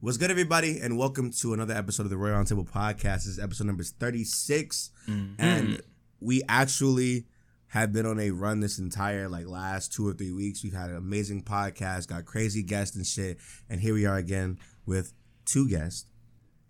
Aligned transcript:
What's 0.00 0.16
good, 0.16 0.30
everybody, 0.30 0.78
and 0.78 0.96
welcome 0.96 1.32
to 1.40 1.54
another 1.54 1.74
episode 1.74 2.04
of 2.04 2.10
the 2.10 2.16
Royal 2.16 2.36
Roundtable 2.36 2.70
Podcast. 2.70 3.24
This 3.24 3.26
is 3.26 3.38
episode 3.40 3.66
number 3.66 3.82
36, 3.82 4.92
mm-hmm. 5.08 5.34
and 5.44 5.82
we 6.20 6.40
actually 6.48 7.26
have 7.66 7.92
been 7.92 8.06
on 8.06 8.20
a 8.20 8.30
run 8.30 8.60
this 8.60 8.78
entire 8.78 9.28
like 9.28 9.48
last 9.48 9.92
two 9.92 10.06
or 10.06 10.12
three 10.12 10.30
weeks. 10.30 10.62
We've 10.62 10.72
had 10.72 10.90
an 10.90 10.96
amazing 10.96 11.42
podcast, 11.42 12.06
got 12.06 12.26
crazy 12.26 12.62
guests 12.62 12.94
and 12.94 13.04
shit, 13.04 13.38
and 13.68 13.80
here 13.80 13.92
we 13.92 14.06
are 14.06 14.14
again 14.14 14.60
with 14.86 15.14
two 15.44 15.68
guests, 15.68 16.06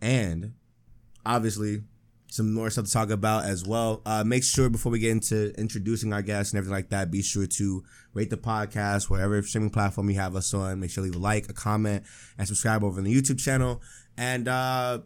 and 0.01 0.55
obviously 1.27 1.83
some 2.31 2.53
more 2.53 2.71
stuff 2.71 2.85
to 2.85 2.93
talk 2.93 3.11
about 3.11 3.45
as 3.45 3.65
well. 3.65 4.03
Uh, 4.05 4.23
make 4.25 4.45
sure 4.45 4.69
before 4.69 4.93
we 4.93 4.99
get 4.99 5.11
into 5.11 5.53
introducing 5.59 6.13
our 6.13 6.23
guests 6.23 6.53
and 6.53 6.59
everything 6.59 6.75
like 6.75 6.91
that, 6.91 7.11
be 7.11 7.23
sure 7.23 7.47
to 7.47 7.83
rate 8.15 8.31
the 8.31 8.37
podcast 8.37 9.09
wherever 9.09 9.41
streaming 9.43 9.71
platform 9.71 10.11
you 10.11 10.17
have 10.17 10.37
us 10.37 10.53
on. 10.55 10.79
Make 10.81 10.91
sure 10.91 11.03
to 11.05 11.11
leave 11.11 11.19
a 11.19 11.23
like, 11.23 11.49
a 11.49 11.55
comment, 11.55 12.05
and 12.37 12.47
subscribe 12.47 12.85
over 12.85 12.99
on 12.99 13.05
the 13.05 13.15
YouTube 13.15 13.41
channel. 13.41 13.81
And 14.17 14.47
uh, 14.47 15.01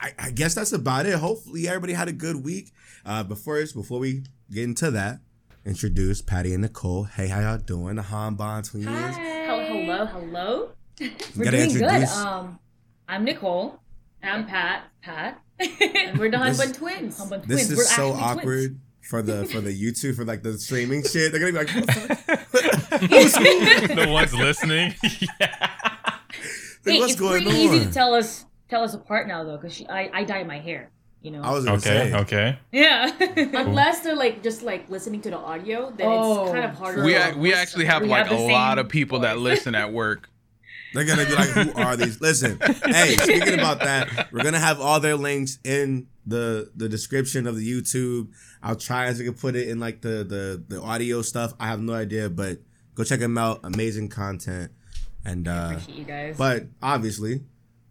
I, 0.00 0.12
I 0.18 0.30
guess 0.30 0.54
that's 0.54 0.72
about 0.72 1.06
it. 1.06 1.14
Hopefully 1.14 1.66
everybody 1.66 1.92
had 1.92 2.08
a 2.08 2.12
good 2.12 2.44
week. 2.44 2.72
Uh, 3.04 3.24
but 3.24 3.38
first, 3.38 3.74
before 3.74 3.98
we 3.98 4.22
get 4.50 4.64
into 4.64 4.90
that, 4.92 5.20
introduce 5.64 6.22
Patty 6.22 6.52
and 6.52 6.62
Nicole. 6.62 7.04
Hey, 7.04 7.28
how 7.28 7.40
y'all 7.40 7.58
doing? 7.58 7.96
The 7.96 8.02
Honbun 8.02 8.70
twins. 8.70 8.86
Hel- 8.86 9.38
Hello, 9.88 10.06
hello. 10.06 10.68
We're 11.36 11.44
gotta 11.44 11.66
doing 11.66 11.78
good. 11.78 12.04
Um, 12.08 12.58
I'm 13.08 13.24
Nicole. 13.24 13.80
I'm 14.22 14.46
Pat. 14.46 14.84
Pat. 15.02 15.40
And 15.60 16.18
we're 16.18 16.30
the 16.30 16.38
This- 16.38 16.60
Honbun 16.60 16.76
twins. 16.76 17.18
Honbun 17.20 17.44
This 17.46 17.66
twins. 17.68 17.70
is 17.72 17.76
We're 17.78 17.84
so 17.84 18.12
awkward 18.12 18.70
twins. 18.70 18.80
for 19.02 19.22
the 19.22 19.44
for 19.46 19.60
the 19.60 19.70
YouTube 19.72 20.16
for 20.16 20.24
like 20.24 20.42
the 20.42 20.58
streaming 20.58 21.02
shit. 21.04 21.30
They're 21.32 21.40
gonna 21.40 21.52
be 21.52 21.58
like, 21.58 21.68
"Who 21.70 21.80
the 21.82 21.88
the 24.04 24.08
ones 24.10 24.34
listening. 24.34 24.94
Like, 26.84 26.94
Hey, 26.94 27.00
what's 27.00 27.12
it's 27.12 27.20
going 27.20 27.42
pretty 27.42 27.58
easy 27.58 27.84
to 27.84 27.92
tell 27.92 28.14
us 28.14 28.46
tell 28.70 28.82
us 28.82 28.94
apart 28.94 29.28
now 29.28 29.44
though, 29.44 29.58
because 29.58 29.82
I 29.88 30.10
I 30.12 30.24
dye 30.24 30.44
my 30.44 30.58
hair. 30.58 30.90
You 31.20 31.32
know. 31.32 31.42
I 31.42 31.50
was 31.50 31.66
okay, 31.66 31.80
say. 31.80 32.14
okay. 32.14 32.58
yeah. 32.70 33.10
Unless 33.36 34.00
they're 34.00 34.14
like 34.14 34.42
just 34.42 34.62
like 34.62 34.88
listening 34.88 35.20
to 35.22 35.30
the 35.30 35.36
audio, 35.36 35.90
then 35.90 36.06
Oh, 36.08 36.44
it's 36.44 36.52
kind 36.52 36.64
of 36.64 36.70
oh. 36.70 36.74
harder. 36.78 37.02
We 37.04 37.14
to 37.14 37.34
we 37.36 37.52
actually 37.52 37.86
have 37.86 38.02
We 38.02 38.08
like 38.08 38.28
have 38.28 38.38
a 38.38 38.40
lot 38.40 38.78
of 38.78 38.88
people 38.88 39.18
that 39.20 39.38
listen 39.38 39.74
at 39.74 39.92
work. 39.92 40.30
They're 40.94 41.04
gonna 41.04 41.26
be 41.26 41.34
like, 41.34 41.48
"Who 41.50 41.72
are 41.82 41.96
these?" 41.96 42.20
Listen, 42.20 42.58
hey, 42.84 43.16
speaking 43.16 43.54
about 43.54 43.80
that, 43.80 44.32
we're 44.32 44.42
gonna 44.42 44.58
have 44.58 44.80
all 44.80 45.00
their 45.00 45.16
links 45.16 45.58
in 45.64 46.06
the 46.26 46.70
the 46.76 46.88
description 46.88 47.46
of 47.46 47.56
the 47.56 47.70
YouTube. 47.70 48.28
I'll 48.62 48.76
try 48.76 49.06
as 49.06 49.18
we 49.18 49.24
can 49.24 49.34
put 49.34 49.54
it 49.56 49.68
in 49.68 49.78
like 49.80 50.00
the 50.00 50.24
the 50.24 50.64
the 50.68 50.80
audio 50.82 51.22
stuff. 51.22 51.52
I 51.60 51.66
have 51.68 51.80
no 51.80 51.92
idea, 51.94 52.30
but 52.30 52.58
go 52.94 53.04
check 53.04 53.20
them 53.20 53.36
out. 53.36 53.60
Amazing 53.64 54.08
content, 54.08 54.72
and 55.24 55.46
uh, 55.46 55.68
Appreciate 55.72 55.98
you 55.98 56.04
guys. 56.04 56.36
but 56.38 56.64
obviously, 56.82 57.42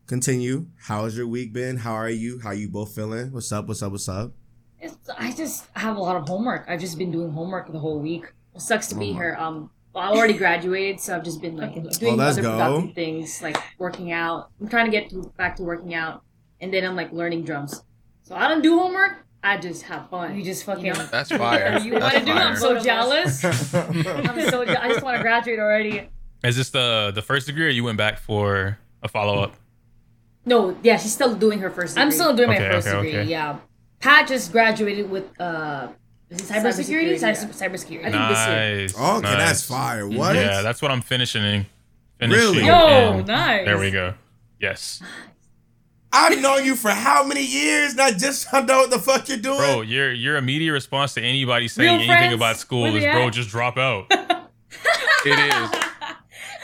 continue. 0.08 0.68
How's 0.80 1.16
your 1.18 1.28
week 1.28 1.54
been? 1.54 1.78
How 1.78 1.94
are 1.94 2.10
you? 2.10 2.40
How 2.40 2.52
you 2.52 2.68
both 2.70 2.96
feeling? 2.96 3.32
What's 3.32 3.52
up? 3.52 3.68
What's 3.68 3.82
up? 3.84 3.92
What's 3.92 4.10
up? 4.10 4.32
It's, 4.80 4.96
I 5.18 5.32
just 5.32 5.66
have 5.74 5.98
a 5.98 6.00
lot 6.00 6.16
of 6.16 6.28
homework. 6.28 6.66
I've 6.68 6.80
just 6.80 6.98
been 6.98 7.12
doing 7.12 7.32
homework 7.32 7.72
the 7.72 7.80
whole 7.80 8.00
week. 8.00 8.26
It 8.56 8.62
sucks 8.62 8.88
to 8.88 8.96
be 8.96 9.10
Oh 9.10 9.14
my- 9.14 9.20
here. 9.20 9.36
Um, 9.40 9.70
well, 9.98 10.14
I 10.14 10.16
already 10.16 10.36
graduated, 10.36 11.00
so 11.00 11.16
I've 11.16 11.24
just 11.24 11.42
been 11.42 11.58
like 11.58 11.74
doing 11.74 12.18
let's 12.18 12.38
other 12.38 12.44
go. 12.44 12.58
productive 12.58 12.94
things, 12.94 13.42
like 13.42 13.58
working 13.80 14.12
out. 14.12 14.52
I'm 14.62 14.70
trying 14.70 14.86
to 14.86 14.92
get 14.92 15.10
to, 15.10 15.34
back 15.38 15.56
to 15.56 15.64
working 15.64 15.96
out, 15.96 16.22
and 16.62 16.72
then 16.72 16.86
I'm 16.86 16.96
like 16.96 17.12
learning 17.12 17.46
drums. 17.46 17.82
So 18.22 18.36
I 18.36 18.48
don't 18.48 18.62
do 18.62 18.78
homework. 18.78 19.26
I 19.42 19.58
just 19.58 19.82
have 19.84 20.08
fun. 20.12 20.38
You 20.38 20.44
just 20.44 20.66
fucking. 20.66 20.86
You 20.86 20.94
know? 20.94 21.08
That's 21.08 21.32
fire. 21.32 21.80
You 21.84 21.94
want 21.94 22.14
to 22.14 22.26
do? 22.26 22.32
I'm 22.32 22.56
so 22.56 22.80
jealous. 22.80 23.44
I'm 23.74 24.50
so. 24.52 24.66
je- 24.66 24.76
I 24.76 24.90
just 24.90 25.04
want 25.04 25.18
to 25.18 25.24
graduate 25.24 25.58
already. 25.58 26.08
Is 26.44 26.56
this 26.56 26.70
the 26.70 27.12
the 27.16 27.24
first 27.24 27.48
degree, 27.48 27.66
or 27.66 27.70
you 27.70 27.84
went 27.84 27.98
back 27.98 28.20
for 28.20 28.78
a 29.02 29.08
follow 29.08 29.42
up? 29.42 29.56
No, 30.46 30.78
yeah, 30.84 30.98
she's 30.98 31.14
still 31.14 31.34
doing 31.34 31.58
her 31.60 31.72
first. 31.72 31.98
I'm 31.98 32.12
still 32.12 32.36
doing 32.36 32.50
my 32.50 32.60
first 32.60 32.88
okay, 32.88 32.98
degree. 32.98 33.20
okay. 33.22 33.30
Yeah, 33.32 33.58
Pat 34.00 34.28
just 34.28 34.52
graduated 34.52 35.10
with 35.10 35.26
uh, 35.42 35.88
is 36.30 36.42
it 36.42 36.54
cybersecurity? 36.54 37.16
Cybersecurity, 37.16 37.22
yeah. 37.22 37.34
Cyber, 37.34 37.70
cybersecurity. 37.70 38.06
I 38.06 38.12
think 38.12 38.30
this 38.30 38.48
year. 38.48 38.82
Nice. 38.82 38.94
Oh, 38.98 39.18
okay, 39.18 39.22
nice. 39.28 39.38
that's 39.38 39.64
fire. 39.68 40.08
What? 40.08 40.36
Yeah, 40.36 40.62
that's 40.62 40.82
what 40.82 40.92
I'm 40.92 41.02
finishing. 41.02 41.66
finishing 42.20 42.46
Really? 42.54 42.66
Yo, 42.66 43.20
in- 43.20 43.26
nice. 43.26 43.66
There 43.66 43.78
we 43.78 43.92
go. 43.92 44.14
Yes, 44.60 45.02
I've 46.12 46.40
known 46.42 46.66
you 46.66 46.76
for 46.76 46.90
how 46.90 47.24
many 47.24 47.46
years? 47.46 47.96
Not 47.96 48.14
just 48.14 48.54
I 48.54 48.58
don't 48.60 48.68
know 48.68 48.78
what 48.80 48.90
the 48.90 49.00
fuck 49.00 49.30
you're 49.30 49.38
doing. 49.38 49.58
bro. 49.58 49.82
Your 49.82 50.12
your 50.12 50.38
immediate 50.38 50.72
response 50.74 51.14
to 51.16 51.22
anybody 51.22 51.68
saying 51.68 51.86
Real 51.86 51.96
anything 51.96 52.18
friends? 52.18 52.34
about 52.36 52.58
school 52.58 52.84
Where 52.84 52.98
is, 52.98 53.04
bro, 53.04 53.30
just 53.30 53.50
drop 53.50 53.78
out. 53.78 54.12
It 55.26 55.32
is. 55.40 55.82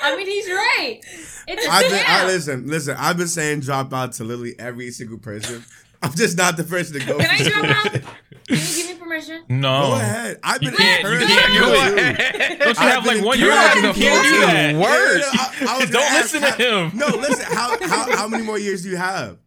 I 0.03 0.15
mean, 0.15 0.27
he's 0.27 0.47
right. 0.47 0.99
It's 1.47 1.65
a 1.65 1.69
I've 1.69 1.89
been, 1.89 2.03
I, 2.07 2.25
listen, 2.25 2.67
listen. 2.67 2.95
I've 2.97 3.17
been 3.17 3.27
saying 3.27 3.61
drop 3.61 3.91
out 3.93 4.13
to 4.13 4.23
literally 4.23 4.55
every 4.59 4.91
single 4.91 5.17
person. 5.17 5.65
I'm 6.03 6.13
just 6.13 6.37
not 6.37 6.57
the 6.57 6.63
person 6.63 6.99
to 6.99 7.05
go. 7.05 7.17
Can 7.17 7.29
I 7.29 7.37
for 7.37 7.49
drop 7.49 7.85
out? 7.85 7.91
Can 8.47 8.57
you 8.57 8.57
give 8.57 8.87
me 8.89 8.93
permission? 8.95 9.43
No, 9.47 9.81
Go 9.87 9.93
ahead. 9.95 10.39
I've 10.43 10.61
You 10.61 10.69
been 10.69 10.77
can't. 10.77 11.03
You 11.03 11.09
encouraging 11.09 11.27
can't 11.37 11.53
you 11.53 11.59
do 11.59 11.71
it. 11.73 12.59
Don't 12.59 12.67
you 12.77 12.83
I've 12.85 12.93
have 12.93 13.05
like 13.05 13.23
one 13.23 13.39
year 13.39 13.51
encouraging 13.51 13.83
left? 13.83 13.97
You 13.97 14.03
can't 14.03 14.23
do 14.23 14.29
you 14.29 14.39
to. 14.41 14.45
that. 14.47 14.71
Yeah, 14.73 14.81
Word. 14.81 15.21
I- 15.25 15.65
I 15.69 15.79
was 15.79 15.89
Don't 15.91 16.03
ask 16.03 16.33
listen 16.33 16.41
to 16.41 16.51
how- 16.51 16.87
him. 16.89 16.97
No, 16.97 17.07
listen. 17.07 17.45
How, 17.55 17.77
how 17.87 18.11
how 18.17 18.27
many 18.27 18.43
more 18.43 18.59
years 18.59 18.83
do 18.83 18.89
you 18.89 18.97
have? 18.97 19.37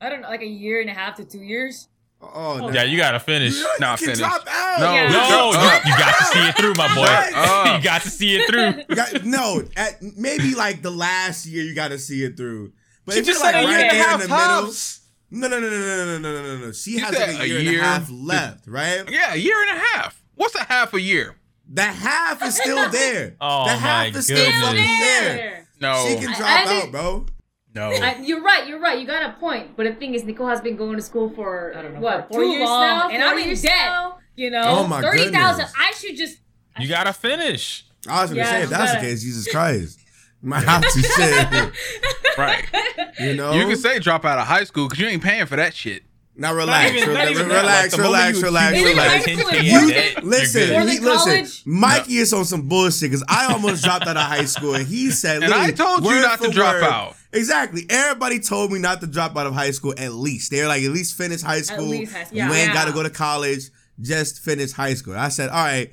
I 0.00 0.08
don't 0.10 0.22
know, 0.22 0.28
like 0.28 0.42
a 0.42 0.46
year 0.46 0.80
and 0.80 0.90
a 0.90 0.92
half 0.92 1.16
to 1.16 1.24
two 1.24 1.38
years. 1.42 1.88
Oh, 2.20 2.58
no. 2.58 2.70
Yeah, 2.70 2.82
you 2.82 2.96
gotta 2.96 3.20
finish. 3.20 3.54
You, 3.54 3.68
Nah, 3.78 3.92
you 3.92 3.96
can 3.98 4.06
finish. 4.06 4.18
drop 4.18 4.44
out. 4.48 4.80
No, 4.80 4.92
Yeah. 4.92 5.08
No, 5.08 5.52
Shut 5.52 5.84
you, 5.84 5.92
you 5.92 5.98
got 5.98 6.18
to 6.18 6.24
see 6.24 6.48
it 6.48 6.56
through, 6.56 6.74
my 6.74 6.94
boy. 6.94 7.04
Shut 7.04 7.34
up. 7.34 7.78
you 7.78 7.84
got 7.84 8.02
to 8.02 8.10
see 8.10 8.36
it 8.36 8.50
through. 8.50 8.96
Got- 8.96 9.24
no, 9.24 9.62
at 9.76 10.02
maybe 10.16 10.54
like 10.54 10.82
the 10.82 10.90
last 10.90 11.46
year 11.46 11.62
you 11.62 11.74
got 11.74 11.88
to 11.88 11.98
see 11.98 12.24
it 12.24 12.36
through. 12.36 12.72
But 13.04 13.12
She 13.14 13.20
if 13.20 13.26
just 13.26 13.38
you're 13.42 13.52
said 13.52 13.54
like 13.54 13.66
a 13.66 13.68
year 13.70 13.78
right 13.78 13.84
and 13.84 13.90
a 13.90 13.94
there 13.94 14.02
in 14.02 14.08
half 14.10 14.22
the 14.22 14.28
middle, 14.28 14.66
tops. 14.66 15.00
No, 15.30 15.48
no, 15.48 15.58
no, 15.60 15.68
no, 15.68 15.70
no, 15.70 15.96
no, 16.06 16.18
no, 16.18 16.32
no, 16.32 16.42
no, 16.42 16.66
no. 16.66 16.72
She 16.72 16.92
You 16.92 17.00
has 17.00 17.14
like 17.14 17.38
a 17.38 17.42
a 17.42 17.46
year, 17.46 17.58
and 17.58 17.68
a 17.80 17.82
half 17.82 18.08
left, 18.10 18.66
right? 18.66 19.04
Yeah, 19.10 19.34
a 19.34 19.36
year 19.36 19.56
and 19.68 19.76
a 19.78 19.80
half. 19.80 20.22
What's 20.34 20.54
a 20.54 20.64
half 20.64 20.94
a 20.94 21.00
year? 21.00 21.36
The 21.68 21.82
half 21.82 22.42
is 22.44 22.56
still 22.56 22.88
there. 22.90 23.36
Oh, 23.40 23.64
the 23.66 23.72
my 23.72 23.76
half 23.78 24.14
is 24.16 24.24
still 24.24 24.36
goodness. 24.36 24.62
fucking 24.62 24.98
there. 25.00 25.66
No. 25.80 26.06
She 26.08 26.14
can 26.16 26.26
drop 26.36 26.40
I 26.48 26.62
out, 26.62 26.68
think- 26.68 26.92
bro. 26.92 27.26
no. 27.74 27.90
I- 27.90 28.20
you're 28.22 28.42
right. 28.42 28.66
You're 28.68 28.78
right. 28.80 28.98
You 29.00 29.06
got 29.06 29.22
a 29.28 29.32
point. 29.40 29.76
But 29.76 29.84
the 29.86 29.94
thing 29.94 30.14
is, 30.14 30.22
Nicole 30.24 30.46
has 30.48 30.60
been 30.60 30.76
going 30.76 30.96
to 30.96 31.02
school 31.02 31.30
for 31.30 31.72
I 31.76 31.82
don't 31.82 31.94
know, 31.94 32.00
what 32.00 32.28
four 32.28 32.42
too 32.42 32.48
years 32.48 32.62
long, 32.68 32.80
now, 32.82 33.08
and 33.08 33.22
I'm 33.22 33.36
in 33.38 33.46
years 33.46 33.62
debt. 33.62 33.72
now? 33.74 34.18
You 34.36 34.50
know, 34.50 34.62
Oh 34.64 34.86
my 34.86 35.00
thirty 35.02 35.30
thousand. 35.32 35.66
goodness. 35.66 35.72
I 35.78 35.92
should 35.92 36.16
just. 36.16 36.38
You 36.78 36.88
gotta 36.88 37.12
finish. 37.12 37.84
I 38.08 38.22
was 38.22 38.30
gonna 38.30 38.42
Yeah, 38.42 38.50
say 38.50 38.56
if 38.58 38.62
you 38.64 38.76
that's 38.76 38.90
the 38.92 38.96
gotta- 38.98 39.06
case, 39.08 39.22
Jesus 39.22 39.48
Christ, 39.50 39.98
you 39.98 40.05
might 40.42 40.64
have 40.64 40.82
to 40.82 41.02
shit. 41.02 41.72
right. 42.38 42.64
You 43.18 43.34
know, 43.34 43.52
You 43.54 43.66
can 43.66 43.76
say 43.76 43.98
drop 43.98 44.24
out 44.24 44.38
of 44.38 44.46
high 44.46 44.64
school 44.64 44.86
because 44.88 45.00
you 45.00 45.08
ain't 45.08 45.22
paying 45.22 45.46
for 45.46 45.56
that 45.56 45.74
shit. 45.74 46.02
now 46.36 46.54
relax, 46.54 46.90
even- 46.94 47.00
not 47.00 47.08
relax, 47.08 47.30
even 47.30 47.48
that. 47.48 47.60
relax, 47.60 47.82
Like, 47.82 47.90
the 47.90 47.96
moment 48.10 48.36
relax, 48.36 48.38
you 48.38 48.44
relax, 48.44 48.74
achieve, 48.74 48.86
like, 48.86 48.94
relax. 48.96 49.24
high 49.24 49.32
10K 49.32 49.38
school 49.40 49.48
in 49.48 49.56
is 49.56 49.72
You 49.72 49.80
you're 49.80 50.22
listen, 50.30 50.60
good. 50.68 50.70
Or 50.76 50.80
he, 50.80 50.98
listen. 51.00 51.34
college? 51.34 51.62
Mikey 51.66 52.16
is 52.18 52.32
on 52.32 52.44
some 52.44 52.68
bullshit 52.68 53.10
because 53.10 53.24
I 53.28 53.52
almost 53.52 53.82
dropped 53.82 54.06
out 54.06 54.16
of 54.16 54.22
high 54.22 54.44
school, 54.44 54.74
and 54.74 54.86
he 54.86 55.10
said, 55.10 55.42
And 55.42 55.52
I 55.54 55.66
literally, 55.68 55.72
told 55.72 56.00
you 56.04 56.06
word 56.10 56.20
not 56.22 56.38
to 56.40 56.46
for 56.48 56.52
drop 56.52 56.74
word- 56.74 56.82
out. 56.84 57.16
Exactly. 57.32 57.86
Everybody 57.90 58.38
told 58.40 58.72
me 58.72 58.78
not 58.78 59.00
to 59.00 59.06
drop 59.06 59.36
out 59.36 59.46
of 59.46 59.54
high 59.54 59.70
school. 59.70 59.94
At 59.98 60.12
least 60.12 60.50
they're 60.50 60.68
like, 60.68 60.82
at 60.82 60.90
least 60.90 61.16
finish 61.16 61.42
high 61.42 61.60
school. 61.62 61.84
least 61.86 62.12
high 62.14 62.24
school. 62.24 62.38
You 62.38 62.44
ain't 62.44 62.68
Yeah. 62.68 62.72
got 62.74 62.84
to 62.86 62.92
go 62.92 63.02
to 63.02 63.10
college. 63.10 63.70
Just 64.00 64.40
finish 64.40 64.72
high 64.72 64.94
school. 64.94 65.16
I 65.16 65.28
said, 65.28 65.48
all 65.50 65.64
right. 65.64 65.90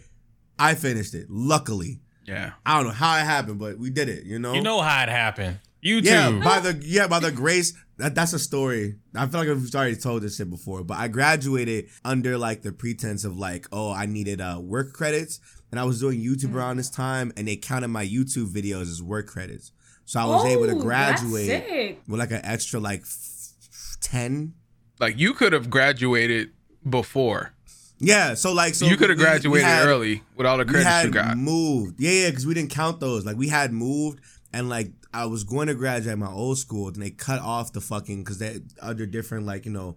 I 0.59 0.75
finished 0.75 1.15
it. 1.15 1.27
Luckily, 1.29 1.99
Yeah. 2.25 2.51
I 2.65 2.77
don't 2.77 2.87
know 2.87 2.93
how 2.93 3.17
it 3.17 3.23
happened, 3.25 3.59
but 3.59 3.77
we 3.77 3.89
did 3.89 4.09
it. 4.09 4.23
You 4.25 4.39
know. 4.39 4.53
You 4.53 4.61
know 4.61 4.81
how 4.81 5.03
it 5.03 5.09
happened. 5.09 5.59
YouTube. 5.83 6.03
Yeah, 6.05 6.41
by 6.43 6.59
the 6.61 6.81
yeah, 6.85 7.07
by 7.07 7.19
the 7.19 7.31
grace. 7.31 7.73
That, 7.97 8.15
that's 8.15 8.31
a 8.33 8.39
story. 8.39 8.95
I 9.15 9.27
feel 9.27 9.41
like 9.41 9.49
I've 9.49 9.75
already 9.75 9.95
told 9.97 10.23
this 10.23 10.37
shit 10.37 10.49
before, 10.49 10.83
but 10.83 10.97
I 10.97 11.09
graduated 11.09 11.89
under 12.05 12.37
like 12.37 12.61
the 12.61 12.71
pretense 12.71 13.23
of 13.25 13.37
like, 13.37 13.67
oh, 13.71 13.91
I 13.91 14.05
needed 14.05 14.39
uh 14.39 14.59
work 14.63 14.93
credits, 14.93 15.39
and 15.71 15.79
I 15.79 15.83
was 15.83 15.99
doing 15.99 16.19
YouTube 16.19 16.55
around 16.55 16.77
this 16.77 16.89
time, 16.89 17.33
and 17.35 17.47
they 17.47 17.57
counted 17.57 17.89
my 17.89 18.05
YouTube 18.05 18.47
videos 18.47 18.83
as 18.83 19.03
work 19.03 19.27
credits, 19.27 19.73
so 20.05 20.21
I 20.21 20.25
was 20.25 20.45
able 20.45 20.67
to 20.67 20.75
Oh, 20.75 20.79
graduate 20.79 21.99
with 22.07 22.19
like 22.19 22.31
an 22.31 22.41
extra 22.45 22.79
like 22.79 23.01
f- 23.01 23.97
ten. 24.01 24.53
Like 24.99 25.19
you 25.19 25.33
could 25.33 25.51
have 25.53 25.69
graduated 25.69 26.51
before. 26.89 27.53
Yeah, 27.99 28.33
so 28.33 28.51
like 28.53 28.75
so 28.75 28.85
you 28.85 28.97
could 28.97 29.09
have 29.09 29.19
graduated 29.19 29.65
had- 29.67 29.85
early 29.87 30.23
with 30.35 30.45
all 30.45 30.57
the 30.57 30.65
credits 30.65 31.05
you 31.05 31.11
got. 31.11 31.37
moved. 31.37 31.99
Yeah, 31.99 32.11
yeah, 32.11 32.29
because 32.29 32.45
we 32.45 32.53
didn't 32.53 32.71
count 32.71 32.99
those. 32.99 33.25
Like 33.25 33.37
we 33.37 33.47
had 33.47 33.71
moved, 33.71 34.19
and 34.51 34.67
like 34.69 34.91
I 35.13 35.25
was 35.25 35.43
going 35.43 35.67
to 35.67 35.73
graduate 35.75 36.17
my 36.17 36.31
old 36.31 36.57
school, 36.57 36.87
and 36.87 36.95
they 37.01 37.11
cut 37.11 37.39
off 37.39 37.71
the 37.71 37.81
fucking 37.81 38.23
because 38.23 38.39
they 38.39 38.59
under 38.81 39.05
different 39.05 39.45
like 39.45 39.65
you 39.65 39.71
know 39.71 39.95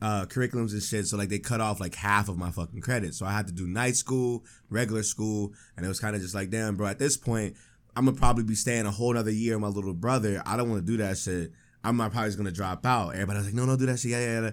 uh 0.00 0.26
curriculums 0.26 0.72
and 0.72 0.82
shit. 0.82 1.06
So 1.06 1.16
like 1.16 1.30
they 1.30 1.40
cut 1.40 1.60
off 1.60 1.80
like 1.80 1.96
half 1.96 2.28
of 2.28 2.36
my 2.38 2.50
fucking 2.52 2.80
credits. 2.80 3.18
So 3.18 3.26
I 3.26 3.32
had 3.32 3.48
to 3.48 3.52
do 3.52 3.66
night 3.66 3.96
school, 3.96 4.44
regular 4.70 5.02
school, 5.02 5.52
and 5.76 5.84
it 5.84 5.88
was 5.88 5.98
kind 5.98 6.14
of 6.14 6.22
just 6.22 6.34
like, 6.34 6.50
damn, 6.50 6.76
bro. 6.76 6.86
At 6.86 6.98
this 7.00 7.16
point, 7.16 7.56
I'm 7.96 8.04
gonna 8.04 8.16
probably 8.16 8.44
be 8.44 8.54
staying 8.54 8.86
a 8.86 8.92
whole 8.92 9.16
other 9.18 9.32
year 9.32 9.54
with 9.54 9.62
my 9.62 9.68
little 9.68 9.94
brother. 9.94 10.42
I 10.46 10.56
don't 10.56 10.70
want 10.70 10.86
to 10.86 10.92
do 10.92 10.98
that 10.98 11.18
shit. 11.18 11.50
I'm 11.82 11.96
not 11.96 12.12
probably 12.12 12.28
just 12.28 12.38
gonna 12.38 12.52
drop 12.52 12.86
out. 12.86 13.14
Everybody 13.14 13.38
was 13.38 13.46
like, 13.46 13.54
no, 13.54 13.64
no, 13.64 13.76
do 13.76 13.86
that 13.86 13.98
shit. 13.98 14.12
Yeah, 14.12 14.20
yeah, 14.20 14.40
yeah. 14.42 14.50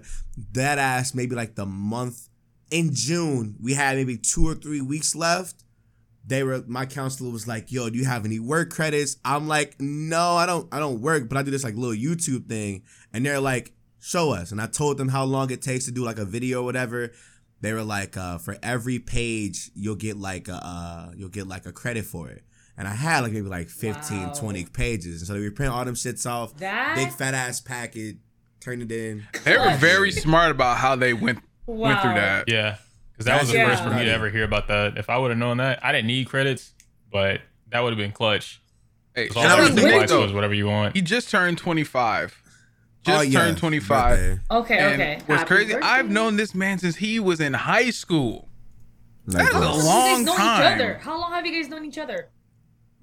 That 0.54 0.78
ass 0.78 1.14
maybe 1.14 1.36
like 1.36 1.54
the 1.54 1.66
month 1.66 2.28
in 2.70 2.94
June, 2.94 3.56
we 3.60 3.74
had 3.74 3.96
maybe 3.96 4.16
two 4.16 4.46
or 4.48 4.54
three 4.54 4.80
weeks 4.80 5.14
left. 5.14 5.62
they 6.28 6.42
were 6.42 6.64
my 6.66 6.84
counselor 6.86 7.30
was 7.30 7.46
like, 7.46 7.70
"Yo, 7.70 7.88
do 7.88 7.96
you 7.96 8.04
have 8.04 8.24
any 8.24 8.40
work 8.40 8.70
credits?" 8.70 9.16
I'm 9.24 9.46
like, 9.46 9.76
"No, 9.80 10.34
I 10.36 10.44
don't. 10.46 10.66
I 10.72 10.78
don't 10.80 11.00
work, 11.00 11.28
but 11.28 11.38
I 11.38 11.42
do 11.42 11.50
this 11.52 11.62
like 11.64 11.76
little 11.76 11.94
YouTube 11.94 12.48
thing." 12.48 12.82
And 13.12 13.24
they're 13.24 13.38
like, 13.40 13.72
"Show 14.00 14.32
us." 14.32 14.50
And 14.50 14.60
I 14.60 14.66
told 14.66 14.98
them 14.98 15.08
how 15.08 15.24
long 15.24 15.50
it 15.52 15.62
takes 15.62 15.84
to 15.84 15.92
do 15.92 16.04
like 16.04 16.18
a 16.18 16.24
video 16.24 16.62
or 16.62 16.64
whatever. 16.64 17.12
They 17.60 17.72
were 17.72 17.84
like, 17.84 18.16
uh, 18.16 18.38
"For 18.38 18.56
every 18.62 18.98
page, 18.98 19.70
you'll 19.76 19.94
get 19.94 20.16
like 20.16 20.48
a 20.48 20.54
uh, 20.56 21.12
you'll 21.16 21.28
get 21.28 21.46
like 21.46 21.64
a 21.64 21.72
credit 21.72 22.04
for 22.04 22.28
it." 22.28 22.42
And 22.76 22.88
I 22.88 22.94
had 22.94 23.20
like 23.20 23.32
maybe 23.32 23.48
like 23.48 23.68
15, 23.70 24.18
Wow. 24.26 24.32
20 24.34 24.64
pages. 24.66 25.22
And 25.22 25.28
so 25.28 25.34
we 25.34 25.48
print 25.50 25.72
all 25.72 25.82
them 25.84 25.94
shits 25.94 26.28
off, 26.28 26.54
That 26.58 26.96
big 26.96 27.10
fat 27.10 27.32
ass 27.32 27.58
packet, 27.60 28.16
turned 28.60 28.82
it 28.82 28.92
in. 28.92 29.26
They 29.44 29.56
were 29.56 29.74
very 29.78 30.10
smart 30.10 30.50
about 30.50 30.76
how 30.78 30.94
they 30.96 31.14
went 31.14 31.38
went 31.66 32.00
through 32.00 32.14
that. 32.14 32.44
Yeah, 32.48 32.76
because 33.12 33.26
that 33.26 33.40
was 33.40 33.50
the 33.50 33.56
Yeah. 33.58 33.68
first 33.70 33.82
for 33.82 33.90
me 33.90 34.04
to 34.04 34.10
ever 34.10 34.30
hear 34.30 34.44
about 34.44 34.68
that. 34.68 34.96
If 34.98 35.10
I 35.10 35.18
would 35.18 35.30
have 35.30 35.38
known 35.38 35.56
that, 35.58 35.84
I 35.84 35.92
didn't 35.92 36.06
need 36.06 36.28
credits, 36.28 36.72
but 37.12 37.40
that 37.70 37.80
would 37.80 37.90
have 37.90 37.98
been 37.98 38.12
clutch. 38.12 38.60
Hey, 39.14 39.28
'Cause 39.28 39.36
all 39.38 39.42
I 39.44 39.46
out 39.50 39.58
was 39.60 39.68
to 39.70 39.74
thinking 39.76 40.00
Nick 40.00 40.10
was 40.10 40.32
whatever 40.32 40.54
you 40.54 40.66
want. 40.66 40.94
He 40.94 41.02
just 41.02 41.30
turned 41.30 41.56
25. 41.58 42.42
Just 43.04 43.18
Oh, 43.18 43.22
yeah, 43.22 43.40
turned 43.40 43.56
25. 43.58 44.18
birthday. 44.18 44.40
Okay, 44.50 44.78
And 44.78 44.92
okay. 44.94 45.14
what's 45.26 45.40
Happy 45.42 45.48
crazy, 45.54 45.72
birthday. 45.74 45.86
I've 45.88 46.10
known 46.10 46.36
this 46.36 46.54
man 46.54 46.78
since 46.78 46.96
he 46.96 47.18
was 47.20 47.40
in 47.40 47.52
high 47.54 47.90
school. 47.90 48.48
Like, 49.26 49.46
That 49.46 49.48
is 49.48 49.54
a 49.54 49.58
How 49.58 49.60
long 49.62 49.76
have 49.76 50.10
you 50.10 50.16
guys 50.16 50.24
known 50.26 50.36
time. 50.36 50.60
each 50.60 50.74
other? 50.82 51.00
How 51.02 51.20
long 51.20 51.32
have 51.32 51.46
you 51.46 51.62
guys 51.62 51.70
known 51.70 51.84
each 51.84 51.98
other? 51.98 52.28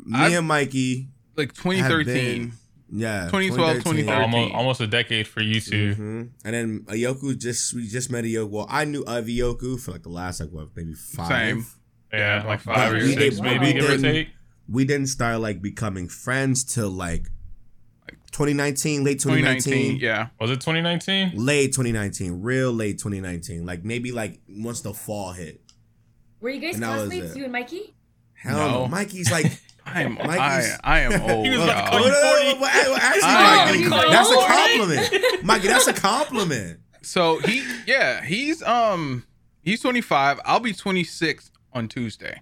me 0.06 0.20
I've- 0.20 0.36
and 0.36 0.48
Mikey 0.48 1.08
Like 1.38 1.54
2013. 1.54 2.54
Been- 2.94 3.00
yeah, 3.02 3.26
2012, 3.32 3.78
2013. 3.84 4.10
almost 4.22 4.54
almost 4.54 4.82
a 4.82 4.88
decade 4.88 5.28
for 5.28 5.42
you 5.42 5.60
2 5.60 5.94
hmm 5.96 6.22
And 6.46 6.54
then 6.56 6.80
Ayoku 6.88 7.38
just 7.38 7.74
we 7.74 7.88
just 7.88 8.12
met 8.12 8.24
Ayoku. 8.24 8.50
Well, 8.50 8.68
I 8.70 8.86
knew 8.86 9.04
of 9.04 9.26
Ayoku 9.26 9.80
for 9.80 9.92
like 9.92 10.04
the 10.04 10.10
last 10.10 10.40
like 10.40 10.50
what 10.52 10.70
maybe 10.76 10.94
five. 10.94 11.28
Same. 11.28 11.66
Yeah, 12.12 12.42
Yeah, 12.42 12.48
like 12.48 12.64
about 12.64 12.76
five 12.76 12.94
or 12.94 13.08
six, 13.08 13.40
We 13.40 13.42
maybe 13.42 13.74
give 13.74 13.90
or 13.90 13.96
we 13.96 14.02
take. 14.02 14.28
We 14.70 14.86
didn't 14.86 15.08
start 15.08 15.40
like 15.42 15.62
becoming 15.62 16.08
friends 16.08 16.64
till 16.64 16.90
like 16.92 17.28
2019, 18.32 19.04
late 19.04 19.20
2019, 19.20 19.62
2019. 19.74 19.98
Yeah. 20.02 20.28
Was 20.40 20.50
it 20.52 20.56
2019? 20.62 21.32
late 21.36 21.68
2019, 21.74 22.42
real 22.42 22.72
late 22.72 22.98
2019. 22.98 23.66
Like 23.66 23.84
maybe 23.84 24.12
like 24.12 24.40
once 24.50 24.82
the 24.82 24.94
fall 24.94 25.32
hit. 25.34 25.62
Were 26.42 26.50
you 26.50 26.60
guys 26.60 26.76
And 26.76 26.84
that 26.84 26.98
was 26.98 27.10
classmates, 27.10 27.36
you 27.36 27.44
and 27.44 27.52
Mikey? 27.54 27.96
Hell 28.34 28.58
No. 28.58 28.72
no. 28.84 28.88
Mikey's 28.88 29.32
like. 29.32 29.46
I 29.86 30.02
am 30.04 30.18
I, 30.20 30.26
Mikey's- 30.28 30.80
I 30.84 31.00
am 31.02 31.22
old. 31.30 31.46
He 31.46 31.52
was 31.52 31.64
about 31.64 31.92
to 31.92 31.98
y'all. 31.98 32.00
call 32.00 32.06
you 32.06 32.12
no, 32.12 32.22
no, 32.22 32.38
40. 32.38 32.60
well, 32.62 32.92
well, 32.92 33.00
actually, 33.02 33.90
Mikey, 33.90 34.12
that's 34.12 34.32
a 34.32 34.48
compliment. 34.48 35.44
Mikey, 35.46 35.68
that's 35.68 35.88
a 35.88 35.94
compliment. 35.94 36.80
So 37.02 37.40
he 37.40 37.64
yeah, 37.86 38.24
he's 38.24 38.64
um 38.64 39.26
he's 39.62 39.82
25. 39.82 40.40
I'll 40.46 40.60
be 40.60 40.74
26 40.74 41.52
on 41.74 41.88
Tuesday. 41.90 42.42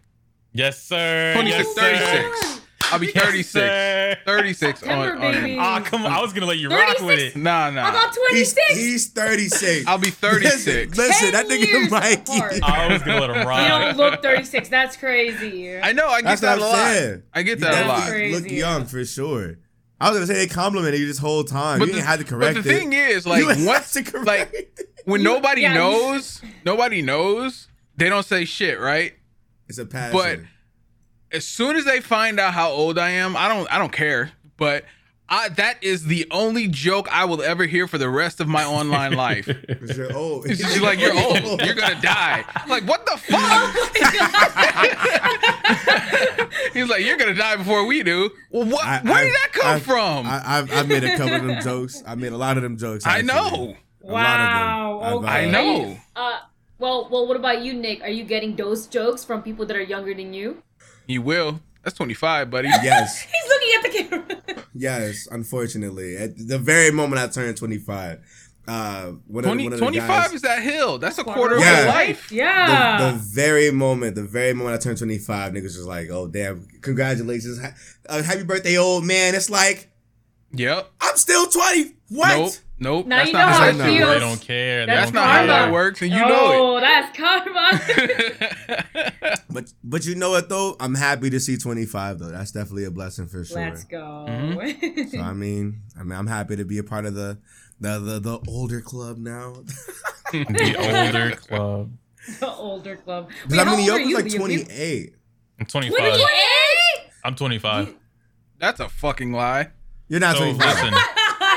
Yes, 0.53 0.81
sir. 0.83 1.33
26, 1.33 1.69
yes, 1.77 2.33
36. 2.35 2.60
I'll 2.91 2.99
be 2.99 3.07
Yes, 3.13 3.25
36. 3.25 3.49
sir. 3.51 4.17
36 4.25 4.79
September, 4.79 5.11
on, 5.15 5.23
on 5.23 5.31
baby. 5.33 5.57
Ah, 5.59 5.81
come 5.81 6.05
on. 6.05 6.11
I 6.11 6.21
was 6.21 6.33
gonna 6.33 6.45
let 6.45 6.57
you 6.57 6.69
rock 6.69 6.87
with 6.99 6.99
36? 7.19 7.35
it. 7.35 7.39
Nah, 7.39 7.65
I 7.65 7.69
nah. 7.71 7.91
thought 7.91 8.15
He's, 8.31 8.53
26. 8.53 8.77
he's 8.77 9.07
36. 9.11 9.87
I'll 9.87 9.97
be 9.97 10.09
36. 10.09 10.97
Listen, 10.97 10.97
listen 10.97 11.31
that 11.31 11.47
nigga 11.47 11.65
years 11.67 11.91
Mikey. 11.91 12.37
apart. 12.37 12.53
I 12.63 12.87
was 12.91 13.01
gonna 13.03 13.21
let 13.21 13.29
him 13.29 13.37
you 13.37 13.67
don't 13.69 13.97
look 13.97 14.21
36. 14.21 14.69
That's 14.69 14.97
crazy. 14.97 15.79
I 15.79 15.93
know, 15.93 16.07
I 16.07 16.21
get 16.21 16.25
That's 16.27 16.41
that 16.41 16.59
what 16.59 16.63
a 16.63 16.65
I'm 16.65 16.71
lot. 16.71 16.93
saying. 16.93 17.23
I 17.33 17.41
get 17.43 17.59
You 17.59 17.65
that 17.65 17.85
a 17.85 17.87
lot. 17.87 17.97
definitely 17.99 18.33
look 18.33 18.51
young 18.51 18.85
for 18.85 19.03
sure. 19.05 19.57
I 19.99 20.09
was 20.09 20.17
gonna 20.17 20.27
say 20.27 20.33
they 20.33 20.47
complimented 20.47 20.99
you 20.99 21.05
this 21.07 21.19
whole 21.19 21.43
time. 21.43 21.77
But 21.79 21.85
you 21.85 21.91
the, 21.93 21.97
didn't 21.99 22.07
have 22.07 22.19
to 22.19 22.25
correct 22.25 22.55
but 22.55 22.63
the 22.63 22.69
it. 22.71 22.79
thing 22.79 22.93
is, 22.93 23.27
like, 23.27 23.39
You 23.43 23.49
had 23.49 23.65
once, 23.65 23.91
to 23.93 24.01
correct 24.03 24.25
like, 24.25 24.51
it. 24.53 24.79
when 25.05 25.21
nobody 25.21 25.61
Yeah, 25.61 25.73
you- 25.73 25.79
knows, 25.79 26.41
nobody 26.65 27.03
knows, 27.03 27.67
they 27.97 28.09
don't 28.09 28.25
say 28.25 28.45
shit, 28.45 28.79
right? 28.79 29.13
it's 29.69 29.77
a 29.77 29.85
passion. 29.85 30.11
But 30.17 30.39
as 31.31 31.45
soon 31.47 31.75
as 31.75 31.85
they 31.85 31.99
find 32.01 32.39
out 32.39 32.53
how 32.53 32.69
old 32.71 32.97
I 32.97 33.09
am, 33.11 33.35
I 33.37 33.47
don't, 33.47 33.71
I 33.71 33.77
don't 33.77 33.91
care. 33.91 34.31
But 34.57 34.85
I, 35.29 35.47
that 35.49 35.81
is 35.83 36.05
the 36.05 36.27
only 36.29 36.67
joke 36.67 37.07
I 37.11 37.23
will 37.25 37.41
ever 37.41 37.65
hear 37.65 37.87
for 37.87 37.97
the 37.97 38.09
rest 38.09 38.39
of 38.41 38.47
my 38.49 38.65
online 38.65 39.13
life. 39.13 39.47
It's 39.69 39.97
your 39.97 40.13
old. 40.15 40.45
It's 40.45 40.59
just 40.61 40.81
like 40.81 40.99
you're 40.99 41.17
old, 41.17 41.61
you're 41.61 41.73
gonna 41.73 41.99
die. 42.01 42.43
I'm 42.55 42.69
like, 42.69 42.85
what 42.87 43.05
the 43.05 43.17
fuck? 43.17 43.75
He's 46.73 46.87
like, 46.89 47.03
you're 47.05 47.17
gonna 47.17 47.33
die 47.33 47.55
before 47.55 47.85
we 47.85 48.03
do. 48.03 48.29
Well, 48.51 48.65
what? 48.67 48.85
I- 48.85 49.01
where 49.03 49.13
I- 49.15 49.23
did 49.25 49.33
that 49.33 49.49
come 49.53 49.75
I- 49.75 49.79
from? 49.79 50.27
I, 50.27 50.29
I, 50.29 50.57
I've, 50.59 50.71
I've 50.73 50.87
made 50.87 51.03
a 51.03 51.17
couple 51.17 51.33
of 51.35 51.43
them 51.43 51.61
jokes. 51.61 52.03
I 52.05 52.15
made 52.15 52.31
a 52.33 52.37
lot 52.37 52.57
of 52.57 52.63
them 52.63 52.77
jokes. 52.77 53.05
actually. 53.05 53.27
know, 53.27 53.75
A 54.03 54.07
lot 54.07 54.13
Wow. 54.13 54.99
of 55.01 55.09
them. 55.09 55.17
Okay. 55.19 55.27
I've, 55.27 55.45
I 55.45 55.47
uh, 55.47 55.51
know. 55.51 55.97
Uh, 56.15 56.39
well, 56.79 57.07
well, 57.11 57.27
what 57.27 57.37
about 57.37 57.61
you, 57.61 57.73
Nick? 57.73 58.01
Are 58.01 58.09
you 58.09 58.23
getting 58.23 58.55
those 58.55 58.87
jokes 58.87 59.23
from 59.23 59.41
people 59.43 59.65
that 59.67 59.75
are 59.77 59.81
younger 59.81 60.13
than 60.13 60.33
you? 60.33 60.61
You 61.07 61.21
will. 61.21 61.59
That's 61.83 61.95
25, 61.97 62.49
buddy. 62.49 62.67
Yes, 62.83 63.21
He's 63.31 63.47
looking 63.49 63.69
at 63.75 63.83
the 63.83 64.43
camera. 64.43 64.63
yes. 64.73 65.27
Unfortunately, 65.31 66.15
at 66.17 66.37
the 66.37 66.57
very 66.59 66.91
moment 66.91 67.21
I 67.21 67.27
turned 67.27 67.57
25, 67.57 68.19
uh, 68.67 69.03
one 69.27 69.43
of, 69.43 69.47
20, 69.49 69.63
one 69.63 69.73
of 69.73 69.79
the 69.79 69.85
25 69.85 70.07
guys, 70.07 70.33
is 70.33 70.41
that 70.43 70.61
hill. 70.61 70.99
That's 70.99 71.17
a 71.17 71.23
quarter 71.23 71.55
of 71.55 71.61
Yeah. 71.61 71.79
your 71.79 71.87
life. 71.87 72.31
Yeah. 72.31 72.97
the, 73.11 73.11
the 73.13 73.17
very 73.17 73.71
moment, 73.71 74.15
the 74.15 74.23
very 74.23 74.53
moment 74.53 74.75
I 74.75 74.79
turned 74.79 74.99
25, 74.99 75.53
niggas 75.53 75.63
was 75.63 75.87
like, 75.87 76.09
"Oh 76.11 76.27
damn, 76.27 76.67
congratulations, 76.81 77.59
Ha- 77.59 77.73
uh, 78.07 78.21
happy 78.21 78.43
birthday, 78.43 78.77
old 78.77 79.03
man." 79.03 79.33
It's 79.35 79.49
like 79.49 79.89
Yep. 80.53 80.91
I'm 81.01 81.17
still 81.17 81.47
20. 81.47 81.95
What? 82.09 82.37
Nope. 82.37 82.51
Nope. 82.81 83.05
Now 83.05 83.17
that's 83.17 83.27
you 83.27 83.33
not 83.33 83.39
know 83.39 83.45
how 83.45 83.59
how 83.59 83.71
that 83.71 83.89
it 83.89 83.97
feels. 83.97 84.09
They 84.09 84.19
don't 84.19 84.41
care. 84.41 84.85
They 84.87 84.91
That's 84.91 85.11
That's 85.11 85.11
don't 85.11 85.23
not 85.23 85.29
how 85.29 85.37
care. 85.37 85.47
that 85.47 85.71
works, 85.71 86.01
and 86.01 86.11
you 86.11 86.17
know 86.19 86.51
it. 86.51 86.59
oh, 86.59 86.79
that's 86.79 87.15
karma. 87.17 87.79
But 89.53 89.73
but 89.83 90.05
you 90.05 90.15
know 90.15 90.31
what 90.31 90.49
though? 90.49 90.75
I'm 90.79 90.95
happy 90.95 91.29
to 91.29 91.39
see 91.39 91.57
25 91.57 92.17
though. 92.19 92.31
That's 92.31 92.51
definitely 92.51 92.85
a 92.85 92.91
blessing 92.91 93.27
for 93.27 93.43
sure. 93.45 93.57
Let's 93.59 93.83
go. 93.83 94.25
Mm-hmm. 94.27 95.01
So 95.09 95.19
I 95.19 95.33
mean, 95.33 95.81
I 95.99 96.03
mean, 96.03 96.17
I'm 96.17 96.25
happy 96.27 96.55
to 96.55 96.63
be 96.65 96.77
a 96.79 96.83
part 96.83 97.05
of 97.05 97.13
the 97.15 97.37
the 97.79 97.99
the, 97.99 98.19
the 98.19 98.39
older 98.47 98.81
club 98.81 99.17
now. 99.17 99.55
The 100.31 100.75
older 100.79 101.35
club. 101.35 101.91
the 102.39 102.47
older 102.49 102.95
club. 102.95 103.29
Because 103.47 103.65
Wait, 103.65 103.67
I 103.67 103.75
mean, 103.75 103.89
old 103.89 103.99
are 103.99 104.03
Yoko's 104.03 104.13
like 104.15 104.25
You- 104.25 104.31
you- 104.31 104.39
28. 104.39 105.15
I'm 105.59 105.65
25. 105.65 105.99
28? 105.99 106.27
I'm 107.25 107.35
25. 107.35 107.95
That's 108.57 108.79
a 108.79 108.87
fucking 108.89 109.33
lie. 109.33 109.69
You're 110.07 110.19
not 110.21 110.37
So 110.37 110.43
25. 110.53 110.93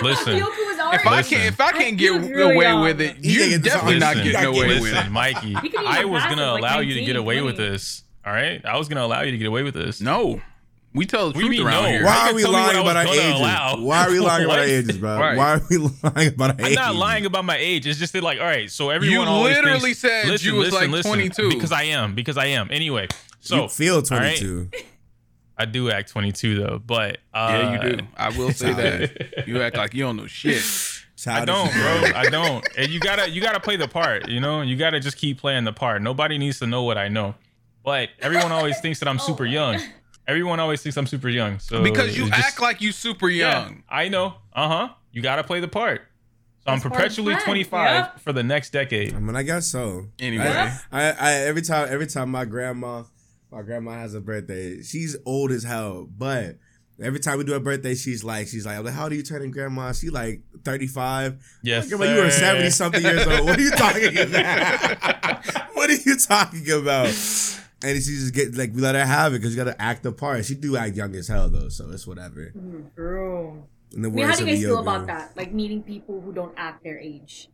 listen, 0.02 0.34
listen. 0.34 0.42
Yoku 1.00 1.04
was 1.04 1.06
already. 1.06 1.20
If 1.20 1.34
I 1.34 1.36
can't, 1.36 1.54
if 1.54 1.60
I 1.60 1.72
can't 1.72 1.98
get 1.98 2.08
really 2.30 2.54
away 2.54 2.64
young. 2.66 2.82
with 2.82 3.00
it, 3.00 3.16
You 3.18 3.30
you're 3.40 3.48
can 3.50 3.62
definitely 3.62 3.94
this 3.94 4.00
not 4.00 4.14
getting 4.16 4.32
you 4.42 4.48
away 4.48 4.68
can 4.74 4.82
with 4.82 4.94
it. 4.94 5.10
Mikey, 5.10 5.56
I 5.86 6.04
was 6.04 6.22
gonna 6.24 6.52
like 6.52 6.60
allow 6.62 6.80
you 6.80 6.94
to 6.94 7.04
get 7.04 7.16
away 7.16 7.40
with 7.42 7.56
this. 7.56 8.02
All 8.26 8.32
right, 8.32 8.64
I 8.64 8.76
was 8.78 8.88
gonna 8.88 9.04
allow 9.04 9.22
you 9.22 9.30
to 9.32 9.38
get 9.38 9.46
away 9.46 9.62
with 9.62 9.74
this. 9.74 10.00
No, 10.00 10.40
we 10.94 11.06
tell 11.06 11.32
the 11.32 11.40
you 11.40 11.46
truth 11.48 11.60
around 11.66 11.82
no? 11.84 11.88
here. 11.90 12.04
Why 12.04 12.16
Why 12.24 12.30
are 12.30 12.34
we 12.34 12.42
tell 12.42 12.52
lying 12.52 12.78
about 12.78 12.96
our 12.96 13.06
ages? 13.06 13.40
allow. 13.40 13.76
Why 13.80 14.06
are 14.06 14.10
we 14.10 14.20
lying 14.20 14.44
about 14.44 14.58
our 14.60 14.64
ages, 14.64 14.96
bro? 14.98 15.18
Right. 15.18 15.36
Why 15.36 15.54
are 15.54 15.60
we 15.68 15.76
lying 16.02 16.28
about 16.28 16.50
our 16.60 16.66
ages? 16.66 16.78
I'm 16.78 16.84
not 16.84 16.94
lying 16.94 17.26
about 17.26 17.44
my 17.44 17.56
age. 17.56 17.86
It's 17.86 17.98
just 17.98 18.12
that, 18.12 18.22
like, 18.22 18.38
all 18.38 18.46
right. 18.46 18.70
So 18.70 18.90
everyone 18.90 19.26
You 19.26 19.32
always 19.32 19.56
literally 19.56 19.80
thinks- 19.94 19.98
said 19.98 20.26
listen, 20.28 20.46
you 20.46 20.54
was, 20.54 20.70
listen, 20.72 20.80
like, 20.92 21.04
listen, 21.04 21.10
22. 21.10 21.48
because 21.50 21.72
I 21.72 21.82
am. 21.84 22.14
Because 22.14 22.36
I 22.38 22.46
am. 22.46 22.68
Anyway, 22.70 23.08
so 23.40 23.64
you 23.64 23.68
feel 23.68 23.96
all 23.96 24.02
right? 24.18 24.42
22. 25.56 25.58
I 25.58 25.64
do 25.70 25.90
act 25.90 26.10
22 26.10 26.56
though, 26.62 26.78
but 26.84 27.18
uh, 27.32 27.48
Yeah, 27.50 27.72
you 27.90 27.96
do. 27.96 28.04
I 28.16 28.28
will 28.30 28.50
say 28.52 28.72
that. 28.72 29.46
You 29.48 29.60
act 29.62 29.76
like 29.76 29.94
you 29.94 30.04
don't 30.04 30.16
know 30.16 30.26
shit. 30.26 30.62
I 31.26 31.44
don't, 31.46 31.72
bro. 31.72 32.10
I 32.14 32.28
don't. 32.28 32.66
And 32.76 32.90
you 32.92 33.00
gotta, 33.00 33.30
you 33.30 33.40
gotta 33.40 33.60
play 33.60 33.76
the 33.76 33.88
part. 33.88 34.28
You 34.28 34.40
know, 34.40 34.60
you 34.60 34.76
gotta 34.76 35.00
just 35.00 35.16
keep 35.16 35.38
playing 35.38 35.64
the 35.64 35.72
part. 35.72 36.02
Nobody 36.02 36.36
needs 36.38 36.58
to 36.58 36.66
know 36.66 36.82
what 36.82 36.98
I 36.98 37.08
know, 37.08 37.34
but 37.82 38.10
everyone 38.20 38.52
always 38.52 38.78
thinks 38.80 38.98
that 39.00 39.08
I'm 39.08 39.18
super 39.30 39.46
young. 39.46 39.80
Everyone 40.26 40.58
always 40.60 40.82
thinks 40.82 40.96
I'm 40.98 41.06
super 41.06 41.28
young. 41.28 41.58
So 41.60 41.82
Because 41.82 42.16
you 42.16 42.28
just- 42.28 42.38
act 42.46 42.60
like 42.60 42.80
you 42.82 42.92
super 42.92 43.28
Yeah, 43.30 43.62
young. 43.64 43.84
I 43.88 44.08
know. 44.08 44.34
Uh 44.52 44.68
huh. 44.68 44.88
You 45.12 45.22
gotta 45.22 45.44
play 45.44 45.60
the 45.60 45.68
part. 45.68 46.02
So 46.66 46.70
I'm 46.72 46.78
That's 46.78 46.82
part 46.82 46.84
of 46.84 46.90
the 46.92 47.22
perpetually 47.22 47.34
25 47.44 47.94
Yep. 47.94 48.20
for 48.20 48.32
the 48.32 48.42
next 48.42 48.70
decade. 48.72 49.14
I 49.14 49.18
mean, 49.18 49.36
I 49.36 49.42
guess 49.44 49.66
so. 49.66 50.06
Anyway. 50.18 50.44
I, 50.46 50.78
I, 50.92 51.02
I 51.18 51.32
every 51.34 51.62
time 51.62 51.88
every 51.90 52.06
time 52.06 52.30
my 52.30 52.44
grandma 52.46 53.04
my 53.54 53.62
grandma 53.62 53.92
has 53.92 54.14
a 54.14 54.20
birthday, 54.20 54.82
she's 54.82 55.16
old 55.24 55.50
as 55.52 55.62
hell, 55.62 56.08
but 56.16 56.56
every 57.00 57.20
time 57.20 57.38
we 57.38 57.44
do 57.44 57.54
a 57.54 57.60
birthday, 57.60 57.94
she's 57.94 58.24
like 58.24 58.48
she's 58.48 58.66
like, 58.66 58.84
how 58.88 59.08
do 59.08 59.14
you 59.16 59.22
turn 59.22 59.42
in 59.42 59.50
grandma? 59.50 59.92
She 59.92 60.10
like 60.10 60.42
35. 60.64 61.60
Yes, 61.62 61.88
Grandma, 61.88 62.12
you 62.12 62.20
were 62.20 62.30
70 62.30 62.70
something 62.70 63.02
years 63.02 63.26
old. 63.26 63.46
What 63.46 63.58
are 63.58 63.62
you 63.62 63.70
talking 63.70 64.18
about? 64.18 65.46
what 65.74 65.90
are 65.90 65.94
you 65.94 66.16
talking 66.16 66.70
about? 66.70 67.06
And 67.06 68.02
she 68.02 68.12
just 68.16 68.34
get 68.34 68.56
like 68.56 68.72
we 68.74 68.80
let 68.80 68.94
her 68.94 69.04
have 69.04 69.34
it 69.34 69.38
because 69.38 69.54
you 69.54 69.62
gotta 69.62 69.80
act 69.80 70.02
the 70.02 70.12
part. 70.12 70.44
She 70.44 70.54
do 70.54 70.76
act 70.76 70.96
young 70.96 71.14
as 71.14 71.28
hell 71.28 71.48
though, 71.48 71.68
so 71.68 71.90
it's 71.90 72.06
whatever. 72.06 72.52
Mm, 72.56 72.94
Bro. 72.94 73.68
In 73.92 74.02
the 74.02 74.08
I 74.08 74.12
mean, 74.12 74.26
how 74.26 74.34
do 74.34 74.46
you 74.46 74.52
guys 74.54 74.62
feel 74.62 74.80
about 74.80 75.06
that? 75.06 75.36
Like 75.36 75.52
meeting 75.52 75.82
people 75.82 76.20
who 76.20 76.32
don't 76.32 76.54
act 76.56 76.82
their 76.82 76.98
age. 76.98 77.48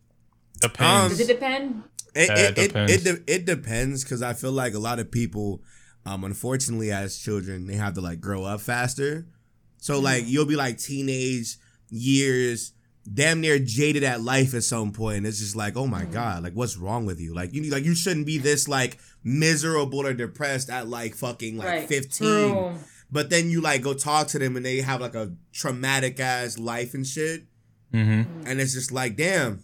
Depends. 0.60 1.18
Does 1.18 1.28
it 1.28 1.32
depend? 1.34 1.82
It 2.14 2.28
Yeah, 2.28 2.34
it, 2.38 2.38
it 2.38 2.58
it, 2.58 2.66
depends. 2.68 2.92
it, 2.92 3.04
de- 3.04 3.34
it 3.34 3.44
depends 3.44 4.04
because 4.04 4.22
I 4.22 4.32
feel 4.32 4.52
like 4.52 4.74
a 4.74 4.78
lot 4.78 4.98
of 4.98 5.10
people, 5.10 5.62
um, 6.10 6.24
unfortunately, 6.24 6.90
as 6.90 7.18
children, 7.18 7.66
they 7.66 7.74
have 7.74 7.94
to 7.94 8.00
like 8.00 8.20
grow 8.20 8.44
up 8.44 8.60
faster. 8.60 9.26
So 9.78 10.00
like 10.00 10.24
you'll 10.26 10.46
be 10.46 10.56
like 10.56 10.78
teenage 10.78 11.56
years, 11.88 12.72
damn 13.12 13.40
near 13.40 13.58
jaded 13.58 14.02
at 14.02 14.20
life 14.20 14.52
at 14.54 14.64
some 14.64 14.92
point. 14.92 15.18
And 15.18 15.26
it's 15.26 15.38
just 15.38 15.54
like, 15.56 15.76
oh 15.76 15.86
my 15.86 16.04
god, 16.04 16.42
like 16.42 16.54
what's 16.54 16.76
wrong 16.76 17.06
with 17.06 17.20
you? 17.20 17.32
Like 17.32 17.54
you 17.54 17.70
like 17.70 17.84
you 17.84 17.94
shouldn't 17.94 18.26
be 18.26 18.38
this 18.38 18.66
like 18.68 18.98
miserable 19.22 20.06
or 20.06 20.12
depressed 20.12 20.68
at 20.68 20.88
like 20.88 21.14
fucking 21.14 21.56
like 21.56 21.66
Right. 21.68 21.88
15. 21.88 22.28
True. 22.28 22.74
But 23.12 23.30
then 23.30 23.48
you 23.50 23.60
like 23.60 23.82
go 23.82 23.94
talk 23.94 24.26
to 24.28 24.38
them 24.38 24.56
and 24.56 24.66
they 24.66 24.78
have 24.78 25.00
like 25.00 25.14
a 25.14 25.32
traumatic 25.52 26.18
ass 26.20 26.58
life 26.58 26.92
and 26.94 27.06
shit. 27.06 27.44
Mm-hmm. 27.92 28.46
And 28.46 28.60
it's 28.60 28.74
just 28.74 28.92
like, 28.92 29.16
damn. 29.16 29.62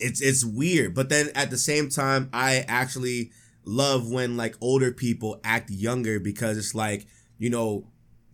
It's 0.00 0.20
it's 0.20 0.44
weird. 0.44 0.94
But 0.94 1.08
then 1.08 1.30
at 1.34 1.50
the 1.50 1.58
same 1.58 1.88
time, 1.88 2.28
I 2.32 2.64
actually 2.68 3.32
love 3.68 4.10
when 4.10 4.36
like 4.36 4.54
older 4.60 4.90
people 4.92 5.40
act 5.44 5.70
younger 5.70 6.18
because 6.18 6.56
it's 6.56 6.74
like, 6.74 7.06
you 7.38 7.50
know, 7.50 7.86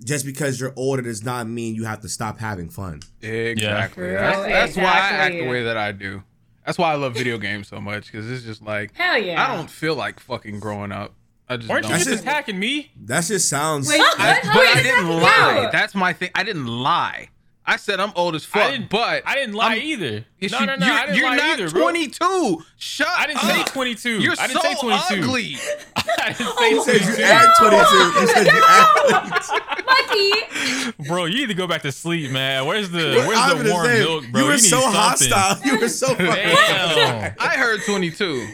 just 0.04 0.24
because 0.24 0.60
you're 0.60 0.72
older 0.76 1.02
does 1.02 1.24
not 1.24 1.48
mean 1.48 1.74
you 1.74 1.84
have 1.84 2.00
to 2.00 2.08
stop 2.08 2.38
having 2.38 2.68
fun. 2.68 3.00
Exactly. 3.20 4.12
Yeah. 4.12 4.20
That's, 4.20 4.42
True. 4.42 4.52
that's 4.52 4.76
why 4.76 4.82
I 4.84 5.08
act 5.10 5.34
the 5.34 5.46
way 5.48 5.64
that 5.64 5.76
I 5.76 5.92
do. 5.92 6.22
That's 6.64 6.78
why 6.78 6.92
I 6.92 6.94
love 6.96 7.14
video 7.14 7.36
games 7.36 7.68
so 7.68 7.80
much 7.80 8.10
because 8.10 8.30
it's 8.30 8.44
just 8.44 8.62
like 8.62 8.94
Hell 8.96 9.18
yeah. 9.18 9.42
I 9.42 9.56
don't 9.56 9.68
feel 9.70 9.94
like 9.94 10.20
fucking 10.20 10.60
growing 10.60 10.92
up. 10.92 11.14
I 11.48 11.58
just 11.58 11.68
Weren't 11.68 11.84
you 11.84 11.90
don't. 11.90 11.98
just 11.98 12.10
just- 12.10 12.22
attacking 12.22 12.58
me? 12.58 12.90
That 13.04 13.24
just 13.24 13.48
sounds 13.48 13.88
Wait, 13.88 14.00
I- 14.00 14.04
what? 14.40 14.42
But 14.44 14.66
I 14.78 14.82
didn't 14.82 15.08
lie. 15.08 15.62
you? 15.64 15.70
That's 15.72 15.94
my 15.94 16.12
thing. 16.14 16.30
I 16.34 16.42
didn't 16.42 16.66
lie. 16.66 17.28
I 17.66 17.76
said 17.76 17.98
I'm 17.98 18.12
old 18.14 18.34
as 18.34 18.44
I 18.52 18.58
fuck, 18.58 18.70
didn't, 18.72 18.90
but 18.90 19.22
I 19.26 19.36
didn't 19.36 19.54
lie 19.54 19.74
I'm- 19.76 19.82
either. 19.82 20.10
No, 20.10 20.60
you- 20.60 20.66
no, 20.66 20.76
no, 20.76 20.86
You're, 20.86 20.94
I 20.94 21.06
didn't 21.06 21.16
you're 21.16 21.28
lie 21.30 21.36
not 21.36 21.58
either, 21.60 21.70
bro. 21.70 21.82
22. 21.82 22.64
Shut 22.76 23.08
I 23.16 23.26
didn't 23.26 23.40
say 23.40 23.60
up. 23.62 23.66
22. 23.72 24.20
You're 24.20 24.34
I 24.38 24.46
didn't 24.46 24.60
so 24.62 24.68
say 24.68 24.74
22. 24.80 25.22
ugly. 25.22 25.56
I 25.96 26.32
didn't 26.32 26.46
oh 26.58 26.68
You 26.68 26.82
say 26.84 26.98
said 26.98 27.08
you 27.08 27.14
22. 27.16 27.24
act 27.24 27.58
22. 27.58 28.20
You 28.20 28.26
said 28.26 28.46
you 28.46 28.62
act 28.68 29.48
22. 29.48 29.84
Mikey. 29.86 31.08
Bro, 31.08 31.24
you 31.26 31.38
need 31.38 31.46
to 31.48 31.54
go 31.54 31.66
back 31.66 31.82
to 31.82 31.92
sleep, 31.92 32.30
man. 32.30 32.66
Where's 32.66 32.90
the 32.90 33.20
I'm 33.22 33.26
where's 33.28 33.62
the 33.64 33.70
warm 33.72 33.86
say, 33.86 33.98
milk, 34.00 34.24
bro? 34.30 34.40
You 34.42 34.46
were 34.46 34.52
need 34.54 34.58
so 34.60 34.80
something. 34.80 35.00
hostile. 35.00 35.66
You 35.72 35.80
were 35.80 35.88
so 35.88 36.08
fucking 36.08 36.26
Damn. 36.26 37.34
I 37.40 37.48
heard 37.56 37.80
22. 37.86 38.46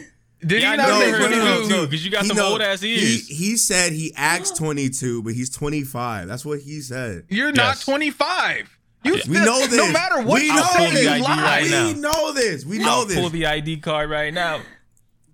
Did 0.43 0.61
Yeah, 0.61 0.71
he 0.71 0.77
not 0.77 0.89
know 0.89 0.99
say 0.99 1.07
you 1.07 1.13
heard 1.13 1.31
22? 1.33 1.67
22. 1.69 1.87
'cause 1.87 2.03
you 2.05 2.11
got 2.11 2.21
He 2.23 2.27
some 2.29 2.39
old-ass 2.39 2.81
he- 2.81 2.93
ears. 2.95 3.27
He, 3.27 3.57
said 3.57 3.93
he 3.93 4.11
acts 4.15 4.49
22, 4.51 5.21
but 5.21 5.33
he's 5.33 5.49
25. 5.51 6.27
That's 6.27 6.43
what 6.45 6.61
he 6.61 6.81
said. 6.81 7.25
You're 7.29 7.51
not 7.51 7.79
25. 7.79 8.77
You 9.03 9.13
We 9.13 9.19
still- 9.21 9.33
know 9.45 9.59
this. 9.67 9.77
No 9.77 9.91
matter 9.91 10.21
what 10.21 10.41
we 10.41 10.47
you 10.47 10.53
know 10.53 10.61
I'll 10.63 10.91
say, 10.91 11.17
you 11.17 11.23
lie. 11.23 11.41
right. 11.63 11.93
We 11.95 11.99
know 11.99 12.33
this. 12.33 12.65
We 12.65 12.77
know 12.77 12.89
I'll 12.89 13.05
this. 13.05 13.17
pull 13.19 13.29
the 13.29 13.45
ID 13.47 13.77
card 13.77 14.09
right 14.09 14.33
now. 14.33 14.61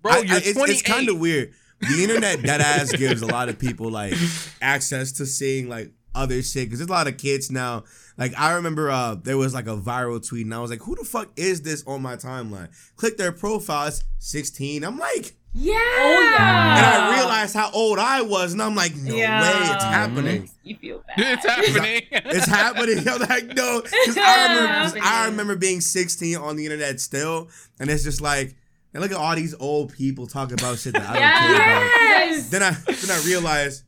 Bro, 0.02 0.12
I- 0.12 0.16
I- 0.16 0.20
you're 0.22 0.36
it's, 0.38 0.56
it's 0.58 0.82
kind 0.82 1.08
of 1.08 1.18
weird. 1.18 1.52
The 1.80 2.02
internet 2.02 2.42
dead 2.42 2.60
ass 2.60 2.90
gives 2.92 3.22
a 3.22 3.26
lot 3.26 3.48
of 3.48 3.58
people 3.58 3.90
like 3.90 4.14
access 4.60 5.12
to 5.12 5.26
seeing 5.26 5.68
like 5.68 5.92
other 6.14 6.42
shit 6.42 6.66
because 6.66 6.78
there's 6.80 6.88
a 6.88 6.92
lot 6.92 7.06
of 7.06 7.16
kids 7.18 7.50
now. 7.50 7.84
Like 8.16 8.32
I 8.36 8.54
remember 8.54 8.90
uh 8.90 9.14
there 9.14 9.36
was 9.36 9.54
like 9.54 9.66
a 9.68 9.76
viral 9.76 10.26
tweet 10.26 10.46
and 10.46 10.54
I 10.54 10.58
was 10.58 10.70
like, 10.70 10.80
who 10.82 10.96
the 10.96 11.04
fuck 11.04 11.28
is 11.36 11.62
this 11.62 11.84
on 11.86 12.02
my 12.02 12.16
timeline? 12.16 12.68
Click 12.96 13.16
their 13.16 13.30
profile, 13.30 13.86
it's 13.88 14.02
16. 14.18 14.82
I'm 14.82 14.98
like, 14.98 15.36
Yeah. 15.54 15.74
Oh, 15.74 16.34
yeah. 16.38 16.76
and 16.76 16.86
I 16.86 17.16
realized 17.18 17.54
how 17.54 17.70
old 17.72 17.98
I 17.98 18.22
was, 18.22 18.52
and 18.52 18.62
I'm 18.62 18.74
like, 18.74 18.94
no 18.96 19.14
Yeah. 19.14 19.40
way, 19.42 19.48
it's 19.74 19.84
mm-hmm. 19.84 19.92
happening. 19.92 20.50
You 20.62 20.76
feel 20.76 21.04
bad. 21.16 21.38
It's 21.38 21.46
happening. 21.46 22.02
It's 22.30 22.46
happening. 22.46 22.98
I'm 23.08 23.20
like, 23.20 23.46
no. 23.56 23.80
'Cause 24.04 24.18
I, 24.18 24.54
remember, 24.54 24.90
'cause 24.90 25.02
I 25.02 25.26
remember 25.26 25.56
being 25.56 25.80
16 25.80 26.36
on 26.36 26.56
the 26.56 26.64
internet 26.64 27.00
still, 27.00 27.48
and 27.80 27.90
it's 27.90 28.04
just 28.04 28.20
like, 28.20 28.54
and 28.94 29.02
look 29.02 29.10
at 29.12 29.16
all 29.18 29.34
these 29.34 29.54
old 29.58 29.92
people 29.92 30.26
talking 30.26 30.54
about 30.54 30.78
shit 30.78 30.92
that 30.94 31.02
I 31.02 31.12
don't 31.12 31.22
care 31.22 31.56
about. 31.56 31.82
Yes. 32.28 32.48
Then 32.50 32.62
I 32.62 32.70
then 32.70 33.10
I 33.10 33.22
realized 33.26 33.84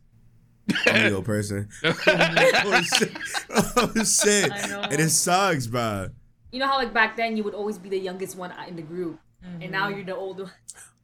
I'm 0.87 0.97
a 1.07 1.09
real 1.11 1.23
person. 1.23 1.69
oh 1.85 2.83
shit! 2.83 3.17
Oh 3.51 3.93
shit! 4.05 4.53
And 4.53 5.01
it 5.01 5.11
sucks, 5.11 5.67
bro. 5.67 6.11
You 6.53 6.61
know 6.61 6.67
how 6.67 6.77
like 6.77 6.93
back 6.93 7.17
then 7.17 7.37
you 7.37 7.45
would 7.45 7.55
always 7.55 7.79
be 7.79 7.89
the 7.89 7.99
youngest 7.99 8.37
one 8.37 8.53
in 8.69 8.77
the 8.77 8.83
group, 8.83 9.19
and 9.43 9.71
now 9.71 9.87
mm-hmm. 9.89 9.97
you're 9.97 10.07
the 10.07 10.17
older. 10.17 10.45
one. 10.45 10.53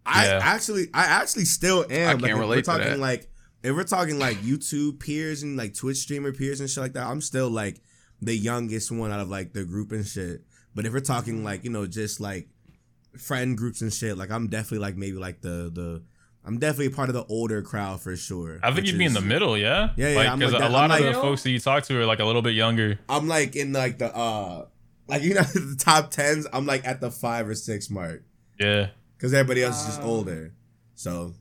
I 0.06 0.26
Yeah. 0.26 0.40
actually, 0.42 0.88
I 0.94 1.04
actually 1.04 1.44
still 1.46 1.84
am. 1.90 2.08
I 2.08 2.12
Like, 2.14 2.24
can't 2.24 2.38
relate 2.38 2.64
to 2.64 2.70
We're 2.70 2.76
talking 2.78 2.92
that. 2.92 2.98
like 3.00 3.28
if 3.62 3.74
we're 3.74 3.84
talking 3.84 4.18
like 4.18 4.38
YouTube 4.38 5.00
peers 5.00 5.42
and 5.42 5.56
like 5.56 5.74
Twitch 5.74 5.96
streamer 5.98 6.32
peers 6.32 6.60
and 6.60 6.70
shit 6.70 6.82
like 6.82 6.92
that. 6.94 7.06
I'm 7.06 7.20
still 7.20 7.50
like 7.50 7.80
the 8.22 8.34
youngest 8.36 8.90
one 8.92 9.10
out 9.12 9.20
of 9.20 9.28
like 9.28 9.52
the 9.52 9.64
group 9.64 9.92
and 9.92 10.06
shit. 10.06 10.42
But 10.74 10.86
if 10.86 10.92
we're 10.92 11.00
talking 11.00 11.42
like 11.44 11.64
you 11.64 11.70
know 11.70 11.86
just 11.86 12.20
like 12.20 12.48
friend 13.18 13.56
groups 13.56 13.80
and 13.80 13.92
shit, 13.92 14.16
like 14.16 14.30
I'm 14.30 14.48
definitely 14.48 14.78
like 14.78 14.96
maybe 14.96 15.16
like 15.16 15.40
the 15.40 15.70
the 15.72 16.02
I'm 16.44 16.58
definitely 16.60 16.90
part 16.90 17.08
of 17.08 17.14
the 17.16 17.24
older 17.24 17.60
crowd 17.62 18.00
for 18.00 18.14
sure. 18.14 18.60
I 18.62 18.70
think 18.72 18.86
you'd 18.86 18.98
be 18.98 19.04
in 19.04 19.14
the 19.14 19.20
middle, 19.20 19.58
yeah. 19.58 19.90
Yeah, 19.96 20.10
yeah, 20.10 20.16
Like, 20.30 20.38
because 20.38 20.52
like 20.54 20.62
a 20.62 20.68
lot 20.68 20.90
I'm 20.92 21.00
of 21.00 21.04
like- 21.04 21.14
the 21.16 21.20
folks 21.20 21.42
that 21.42 21.50
you 21.50 21.58
talk 21.58 21.82
to 21.84 21.98
are 22.00 22.06
like 22.06 22.20
a 22.20 22.24
little 22.24 22.42
bit 22.42 22.54
younger. 22.54 23.00
I'm 23.08 23.26
like 23.26 23.56
in 23.56 23.72
like 23.72 23.98
the 23.98 24.14
uh 24.16 24.66
like 25.08 25.22
you 25.22 25.34
know 25.34 25.42
the 25.54 25.76
top 25.78 26.10
tens. 26.12 26.46
I'm 26.52 26.64
like 26.66 26.86
at 26.86 27.00
the 27.00 27.10
five 27.10 27.48
or 27.48 27.54
six 27.56 27.90
mark 27.90 28.22
Yeah. 28.60 28.88
Because 29.16 29.32
everybody 29.34 29.62
else 29.62 29.80
is 29.80 29.86
just 29.86 30.00
Wow. 30.02 30.06
older. 30.08 30.52
So 30.94 31.34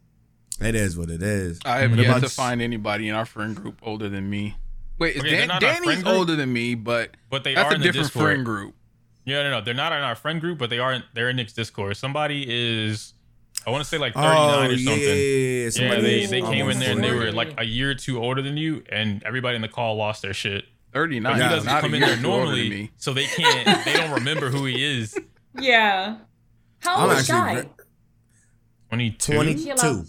it 0.62 0.76
is 0.76 0.98
what 0.98 1.10
it 1.10 1.22
is. 1.22 1.60
I 1.66 1.80
have 1.80 1.92
What 1.92 2.00
yet 2.00 2.20
to 2.20 2.26
s- 2.26 2.36
find 2.36 2.62
anybody 2.62 3.08
in 3.10 3.16
our 3.16 3.26
friend 3.26 3.56
group 3.56 3.80
older 3.84 4.10
than 4.10 4.30
me. 4.30 4.56
Wait, 4.98 5.18
Okay, 5.18 5.30
they're 5.30 5.48
Dan- 5.48 5.60
Danny's 5.62 6.04
older 6.06 6.36
than 6.36 6.52
me, 6.54 6.76
but 6.76 7.12
But 7.30 7.44
they 7.44 7.54
that's 7.56 7.70
are 7.72 7.76
in 7.76 7.82
the 7.82 7.88
different 7.88 8.08
Discord. 8.08 8.26
friend 8.26 8.46
group. 8.46 8.76
Yeah, 9.26 9.44
no, 9.44 9.52
no, 9.60 9.62
they're 9.62 9.74
not 9.74 9.92
in 9.92 10.00
our 10.04 10.16
friend 10.16 10.40
group, 10.40 10.58
but 10.60 10.70
they 10.70 10.80
are. 10.80 10.94
In, 10.94 11.04
they're 11.14 11.30
in 11.30 11.36
Nick's 11.36 11.52
Discord. 11.54 11.98
Somebody 11.98 12.46
is, 12.48 13.14
I 13.66 13.72
want 13.72 13.84
to 13.84 13.90
say 13.90 13.98
like 13.98 14.14
thirty 14.14 14.28
nine 14.28 14.70
Oh 14.70 14.74
or 14.74 14.78
something. 14.78 15.00
yeah, 15.02 15.06
yeah. 15.14 15.64
Yeah, 15.64 15.70
Somebody 15.72 16.02
they, 16.02 16.26
they 16.28 16.42
came 16.42 16.54
in 16.54 16.62
almost 16.62 16.80
there 16.80 16.92
and 16.92 17.04
they 17.04 17.12
were 17.12 17.32
like 17.32 17.54
a 17.60 17.64
year 17.66 17.90
or 17.92 17.96
two 17.96 18.20
older 18.20 18.42
than 18.42 18.56
you, 18.56 18.84
and 18.90 19.22
everybody 19.24 19.56
in 19.56 19.62
the 19.64 19.68
call 19.68 19.96
lost 19.96 20.22
their 20.22 20.34
shit. 20.34 20.66
39. 20.94 21.34
But 21.34 21.42
he 21.44 21.50
doesn't 21.50 21.66
not 21.70 21.82
come 21.82 21.94
in 21.96 22.00
there 22.02 22.16
too 22.16 22.28
older 22.28 22.52
than 22.52 22.56
normally, 22.70 22.92
so 22.98 23.14
they 23.14 23.26
can't. 23.26 23.84
They 23.84 23.94
don't 23.94 24.12
remember 24.12 24.50
who 24.50 24.66
he 24.66 24.82
is. 25.02 25.18
Yeah. 25.60 26.18
How 26.86 26.96
I'm 26.98 27.10
old 27.10 27.12
is 27.20 27.30
actually 27.30 27.56
Shy? 27.56 27.62
ve- 27.62 27.70
Twenty 28.90 29.12
two. 29.12 29.34
22. 29.34 30.06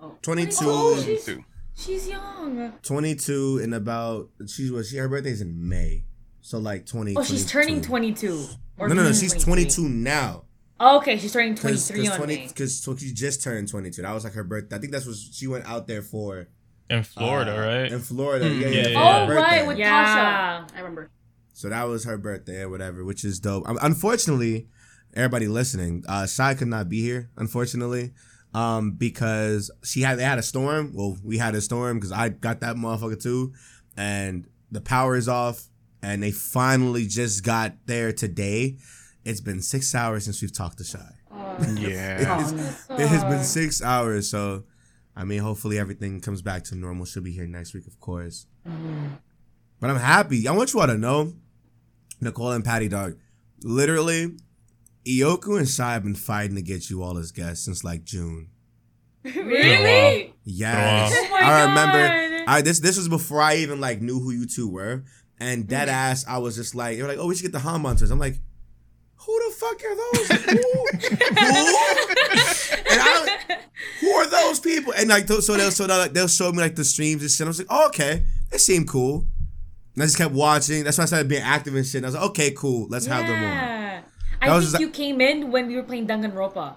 Oh. 0.00 0.14
22. 0.22 0.56
Oh, 0.62 1.02
she's, 1.02 1.28
she's 1.74 2.08
young. 2.08 2.72
22 2.82 3.58
in 3.62 3.72
about 3.74 4.28
she's 4.46 4.70
what 4.72 4.86
she 4.86 4.96
her 4.98 5.08
birthday's 5.08 5.40
in 5.40 5.68
May. 5.68 6.04
So 6.40 6.58
like 6.58 6.86
20. 6.86 7.16
Oh, 7.16 7.22
she's 7.24 7.44
22. 7.44 7.48
turning 7.50 7.82
22. 7.82 8.46
Or 8.78 8.88
No, 8.88 8.94
no, 8.94 9.02
no, 9.02 9.12
she's 9.12 9.34
22 9.34 9.88
now. 9.88 10.44
Oh, 10.80 10.98
okay, 10.98 11.18
she's 11.18 11.32
turning 11.32 11.56
Cause, 11.56 11.88
23 11.88 12.02
cause 12.04 12.10
on 12.12 12.16
20, 12.18 12.36
me. 12.36 12.48
cause 12.56 12.88
she 13.00 13.12
just 13.12 13.42
turned 13.42 13.68
22. 13.68 14.00
That 14.02 14.12
was 14.14 14.22
like 14.22 14.34
her 14.34 14.44
birthday. 14.44 14.76
I 14.76 14.78
think 14.78 14.92
that's 14.92 15.06
what 15.06 15.16
she 15.16 15.48
went 15.48 15.66
out 15.68 15.88
there 15.88 16.02
for. 16.02 16.46
in 16.88 17.02
Florida, 17.02 17.56
uh, 17.56 17.66
right? 17.82 17.92
In 17.92 17.98
Florida, 17.98 18.44
Mm, 18.48 18.60
yeah, 18.60 18.68
yeah. 18.68 18.74
yeah, 18.76 18.82
for 18.84 18.90
yeah. 18.90 19.16
her 19.18 19.22
Oh, 19.22 19.26
birthday. 19.26 19.42
right, 19.58 19.66
with 19.66 19.78
Yeah. 19.78 20.64
Tasha. 20.68 20.74
I 20.76 20.78
remember. 20.78 21.10
So 21.52 21.68
that 21.68 21.82
was 21.88 22.04
her 22.04 22.16
birthday 22.16 22.60
or 22.62 22.68
whatever, 22.68 23.04
which 23.04 23.24
is 23.24 23.40
dope. 23.40 23.68
Um, 23.68 23.76
unfortunately, 23.82 24.68
everybody 25.14 25.48
listening, 25.48 26.04
uh, 26.08 26.26
Shy 26.26 26.54
could 26.54 26.68
not 26.68 26.88
be 26.88 27.00
here, 27.02 27.30
unfortunately, 27.36 28.12
um, 28.54 28.92
because 28.92 29.70
she 29.84 30.02
had 30.02 30.18
they 30.18 30.24
had 30.24 30.38
a 30.38 30.42
storm. 30.42 30.92
Well, 30.94 31.16
we 31.24 31.38
had 31.38 31.54
a 31.54 31.60
storm 31.60 31.98
because 31.98 32.12
I 32.12 32.28
got 32.30 32.60
that 32.60 32.76
motherfucker 32.76 33.20
too, 33.22 33.52
and 33.96 34.46
the 34.70 34.80
power 34.80 35.16
is 35.16 35.28
off, 35.28 35.68
and 36.02 36.22
they 36.22 36.30
finally 36.30 37.06
just 37.06 37.44
got 37.44 37.74
there 37.86 38.12
today. 38.12 38.78
It's 39.24 39.40
been 39.40 39.60
six 39.62 39.94
hours 39.94 40.24
since 40.24 40.40
we've 40.40 40.52
talked 40.52 40.78
to 40.78 40.84
Shy. 40.84 41.12
Oh, 41.30 41.56
Yeah. 41.78 42.40
It's- 42.50 42.86
It 42.90 43.06
has 43.08 43.24
been 43.24 43.44
six 43.44 43.82
hours, 43.82 44.30
so 44.30 44.64
I 45.16 45.24
mean, 45.24 45.40
hopefully 45.40 45.78
everything 45.78 46.20
comes 46.20 46.42
back 46.42 46.64
to 46.64 46.74
normal. 46.76 47.04
She'll 47.04 47.22
be 47.22 47.32
here 47.32 47.46
next 47.46 47.74
week, 47.74 47.86
of 47.86 47.98
course. 48.00 48.46
But 49.80 49.90
I'm 49.90 49.96
happy. 49.96 50.46
I 50.48 50.52
want 50.52 50.72
you 50.72 50.80
all 50.80 50.86
to 50.86 50.96
know, 50.98 51.34
Nicole 52.20 52.52
and 52.52 52.64
Patty 52.64 52.88
Dog, 52.88 53.16
literally, 53.62 54.36
Ioku 55.08 55.58
and 55.58 55.68
Shy 55.68 55.92
have 55.92 56.04
been 56.04 56.14
fighting 56.14 56.56
to 56.56 56.62
get 56.62 56.90
you 56.90 57.02
all 57.02 57.16
as 57.16 57.32
guests 57.32 57.64
since 57.64 57.82
like 57.82 58.04
June. 58.04 58.50
really? 59.24 60.34
Yes, 60.44 61.12
Oh 61.14 61.36
I 61.36 61.62
remember. 61.62 62.44
I 62.46 62.62
this 62.62 62.80
this 62.80 62.98
was 62.98 63.08
before 63.08 63.40
I 63.40 63.56
even 63.56 63.80
like 63.80 64.00
knew 64.02 64.20
who 64.20 64.30
you 64.32 64.46
two 64.46 64.68
were, 64.68 65.04
and 65.40 65.66
dead 65.66 65.88
mm-hmm. 65.88 65.96
ass, 65.96 66.24
I 66.28 66.38
was 66.38 66.56
just 66.56 66.74
like, 66.74 66.96
they 66.96 67.02
were 67.02 67.08
like, 67.08 67.18
oh, 67.18 67.26
we 67.26 67.34
should 67.34 67.42
get 67.42 67.52
the 67.52 67.58
Han 67.60 67.82
Hunters. 67.82 68.10
I'm 68.10 68.18
like, 68.18 68.38
who 69.16 69.48
the 69.48 69.54
fuck 69.54 69.82
are 69.84 69.96
those? 69.96 70.28
who? 70.28 70.56
who? 71.28 71.76
And 72.90 73.00
I 73.00 73.36
don't, 73.48 73.60
who 74.00 74.10
are 74.10 74.26
those 74.26 74.60
people? 74.60 74.92
And 74.96 75.08
like, 75.08 75.26
so 75.28 75.56
they'll 75.56 75.70
so 75.70 75.86
they'll, 75.86 75.98
like, 75.98 76.12
they'll 76.12 76.28
show 76.28 76.52
me 76.52 76.58
like 76.58 76.76
the 76.76 76.84
streams 76.84 77.22
and 77.22 77.30
shit. 77.30 77.46
I 77.46 77.48
was 77.48 77.58
like, 77.58 77.68
oh, 77.70 77.86
okay, 77.88 78.24
they 78.50 78.58
seem 78.58 78.86
cool. 78.86 79.26
And 79.94 80.02
I 80.02 80.06
just 80.06 80.18
kept 80.18 80.34
watching. 80.34 80.84
That's 80.84 80.98
why 80.98 81.04
I 81.04 81.06
started 81.06 81.28
being 81.28 81.42
active 81.42 81.74
and 81.74 81.86
shit. 81.86 81.96
And 81.96 82.06
I 82.06 82.08
was 82.08 82.14
like, 82.14 82.30
okay, 82.30 82.50
cool, 82.52 82.88
let's 82.88 83.06
have 83.06 83.26
them 83.26 83.42
on. 83.44 83.77
Yeah. 84.40 84.46
That 84.48 84.52
I 84.52 84.56
was 84.56 84.64
think 84.64 84.72
just- 84.72 84.80
you 84.80 84.90
came 84.90 85.20
in 85.20 85.50
when 85.50 85.66
we 85.68 85.76
were 85.76 85.82
playing 85.82 86.06
Danganronpa. 86.06 86.76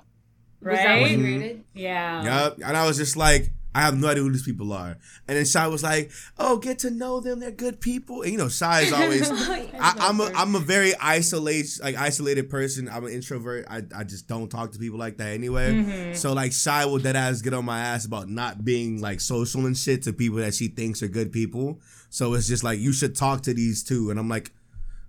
Was 0.63 0.77
that 0.77 1.01
what 1.01 1.09
you 1.11 1.17
Mhm. 1.17 1.23
rated? 1.23 1.63
Yeah. 1.73 2.23
Yup. 2.23 2.57
And 2.63 2.77
I 2.77 2.85
was 2.85 2.95
just 2.97 3.17
like, 3.17 3.51
I 3.73 3.81
have 3.81 3.97
no 3.97 4.09
idea 4.09 4.21
who 4.21 4.31
these 4.31 4.43
people 4.43 4.73
are. 4.73 4.97
And 5.27 5.37
then 5.37 5.45
Shy 5.45 5.65
was 5.67 5.81
like, 5.81 6.11
oh, 6.37 6.57
get 6.57 6.77
to 6.79 6.91
know 6.91 7.19
them. 7.21 7.39
They're 7.39 7.51
good 7.51 7.79
people. 7.79 8.21
And 8.21 8.31
you 8.33 8.37
know, 8.37 8.49
Shy 8.49 8.81
is 8.81 8.93
always. 8.99 9.27
I, 9.31 9.95
I'm 9.97 10.19
a 10.19 10.25
I'm 10.35 10.53
a 10.55 10.59
very 10.59 10.93
isolated 11.01 11.71
like 11.81 11.95
isolated 11.95 12.49
person. 12.49 12.89
I'm 12.89 13.05
an 13.05 13.13
introvert. 13.13 13.65
I, 13.69 13.81
I 13.95 14.03
just 14.03 14.27
don't 14.27 14.49
talk 14.49 14.71
to 14.73 14.77
people 14.77 14.99
like 14.99 15.17
that 15.17 15.29
anyway. 15.29 15.71
Mhm. 15.73 16.15
So 16.17 16.33
like 16.33 16.51
Shy 16.51 16.85
will 16.85 16.99
dead 16.99 17.15
ass 17.15 17.41
get 17.41 17.53
on 17.53 17.63
my 17.65 17.79
ass 17.79 18.05
about 18.05 18.29
not 18.29 18.63
being 18.65 18.99
like 19.01 19.21
social 19.21 19.65
and 19.65 19.75
shit 19.77 20.03
to 20.03 20.11
people 20.13 20.39
that 20.39 20.53
she 20.53 20.67
thinks 20.67 21.01
are 21.01 21.07
good 21.07 21.31
people. 21.31 21.79
So 22.09 22.33
it's 22.33 22.47
just 22.49 22.63
like 22.65 22.79
you 22.79 22.91
should 22.91 23.15
talk 23.15 23.41
to 23.43 23.53
these 23.53 23.83
two, 23.83 24.09
and 24.11 24.19
I'm 24.19 24.27
like, 24.27 24.51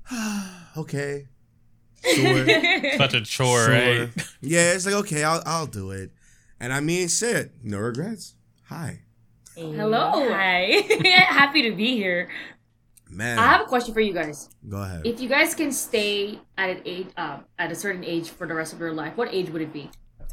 okay, 0.76 1.26
sure, 2.04 2.47
Such 2.97 3.14
a 3.14 3.21
chore, 3.23 3.64
sure. 3.66 3.71
right? 3.73 4.09
Yeah, 4.40 4.73
it's 4.73 4.87
like 4.87 4.94
okay, 4.97 5.25
I'll 5.25 5.42
I'll 5.47 5.66
do 5.66 5.90
it. 5.90 6.11
And 6.61 6.73
I 6.73 6.80
mean, 6.80 7.09
shit, 7.09 7.52
no 7.62 7.78
regrets. 7.78 8.35
Hi, 8.68 9.00
Hello. 9.56 10.11
Hi. 10.32 10.82
Happy 11.28 11.62
to 11.68 11.73
be 11.76 11.97
here. 11.97 12.28
man. 13.11 13.38
I 13.38 13.47
have 13.52 13.61
a 13.62 13.64
question 13.64 13.92
for 13.92 14.00
you 14.00 14.12
guys. 14.14 14.49
Go 14.68 14.78
ahead. 14.82 15.06
If 15.06 15.21
you 15.21 15.28
guys 15.28 15.54
can 15.54 15.73
stay 15.73 16.38
at 16.56 16.71
an 16.71 16.80
age, 16.87 17.09
um, 17.16 17.44
at 17.59 17.71
a 17.71 17.75
certain 17.75 18.04
age 18.04 18.30
for 18.30 18.47
the 18.47 18.54
rest 18.54 18.73
of 18.73 18.80
your 18.80 18.92
life, 18.94 19.16
what 19.16 19.28
age 19.35 19.50
would 19.50 19.61
it 19.62 19.73
be? 19.73 19.90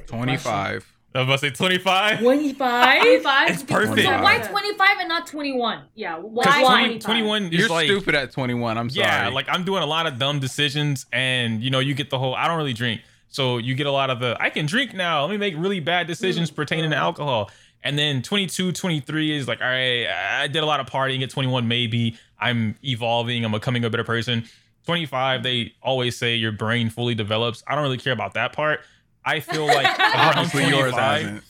25. 0.08 0.86
I 1.14 1.20
was 1.20 1.28
about 1.28 1.40
to 1.40 1.48
say 1.48 1.50
25. 1.50 2.20
25? 2.20 3.02
25. 3.02 3.50
It's 3.50 3.64
perfect. 3.64 4.08
So 4.08 4.22
why 4.22 4.38
25 4.38 4.90
and 5.00 5.10
not 5.10 5.26
21? 5.26 5.84
Yeah. 5.96 6.18
Why 6.18 6.86
20, 6.86 7.00
21 7.00 7.52
You're 7.52 7.68
like, 7.68 7.88
stupid 7.88 8.14
at 8.14 8.32
21. 8.32 8.78
I'm 8.78 8.90
sorry. 8.92 9.08
yeah, 9.08 9.30
like 9.30 9.48
I'm 9.50 9.64
doing 9.64 9.82
a 9.82 9.88
lot 9.88 10.06
of 10.06 10.20
dumb 10.20 10.40
decisions, 10.40 11.08
and 11.12 11.64
you 11.64 11.72
know, 11.72 11.80
you 11.80 11.96
get 11.96 12.12
the 12.12 12.20
whole. 12.20 12.36
I 12.36 12.48
don't 12.48 12.58
really 12.58 12.74
drink, 12.74 13.02
so 13.28 13.58
you 13.58 13.74
get 13.74 13.88
a 13.88 13.92
lot 13.92 14.12
of 14.12 14.20
the. 14.20 14.38
I 14.40 14.52
can 14.52 14.68
drink 14.68 14.94
now. 14.94 15.22
Let 15.22 15.32
me 15.32 15.38
make 15.38 15.56
really 15.58 15.80
bad 15.80 16.06
decisions 16.06 16.52
mm. 16.52 16.56
pertaining 16.56 16.92
to 16.92 16.98
alcohol. 16.98 17.50
And 17.82 17.98
then 17.98 18.22
22, 18.22 18.74
23 18.74 19.38
is 19.38 19.48
like, 19.48 19.62
all 19.62 19.68
right, 19.68 20.06
I 20.06 20.48
did 20.48 20.62
a 20.64 20.66
lot 20.66 20.80
of 20.80 20.88
partying. 20.88 21.24
At 21.24 21.30
21, 21.30 21.68
maybe 21.68 22.18
I'm 22.40 22.76
evolving. 22.84 23.46
I'm 23.46 23.54
becoming 23.54 23.84
a 23.86 23.90
better 23.90 24.04
person. 24.04 24.44
25, 24.86 25.44
they 25.44 25.74
always 25.82 26.18
say 26.18 26.36
your 26.36 26.52
brain 26.52 26.90
fully 26.90 27.16
develops. 27.16 27.64
I 27.68 27.76
don't 27.76 27.84
really 27.84 27.98
care 27.98 28.14
about 28.14 28.34
that 28.34 28.54
part. 28.54 28.82
I 29.26 29.40
feel 29.40 29.66
like 29.68 29.86
around 30.00 30.38
Obviously, 30.38 30.68
yours 30.68 30.92
25 30.94 31.22
hasn't. 31.22 31.44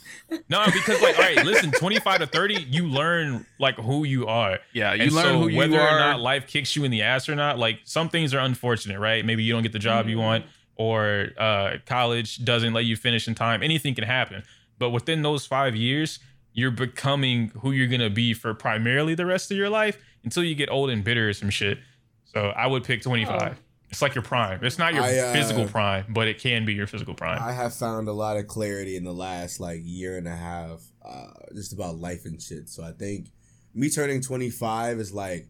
No, 0.47 0.63
because 0.65 1.01
like, 1.01 1.17
all 1.17 1.23
right, 1.23 1.43
listen, 1.43 1.71
25 1.71 2.19
to 2.19 2.27
30, 2.27 2.67
you 2.69 2.87
learn 2.87 3.45
like 3.59 3.75
who 3.75 4.03
you 4.03 4.27
are. 4.27 4.59
Yeah, 4.73 4.93
you 4.93 5.03
And 5.03 5.11
learn 5.13 5.23
so 5.25 5.39
who 5.41 5.47
you 5.47 5.57
whether 5.57 5.79
are. 5.79 5.95
or 5.95 5.99
not 5.99 6.19
life 6.19 6.45
kicks 6.45 6.75
you 6.75 6.83
in 6.83 6.91
the 6.91 7.01
ass 7.01 7.27
or 7.27 7.35
not, 7.35 7.57
like 7.57 7.79
some 7.83 8.09
things 8.09 8.33
are 8.33 8.39
unfortunate, 8.39 8.99
right? 8.99 9.25
Maybe 9.25 9.43
you 9.43 9.53
don't 9.53 9.63
get 9.63 9.71
the 9.71 9.79
job 9.79 10.07
you 10.07 10.19
want, 10.19 10.45
or 10.75 11.29
uh, 11.37 11.77
college 11.87 12.43
doesn't 12.45 12.73
let 12.73 12.85
you 12.85 12.95
finish 12.95 13.27
in 13.27 13.33
time. 13.33 13.63
Anything 13.63 13.95
can 13.95 14.03
happen. 14.03 14.43
But 14.77 14.91
within 14.91 15.23
those 15.23 15.45
five 15.47 15.75
years, 15.75 16.19
you're 16.53 16.71
becoming 16.71 17.49
who 17.61 17.71
you're 17.71 17.87
gonna 17.87 18.09
be 18.09 18.33
for 18.35 18.53
primarily 18.53 19.15
the 19.15 19.25
rest 19.25 19.49
of 19.49 19.57
your 19.57 19.69
life 19.69 19.97
until 20.23 20.43
you 20.43 20.53
get 20.53 20.69
old 20.69 20.89
and 20.91 21.03
bitter 21.03 21.29
or 21.29 21.33
some 21.33 21.49
shit. 21.49 21.79
So 22.25 22.49
I 22.49 22.67
would 22.67 22.83
pick 22.83 23.01
25. 23.01 23.59
It's 23.89 24.01
like 24.01 24.13
your 24.13 24.23
prime. 24.23 24.63
It's 24.63 24.77
not 24.77 24.93
your 24.93 25.03
I, 25.03 25.17
uh, 25.17 25.33
physical 25.33 25.67
prime, 25.67 26.05
but 26.09 26.27
it 26.27 26.39
can 26.39 26.63
be 26.63 26.73
your 26.73 26.87
physical 26.87 27.15
prime. 27.15 27.41
I 27.41 27.51
have 27.51 27.73
found 27.73 28.07
a 28.07 28.13
lot 28.13 28.37
of 28.37 28.47
clarity 28.47 28.95
in 28.95 29.03
the 29.03 29.13
last 29.13 29.59
like 29.59 29.81
year 29.83 30.17
and 30.17 30.27
a 30.27 30.35
half, 30.35 30.83
uh, 31.03 31.31
just 31.55 31.73
about 31.73 31.97
life 31.97 32.25
and 32.25 32.41
shit. 32.41 32.69
So 32.69 32.83
I 32.83 32.91
think 32.91 33.31
me 33.73 33.89
turning 33.89 34.21
25 34.21 34.99
is 34.99 35.11
like, 35.11 35.47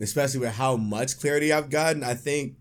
especially 0.00 0.40
with 0.40 0.54
how 0.54 0.76
much 0.76 1.18
clarity 1.18 1.52
I've 1.52 1.70
gotten, 1.70 2.04
I 2.04 2.14
think 2.14 2.56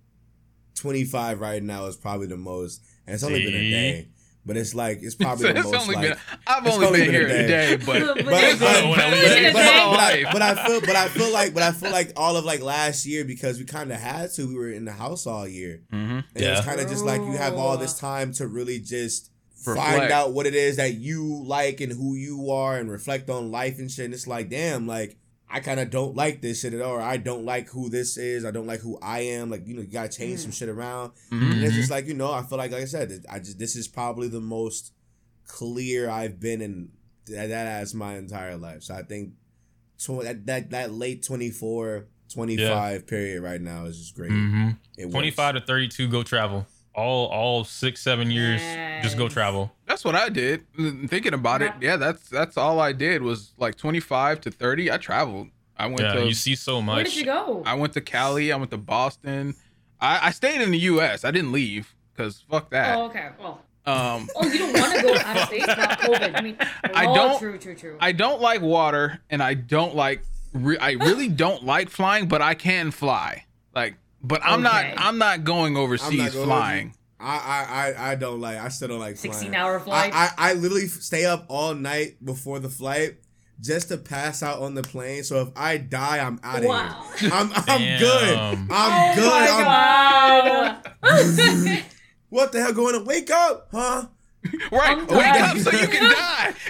25 0.75 1.41
right 1.41 1.61
now 1.61 1.85
is 1.85 1.97
probably 1.97 2.27
the 2.27 2.37
most. 2.37 2.81
And 3.05 3.15
it's 3.15 3.23
only 3.23 3.43
been 3.43 3.53
a 3.53 3.69
day, 3.69 4.07
but 4.45 4.57
it's 4.57 4.75
like 4.75 5.01
it's 5.01 5.15
probably 5.25 5.51
the 5.53 5.59
it's 5.59 5.71
most. 5.71 5.81
only 5.83 5.95
like, 5.95 6.09
been. 6.09 6.17
I've 6.47 6.65
it's 6.65 6.75
only 6.75 6.87
only 6.87 6.99
been, 7.01 7.11
been 7.11 7.15
a 7.15 7.17
here 7.19 7.27
day. 7.27 7.41
today, 7.77 7.85
but 7.85 7.85
But- 7.85 8.15
but, 8.17 8.25
but- 8.25 8.25
but, 8.25 8.59
but- 8.59 8.59
but, 8.59 8.95
but- 8.95 9.53
but, 9.53 9.53
but 9.53 9.99
I, 9.99 10.31
but 10.31 10.41
I 10.41 10.65
feel 10.67 10.81
but 10.81 10.95
I 10.95 11.07
feel 11.07 11.33
like 11.33 11.53
but 11.53 11.63
I 11.63 11.71
feel 11.71 11.91
like 11.91 11.91
but 11.91 11.91
I 11.91 11.91
feel 11.91 11.91
like 11.91 12.11
all 12.15 12.37
of 12.37 12.45
like 12.45 12.61
last 12.61 13.05
year 13.05 13.25
because 13.25 13.57
we 13.59 13.65
kind 13.65 13.91
of 13.91 13.99
had 13.99 14.31
to 14.33 14.47
we 14.47 14.55
were 14.55 14.71
in 14.71 14.85
the 14.85 14.91
house 14.91 15.25
all 15.27 15.47
year 15.47 15.81
Mhm. 15.91 15.95
and 15.95 16.23
it 16.35 16.41
Yeah. 16.43 16.51
was 16.57 16.65
kind 16.65 16.79
of 16.79 16.87
just 16.89 17.03
like 17.05 17.21
you 17.21 17.33
have 17.37 17.55
all 17.55 17.77
this 17.77 17.97
time 17.97 18.31
to 18.33 18.47
really 18.47 18.79
just 18.79 19.31
find 19.63 20.11
out 20.11 20.31
what 20.33 20.45
it 20.45 20.53
is 20.53 20.75
that 20.77 20.93
you 20.93 21.43
like 21.45 21.81
and 21.81 21.91
who 21.91 22.13
you 22.15 22.51
are 22.51 22.77
and 22.77 22.91
reflect 22.91 23.29
on 23.31 23.49
life 23.51 23.79
and 23.79 23.89
shit 23.89 24.05
and 24.05 24.13
it's 24.13 24.27
like 24.27 24.49
damn 24.49 24.85
like 24.85 25.17
I 25.55 25.59
kind 25.61 25.79
of 25.79 25.89
don't 25.89 26.15
like 26.15 26.41
this 26.41 26.59
shit 26.61 26.73
at 26.73 26.81
all 26.81 26.91
or 26.93 27.01
I 27.01 27.17
don't 27.17 27.45
like 27.45 27.69
who 27.69 27.89
this 27.89 28.17
is 28.17 28.43
I 28.45 28.51
don't 28.51 28.67
like 28.67 28.81
who 28.81 28.97
I 29.01 29.19
am 29.21 29.49
like 29.49 29.65
you 29.67 29.73
know 29.75 29.81
you 29.81 29.87
gotta 29.87 30.09
change 30.09 30.39
some 30.41 30.51
shit 30.51 30.69
around 30.69 31.13
Mhm. 31.31 31.51
and 31.53 31.63
it's 31.63 31.75
just 31.75 31.89
like 31.89 32.05
you 32.07 32.13
know, 32.13 32.31
I 32.31 32.41
feel 32.43 32.57
like 32.57 32.71
like 32.71 32.81
I 32.81 32.85
said, 32.85 33.25
I 33.29 33.39
just 33.39 33.57
this 33.57 33.75
is 33.75 33.87
probably 33.87 34.27
the 34.27 34.41
most 34.41 34.91
clear 35.47 36.09
I've 36.09 36.39
been 36.39 36.61
in 36.61 36.89
that, 37.27 37.47
that 37.47 37.67
as 37.81 37.93
my 37.93 38.15
entire 38.17 38.57
life. 38.57 38.83
So 38.83 38.93
I 38.95 39.03
think 39.03 39.31
tw- 39.97 40.23
that 40.23 40.45
that 40.47 40.69
that 40.71 40.91
late 40.91 41.23
24, 41.23 42.05
25 42.33 43.07
period 43.07 43.41
right 43.43 43.61
now 43.61 43.85
is 43.85 43.97
just 43.97 44.15
great. 44.15 44.31
hmm 44.31 44.69
25 45.11 45.55
to 45.55 45.61
32 45.61 46.07
go 46.09 46.23
travel 46.23 46.65
all 46.93 47.27
all 47.27 47.63
six 47.65 48.01
seven 48.01 48.31
years 48.31 48.61
just 49.03 49.17
go 49.17 49.27
travel 49.27 49.71
That's 49.85 50.03
what 50.05 50.15
I 50.15 50.29
did. 50.29 50.65
Thinking 51.07 51.33
about 51.33 51.61
it, 51.61 51.73
yeah, 51.81 51.95
that's 51.97 52.29
that's 52.29 52.57
all 52.57 52.79
I 52.79 52.91
did 52.93 53.21
was 53.21 53.51
like 53.57 53.75
25 53.75 54.41
to 54.41 54.51
30. 54.51 54.91
I 54.91 54.97
traveled. 54.97 55.49
I 55.77 55.87
went 55.87 55.99
yeah 56.01 56.13
to 56.13 56.25
you 56.25 56.33
see 56.33 56.55
so 56.55 56.81
much 56.81 56.95
Where 56.95 57.03
did 57.03 57.15
you 57.15 57.25
go? 57.25 57.63
I 57.65 57.73
went 57.75 57.93
to 57.93 58.01
Cali. 58.01 58.51
I 58.51 58.57
went 58.57 58.71
to 58.71 58.77
Boston. 58.77 59.55
I, 59.99 60.27
I 60.27 60.31
stayed 60.31 60.61
in 60.61 60.71
the 60.71 60.77
U.S. 60.79 61.23
I 61.25 61.31
didn't 61.31 61.51
leave 61.51 61.93
because 62.13 62.43
fuck 62.49 62.69
that. 62.71 62.97
Oh, 62.97 63.05
okay. 63.05 63.29
Well, 63.39 63.61
Um, 63.85 64.29
oh, 64.35 64.45
you 64.47 64.57
don't 64.59 64.73
want 64.73 64.93
to 64.95 65.01
go 65.01 65.15
out 65.15 65.37
of 65.37 65.43
state? 65.47 65.63
It's 65.63 65.67
not 65.67 65.99
COVID. 65.99 66.37
I 66.37 66.41
mean, 66.41 66.57
I 66.93 67.05
oh, 67.07 67.15
don't- 67.15 67.39
True, 67.39 67.57
true, 67.57 67.75
true. 67.75 67.97
I 67.99 68.11
don't 68.11 68.41
like 68.41 68.61
water, 68.61 69.21
and 69.29 69.41
I 69.43 69.53
don't 69.53 69.95
like. 69.95 70.21
Re- 70.53 70.77
I 70.77 70.91
really 70.99 71.27
don't 71.27 71.63
like 71.63 71.89
flying, 71.89 72.27
but 72.27 72.41
I 72.41 72.53
can 72.55 72.91
fly. 72.91 73.45
Like, 73.73 73.95
but 74.23 74.41
I'm 74.43 74.65
Okay. 74.65 74.93
not. 74.95 75.05
I'm 75.05 75.17
not 75.17 75.43
going 75.43 75.75
overseas 75.77 76.33
going 76.33 76.45
flying. 76.47 76.95
I, 77.19 77.37
I 77.37 77.65
I 78.03 78.11
I 78.11 78.15
don't 78.15 78.41
like 78.41 78.57
I 78.57 78.67
still 78.67 78.89
don't 78.89 78.99
like 78.99 79.15
flying. 79.17 79.33
16 79.33 79.55
hour 79.55 79.79
I, 79.79 79.83
flight. 79.83 80.11
I 80.13 80.29
I 80.37 80.53
literally 80.53 80.87
stay 80.87 81.25
up 81.25 81.45
all 81.47 81.73
night 81.73 82.23
before 82.23 82.59
the 82.59 82.69
flight 82.69 83.17
just 83.61 83.87
to 83.89 83.97
pass 83.97 84.43
out 84.43 84.59
on 84.61 84.73
the 84.75 84.83
plane. 84.83 85.23
So 85.23 85.41
if 85.41 85.49
I 85.55 85.77
die, 85.77 86.19
I'm 86.19 86.39
out 86.43 86.59
of 86.59 86.65
Wow. 86.65 87.03
here. 87.17 87.29
I'm 87.33 87.51
I'm 87.53 87.99
good. 87.99 88.35
I'm 88.37 88.67
oh 88.69 89.15
good. 89.15 89.65
my 89.65 90.81
I'm, 90.81 90.81
god. 91.01 91.83
what 92.29 92.51
the 92.51 92.61
hell 92.61 92.73
going 92.73 92.95
on? 92.95 93.05
Wake 93.05 93.31
up, 93.31 93.69
huh? 93.71 94.07
Right? 94.71 94.97
I'm 94.97 95.07
Wake 95.07 95.07
done. 95.07 95.41
up 95.41 95.57
so 95.57 95.71
you 95.71 95.87
can 95.87 96.11
die. 96.11 96.53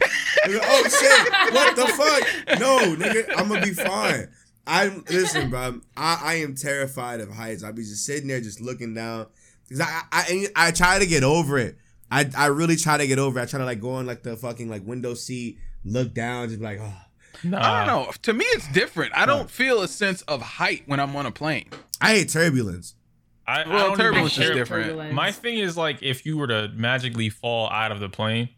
Oh 0.48 0.84
shit! 0.84 1.54
What 1.56 1.76
the 1.76 1.88
fuck? 1.88 2.60
No, 2.60 2.78
nigga, 2.96 3.34
I'm 3.36 3.48
gonna 3.48 3.62
be 3.66 3.74
fine. 3.74 4.30
I'm 4.68 5.04
listen, 5.10 5.50
bro. 5.50 5.80
I, 5.98 6.20
I 6.22 6.34
am 6.36 6.54
terrified 6.54 7.20
of 7.20 7.32
heights. 7.32 7.64
I 7.64 7.72
be 7.72 7.82
just 7.82 8.06
sitting 8.06 8.28
there, 8.28 8.40
just 8.42 8.62
looking 8.62 8.94
down, 8.94 9.26
because 9.68 9.82
I, 9.82 10.02
I 10.12 10.48
I 10.56 10.68
I 10.68 10.72
try 10.72 11.00
to 11.00 11.08
get 11.08 11.24
over 11.24 11.58
it. 11.58 11.78
I 12.20 12.30
I 12.38 12.46
really 12.48 12.76
try 12.76 12.98
to 12.98 13.08
get 13.08 13.20
over. 13.20 13.40
it. 13.40 13.44
I 13.44 13.46
try 13.46 13.60
to 13.60 13.66
like 13.66 13.82
go 13.82 13.92
on 13.96 14.06
like 14.06 14.24
the 14.24 14.36
fucking 14.38 14.70
like 14.70 14.86
window 14.86 15.14
seat, 15.14 15.58
look 15.84 16.14
down, 16.14 16.48
just 16.48 16.60
be 16.60 16.66
like, 16.66 16.80
oh. 16.82 16.94
nah. 17.44 17.60
I 17.62 17.86
don't 17.86 17.88
know. 18.08 18.12
To 18.24 18.34
me, 18.34 18.46
it's 18.50 18.68
different. 18.72 19.12
I 19.16 19.26
don't 19.26 19.50
feel 19.50 19.82
a 19.82 19.88
sense 19.88 20.22
of 20.24 20.42
height 20.42 20.84
when 20.86 21.00
I'm 21.00 21.16
on 21.16 21.26
a 21.26 21.32
plane. 21.32 21.70
I 22.02 22.16
hate 22.16 22.30
turbulence. 22.30 22.96
I, 23.48 23.62
I 23.64 23.68
Well, 23.68 23.78
don't 23.78 23.86
even 23.94 23.98
turbulence 24.06 24.38
is 24.38 24.50
different. 24.52 24.86
Turbulence. 24.88 25.14
my 25.14 25.32
thing 25.32 25.60
is 25.60 25.78
like 25.78 26.02
if 26.02 26.26
you 26.26 26.38
were 26.38 26.48
to 26.48 26.70
magically 26.76 27.30
fall 27.30 27.70
out 27.70 27.92
of 27.92 28.00
the 28.00 28.10
plane 28.10 28.50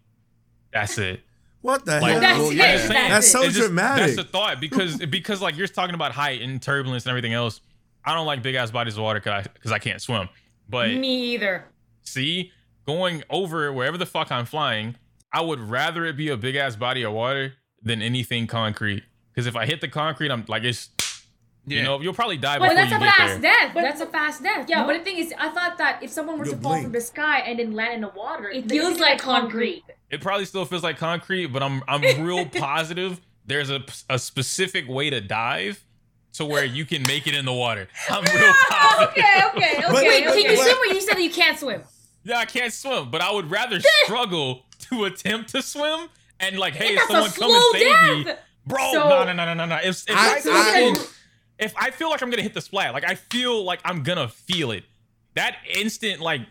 that's 0.72 0.98
it 0.98 1.22
What 1.62 1.84
the 1.86 2.00
Like, 2.00 2.12
hell? 2.14 2.20
That's 2.22 2.40
Well, 2.40 2.54
yeah. 2.54 2.78
That's, 2.78 2.88
That's 2.88 3.28
so 3.32 3.44
just- 3.46 3.58
dramatic. 3.60 4.06
that's 4.06 4.16
the 4.16 4.24
thought 4.24 4.62
because 4.62 4.98
because 5.10 5.42
like 5.42 5.58
you're 5.58 5.68
talking 5.68 5.94
about 5.96 6.14
height 6.14 6.42
and 6.42 6.62
turbulence 6.62 7.04
and 7.06 7.10
everything 7.12 7.34
else 7.34 7.60
i 8.06 8.14
don't 8.14 8.26
like 8.26 8.42
big 8.42 8.56
ass 8.56 8.72
bodies 8.72 8.96
of 8.98 9.04
water 9.04 9.20
because 9.20 9.46
I, 9.46 9.60
'cause 9.62 9.72
I 9.74 9.80
can't 9.80 10.02
swim 10.02 10.30
but 10.70 10.90
Me 10.92 11.34
either. 11.34 11.66
see 12.04 12.52
going 12.88 13.24
over 13.30 13.72
wherever 13.74 13.98
the 13.98 14.06
fuck 14.06 14.32
i'm 14.32 14.46
flying 14.46 14.96
i 15.34 15.42
would 15.42 15.60
rather 15.60 16.06
it 16.06 16.16
be 16.18 16.30
a 16.30 16.38
big 16.38 16.56
ass 16.56 16.76
body 16.76 17.04
of 17.04 17.14
water 17.14 17.54
than 17.84 18.02
anything 18.02 18.48
concrete 18.48 19.04
because 19.32 19.46
if 19.46 19.56
i 19.56 19.66
hit 19.66 19.82
the 19.82 19.88
concrete 19.88 20.32
i'm 20.32 20.44
like 20.48 20.64
it's 20.64 20.90
Yeah. 21.66 21.80
you 21.80 21.84
know 21.84 22.00
you'll 22.02 22.14
probably 22.14 22.38
die 22.38 22.58
But 22.60 22.70
before 22.70 22.76
that's 22.76 22.94
a 22.94 23.00
fast 23.00 23.42
there 23.42 23.52
death. 23.54 23.72
But- 23.74 23.82
that's 23.82 24.02
a 24.02 24.06
fast 24.06 24.42
death. 24.42 24.66
Yeah, 24.70 24.82
no? 24.82 24.88
but 24.88 24.94
the 25.00 25.04
thing 25.04 25.18
is, 25.18 25.34
I 25.38 25.50
thought 25.50 25.78
that 25.80 26.02
if 26.02 26.10
someone 26.12 26.40
were 26.40 26.46
You'll 26.46 26.56
to 26.56 26.62
fall 26.62 26.72
blink. 26.72 26.86
from 26.86 26.92
the 26.94 27.02
sky 27.02 27.40
and 27.40 27.60
then 27.60 27.74
land 27.74 27.96
in 27.96 28.02
the 28.02 28.14
water, 28.16 28.48
It 28.50 28.70
then 28.70 28.78
feels 28.78 28.92
it's 28.94 29.02
like 29.02 29.20
concrete. 29.20 29.84
it 30.10 30.22
probably 30.22 30.46
still 30.46 30.64
feels 30.64 30.82
like 30.82 30.98
concrete, 30.98 31.48
but 31.48 31.62
I'm 31.62 31.84
I'm 31.90 32.02
real 32.30 32.46
positive 32.46 33.20
there's 33.46 33.70
a, 33.70 33.82
a 34.10 34.18
specific 34.18 34.88
way 34.88 35.10
to 35.10 35.20
dive 35.20 35.84
to 36.38 36.46
where 36.46 36.64
you 36.64 36.86
can 36.86 37.02
make 37.04 37.28
it 37.28 37.36
in 37.36 37.44
the 37.44 37.54
water. 37.54 37.90
I'm 38.10 38.24
real 38.24 38.54
positive. 38.70 39.10
okay, 39.10 39.42
okay, 39.50 39.72
okay. 39.78 39.82
But- 39.92 40.04
okay. 40.06 40.24
but- 40.24 40.34
Can 40.36 40.44
you 40.52 40.56
but- 40.58 40.66
swim 40.66 40.78
or 40.90 40.94
you 40.96 41.02
said 41.02 41.18
you 41.20 41.32
can't 41.32 41.60
swim? 41.60 41.82
Yeah, 42.28 42.38
I 42.40 42.46
can't 42.46 42.74
swim, 42.74 43.10
but 43.10 43.22
I 43.22 43.32
would 43.32 43.50
rather 43.50 43.80
struggle 44.04 44.66
to 44.90 45.06
attempt 45.06 45.50
to 45.52 45.62
swim 45.62 46.10
and 46.40 46.58
like, 46.60 46.76
hey, 46.76 46.96
That's 46.96 47.08
someone 47.08 47.32
come 47.32 47.52
and 47.52 47.62
slow 47.64 47.72
save 47.74 48.26
me, 48.28 48.34
bro. 48.66 48.92
So- 48.92 49.10
no, 49.10 49.24
no, 49.24 49.34
no, 49.34 49.46
no, 49.46 49.54
no, 49.54 49.66
no. 49.66 49.76
If, 49.78 50.04
if 50.10 50.16
I- 50.16 50.34
I, 50.34 50.36
I- 50.36 50.42
fucking- 50.94 51.08
if 51.60 51.74
I 51.76 51.90
feel 51.92 52.10
like 52.12 52.22
I'm 52.22 52.30
gonna 52.30 52.44
hit 52.44 52.54
the 52.54 52.62
splat, 52.62 52.94
like 52.94 53.04
I 53.04 53.16
feel 53.16 53.64
like 53.64 53.80
I'm 53.84 54.04
gonna 54.04 54.28
feel 54.28 54.72
it, 54.72 54.84
that 55.36 55.56
instant, 55.74 56.22
like 56.22 56.42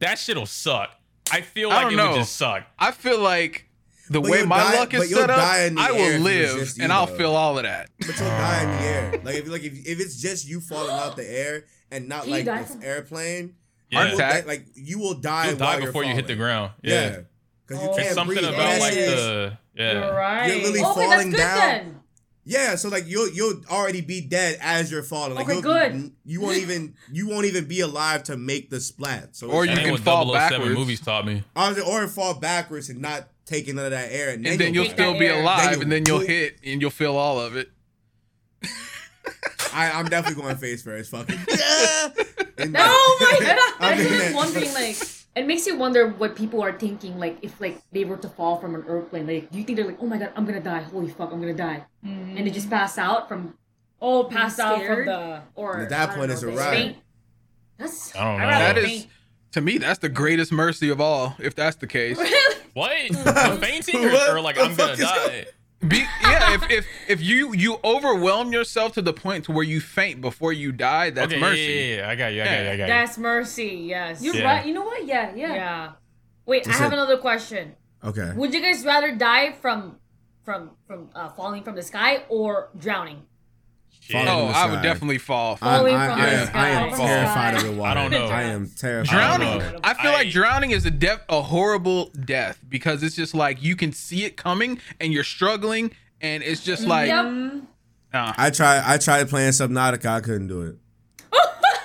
that 0.00 0.18
shit'll 0.18 0.44
suck. 0.46 0.90
I 1.32 1.40
feel 1.42 1.68
like 1.70 1.82
don't 1.84 1.92
it 1.92 1.96
know. 1.96 2.10
would 2.10 2.16
just 2.18 2.36
suck. 2.36 2.64
I 2.78 2.90
feel 2.90 3.20
like 3.20 3.66
the 4.10 4.20
But 4.20 4.30
way 4.30 4.44
my 4.44 4.58
die- 4.58 4.74
luck 4.78 4.92
is 4.94 5.08
set 5.10 5.30
up, 5.30 5.36
die 5.36 5.62
in 5.66 5.76
the 5.76 5.80
I 5.80 5.92
will 5.92 6.18
live 6.20 6.74
and 6.80 6.92
I'll 6.92 7.06
though. 7.06 7.16
feel 7.16 7.30
all 7.36 7.56
of 7.56 7.62
that. 7.64 7.88
But 8.00 8.08
you'll 8.18 8.28
die 8.28 8.62
in 8.64 8.68
the 8.70 8.82
air. 8.82 9.20
Like 9.24 9.34
if 9.36 9.48
like 9.48 9.62
if, 9.62 9.72
if 9.86 10.00
it's 10.00 10.20
just 10.20 10.46
you 10.48 10.60
falling 10.60 10.90
out 10.90 11.16
the 11.16 11.26
air 11.30 11.64
and 11.90 12.08
not 12.08 12.22
Can 12.24 12.32
like 12.32 12.44
die 12.44 12.62
the 12.62 12.68
from- 12.68 12.82
airplane, 12.82 13.54
Yeah. 13.90 14.08
you 14.08 14.14
attack. 14.14 14.46
like 14.46 14.66
you 14.74 14.98
will 14.98 15.14
die, 15.14 15.48
You'll 15.48 15.56
die 15.56 15.64
while 15.64 15.78
you're 15.78 15.86
before 15.88 16.04
you 16.04 16.14
hit 16.14 16.26
the 16.26 16.36
ground. 16.36 16.72
Yeah, 16.82 16.92
Yeah. 16.92 17.16
because 17.66 17.82
you 17.82 17.88
oh, 17.90 17.94
can't 17.94 18.06
it's 18.06 18.14
something 18.14 18.36
breathe. 18.36 18.48
About 18.48 18.80
like 18.80 18.92
is, 18.94 19.10
the, 19.14 19.58
yeah, 19.74 19.92
you're 19.92 20.14
right. 20.14 20.46
You're 20.46 20.56
literally 20.56 20.80
okay, 20.80 20.94
falling 20.94 21.08
that's 21.10 21.24
good 21.30 21.36
down. 21.36 21.58
then. 21.58 21.96
Yeah, 22.44 22.74
so 22.76 22.88
like 22.88 23.04
you'll 23.06 23.28
you'll 23.30 23.60
already 23.70 24.00
be 24.00 24.20
dead 24.22 24.58
as 24.62 24.90
you're 24.90 25.02
falling. 25.02 25.34
Like 25.34 25.44
Okay, 25.44 25.54
you'll- 25.54 25.62
good. 25.62 26.12
You 26.24 26.40
won't 26.40 26.56
even 26.56 26.94
you 27.12 27.28
won't 27.28 27.44
even 27.46 27.66
be 27.66 27.80
alive 27.80 28.22
to 28.24 28.36
make 28.36 28.70
the 28.70 28.80
splat. 28.80 29.36
So 29.36 29.48
Or 29.50 29.64
you 29.64 29.70
That 29.70 29.76
like- 29.76 29.78
ain't 29.78 29.84
can 29.86 29.92
what 29.92 30.00
fall 30.24 30.32
backwards. 30.32 30.74
movies 30.74 31.00
taught 31.00 31.26
me. 31.26 31.44
Honestly, 31.54 31.84
or 31.84 32.06
fall 32.08 32.34
backwards 32.34 32.88
and 32.88 33.00
not 33.00 33.28
taking 33.44 33.74
none 33.76 33.84
of 33.86 33.90
that 33.90 34.10
air, 34.12 34.30
and 34.30 34.44
then, 34.44 34.52
and 34.52 34.60
then 34.60 34.74
you'll 34.74 34.84
take 34.84 34.92
still 34.94 35.18
be 35.18 35.26
alive, 35.26 35.72
Then 35.72 35.82
and 35.82 35.92
then 35.92 36.04
you'll 36.06 36.18
you'll- 36.20 36.26
hit, 36.28 36.58
and 36.64 36.80
you'll 36.80 36.90
feel 36.90 37.16
all 37.16 37.38
of 37.40 37.56
it. 37.56 37.68
I, 39.72 39.90
I'm 39.92 40.06
definitely 40.06 40.42
going 40.42 40.56
face 40.56 40.82
first. 40.82 41.10
Fucking 41.10 41.38
yeah. 41.48 42.08
And 42.58 42.72
No, 42.72 42.80
oh 42.84 43.18
my 43.20 43.46
god! 43.46 43.58
I'm 43.80 43.92
I'm 43.92 43.98
just 43.98 44.18
that. 44.18 44.34
wondering, 44.34 44.74
like, 44.74 44.96
it 45.36 45.46
makes 45.46 45.66
you 45.66 45.76
wonder 45.76 46.08
what 46.08 46.36
people 46.36 46.62
are 46.62 46.76
thinking, 46.76 47.18
like, 47.18 47.38
if 47.42 47.60
like 47.60 47.80
they 47.92 48.04
were 48.04 48.16
to 48.18 48.28
fall 48.28 48.56
from 48.58 48.74
an 48.74 48.84
airplane, 48.88 49.26
like, 49.26 49.50
do 49.50 49.58
you 49.58 49.64
think 49.64 49.76
they're 49.76 49.86
like, 49.86 49.98
oh 50.00 50.06
my 50.06 50.18
god, 50.18 50.32
I'm 50.36 50.44
gonna 50.44 50.60
die, 50.60 50.82
holy 50.82 51.08
fuck, 51.08 51.32
I'm 51.32 51.40
gonna 51.40 51.54
die, 51.54 51.84
mm. 52.04 52.36
and 52.36 52.46
they 52.46 52.50
just 52.50 52.68
pass 52.68 52.98
out 52.98 53.28
from, 53.28 53.54
Oh, 54.02 54.24
pass 54.24 54.58
out 54.58 54.84
from 54.84 55.06
the. 55.06 55.42
or 55.54 55.78
At 55.78 55.90
that 55.90 56.10
point, 56.10 56.28
know, 56.28 56.32
it's 56.32 56.42
a 56.42 56.46
they 56.46 56.56
ride. 56.56 56.96
That's 57.76 58.16
I 58.16 58.24
don't 58.24 58.40
know. 58.40 58.46
That 58.48 58.78
is, 58.78 59.06
to 59.52 59.60
me, 59.60 59.78
that's 59.78 59.98
the 59.98 60.08
greatest 60.08 60.52
mercy 60.52 60.90
of 60.90 61.00
all. 61.00 61.36
If 61.38 61.54
that's 61.54 61.76
the 61.76 61.86
case, 61.86 62.18
What? 62.72 62.92
I'm 63.26 63.58
fainting 63.58 64.04
or, 64.04 64.36
or 64.36 64.40
like 64.40 64.58
I'm 64.58 64.74
gonna 64.74 64.76
fuck 64.76 64.92
is 64.92 65.00
die? 65.00 65.46
Be, 65.86 66.04
yeah. 66.22 66.54
If, 66.54 66.70
if 66.70 66.86
if 67.08 67.20
you 67.22 67.54
you 67.54 67.78
overwhelm 67.82 68.52
yourself 68.52 68.92
to 68.94 69.02
the 69.02 69.14
point 69.14 69.46
to 69.46 69.52
where 69.52 69.64
you 69.64 69.80
faint 69.80 70.20
before 70.20 70.52
you 70.52 70.72
die, 70.72 71.08
that's 71.10 71.32
okay, 71.32 71.40
mercy. 71.40 71.60
Yeah, 71.62 71.70
yeah, 71.70 71.96
yeah, 71.96 72.08
I 72.10 72.14
got 72.16 72.32
you. 72.34 72.42
I 72.42 72.44
got 72.44 72.50
you. 72.50 72.58
I 72.58 72.76
got 72.76 72.82
you. 72.82 72.86
That's 72.88 73.18
mercy. 73.18 73.82
Yes. 73.88 74.22
You're 74.22 74.34
Yeah. 74.36 74.44
right. 74.44 74.66
You 74.66 74.74
know 74.74 74.84
what? 74.84 75.06
Yeah, 75.06 75.34
yeah. 75.34 75.54
yeah. 75.54 75.92
Wait, 76.44 76.68
I 76.68 76.72
have 76.72 76.80
like- 76.82 76.92
another 76.92 77.16
question. 77.16 77.76
Okay. 78.04 78.32
Would 78.34 78.52
you 78.52 78.60
guys 78.60 78.84
rather 78.84 79.14
die 79.14 79.52
from, 79.52 79.96
from, 80.44 80.70
from 80.86 81.10
uh, 81.14 81.28
falling 81.30 81.62
from 81.62 81.76
the 81.76 81.82
sky 81.82 82.24
or 82.28 82.70
drowning? 82.78 83.22
Shit. 84.10 84.26
Follow 84.26 84.42
Oh, 84.44 84.48
the 84.48 84.56
I 84.56 84.66
would 84.70 84.82
definitely 84.82 85.18
fall. 85.18 85.58
I'm, 85.62 85.84
I, 85.86 85.88
from 85.90 85.96
I 85.96 86.28
am. 86.28 86.50
I 86.56 86.68
am 86.70 86.90
terrified 86.96 87.54
of 87.54 87.62
the 87.64 87.72
water. 87.72 87.98
I 88.00 88.02
don't 88.02 88.10
know. 88.10 88.26
I 88.26 88.42
am 88.42 88.68
terrified. 88.76 89.12
Drowning, 89.12 89.48
of 89.48 89.54
the 89.54 89.58
know. 89.60 89.72
water. 89.74 89.80
I 89.84 89.94
feel 89.94 90.10
I- 90.10 90.14
like 90.14 90.30
drowning 90.30 90.70
is 90.72 90.84
a 90.86 90.90
death, 90.90 91.20
a 91.28 91.42
horrible 91.42 92.06
death 92.24 92.58
because 92.68 93.02
it's 93.04 93.14
just 93.14 93.34
like 93.34 93.62
you 93.62 93.76
can 93.76 93.92
see 93.92 94.24
it 94.24 94.36
coming 94.36 94.80
and 95.00 95.12
you're 95.12 95.22
struggling, 95.24 95.92
and 96.20 96.42
it's 96.42 96.64
just 96.64 96.84
like, 96.86 97.06
Yep. 97.08 97.24
nah. 98.12 98.34
I 98.36 98.50
tried. 98.50 98.82
I 98.84 98.98
tried 98.98 99.28
playing 99.28 99.52
Subnautica. 99.52 100.06
I 100.06 100.20
couldn't 100.20 100.48
do 100.48 100.62
it. 100.62 100.76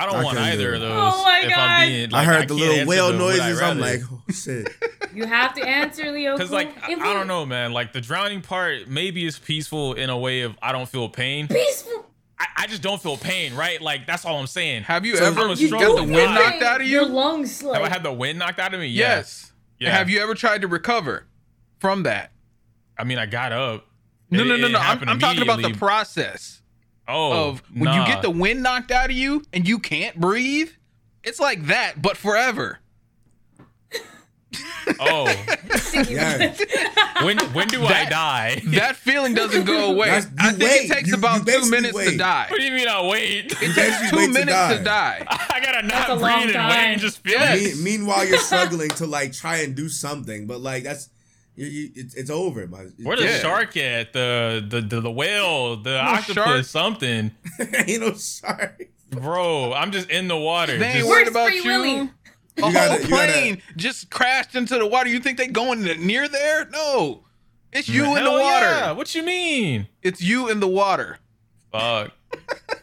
I 0.00 0.06
don't 0.06 0.16
I 0.16 0.24
want 0.24 0.36
couldn't 0.38 0.52
do 0.52 0.54
either 0.54 0.74
of 0.74 0.80
those. 0.80 0.90
Oh 1.14 1.22
my 1.24 1.40
if 1.44 1.50
God. 1.50 1.58
I'm 1.58 1.88
being, 1.88 2.14
I 2.14 2.18
like, 2.18 2.26
heard 2.26 2.48
the 2.48 2.56
can't 2.56 2.70
little 2.70 2.86
whale 2.86 3.08
the 3.08 3.14
I 3.14 3.18
noises. 3.18 3.60
I'm 3.62 3.78
like, 3.80 4.00
oh 4.10 4.22
shit. 4.32 4.68
You 5.12 5.26
have 5.26 5.54
to 5.54 5.62
answer, 5.68 6.12
Leo. 6.12 6.36
Because 6.36 6.52
like 6.52 6.68
I, 6.88 6.92
I 6.92 7.12
don't 7.14 7.26
know, 7.26 7.44
man. 7.44 7.72
Like 7.72 7.92
the 7.92 8.00
drowning 8.00 8.42
part 8.42 8.86
maybe 8.86 9.24
is 9.26 9.40
peaceful 9.40 9.94
in 9.94 10.08
a 10.08 10.16
way 10.16 10.42
of 10.42 10.56
I 10.62 10.70
don't 10.70 10.88
feel 10.88 11.08
pain. 11.08 11.48
Peaceful. 11.48 12.06
I, 12.38 12.46
I 12.58 12.66
just 12.68 12.80
don't 12.80 13.02
feel 13.02 13.16
pain, 13.16 13.54
right? 13.56 13.80
Like 13.82 14.06
that's 14.06 14.24
all 14.24 14.38
I'm 14.38 14.46
saying. 14.46 14.84
Have 14.84 15.04
you 15.04 15.16
So 15.16 15.24
ever 15.24 15.40
I'm 15.40 15.46
a 15.50 15.56
got 15.56 15.58
struggle 15.58 15.96
the 15.96 16.02
wind 16.04 16.14
guy. 16.14 16.34
knocked 16.50 16.62
out 16.62 16.80
of 16.80 16.86
you? 16.86 16.92
Your 17.00 17.06
lungs. 17.06 17.60
Like, 17.62 17.80
Have 17.82 17.90
I 17.90 17.92
had 17.92 18.02
the 18.04 18.12
wind 18.12 18.38
knocked 18.38 18.60
out 18.60 18.72
of 18.72 18.78
me? 18.78 18.86
Yes. 18.86 19.52
Yeah. 19.80 19.90
Have 19.96 20.08
you 20.08 20.20
ever 20.20 20.34
tried 20.36 20.60
to 20.62 20.68
recover 20.68 21.26
from 21.80 22.04
that? 22.04 22.30
I 22.96 23.02
mean, 23.02 23.18
I 23.18 23.26
got 23.26 23.50
up. 23.52 23.86
No, 24.30 24.42
It- 24.42 24.46
no, 24.46 24.56
no, 24.56 24.68
no. 24.68 24.78
I'm, 24.78 25.08
I'm 25.08 25.18
talking 25.18 25.42
about 25.42 25.60
the 25.60 25.74
process 25.74 26.59
oh, 27.10 27.48
of 27.50 27.62
when 27.74 27.92
you 27.94 28.04
get 28.06 28.22
the 28.22 28.30
wind 28.30 28.62
knocked 28.62 28.90
out 28.90 29.10
of 29.10 29.16
you 29.16 29.42
and 29.52 29.66
you 29.68 29.78
can't 29.78 30.18
breathe. 30.18 30.70
It's 31.24 31.38
like 31.40 31.66
that, 31.66 32.00
but 32.00 32.16
forever. 32.16 32.78
Oh, 34.98 35.26
Yeah. 36.08 36.52
when 37.22 37.38
when 37.54 37.68
do 37.68 37.84
I 37.84 38.04
die? 38.06 38.60
That 38.72 38.96
feeling 38.96 39.32
doesn't 39.34 39.64
go 39.64 39.92
away. 39.92 40.10
I 40.10 40.20
think 40.22 40.58
wait. 40.60 40.90
it 40.90 40.92
takes 40.92 41.08
You- 41.08 41.14
you 41.14 41.18
about 41.18 41.38
two 41.38 41.44
basically 41.44 41.70
minutes 41.70 42.04
to 42.10 42.16
die. 42.16 42.46
what 42.50 42.58
do 42.58 42.64
you 42.66 42.72
mean 42.72 42.88
I 42.88 43.06
wait? 43.06 43.44
It 43.46 43.58
basically 43.60 43.72
takes 43.82 44.10
two 44.10 44.16
wait 44.16 44.26
to 44.26 44.32
minutes 44.32 44.78
to 44.78 44.82
die. 44.84 45.18
die. 45.20 45.26
I 45.50 45.60
gotta 45.60 45.86
not 45.86 46.06
breathe 46.18 46.20
and 46.20 46.22
wait 46.44 46.52
time. 46.54 46.72
and 46.72 47.00
just 47.00 47.18
feel 47.22 47.34
Yes. 47.34 47.60
it. 47.60 47.76
Me- 47.76 47.84
meanwhile, 47.98 48.26
you're 48.26 48.38
struggling 48.38 48.90
to 48.90 49.06
like 49.06 49.32
try 49.32 49.58
and 49.58 49.76
do 49.76 49.88
something, 49.88 50.46
but 50.48 50.60
like 50.60 50.82
that's 50.82 51.08
you, 51.60 51.66
you, 51.66 51.90
it's, 51.94 52.14
it's 52.14 52.30
over. 52.30 52.66
man. 52.66 52.92
Where 53.02 53.16
the 53.16 53.24
Yeah. 53.24 53.38
shark 53.38 53.76
at? 53.76 54.12
The 54.12 54.64
the 54.66 54.80
the, 54.80 55.00
the 55.00 55.10
whale, 55.10 55.76
the 55.76 55.98
octopus, 56.00 56.34
shark. 56.34 56.64
something. 56.64 57.30
Ain't 57.86 58.00
no 58.00 58.14
shark. 58.14 58.82
Bro, 59.10 59.72
I'm 59.74 59.90
just 59.92 60.08
in 60.10 60.28
the 60.28 60.36
water. 60.36 60.78
They 60.78 60.86
ain't 60.86 60.94
just- 60.98 61.08
worried 61.08 61.22
Where's 61.24 61.28
about 61.30 61.48
Free 61.48 61.56
you. 61.58 61.64
Willy? 61.64 61.96
A 61.96 62.66
You 62.66 62.72
gotta- 62.72 62.90
whole 62.92 63.00
you 63.00 63.08
gotta- 63.08 63.32
plane 63.32 63.62
just 63.76 64.10
crashed 64.10 64.54
into 64.54 64.78
the 64.78 64.86
water. 64.86 65.08
You 65.08 65.20
think 65.20 65.38
they 65.38 65.48
going 65.48 65.82
near 65.82 66.28
there? 66.28 66.66
No. 66.66 67.24
It's 67.72 67.88
you 67.88 68.04
in 68.16 68.24
the 68.24 68.30
water. 68.30 68.66
yeah. 68.66 68.92
What 68.92 69.14
you 69.14 69.22
mean? 69.22 69.86
It's 70.02 70.20
you 70.20 70.48
in 70.48 70.60
the 70.60 70.68
water. 70.68 71.18
Fuck. 71.72 72.12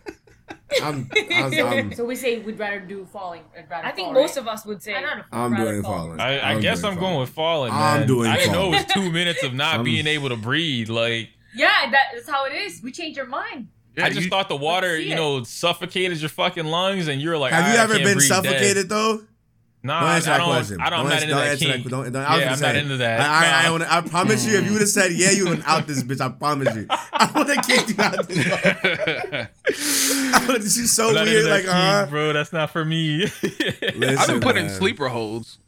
I'm, 0.84 1.10
I'm, 1.32 1.54
I'm, 1.66 1.94
So 1.94 2.04
we 2.06 2.16
say 2.16 2.40
we'd 2.40 2.60
rather 2.60 2.80
do 2.80 3.06
falling. 3.12 3.42
I'd 3.58 3.70
rather 3.70 3.88
I 3.88 3.92
think 3.92 4.08
fall, 4.08 4.14
most 4.14 4.36
right? 4.36 4.42
of 4.42 4.48
us 4.48 4.66
would 4.66 4.84
say. 4.84 4.96
I'd 4.96 5.04
rather 5.04 5.26
I'm 5.32 5.56
doing 5.56 5.82
fall. 5.82 6.06
falling. 6.06 6.20
I, 6.20 6.56
I 6.56 6.60
guess 6.60 6.84
I'm 6.84 7.00
going 7.00 7.20
with 7.20 7.30
falling. 7.30 7.72
I'm 7.72 8.00
man. 8.00 8.08
doing 8.08 8.30
I 8.30 8.38
didn't 8.38 8.52
know 8.54 8.74
it 8.74 8.86
falling. 8.86 8.86
was 8.86 8.94
two 8.94 9.12
minutes 9.12 9.44
of 9.44 9.54
not 9.54 9.76
I'm- 9.76 9.84
being 9.86 10.08
able 10.08 10.30
to 10.30 10.36
breathe. 10.36 10.90
Like 10.90 11.30
Yeah, 11.56 11.90
that's 11.92 12.30
how 12.30 12.46
it 12.46 12.54
is. 12.54 12.82
We 12.84 12.92
change 12.92 13.18
our 13.18 13.26
mind. 13.26 13.70
I 14.00 14.10
just 14.10 14.22
you- 14.24 14.30
thought 14.30 14.48
the 14.50 14.56
water, 14.58 14.98
see 14.98 15.08
you 15.08 15.14
it. 15.14 15.16
know, 15.16 15.44
suffocated 15.44 16.20
your 16.20 16.30
fucking 16.30 16.66
lungs, 16.66 17.08
and 17.08 17.20
you're 17.22 17.38
like, 17.38 17.52
Have 17.54 17.74
you 17.74 17.80
ever 17.80 17.94
been 17.96 18.04
breathe 18.18 18.18
dead." 18.30 18.44
suffocated 18.44 18.90
though? 18.90 19.22
Nah, 19.84 20.00
Don't 20.02 20.10
answer 20.10 20.30
I 20.32 20.34
that 20.34 20.38
don't. 20.40 20.48
question. 20.56 20.82
I 20.82 20.90
don't. 20.90 21.00
I'm 21.00 21.06
Don't 21.06 21.14
answer- 21.14 21.28
don't 21.28 21.38
that 21.38 21.48
answer 21.52 21.68
that- 21.68 21.90
don't- 21.90 22.12
don't- 22.14 22.16
I 22.26 22.40
yeah, 22.40 22.54
I'm 22.54 22.60
not 22.60 22.76
into 22.76 22.98
that. 22.98 23.20
I, 23.22 23.24
I, 23.24 23.60
I, 23.62 23.64
Nah. 23.66 23.72
wanna- 23.72 23.88
I 23.90 24.02
promise 24.02 24.46
you, 24.46 24.58
if 24.58 24.66
you 24.66 24.72
would 24.74 24.82
have 24.82 24.90
said 24.90 25.12
yeah, 25.14 25.32
you 25.32 25.48
would 25.50 25.62
out 25.66 25.88
this 25.88 26.04
bitch. 26.04 26.20
I 26.20 26.30
promise 26.30 26.76
you. 26.76 26.88
I 26.90 27.32
would 27.36 27.48
have 27.48 27.66
kicked 27.66 27.90
you 27.90 27.96
out 28.04 28.28
this. 28.28 28.48
I 30.34 30.46
would've- 30.48 30.64
She's 30.64 30.94
so 30.94 31.10
I'm 31.10 31.16
not 31.16 31.28
into 31.28 31.40
weird. 31.40 31.50
Like, 31.50 31.62
kink, 31.64 31.74
uh 31.74 32.06
bro. 32.08 32.34
That's 32.34 32.52
not 32.52 32.72
for 32.72 32.84
me. 32.84 33.20
Listen, 33.22 34.04
I've 34.18 34.28
been 34.28 34.40
put 34.42 34.58
in 34.58 34.70
sleeper 34.70 35.08
holds. 35.10 35.60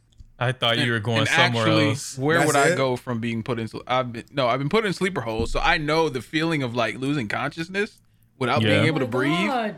I 0.41 0.53
thought 0.53 0.77
you 0.79 0.91
were 0.91 0.99
going 0.99 1.25
somewhere 1.25 1.63
actually, 1.67 1.89
else. 1.89 2.17
where 2.17 2.37
That's 2.37 2.47
would 2.47 2.55
I 2.55 2.69
it? 2.69 2.77
go 2.77 2.95
from 2.95 3.19
being 3.19 3.43
put 3.43 3.59
in? 3.59 3.69
I've 3.87 4.13
been 4.13 4.23
no, 4.31 4.47
I've 4.47 4.59
been 4.59 4.69
put 4.69 4.85
in 4.85 4.93
sleeper 4.93 5.21
holes, 5.21 5.51
so 5.51 5.59
I 5.59 5.77
know 5.77 6.07
the 6.09 6.21
feeling 6.21 6.63
of 6.63 6.73
like 6.75 6.97
losing 6.97 7.27
consciousness 7.27 7.99
without 8.37 8.61
Yeah. 8.61 8.69
being 8.69 8.83
Oh 8.83 8.87
able 8.87 8.99
to 8.99 9.05
my 9.05 9.11
breathe. 9.11 9.47
God. 9.47 9.75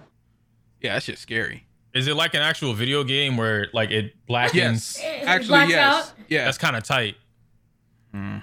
Yeah, 0.80 0.94
that 0.96 1.04
shit's 1.04 1.22
scary. 1.22 1.65
Is 1.93 2.08
it 2.08 2.15
like 2.15 2.34
an 2.34 2.41
actual 2.41 2.73
video 2.73 3.04
game 3.04 3.36
where 3.38 3.67
like 3.73 3.91
it 3.91 4.13
blackens? 4.25 4.97
Yes, 4.99 4.99
It 4.99 5.27
actually, 5.27 5.47
blacks 5.49 5.71
yes, 5.71 5.93
out? 6.10 6.13
yeah. 6.30 6.45
That's 6.45 6.58
kind 6.58 6.75
of 6.75 6.84
tight. 6.84 7.15
Hmm. 8.13 8.38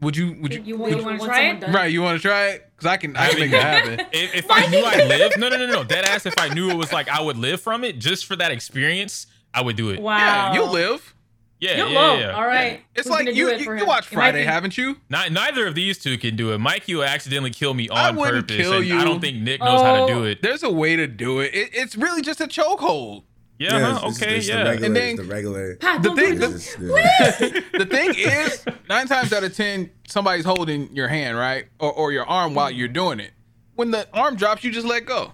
would 0.00 0.16
you? 0.16 0.36
Would 0.40 0.52
you? 0.54 0.62
You, 0.62 0.76
Would 0.78 0.90
you, 0.92 0.96
you 0.98 1.04
want 1.04 1.18
wanna 1.18 1.18
try 1.18 1.26
try 1.26 1.56
it? 1.56 1.62
it? 1.70 1.74
right, 1.74 1.90
you 1.92 2.02
want 2.02 2.20
to 2.20 2.22
try 2.22 2.46
it? 2.50 2.70
Because 2.76 2.86
I 2.86 2.96
can, 2.96 3.16
I 3.16 3.28
can 3.30 3.40
mean, 3.40 3.50
make 3.50 3.60
it 3.60 3.62
happen. 3.62 4.06
If, 4.12 4.34
if 4.34 4.50
I 4.50 4.66
knew 4.66 4.82
I 4.84 5.04
lived, 5.06 5.38
no, 5.38 5.48
no, 5.48 5.56
no, 5.56 5.66
no, 5.66 5.84
dead 5.84 6.04
ass. 6.04 6.26
If 6.26 6.34
I 6.38 6.48
knew 6.48 6.70
it 6.70 6.76
was 6.76 6.92
like 6.92 7.08
I 7.08 7.20
would 7.20 7.36
live 7.36 7.60
from 7.60 7.84
it, 7.84 7.98
just 7.98 8.26
for 8.26 8.36
that 8.36 8.50
experience, 8.50 9.26
I 9.52 9.62
would 9.62 9.76
do 9.76 9.90
it. 9.90 10.00
Wow. 10.00 10.18
Yeah, 10.18 10.54
you'll 10.54 10.70
live. 10.72 11.13
Yeah, 11.64 11.76
You'll 11.78 11.90
yeah, 11.92 11.98
low. 12.00 12.18
yeah. 12.18 12.30
All 12.32 12.46
right. 12.46 12.80
It's 12.94 13.06
Who's 13.06 13.12
like 13.12 13.24
gonna 13.26 13.36
you 13.36 13.48
it 13.48 13.58
you, 13.60 13.64
for 13.64 13.74
you 13.74 13.82
him? 13.82 13.88
watch 13.88 14.06
It 14.12 14.14
might 14.16 14.20
Friday, 14.22 14.40
be- 14.42 14.46
haven't 14.46 14.76
you? 14.76 14.96
Not, 15.08 15.32
neither 15.32 15.66
of 15.66 15.74
these 15.74 15.98
two 15.98 16.18
can 16.18 16.36
do 16.36 16.52
it. 16.52 16.58
Mikey 16.58 16.94
will 16.94 17.04
accidentally 17.04 17.50
kill 17.50 17.72
me 17.74 17.88
I 17.88 18.08
on 18.10 18.16
wouldn't 18.16 18.48
purpose, 18.48 18.56
kill 18.56 18.74
and 18.78 18.86
you. 18.86 18.98
I 18.98 19.04
don't 19.04 19.20
think 19.20 19.38
Nick 19.38 19.60
knows 19.60 19.80
how 19.80 20.06
to 20.06 20.12
do 20.12 20.20
Oh. 20.20 20.24
it. 20.24 20.42
There's 20.42 20.62
a 20.62 20.70
way 20.70 20.96
to 20.96 21.06
do 21.06 21.40
it. 21.40 21.54
it 21.54 21.70
it's 21.72 21.96
really 21.96 22.20
just 22.22 22.40
a 22.40 22.46
chokehold. 22.46 23.22
Yeah, 23.58 23.78
Yeah, 23.78 23.78
huh? 23.78 23.86
it's- 23.86 23.96
it's- 24.02 24.22
okay, 24.22 24.36
it's 24.38 24.48
yeah. 24.48 24.58
The 24.58 24.64
regular, 24.70 24.86
And 24.86 24.96
then- 24.96 25.08
it's 25.14 25.20
the 25.22 25.26
regular. 25.28 25.76
Pat, 25.76 26.02
The 26.02 26.08
don't 26.08 26.18
thing- 26.18 26.38
do 26.38 26.44
it. 26.44 26.52
it's 26.54 26.76
Don't- 26.76 27.72
the 27.78 27.86
thing 27.86 28.14
is, 28.16 28.64
nine 28.88 29.06
times 29.06 29.32
out 29.32 29.44
of 29.44 29.56
ten, 29.56 29.90
somebody's 30.08 30.44
holding 30.44 30.94
your 30.94 31.08
hand, 31.08 31.38
right, 31.38 31.66
or, 31.78 31.92
or 31.92 32.12
your 32.12 32.26
arm 32.26 32.54
while 32.54 32.70
you're 32.70 32.88
doing 32.88 33.20
it. 33.20 33.30
When 33.76 33.90
the 33.92 34.06
arm 34.12 34.36
drops, 34.36 34.64
you 34.64 34.70
just 34.72 34.86
let 34.86 35.06
go. 35.06 35.32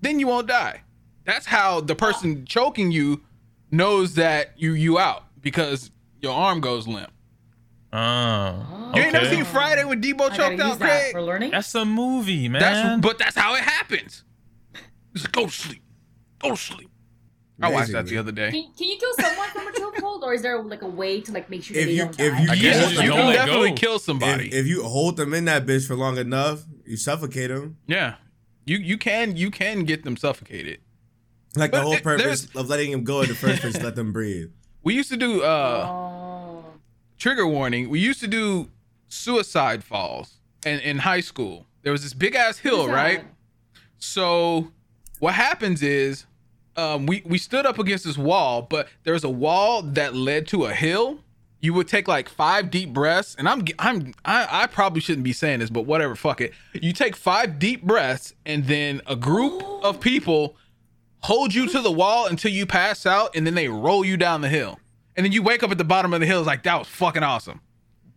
Then 0.00 0.20
you 0.20 0.28
won't 0.28 0.46
die. 0.46 0.82
That's 1.24 1.46
how 1.46 1.80
the 1.80 1.94
person 1.96 2.44
choking 2.46 2.90
you 2.92 3.22
knows 3.70 4.14
that 4.14 4.52
you 4.56 4.72
you 4.72 4.98
out 4.98 5.24
because 5.40 5.90
your 6.20 6.32
arm 6.34 6.60
goes 6.60 6.86
limp. 6.86 7.10
Oh, 7.92 8.92
You 8.94 9.02
ain't 9.02 9.12
never 9.12 9.26
okay. 9.26 9.36
seen 9.36 9.44
Friday 9.46 9.84
when 9.84 10.02
Debo 10.02 10.14
I 10.14 10.16
gotta 10.28 10.36
choked 10.36 10.52
use 10.52 10.60
out 10.60 10.78
that 10.80 11.00
Craig. 11.00 11.12
for 11.12 11.22
learning. 11.22 11.50
That's 11.52 11.74
a 11.74 11.84
movie, 11.84 12.48
man. 12.48 12.60
That's 12.60 13.00
but 13.00 13.18
that's 13.18 13.36
how 13.36 13.54
it 13.54 13.62
happens. 13.62 14.24
Just 15.14 15.32
go 15.32 15.46
to 15.46 15.50
sleep. 15.52 15.82
Go 16.38 16.50
to 16.50 16.56
sleep. 16.56 16.90
I 17.60 17.70
watched 17.72 17.90
that 17.92 18.04
Basically. 18.04 18.14
the 18.16 18.20
other 18.20 18.32
day. 18.32 18.50
Can, 18.52 18.72
can 18.76 18.86
you 18.88 18.98
kill 18.98 19.12
someone 19.18 19.48
from 19.48 19.66
a 19.66 19.72
chokehold, 19.72 20.22
or 20.22 20.32
is 20.32 20.42
there 20.42 20.62
like 20.62 20.82
a 20.82 20.86
way 20.86 21.20
to 21.22 21.32
like 21.32 21.50
make 21.50 21.64
sure 21.64 21.76
If 21.76 21.82
that 21.82 21.86
they 21.86 21.92
you- 21.92 21.98
don't 22.04 22.20
if 22.20 22.32
die? 22.32 22.42
you- 22.42 22.50
I 22.50 22.54
guess 22.56 22.62
Yeah, 22.76 22.88
you 22.98 23.00
you 23.02 23.08
don't 23.08 23.16
can 23.18 23.26
let 23.26 23.32
definitely 23.36 23.70
go. 23.70 23.76
kill 23.76 23.98
somebody. 23.98 24.46
If, 24.48 24.54
if 24.54 24.66
you 24.66 24.84
hold 24.84 25.16
them 25.16 25.34
in 25.34 25.46
that 25.46 25.66
bitch 25.66 25.86
for 25.86 25.96
long 25.96 26.18
enough, 26.18 26.64
you 26.84 26.96
suffocate 26.96 27.48
them. 27.48 27.78
yeah, 27.88 28.16
you 28.66 28.76
you 28.76 28.96
can 28.98 29.36
you 29.36 29.50
can 29.50 29.84
get 29.84 30.04
them 30.04 30.16
suffocated. 30.16 30.80
Like 31.56 31.70
the 31.72 31.78
But 31.78 31.82
whole 31.84 31.92
it- 31.94 32.02
purpose 32.04 32.46
of 32.54 32.68
letting 32.68 32.92
him 32.92 33.02
go 33.02 33.22
in 33.22 33.28
the 33.28 33.34
first 33.34 33.62
place, 33.62 33.74
is 33.76 33.82
let 33.82 33.96
them 33.96 34.12
breathe. 34.12 34.50
We 34.88 34.94
used 34.94 35.10
to 35.10 35.18
do 35.18 35.42
uh 35.42 35.86
oh. 35.86 36.64
trigger 37.18 37.46
warning. 37.46 37.90
We 37.90 38.00
used 38.00 38.20
to 38.20 38.26
do 38.26 38.70
suicide 39.08 39.84
falls 39.84 40.38
in 40.64 40.80
in 40.80 40.96
high 41.00 41.20
school. 41.20 41.66
There 41.82 41.92
was 41.92 42.02
this 42.02 42.14
big 42.14 42.34
ass 42.34 42.56
hill, 42.56 42.84
Suicide. 42.84 42.94
right? 42.94 43.24
So 43.98 44.72
what 45.18 45.34
happens 45.34 45.82
is 45.82 46.24
um, 46.74 47.04
we 47.04 47.22
we 47.26 47.36
stood 47.36 47.66
up 47.66 47.78
against 47.78 48.06
this 48.06 48.16
wall, 48.16 48.62
but 48.62 48.88
there 49.04 49.12
was 49.12 49.24
a 49.24 49.28
wall 49.28 49.82
that 49.82 50.14
led 50.14 50.48
to 50.48 50.64
a 50.64 50.72
hill, 50.72 51.18
you 51.60 51.74
would 51.74 51.86
take 51.86 52.08
like 52.08 52.30
five 52.30 52.70
deep 52.70 52.94
breaths, 52.94 53.36
and 53.38 53.46
I'm 53.46 53.66
I'm 53.78 54.14
I, 54.24 54.62
I 54.62 54.66
probably 54.68 55.02
shouldn't 55.02 55.24
be 55.24 55.34
saying 55.34 55.58
this, 55.58 55.68
but 55.68 55.82
whatever, 55.82 56.14
fuck 56.14 56.40
it. 56.40 56.54
You 56.72 56.94
take 56.94 57.14
five 57.14 57.58
deep 57.58 57.82
breaths, 57.82 58.32
and 58.46 58.64
then 58.64 59.02
a 59.06 59.16
group 59.16 59.62
of 59.82 60.00
people 60.00 60.56
hold 61.20 61.54
you 61.54 61.68
to 61.68 61.80
the 61.80 61.90
wall 61.92 62.26
until 62.26 62.50
you 62.52 62.66
pass 62.66 63.06
out, 63.06 63.34
and 63.36 63.46
then 63.46 63.54
they 63.54 63.68
roll 63.68 64.04
you 64.04 64.16
down 64.16 64.40
the 64.40 64.48
hill, 64.48 64.78
and 65.16 65.24
then 65.24 65.32
you 65.32 65.42
wake 65.42 65.62
up 65.62 65.70
at 65.70 65.78
the 65.78 65.84
bottom 65.84 66.12
of 66.14 66.20
the 66.20 66.26
hill. 66.26 66.40
It's 66.40 66.46
like 66.46 66.62
that 66.64 66.78
was 66.78 66.88
fucking 66.88 67.22
awesome. 67.22 67.60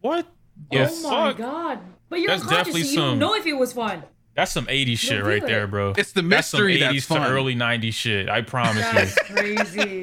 What? 0.01 0.25
oh 0.73 0.77
my 0.79 0.85
fuck? 1.29 1.37
god! 1.37 1.79
But 2.09 2.19
you're 2.19 2.27
That's 2.29 2.43
unconscious, 2.43 2.73
definitely 2.73 2.83
so 2.83 2.89
you 2.89 2.95
some- 3.11 3.19
know 3.19 3.35
if 3.35 3.45
it 3.45 3.53
was 3.53 3.73
fun. 3.73 4.03
That's 4.33 4.51
some 4.53 4.65
80s 4.67 4.97
shit 4.97 5.21
do 5.23 5.29
right 5.29 5.43
it. 5.43 5.45
there, 5.45 5.67
bro. 5.67 5.93
It's 5.97 6.13
the 6.13 6.23
mystery 6.23 6.79
That's 6.79 7.03
some 7.05 7.17
80s 7.17 7.19
that's 7.19 7.29
to 7.29 7.35
early 7.35 7.53
90s 7.53 7.93
shit. 7.93 8.29
I 8.29 8.41
promise 8.41 8.77
you. 8.77 8.93
That's 8.93 9.15
crazy. 9.29 10.01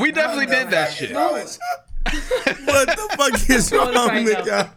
We 0.00 0.12
definitely 0.12 0.46
did 0.46 0.70
that 0.70 0.92
shit. 0.92 1.10
What 2.04 2.88
the 2.88 3.14
fuck 3.16 3.50
is 3.50 3.72
wrong 3.72 4.24
with 4.24 4.46
y'all? 4.46 4.68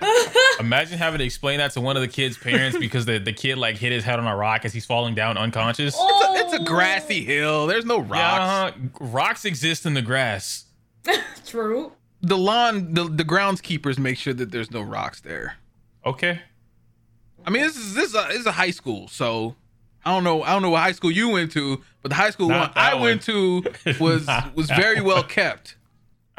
Imagine 0.60 0.98
having 0.98 1.18
to 1.18 1.24
explain 1.24 1.58
that 1.58 1.72
to 1.72 1.80
one 1.80 1.96
of 1.96 2.02
the 2.02 2.08
kid's 2.08 2.36
parents 2.36 2.78
because 2.78 3.06
the, 3.06 3.18
the 3.18 3.32
kid 3.32 3.56
like 3.58 3.76
hit 3.76 3.92
his 3.92 4.04
head 4.04 4.18
on 4.18 4.26
a 4.26 4.36
rock 4.36 4.64
as 4.64 4.72
he's 4.72 4.84
falling 4.84 5.14
down 5.14 5.38
unconscious. 5.38 5.94
Oh. 5.96 6.34
It's 6.34 6.52
a, 6.52 6.56
it's 6.56 6.62
a 6.62 6.66
grassy 6.66 7.24
hill. 7.24 7.66
There's 7.66 7.84
no 7.84 7.98
rocks. 7.98 8.12
Yeah, 8.12 8.86
uh-huh. 8.86 8.88
rocks 9.00 9.44
exist 9.44 9.86
in 9.86 9.94
the 9.94 10.02
grass. 10.02 10.66
True. 11.46 11.92
The 12.22 12.36
lawn, 12.36 12.92
the, 12.92 13.04
the 13.04 13.24
groundskeepers 13.24 13.98
make 13.98 14.18
sure 14.18 14.34
that 14.34 14.50
there's 14.50 14.70
no 14.70 14.82
rocks 14.82 15.20
there. 15.20 15.56
Okay. 16.04 16.40
I 17.46 17.50
mean, 17.50 17.62
this 17.62 17.76
is 17.76 17.94
this 17.94 18.10
is 18.10 18.14
a, 18.14 18.26
this 18.28 18.40
is 18.40 18.46
a 18.46 18.52
high 18.52 18.70
school, 18.70 19.08
so 19.08 19.56
I 20.04 20.12
don't 20.12 20.24
know. 20.24 20.42
I 20.42 20.52
don't 20.52 20.60
know 20.60 20.70
what 20.70 20.82
high 20.82 20.92
school 20.92 21.10
you 21.10 21.30
went 21.30 21.52
to, 21.52 21.82
but 22.02 22.10
the 22.10 22.14
high 22.14 22.30
school 22.30 22.48
one 22.48 22.70
I 22.74 22.90
that 22.90 23.00
went 23.00 23.22
to 23.22 23.64
was 23.98 24.28
was 24.54 24.68
very 24.68 25.00
well 25.00 25.22
kept. 25.22 25.76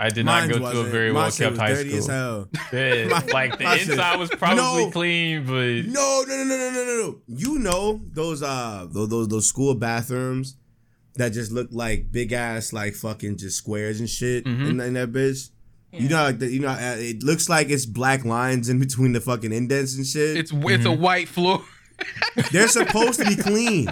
I 0.04 0.10
did 0.10 0.26
Mine 0.26 0.50
not 0.50 0.60
go 0.60 0.72
to 0.74 0.80
a 0.82 0.84
very 0.86 1.12
well 1.12 1.30
kept 1.32 1.58
high 1.58 1.74
dirty 1.74 1.96
as 1.98 2.06
school. 2.06 2.16
hell. 2.16 2.50
Yeah, 2.74 3.06
My- 3.10 3.26
like 3.32 3.58
the 3.58 3.64
my 3.66 3.78
shit- 3.78 3.90
inside 3.90 4.18
was 4.20 4.30
probably 4.42 4.56
No. 4.86 4.92
clean, 4.92 5.46
but 5.46 5.92
No, 5.92 6.24
no, 6.28 6.36
no, 6.38 6.44
no, 6.44 6.58
no, 6.58 6.70
no, 6.72 6.84
no, 6.86 6.96
no. 7.02 7.22
You 7.28 7.60
know 7.60 8.02
those 8.12 8.42
uh 8.42 8.88
those 8.90 9.10
those, 9.10 9.28
those 9.28 9.48
school 9.48 9.76
bathrooms 9.76 10.58
that 11.16 11.30
just 11.34 11.52
look 11.52 11.68
like 11.72 12.12
big 12.12 12.32
ass 12.34 12.74
like 12.74 12.96
fucking 12.96 13.38
just 13.38 13.58
squares 13.58 14.00
and 14.00 14.10
shit 14.10 14.46
in, 14.46 14.80
in 14.80 14.94
that 14.94 15.12
bitch. 15.12 15.50
You 15.94 16.08
know, 16.08 16.24
like 16.24 16.40
the, 16.40 16.48
you 16.50 16.62
know, 16.62 16.70
uh, 16.70 16.96
it 16.98 17.22
looks 17.22 17.50
like 17.50 17.70
it's 17.70 17.86
black 17.86 18.24
lines 18.24 18.70
in 18.70 18.80
between 18.80 19.12
the 19.12 19.20
fucking 19.20 19.52
indents 19.52 19.98
and 19.98 20.06
shit. 20.08 20.38
It's 20.38 20.52
it's 20.56 20.86
a 20.86 20.92
white 20.92 21.28
floor. 21.28 21.64
They're 22.54 22.70
supposed 22.70 23.20
to 23.20 23.26
be 23.26 23.36
clean. 23.36 23.90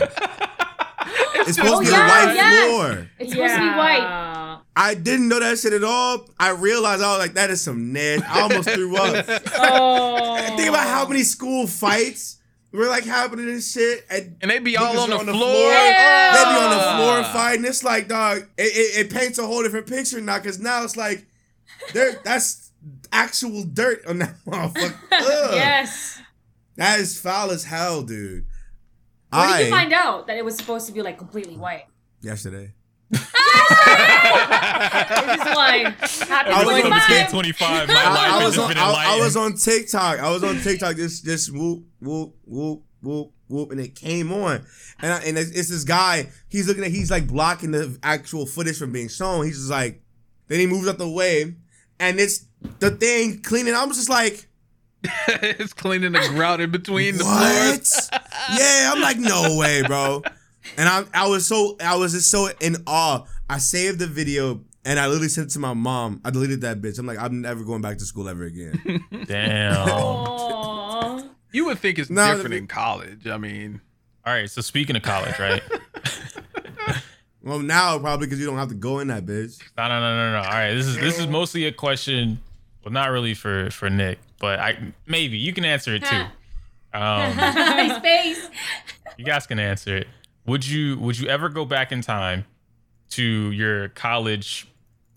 It's 1.36 1.56
supposed 1.58 1.74
Oh, 1.76 1.80
to 1.82 1.86
be 1.86 1.91
yeah, 1.91 2.06
a 2.06 2.26
white 2.26 2.36
yes. 2.36 2.69
floor. 2.69 3.08
It's 3.19 3.32
supposed 3.34 3.54
to 3.54 3.60
be 3.60 3.67
white. 3.67 4.29
I 4.76 4.94
didn't 4.94 5.28
know 5.28 5.40
that 5.40 5.58
shit 5.60 5.74
at 5.74 5.84
all. 5.84 6.26
I 6.40 6.52
realized 6.52 7.02
I 7.04 7.10
was 7.12 7.20
like, 7.20 7.34
that 7.34 7.50
is 7.50 7.62
some 7.62 7.92
nasty. 7.92 8.26
I 8.26 8.42
almost 8.42 8.70
threw 8.70 8.96
up. 8.96 9.26
Oh. 9.58 10.56
Think 10.56 10.70
about 10.70 10.88
how 10.88 11.08
many 11.08 11.24
school 11.24 11.68
fights 11.68 12.38
were 12.72 12.88
like 12.88 13.04
happening 13.04 13.50
and 13.50 13.62
shit, 13.64 14.06
and 14.10 14.38
And 14.42 14.52
they 14.52 14.60
be 14.60 14.78
all 14.78 14.94
Niggas 14.94 15.04
on 15.04 15.10
the, 15.10 15.18
on 15.18 15.26
the 15.26 15.32
floor. 15.34 15.52
floor. 15.52 15.72
Yeah. 15.72 16.34
They 16.34 16.44
be 16.44 16.66
on 16.66 16.70
the 16.78 16.98
floor 17.04 17.34
fighting. 17.34 17.66
It's 17.66 17.84
like, 17.84 18.08
dog, 18.08 18.38
it, 18.58 18.62
it, 18.62 19.06
it 19.08 19.12
paints 19.12 19.38
a 19.38 19.46
whole 19.46 19.64
different 19.64 19.88
picture 19.88 20.22
now 20.22 20.38
because 20.38 20.60
now 20.60 20.84
it's 20.84 20.96
like, 20.96 21.26
there, 21.94 22.20
that's 22.24 22.72
actual 23.12 23.64
dirt 23.64 24.06
on 24.06 24.20
that 24.20 24.36
motherfucker. 24.46 24.96
Ugh. 25.12 25.54
Yes. 25.56 26.22
That 26.78 27.00
is 27.00 27.20
foul 27.20 27.52
as 27.52 27.64
hell, 27.66 28.04
dude. 28.04 28.46
Where 29.32 29.58
did 29.58 29.66
you 29.66 29.72
find 29.72 29.92
out 29.94 30.28
that 30.28 30.38
it 30.38 30.46
was 30.46 30.56
supposed 30.56 30.88
to 30.88 30.94
be 30.94 31.02
like 31.02 31.18
completely 31.18 31.58
white? 31.58 31.86
yesterday. 32.22 32.74
This 33.10 33.22
is 35.41 35.56
why. 35.56 35.95
Happy 36.28 36.52
I 36.52 36.63
was 36.63 36.84
on 36.84 36.89
25. 36.89 37.30
25. 37.32 37.88
My 37.88 37.93
I, 37.93 38.04
I 38.04 38.10
life 38.10 38.41
has 38.41 38.58
was 38.58 38.58
on, 38.58 38.78
I, 38.78 39.06
I 39.08 39.19
was 39.19 39.38
on 39.38 39.54
TikTok. 39.54 40.19
I 40.19 40.30
was 40.30 40.43
on 40.43 40.60
TikTok. 40.60 40.95
Just 40.95 41.26
just 41.26 41.52
whoop 41.54 41.84
whoop 42.00 42.36
whoop 42.45 42.84
whoop 43.02 43.32
whoop, 43.48 43.72
and 43.72 43.80
it 43.80 43.95
came 43.95 44.32
on. 44.32 44.65
And 45.00 45.13
I, 45.13 45.19
and 45.24 45.38
it's, 45.38 45.52
it's 45.52 45.69
this 45.69 45.84
guy. 45.84 46.30
He's 46.48 46.67
looking 46.67 46.84
at. 46.84 46.91
He's 46.91 47.12
like 47.12 47.28
blocking 47.28 47.72
the 47.72 47.98
actual 48.04 48.45
footage 48.45 48.78
from 48.78 48.91
being 48.91 49.10
shown. 49.10 49.45
He's 49.45 49.58
just 49.58 49.72
like. 49.72 50.02
Then 50.48 50.60
he 50.60 50.65
moves 50.67 50.88
out 50.88 50.98
the 50.98 51.08
way, 51.10 51.54
and 52.00 52.19
it's 52.19 52.45
the 52.80 52.91
thing 52.91 53.41
cleaning. 53.41 53.76
I'm 53.76 53.89
just 53.89 54.10
like, 54.10 54.48
it's 55.28 55.74
cleaning 55.74 56.12
the 56.13 56.28
grout 56.30 56.60
in 56.60 56.72
between 56.72 57.17
the 57.17 57.24
floors. 57.24 58.10
yeah, 58.58 58.91
I'm 58.93 59.02
like, 59.02 59.17
no 59.17 59.58
way, 59.58 59.84
bro. 59.84 60.24
And 60.78 60.89
I 60.89 61.04
I 61.13 61.28
was 61.28 61.45
so 61.45 61.78
I 61.84 61.95
was 61.95 62.13
just 62.13 62.30
so 62.30 62.50
in 62.60 62.78
awe. 62.88 63.24
I 63.50 63.58
saved 63.58 64.00
the 64.00 64.08
video. 64.08 64.62
And 64.86 64.98
I 64.98 65.08
literally 65.08 65.28
sent 65.28 65.48
it 65.48 65.54
to 65.54 65.60
my 65.60 65.74
mom. 65.74 66.22
I 66.24 66.30
deleted 66.32 66.62
that 66.62 66.82
bitch. 66.82 66.98
I'm 67.00 67.06
like, 67.06 67.19
I'm 67.19 67.41
never 67.41 67.65
going 67.65 67.82
back 67.82 67.98
to 67.98 68.06
school 68.06 68.30
ever 68.30 68.45
again. 68.45 69.04
Damn. 69.28 71.30
You 71.52 71.65
would 71.65 71.80
think 71.80 72.00
it's 72.00 72.10
No, 72.10 72.26
different 72.28 72.52
the- 72.52 72.58
in 72.58 72.67
college. 72.67 73.28
I 73.28 73.38
mean, 73.38 73.82
All 74.26 74.34
right, 74.34 74.50
so 74.50 74.62
speaking 74.62 74.95
of 74.95 75.02
college, 75.04 75.38
right? 75.38 75.62
Well, 77.41 77.60
now 77.60 77.98
probably 78.00 78.28
because 78.28 78.39
you 78.39 78.45
don't 78.45 78.58
have 78.58 78.67
to 78.67 78.76
go 78.76 79.00
in 79.00 79.08
that 79.08 79.26
bitch. 79.26 79.60
No, 79.78 79.88
no, 79.88 80.00
no, 80.00 80.15
no, 80.15 80.32
no. 80.34 80.38
All 80.45 80.54
right, 80.54 80.74
this 80.74 80.86
is 80.86 80.98
this 80.98 81.17
is 81.19 81.28
mostly 81.28 81.65
a 81.65 81.72
question, 81.72 82.39
well, 82.84 82.91
not 82.91 83.10
really 83.12 83.34
for 83.34 83.72
for 83.72 83.89
Nick, 83.89 84.19
but 84.39 84.60
I 84.60 84.93
maybe 85.08 85.38
you 85.38 85.54
can 85.54 85.63
answer 85.65 85.95
it 85.95 86.04
too. 86.06 86.24
Um, 86.91 87.38
His 87.38 87.98
face. 88.00 88.50
you 89.17 89.24
guys 89.24 89.45
can 89.48 89.58
answer 89.60 89.98
it. 89.98 90.08
Would 90.50 90.68
you 90.68 90.98
would 90.98 91.20
you 91.20 91.28
ever 91.28 91.48
go 91.48 91.64
back 91.64 91.92
in 91.92 92.02
time 92.02 92.46
to 93.12 93.24
your 93.52 93.90
college 93.90 94.68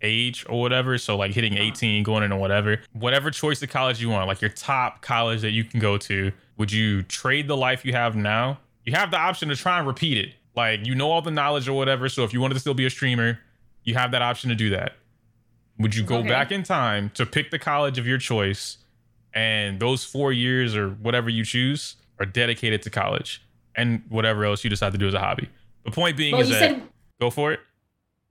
age 0.03 0.45
or 0.49 0.61
whatever? 0.61 0.99
So 0.99 1.17
like 1.17 1.33
hitting 1.33 1.55
uh-huh. 1.55 1.63
18, 1.63 2.03
going 2.03 2.23
into 2.23 2.37
whatever, 2.37 2.81
whatever 2.93 3.31
choice 3.31 3.63
of 3.63 3.71
college 3.71 4.01
you 4.01 4.11
want, 4.11 4.29
like 4.29 4.43
your 4.43 4.51
top 4.51 5.01
college 5.01 5.41
that 5.41 5.53
you 5.53 5.65
can 5.65 5.81
go 5.81 5.97
to. 5.99 6.33
Would 6.59 6.71
you 6.71 7.03
trade 7.05 7.49
the 7.49 7.57
life 7.57 7.85
you 7.85 7.93
have 7.95 8.15
now? 8.15 8.59
You 8.85 8.93
have 8.93 9.11
the 9.11 9.17
option 9.17 9.49
to 9.49 9.57
try 9.57 9.79
and 9.79 9.87
repeat 9.87 10.19
it. 10.19 10.35
Like 10.55 10.85
you 10.87 10.95
know 10.95 11.11
all 11.11 11.23
the 11.23 11.31
knowledge 11.31 11.67
or 11.67 11.73
whatever. 11.73 12.11
So 12.11 12.25
if 12.25 12.35
you 12.35 12.41
wanted 12.43 12.55
to 12.55 12.61
still 12.61 12.75
be 12.75 12.85
a 12.85 12.91
streamer, 12.91 13.39
you 13.85 13.95
have 13.95 14.11
that 14.13 14.21
option 14.21 14.51
to 14.51 14.55
do 14.55 14.69
that. 14.71 14.97
Would 15.79 15.95
you 15.97 16.05
go 16.05 16.19
Okay. 16.19 16.29
back 16.29 16.53
in 16.53 16.63
time 16.63 17.11
to 17.15 17.25
pick 17.25 17.51
the 17.51 17.59
college 17.59 17.99
of 17.99 18.07
your 18.07 18.19
choice 18.19 18.77
and 19.33 19.81
those 19.81 20.05
four 20.05 20.31
years 20.31 20.77
or 20.77 20.91
whatever 20.91 21.31
you 21.31 21.43
choose 21.43 21.97
are 22.21 22.27
dedicated 22.27 22.83
to 22.83 22.91
college 22.91 23.43
and 23.77 24.03
whatever 24.09 24.45
else 24.45 24.63
you 24.65 24.71
decide 24.71 24.93
to 24.93 24.99
do 24.99 25.07
as 25.09 25.15
a 25.15 25.19
hobby. 25.19 25.49
The 25.85 25.91
point 25.91 26.17
being 26.17 26.33
Well, 26.33 26.43
is 26.43 26.49
you 26.49 26.55
that 26.55 26.61
said 26.61 26.83
go 27.21 27.31
for 27.31 27.53
it. 27.53 27.61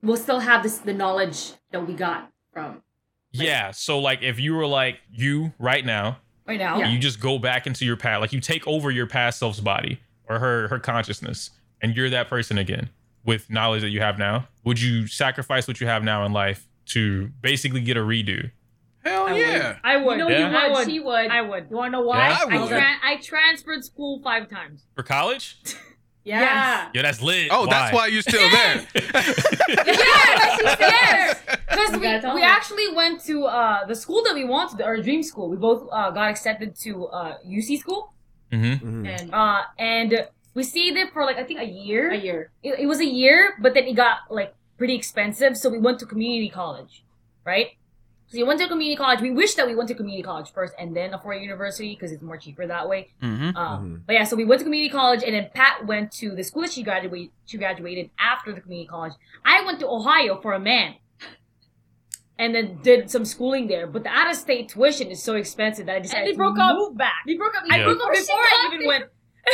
we'll 0.01 0.17
still 0.17 0.39
have 0.39 0.63
this 0.63 0.77
the 0.79 0.93
knowledge 0.93 1.53
that 1.71 1.85
we 1.87 1.93
got 1.93 2.31
from 2.53 2.81
Yeah. 3.31 3.71
So 3.71 3.99
like 3.99 4.21
if 4.23 4.39
you 4.39 4.53
were 4.55 4.67
like 4.67 4.99
you 5.11 5.53
right 5.59 5.85
now, 5.85 6.17
right 6.47 6.59
now. 6.59 6.77
you 6.89 6.99
just 6.99 7.19
go 7.19 7.39
back 7.39 7.67
into 7.67 7.85
your 7.85 7.97
past, 7.97 8.21
like 8.21 8.33
you 8.33 8.39
take 8.41 8.67
over 8.67 8.91
your 8.91 9.07
past 9.07 9.39
self's 9.39 9.59
body 9.59 9.99
or 10.29 10.39
her 10.39 10.67
her 10.69 10.79
consciousness, 10.79 11.51
and 11.81 11.95
you're 11.95 12.09
that 12.09 12.27
person 12.29 12.57
again 12.57 12.89
with 13.25 13.49
knowledge 13.49 13.81
that 13.81 13.89
you 13.89 14.01
have 14.01 14.17
now. 14.17 14.47
Would 14.63 14.81
you 14.81 15.07
sacrifice 15.07 15.67
what 15.67 15.79
you 15.79 15.87
have 15.87 16.03
now 16.03 16.25
in 16.25 16.33
life 16.33 16.67
to 16.87 17.29
basically 17.41 17.81
get 17.81 17.95
a 17.97 18.01
redo? 18.01 18.51
Hell 19.03 19.27
I 19.27 19.37
yeah. 19.37 19.77
I 19.83 19.97
would. 19.97 20.17
No, 20.17 20.27
Yeah. 20.29 20.49
you 20.49 20.55
I 20.57 20.67
would. 20.69 20.73
would. 20.77 20.87
She 20.87 20.99
would. 20.99 21.29
I 21.31 21.41
would. 21.41 21.67
You 21.69 21.75
wanna 21.77 21.91
know 21.91 22.01
why? 22.01 22.29
Yeah? 22.29 22.37
I 22.49 22.57
I, 22.57 22.61
would. 22.61 22.69
tran 22.71 22.95
I 23.03 23.15
transferred 23.17 23.83
school 23.83 24.21
five 24.23 24.49
times. 24.49 24.83
For 24.95 25.03
college? 25.03 25.57
Yeah. 26.23 26.89
Yeah, 26.93 27.01
that's 27.01 27.19
lit. 27.19 27.47
Oh, 27.49 27.65
that's 27.65 27.91
why 27.91 28.05
you're 28.05 28.21
still 28.21 28.47
there. 28.51 28.85
Yeah, 29.69 30.55
she's 30.57 30.77
there. 30.77 31.35
Because 31.71 31.91
we, 31.93 32.35
we 32.35 32.43
actually 32.43 32.93
went 32.93 33.23
to 33.25 33.45
uh, 33.45 33.85
the 33.87 33.95
school 33.95 34.21
that 34.25 34.35
we 34.35 34.43
wanted, 34.43 34.81
our 34.81 35.01
dream 35.01 35.23
school. 35.23 35.49
We 35.49 35.55
both 35.57 35.87
uh, 35.91 36.11
got 36.11 36.29
accepted 36.29 36.75
to 36.81 37.07
uh, 37.07 37.37
UC 37.47 37.79
school, 37.79 38.13
Mm-hmm. 38.51 39.05
and 39.07 39.33
uh, 39.33 39.61
and 39.79 40.27
we 40.53 40.61
stayed 40.63 40.95
there 40.97 41.07
for 41.07 41.25
like 41.25 41.37
I 41.37 41.43
think 41.43 41.59
a 41.61 41.65
year. 41.65 42.11
A 42.11 42.17
year. 42.17 42.51
It, 42.61 42.79
it 42.81 42.85
was 42.85 42.99
a 42.99 43.05
year, 43.05 43.53
but 43.59 43.73
then 43.73 43.85
it 43.85 43.93
got 43.95 44.17
like 44.29 44.53
pretty 44.77 44.93
expensive, 44.93 45.55
so 45.57 45.69
we 45.69 45.79
went 45.79 45.97
to 46.01 46.05
community 46.05 46.49
college, 46.49 47.03
right? 47.45 47.69
So 48.31 48.37
we 48.37 48.43
went 48.43 48.61
to 48.61 48.67
community 48.69 48.95
college. 48.95 49.19
We 49.19 49.31
wish 49.31 49.55
that 49.55 49.67
we 49.67 49.75
went 49.75 49.89
to 49.89 49.95
community 49.95 50.23
college 50.23 50.51
first 50.53 50.73
and 50.79 50.95
then 50.95 51.13
a 51.13 51.19
four-year 51.19 51.43
university 51.43 51.93
because 51.93 52.13
it's 52.13 52.21
more 52.23 52.37
cheaper 52.37 52.65
that 52.65 52.87
way. 52.87 53.09
hmm 53.21 53.49
Um, 53.57 54.03
But 54.07 54.13
yeah, 54.13 54.23
so 54.23 54.37
we 54.37 54.45
went 54.45 54.59
to 54.59 54.63
community 54.65 54.89
college, 54.89 55.21
and 55.25 55.35
then 55.35 55.49
Pat 55.53 55.85
went 55.85 56.11
to 56.13 56.33
the 56.33 56.43
school 56.43 56.61
that 56.63 56.71
she 56.71 56.81
graduated. 56.81 57.31
She 57.45 57.57
graduated 57.57 58.09
after 58.17 58.53
the 58.53 58.61
community 58.61 58.87
college. 58.87 59.13
I 59.43 59.65
went 59.65 59.79
to 59.81 59.87
Ohio 59.87 60.39
for 60.41 60.53
a 60.53 60.59
man, 60.59 60.95
and 62.39 62.55
then 62.55 62.79
did 62.81 63.11
some 63.11 63.25
schooling 63.25 63.67
there. 63.67 63.85
But 63.85 64.03
the 64.03 64.09
out-of-state 64.09 64.69
tuition 64.69 65.11
is 65.11 65.21
so 65.21 65.35
expensive 65.35 65.85
that 65.87 65.97
I 65.97 65.99
decided 65.99 66.19
And 66.21 66.27
they 66.29 66.31
to 66.31 66.37
broke 66.37 66.57
up. 66.57 66.75
move 66.77 66.97
back. 66.97 67.21
We 67.25 67.37
broke 67.37 67.55
up. 67.57 67.63
Yeah. 67.67 67.75
I 67.75 67.83
broke 67.83 68.01
up 68.01 68.11
Before 68.11 68.21
before 68.21 68.39
I 68.39 68.69
I 68.71 68.73
even 68.75 68.87
went. 68.87 69.05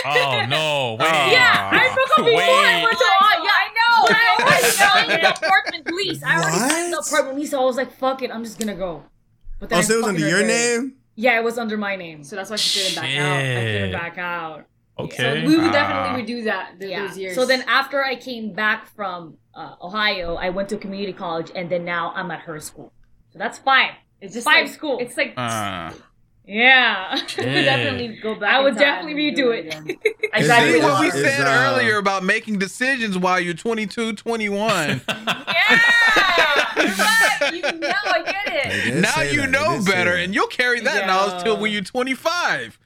Oh 0.05 0.45
no! 0.49 0.97
Wait. 0.99 1.07
Ah. 1.09 1.31
Yeah, 1.31 1.69
I 1.71 1.93
broke 1.95 2.19
up 2.19 2.25
before 2.25 2.41
I 2.41 2.83
went 2.83 2.97
to 2.97 3.05
Ohio. 3.05 3.43
Yeah, 3.43 3.49
I 3.63 3.67
know. 3.77 4.15
I 4.15 4.37
already 4.39 4.63
signed 4.63 5.07
signed 5.07 5.11
the 5.11 5.27
the 5.27 5.45
apartment 5.47 5.87
lease. 5.95 6.23
I 6.23 6.35
already 6.41 6.57
signed 6.57 6.93
the 6.93 6.97
What? 6.97 7.07
apartment 7.07 7.37
lease. 7.39 7.51
So 7.51 7.61
I 7.61 7.65
was 7.65 7.77
like, 7.77 7.91
"Fuck 7.93 8.21
it, 8.21 8.31
I'm 8.31 8.43
just 8.43 8.59
gonna 8.59 8.75
go." 8.75 9.03
But 9.59 9.73
Oh, 9.73 9.81
so 9.81 9.93
it 9.93 9.97
was 9.97 10.05
under 10.07 10.19
your 10.19 10.37
regret 10.39 10.49
it. 10.49 10.79
name? 10.81 10.93
Yeah, 11.15 11.39
it 11.39 11.43
was 11.43 11.57
under 11.57 11.77
my 11.77 11.95
name. 11.95 12.23
So 12.23 12.35
that's 12.35 12.49
why 12.49 12.57
she 12.57 12.79
couldn't 12.79 13.01
back 13.01 13.17
out. 13.17 13.37
I 13.37 13.41
couldn't 13.41 13.91
back 13.91 14.17
out. 14.19 14.65
Okay. 14.99 15.41
So 15.41 15.47
We 15.47 15.57
would 15.57 15.71
definitely 15.71 16.23
redo 16.35 16.43
that 16.45 16.79
th- 16.79 16.91
Yeah. 16.91 17.07
those 17.07 17.17
years. 17.17 17.35
So 17.35 17.45
then 17.45 17.63
after 17.67 18.03
I 18.03 18.15
came 18.15 18.53
back 18.53 18.85
from 18.95 19.37
uh, 19.55 19.75
Ohio, 19.81 20.35
I 20.35 20.49
went 20.49 20.69
to 20.69 20.77
community 20.77 21.13
college, 21.13 21.51
and 21.55 21.69
then 21.71 21.85
now 21.85 22.13
I'm 22.15 22.29
at 22.29 22.41
her 22.41 22.59
school. 22.59 22.93
So 23.31 23.39
that's 23.39 23.57
five. 23.57 23.93
it's 24.21 24.33
just 24.35 24.45
five 24.45 24.65
like, 24.65 24.73
school. 24.73 24.97
It's 24.99 25.17
like 25.17 25.33
Uh, 25.37 25.91
Yeah. 26.47 27.13
we 27.37 27.45
would 27.45 27.53
definitely 27.65 28.19
go 28.21 28.35
back. 28.35 28.53
I 28.55 28.57
in 28.59 28.63
would 28.63 28.73
time 28.75 28.81
definitely 28.81 29.31
redo 29.31 29.35
do 29.35 29.51
it. 29.51 29.65
again. 29.67 29.87
exactly. 30.33 30.73
see 30.73 30.79
what 30.79 31.01
we 31.01 31.11
said 31.11 31.45
uh, 31.45 31.73
earlier 31.73 31.97
about 31.97 32.23
making 32.23 32.57
decisions 32.59 33.17
while 33.17 33.39
you're 33.39 33.53
22, 33.53 34.13
21. 34.13 35.01
Yeah. 36.77 37.51
you 37.53 37.61
know, 37.61 37.91
I 38.05 38.21
get 38.25 38.47
it. 38.65 38.93
They 38.93 39.01
now 39.01 39.21
you 39.21 39.41
that. 39.41 39.49
Know 39.49 39.81
better, 39.83 40.13
and 40.15 40.33
you'll 40.33 40.47
carry 40.47 40.79
that 40.81 41.01
Yeah. 41.01 41.07
knowledge 41.07 41.43
till 41.43 41.57
when 41.57 41.71
you're 41.71 41.81
25. 41.81 42.79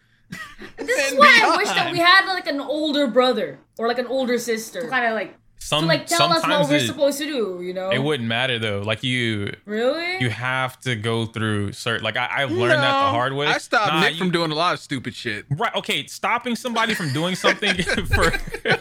This 0.77 0.89
is 0.89 1.11
And 1.11 1.19
why 1.19 1.41
I 1.43 1.57
wish 1.57 1.67
that 1.67 1.91
we 1.91 1.99
had 1.99 2.25
like 2.25 2.47
an 2.47 2.61
older 2.61 3.07
brother 3.07 3.59
or 3.77 3.87
like 3.87 3.99
an 3.99 4.07
older 4.07 4.37
sister. 4.37 4.87
kind 4.89 5.05
of 5.05 5.13
like 5.13 5.35
Some 5.63 5.81
to 5.81 5.87
like 5.87 6.07
tell 6.07 6.23
us 6.33 6.41
sometimes 6.41 6.63
what 6.67 6.71
we're 6.71 6.77
it, 6.83 6.87
supposed 6.87 7.17
to 7.19 7.25
do, 7.25 7.59
you 7.61 7.71
know? 7.73 7.91
it 7.91 7.99
wouldn't 7.99 8.27
matter 8.27 8.57
though. 8.57 8.79
Like 8.81 9.03
you, 9.03 9.53
Really? 9.65 10.17
you 10.19 10.29
have 10.31 10.79
to 10.81 10.95
go 10.95 11.27
through 11.27 11.73
certain. 11.73 12.03
Like 12.03 12.17
I, 12.17 12.25
I 12.25 12.43
learned 12.45 12.71
that 12.71 13.05
the 13.05 13.09
hard 13.11 13.33
way. 13.33 13.45
I 13.45 13.59
stopped 13.59 13.93
Nah, 13.93 14.01
Nick 14.01 14.13
you- 14.13 14.17
from 14.17 14.31
doing 14.31 14.51
a 14.51 14.55
lot 14.55 14.73
of 14.73 14.79
stupid 14.79 15.13
shit. 15.13 15.45
Right. 15.51 15.73
Okay. 15.75 16.07
Stopping 16.07 16.55
somebody 16.55 16.95
from 16.95 17.13
doing 17.13 17.35
something 17.35 17.75
for. 17.83 18.33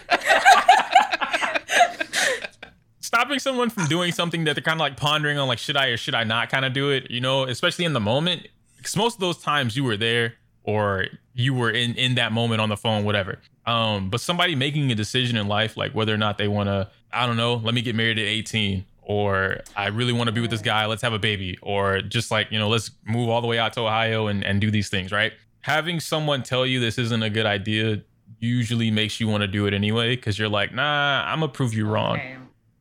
stopping 3.01 3.38
someone 3.38 3.71
from 3.71 3.87
doing 3.87 4.12
something 4.12 4.45
that 4.45 4.55
they're 4.55 4.62
kind 4.62 4.77
of 4.77 4.81
like 4.81 4.97
pondering 4.97 5.37
on, 5.38 5.49
like, 5.49 5.59
should 5.59 5.77
I 5.77 5.88
or 5.88 5.97
should 5.97 6.14
I 6.14 6.25
not 6.25 6.49
kind 6.49 6.64
of 6.64 6.73
do 6.73 6.90
it, 6.90 7.11
you 7.11 7.21
know, 7.21 7.45
especially 7.45 7.85
in 7.85 7.93
the 7.93 8.01
moment. 8.01 8.47
Because 8.77 8.97
most 8.97 9.14
of 9.14 9.21
those 9.21 9.38
times 9.38 9.77
you 9.77 9.85
were 9.85 9.97
there 9.97 10.35
or 10.62 11.07
you 11.35 11.53
were 11.55 11.71
in, 11.71 11.95
in 11.97 12.14
that 12.14 12.33
moment 12.33 12.61
on 12.61 12.69
the 12.69 12.77
phone, 12.77 13.05
whatever. 13.05 13.38
Um, 13.70 14.11
but 14.11 14.20
somebody 14.20 14.54
making 14.54 14.90
a 14.90 14.94
decision 14.94 15.37
in 15.37 15.46
life, 15.48 15.76
like 15.76 15.94
whether 15.94 16.12
or 16.12 16.18
not 16.18 16.38
they 16.38 16.48
want 16.48 16.68
to, 16.68 16.88
I 17.12 17.26
don't 17.26 17.37
know, 17.37 17.54
let 17.54 17.74
me 17.74 17.83
get 17.83 17.94
married 17.94 18.18
at 18.18 18.24
18 18.26 18.85
or 19.02 19.61
I 19.76 19.88
really 19.88 20.12
want 20.12 20.28
to 20.28 20.33
be 20.33 20.40
with 20.40 20.50
this 20.50 20.62
guy, 20.62 20.87
let's 20.87 21.02
have 21.02 21.12
a 21.12 21.18
baby, 21.18 21.59
or 21.62 22.00
just 22.00 22.30
like, 22.30 22.52
you 22.52 22.59
know, 22.59 22.68
let's 22.68 22.90
move 23.04 23.28
all 23.28 23.40
the 23.40 23.48
way 23.48 23.59
out 23.59 23.72
to 23.72 23.80
Ohio 23.80 24.28
and, 24.28 24.44
and 24.44 24.61
do 24.61 24.70
these 24.70 24.88
things, 24.88 25.11
right? 25.11 25.33
Having 25.62 26.00
someone 26.00 26.42
tell 26.42 26.64
you 26.64 26.78
this 26.78 26.96
isn't 26.96 27.22
a 27.22 27.30
good 27.30 27.46
idea 27.46 28.02
usually 28.38 28.90
makes 28.90 29.18
you 29.20 29.26
want 29.28 29.42
to 29.42 29.48
do 29.48 29.66
it 29.66 29.74
anyway 29.74 30.14
because 30.16 30.38
you're 30.38 30.48
like, 30.48 30.72
nah, 30.72 31.24
I'm 31.26 31.40
gonna 31.40 31.52
prove 31.52 31.74
you 31.74 31.87
wrong. 31.87 32.16
Okay. 32.18 32.37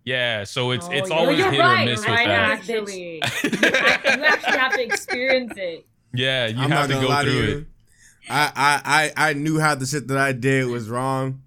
Yeah, 0.06 0.44
so 0.44 0.72
it's 0.72 0.88
Oh, 0.88 0.92
it's 0.92 1.12
always 1.12 1.40
You're 1.40 1.52
hit 1.52 1.60
right, 1.60 1.82
or 1.82 1.92
miss 1.92 2.08
right, 2.08 2.28
with 2.28 2.28
that. 2.28 2.52
Actually, 2.52 3.16
you, 3.16 3.20
act- 3.24 4.06
you 4.18 4.24
actually 4.24 4.58
have 4.58 4.74
to 4.74 4.84
experience 4.84 5.54
it. 5.58 5.86
Yeah, 6.14 6.48
you 6.48 6.62
I'm 6.62 6.72
have 6.72 6.88
to 6.88 6.94
go 6.94 7.22
through 7.22 7.32
you. 7.32 7.58
it. 7.60 7.68
I, 8.30 8.52
I, 8.56 9.12
I, 9.18 9.30
I 9.30 9.34
knew 9.34 9.60
how 9.60 9.76
the 9.76 9.86
shit 9.86 10.08
that 10.08 10.18
I 10.18 10.32
did 10.34 10.68
was 10.68 10.90
wrong. 10.90 11.42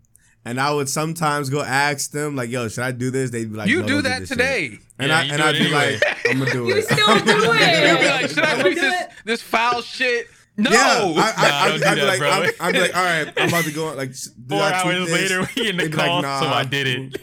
And 0.45 0.61
I 0.61 0.73
would 0.73 0.89
sometimes 0.89 1.51
go 1.51 1.63
ask 1.63 2.11
them, 2.11 2.35
like, 2.35 2.51
yo, 2.51 2.67
should 2.69 2.83
I 2.83 2.91
do 2.91 3.11
this? 3.13 3.31
They'd 3.31 3.51
be 3.51 3.57
like, 3.57 3.69
you 3.69 3.83
no, 3.83 3.87
do 3.87 3.95
don't 3.95 4.03
that 4.05 4.21
this 4.21 4.29
shit. 4.31 4.39
today. 4.39 4.79
And 4.99 5.09
Yeah, 5.11 5.19
I 5.19 5.23
and 5.25 5.41
I'd 5.43 5.53
be 5.53 5.61
anyway. 5.61 5.93
like, 6.05 6.27
I'm 6.29 6.39
gonna 6.41 6.51
do 6.53 6.69
it. 6.69 6.69
You 6.73 6.77
it. 6.79 6.85
still 6.85 7.19
do 7.21 7.31
You'll 7.33 7.53
be 7.53 7.59
it. 7.63 8.11
like, 8.11 8.29
should 8.29 8.39
I 8.41 8.63
do 8.63 8.75
this, 8.75 9.01
it. 9.03 9.11
this 9.25 9.41
foul 9.43 9.83
shit? 9.83 10.27
No. 10.57 10.71
Yeah, 10.71 10.79
I, 11.17 11.35
I, 11.37 11.69
don't 11.69 11.77
I, 11.77 11.79
do 11.79 11.85
I'd 11.87 11.95
be 11.95 12.01
that, 12.01 12.07
like, 12.09 12.19
bro. 12.19 12.29
I'd, 12.31 12.51
I'd 12.61 12.73
be 12.73 12.81
like, 12.81 12.97
all 12.97 13.05
right, 13.05 13.33
I'm 13.37 13.49
about 13.51 13.65
to 13.65 13.71
go. 13.73 13.95
Like, 13.95 14.11
do 14.13 14.19
Four 14.49 14.63
I 14.63 14.83
tweet 14.83 14.95
hours 14.97 15.09
this? 15.09 15.31
later, 15.31 15.49
we 15.57 15.69
in 15.71 15.77
the 15.77 15.83
They'd 15.85 15.95
like, 15.95 16.07
call, 16.09 16.23
nah, 16.23 16.41
so 16.41 16.47
I 16.49 16.65
did 16.65 16.87
it. 16.89 17.21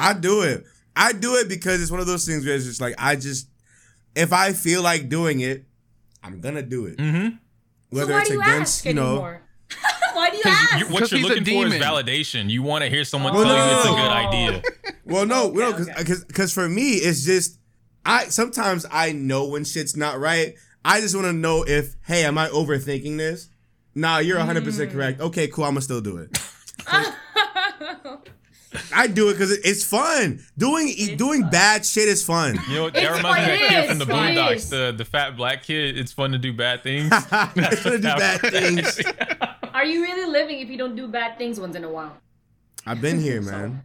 I 0.00 0.14
do 0.14 0.42
it. 0.42 0.64
I 0.96 1.12
do 1.12 1.34
it 1.36 1.48
because 1.50 1.80
it's 1.82 1.90
one 1.90 2.00
of 2.00 2.06
those 2.06 2.24
things 2.26 2.44
where 2.46 2.54
it's 2.56 2.64
just 2.64 2.80
like 2.80 2.94
I 2.98 3.14
just, 3.16 3.48
if 4.14 4.32
I 4.32 4.52
feel 4.54 4.82
like 4.82 5.08
doing 5.10 5.40
it, 5.40 5.64
I'm 6.22 6.40
gonna 6.40 6.62
do 6.62 6.86
it. 6.86 6.96
mm-hmm. 6.96 7.36
Whether 7.90 8.06
so 8.06 8.12
why 8.14 8.20
it's 8.20 8.28
do 8.28 8.34
you 8.34 8.40
against, 8.42 8.60
ask 8.78 8.84
you 8.86 8.94
know, 8.94 9.06
anymore? 9.12 9.42
why 10.14 10.30
do 10.30 10.36
you 10.36 10.42
Because 10.42 10.58
ask? 10.72 10.78
you, 10.80 10.92
what 10.92 11.00
'Cause 11.00 11.12
you're 11.12 11.20
looking 11.28 11.44
for 11.44 11.66
is 11.66 11.74
validation. 11.74 12.50
You 12.50 12.62
want 12.62 12.84
to 12.84 12.90
hear 12.90 13.04
someone 13.04 13.32
Oh. 13.36 13.42
tell 13.44 13.56
you 13.56 13.76
it's 13.76 13.84
a 13.86 13.88
good 13.88 13.98
idea. 14.10 14.62
Well, 15.04 15.26
no, 15.26 15.46
Okay, 15.48 15.58
no, 15.58 15.72
because 15.72 15.88
okay. 15.90 16.24
because 16.28 16.52
for 16.52 16.68
me, 16.68 16.90
it's 16.92 17.24
just 17.24 17.58
I 18.06 18.26
sometimes 18.26 18.86
I 18.92 19.10
know 19.12 19.46
when 19.48 19.64
shit's 19.64 19.96
not 19.96 20.20
right. 20.20 20.54
I 20.84 21.00
just 21.00 21.14
want 21.16 21.26
to 21.26 21.32
know 21.32 21.64
if 21.66 21.96
hey, 22.06 22.24
am 22.24 22.38
I 22.38 22.46
overthinking 22.48 23.16
this? 23.18 23.48
Nah, 23.94 24.18
you're 24.18 24.38
100 24.38 24.62
Mm. 24.62 24.66
percent 24.66 24.92
correct. 24.92 25.20
Okay, 25.20 25.48
cool. 25.48 25.64
I'm 25.64 25.72
gonna 25.72 25.80
still 25.80 26.00
do 26.00 26.18
it. 26.18 26.38
I 28.94 29.06
do 29.08 29.28
it 29.30 29.32
because 29.32 29.50
it's 29.52 29.84
fun. 29.84 30.40
Doing 30.56 30.88
e, 30.88 31.16
doing 31.16 31.48
bad 31.50 31.84
shit 31.84 32.06
is 32.08 32.24
fun. 32.24 32.56
You 32.68 32.74
know, 32.76 32.90
that 32.90 33.02
It's 33.02 33.16
reminds 33.16 33.46
me 33.48 33.54
of 33.54 33.60
that 33.60 33.68
kid 33.68 33.88
from 33.88 33.98
the 33.98 34.04
is. 34.04 34.10
Boondocks, 34.10 34.70
the 34.70 34.94
the 34.96 35.04
fat 35.04 35.36
black 35.36 35.62
kid. 35.64 35.98
It's 35.98 36.12
fun 36.12 36.30
to 36.32 36.38
do 36.38 36.52
bad 36.52 36.82
things. 36.84 37.10
It's 37.12 37.82
gonna 37.82 37.96
do 37.98 38.02
bad 38.02 38.40
things. 38.42 39.00
Are 39.74 39.84
you 39.84 40.02
really 40.02 40.30
living 40.30 40.60
if 40.60 40.68
you 40.68 40.78
don't 40.78 40.94
do 40.94 41.08
bad 41.08 41.36
things 41.38 41.58
once 41.58 41.74
in 41.74 41.84
a 41.84 41.88
while? 41.90 42.16
I've 42.86 43.00
been 43.00 43.20
here, 43.20 43.42
man. 43.42 43.82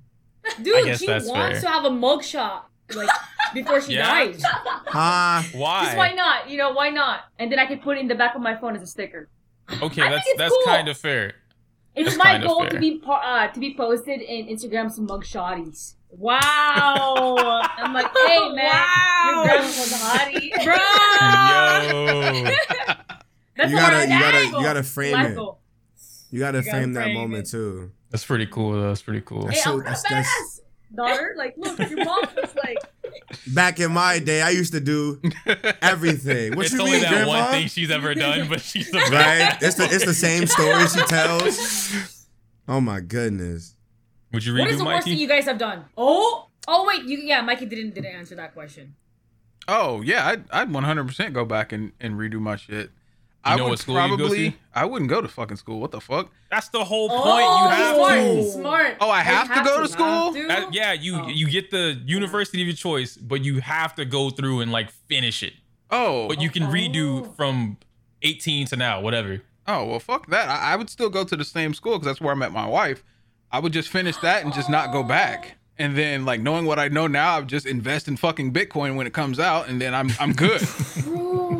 Dude, 0.62 0.86
guess 0.86 1.00
she 1.00 1.08
that's 1.08 1.28
wants 1.28 1.62
fair. 1.62 1.62
to 1.62 1.70
have 1.70 1.86
a 1.86 1.90
mugshot 1.90 2.62
like 2.94 3.10
before 3.54 3.82
she 3.82 3.94
Yeah? 3.96 4.08
dies. 4.26 4.44
Huh? 4.44 5.42
Why? 5.54 5.86
Just 5.86 5.98
why 5.98 6.12
not? 6.12 6.48
You 6.50 6.58
know, 6.58 6.72
why 6.74 6.90
not? 6.90 7.22
And 7.40 7.52
then 7.52 7.58
I 7.58 7.66
could 7.66 7.82
put 7.82 7.98
it 7.98 8.02
in 8.02 8.08
the 8.08 8.16
back 8.16 8.36
of 8.36 8.42
my 8.42 8.56
phone 8.56 8.76
as 8.76 8.84
a 8.84 8.88
sticker. 8.88 9.28
Okay, 9.82 10.04
I 10.04 10.10
that's 10.12 10.28
that's 10.38 10.54
cool. 10.54 10.62
kind 10.66 10.88
of 10.88 10.96
fair. 10.98 11.34
It's 11.96 12.10
That's 12.10 12.18
my 12.18 12.38
goal 12.46 12.66
to 12.68 12.80
be 12.80 12.98
par- 13.00 13.22
uh, 13.24 13.48
to 13.52 13.60
be 13.60 13.74
posted 13.76 14.22
in 14.22 14.48
Instagram's 14.48 15.00
mugshotties. 15.00 15.94
Wow! 16.10 17.36
I'm 17.78 17.94
like, 17.94 18.08
hey 18.28 18.50
man, 18.54 18.86
your 19.26 19.44
grandma's 19.46 19.92
a 19.92 19.96
hottie, 19.96 20.50
Yo, 20.66 22.56
That's 23.58 23.72
You 23.72 23.78
gotta- 23.78 24.04
you 24.08 24.20
gotta- 24.20 24.38
angle. 24.38 24.60
you 24.62 24.66
gotta 24.66 24.84
frame 24.84 25.14
Life 25.14 25.32
it. 25.32 25.36
goal. 25.36 25.60
You 26.32 26.40
gotta 26.40 26.58
You 26.60 26.64
gotta 26.66 26.78
frame 26.78 26.94
that 26.94 27.04
frame 27.04 27.16
moment 27.16 27.48
it. 27.48 27.52
too. 27.52 27.92
that's 28.12 28.26
pretty 28.26 28.46
cool. 28.48 28.74
though. 28.74 28.88
That's 28.90 29.02
pretty 29.02 29.22
cool. 29.22 29.48
Hey, 29.48 29.60
So 29.60 29.74
I'm 29.74 29.80
that's- 29.80 30.04
a 30.06 30.10
that's- 30.10 30.62
badass 30.92 30.96
daughter. 30.96 31.34
Like, 31.38 31.54
look, 31.58 31.80
your 31.80 32.04
mom 32.06 32.22
was 32.36 32.56
like, 32.64 32.78
Back 33.48 33.80
in 33.80 33.92
my 33.92 34.20
day, 34.20 34.42
I 34.42 34.50
used 34.50 34.74
to 34.74 34.80
do 34.80 35.22
everything. 35.82 36.56
What 36.56 36.66
it's 36.66 36.74
you 36.74 36.82
only 36.82 36.94
mean, 36.94 37.02
that 37.02 37.12
Grandma? 37.12 37.28
one 37.28 37.52
thing 37.52 37.68
she's 37.68 37.92
ever 37.92 38.14
done, 38.16 38.48
but 38.48 38.62
she's 38.62 38.90
the 38.92 39.00
right? 39.12 39.58
It's 39.62 39.76
the 39.76 39.86
it's 39.86 40.06
the 40.06 40.14
same 40.14 40.48
story 40.48 40.88
she 40.88 41.02
tells. 41.06 42.28
Oh 42.68 42.82
my 42.82 43.00
goodness. 43.00 43.76
Would 44.34 44.46
you 44.46 44.58
what 44.58 44.68
is 44.68 44.76
redo 44.76 44.80
the 44.80 44.86
worst 44.86 45.08
thing 45.08 45.18
you 45.18 45.28
guys 45.28 45.46
have 45.46 45.58
done? 45.58 45.86
Oh, 45.98 46.48
oh 46.68 46.86
wait, 46.88 47.04
you 47.04 47.18
yeah, 47.20 47.42
Mikey 47.42 47.66
didn't 47.66 47.94
didn't 47.94 48.14
answer 48.14 48.36
that 48.36 48.54
question. 48.54 48.96
Oh 49.68 50.02
yeah, 50.02 50.28
I'd, 50.28 50.44
I'd 50.52 50.70
100% 50.70 51.34
go 51.34 51.46
back 51.46 51.72
and, 51.72 51.92
and 52.00 52.16
redo 52.16 52.40
my 52.40 52.56
shit. 52.56 52.92
I 53.46 53.56
know 53.58 53.64
would 53.66 53.70
what 53.72 53.80
school 53.80 53.96
you'd 53.96 54.10
go 54.10 54.18
probably. 54.18 54.52
to? 54.52 54.58
I 54.74 54.86
wouldn't 54.86 55.10
go 55.10 55.22
to 55.22 55.28
fucking 55.28 55.58
school. 55.58 55.80
What 55.80 55.92
the 55.92 56.02
fuck? 56.02 56.32
That's 56.50 56.70
the 56.70 56.84
whole 56.84 57.10
point. 57.10 57.22
Oh, 57.26 57.64
you 57.64 57.70
have 57.70 57.96
smart, 57.96 58.14
to. 58.20 58.44
smart. 58.52 58.98
Oh, 59.00 59.10
I 59.10 59.20
You 59.20 59.24
have 59.26 59.54
to 59.56 59.64
go 59.64 59.82
to 59.82 59.88
school? 59.88 60.32
Dude. 60.34 60.50
That- 60.50 60.74
yeah, 60.74 60.94
you 60.94 61.16
Oh. 61.24 61.28
you 61.28 61.48
get 61.50 61.70
the 61.72 62.02
university 62.06 62.62
of 62.62 62.68
your 62.68 62.76
choice, 62.76 63.16
but 63.18 63.44
you 63.46 63.60
have 63.62 63.94
to 63.96 64.06
go 64.06 64.30
through 64.30 64.62
and 64.62 64.72
like 64.72 64.90
finish 65.08 65.44
it. 65.44 65.54
Oh, 65.92 66.28
But 66.28 66.42
you 66.42 66.50
can 66.50 66.64
Oh. 66.64 66.68
redo 66.68 67.36
from 67.36 67.78
18 68.24 68.66
to 68.68 68.76
now, 68.76 69.00
whatever. 69.02 69.42
oh 69.68 69.86
well, 69.86 70.00
fuck 70.00 70.28
that. 70.28 70.50
I, 70.50 70.74
I 70.74 70.76
would 70.76 70.90
still 70.90 71.10
go 71.10 71.24
to 71.24 71.36
the 71.36 71.46
same 71.46 71.74
school 71.74 71.94
because 72.00 72.08
that's 72.08 72.22
where 72.22 72.34
I 72.34 72.36
met 72.38 72.52
my 72.52 72.68
wife. 72.68 73.04
I 73.52 73.60
would 73.60 73.74
just 73.74 73.90
finish 73.90 74.18
that 74.18 74.44
and 74.44 74.54
just 74.54 74.70
not 74.70 74.92
go 74.92 75.04
back. 75.04 75.58
And 75.78 75.96
then, 75.98 76.24
like 76.26 76.40
knowing 76.42 76.66
what 76.66 76.80
I 76.80 76.88
know 76.88 77.06
now, 77.08 77.36
I 77.36 77.40
would 77.40 77.50
just 77.50 77.66
invest 77.66 78.08
in 78.08 78.16
fucking 78.18 78.54
Bitcoin 78.54 78.96
when 78.96 79.06
it 79.08 79.14
comes 79.14 79.40
out, 79.40 79.68
and 79.68 79.80
then 79.82 79.94
I'm 79.94 80.10
I'm 80.20 80.32
good. 80.34 80.62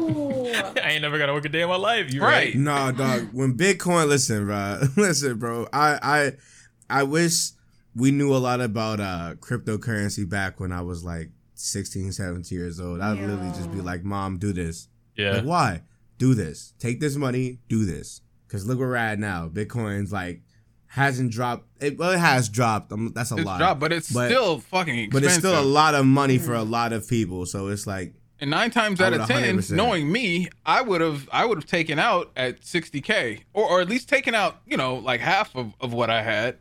Bro. 0.62 0.74
I 0.84 0.90
ain't 0.92 1.02
never 1.02 1.18
gotta 1.18 1.34
work 1.34 1.46
a 1.46 1.50
day 1.50 1.62
in 1.62 1.70
my 1.70 1.76
life. 1.76 2.14
You 2.14 2.22
Right. 2.22 2.48
right? 2.48 2.56
No, 2.56 2.92
dog. 2.92 3.30
When 3.34 3.58
Bitcoin, 3.58 4.08
listen, 4.08 4.46
bro. 4.46 4.82
Listen, 4.98 5.38
bro. 5.38 5.68
I 5.74 6.00
I 6.02 7.00
I 7.00 7.04
wish 7.04 7.52
we 7.96 8.12
knew 8.12 8.36
a 8.36 8.38
lot 8.38 8.62
about 8.62 9.00
uh 9.00 9.36
cryptocurrency 9.40 10.28
back 10.30 10.60
when 10.60 10.72
I 10.72 10.82
was 10.82 11.04
like 11.04 11.32
16, 11.56 12.12
17 12.12 12.58
years 12.58 12.80
old. 12.80 13.02
I'd 13.02 13.20
literally 13.20 13.50
just 13.52 13.72
be 13.72 13.82
like, 13.82 14.04
"Mom, 14.04 14.38
do 14.38 14.52
this." 14.54 14.88
Yeah. 15.16 15.32
Like, 15.38 15.46
why? 15.46 15.82
Do 16.18 16.34
this. 16.34 16.74
Take 16.80 17.00
this 17.00 17.16
money. 17.16 17.60
Do 17.70 17.86
this. 17.86 18.22
Because 18.48 18.66
look 18.68 18.80
where 18.80 18.90
we're 18.90 18.96
at 18.96 19.20
now. 19.20 19.50
Bitcoin's 19.50 20.12
like 20.12 20.42
hasn't 20.88 21.32
dropped. 21.32 21.66
It, 21.82 21.98
well, 21.98 22.12
it 22.12 22.20
has 22.20 22.48
dropped. 22.50 22.92
Um, 22.92 23.12
that's 23.14 23.32
a 23.32 23.36
It's 23.36 23.46
lot. 23.46 23.58
dropped, 23.58 23.80
but 23.82 23.92
it's 23.92 24.12
But- 24.12 24.30
still 24.30 24.60
fucking 24.60 24.98
expensive. 25.00 25.12
But 25.12 25.24
it's 25.24 25.36
still 25.36 25.60
a 25.60 25.64
lot 25.64 25.96
of 25.96 26.06
money 26.06 26.38
for 26.38 26.54
a 26.54 26.64
lot 26.64 26.94
of 26.94 27.08
people. 27.08 27.46
So 27.46 27.68
it's 27.68 27.86
like, 27.88 28.14
And 28.40 28.50
nine 28.50 28.70
times 28.70 29.00
out 29.00 29.14
of 29.14 29.28
ten, 29.28 29.58
100%. 29.58 29.72
knowing 29.72 30.12
me, 30.12 30.50
I 30.66 30.82
would 30.82 31.00
have 31.00 31.30
I 31.32 31.46
would 31.46 31.58
have 31.58 31.66
taken 31.66 32.00
out 32.00 32.32
at 32.36 32.62
60k, 32.62 33.44
or 33.54 33.66
or 33.66 33.82
at 33.82 33.88
least 33.88 34.10
taken 34.10 34.36
out 34.36 34.58
you 34.66 34.76
know 34.76 34.96
like 34.96 35.22
half 35.22 35.56
of, 35.56 35.74
of 35.80 35.94
what 35.94 36.10
I 36.10 36.22
had, 36.22 36.58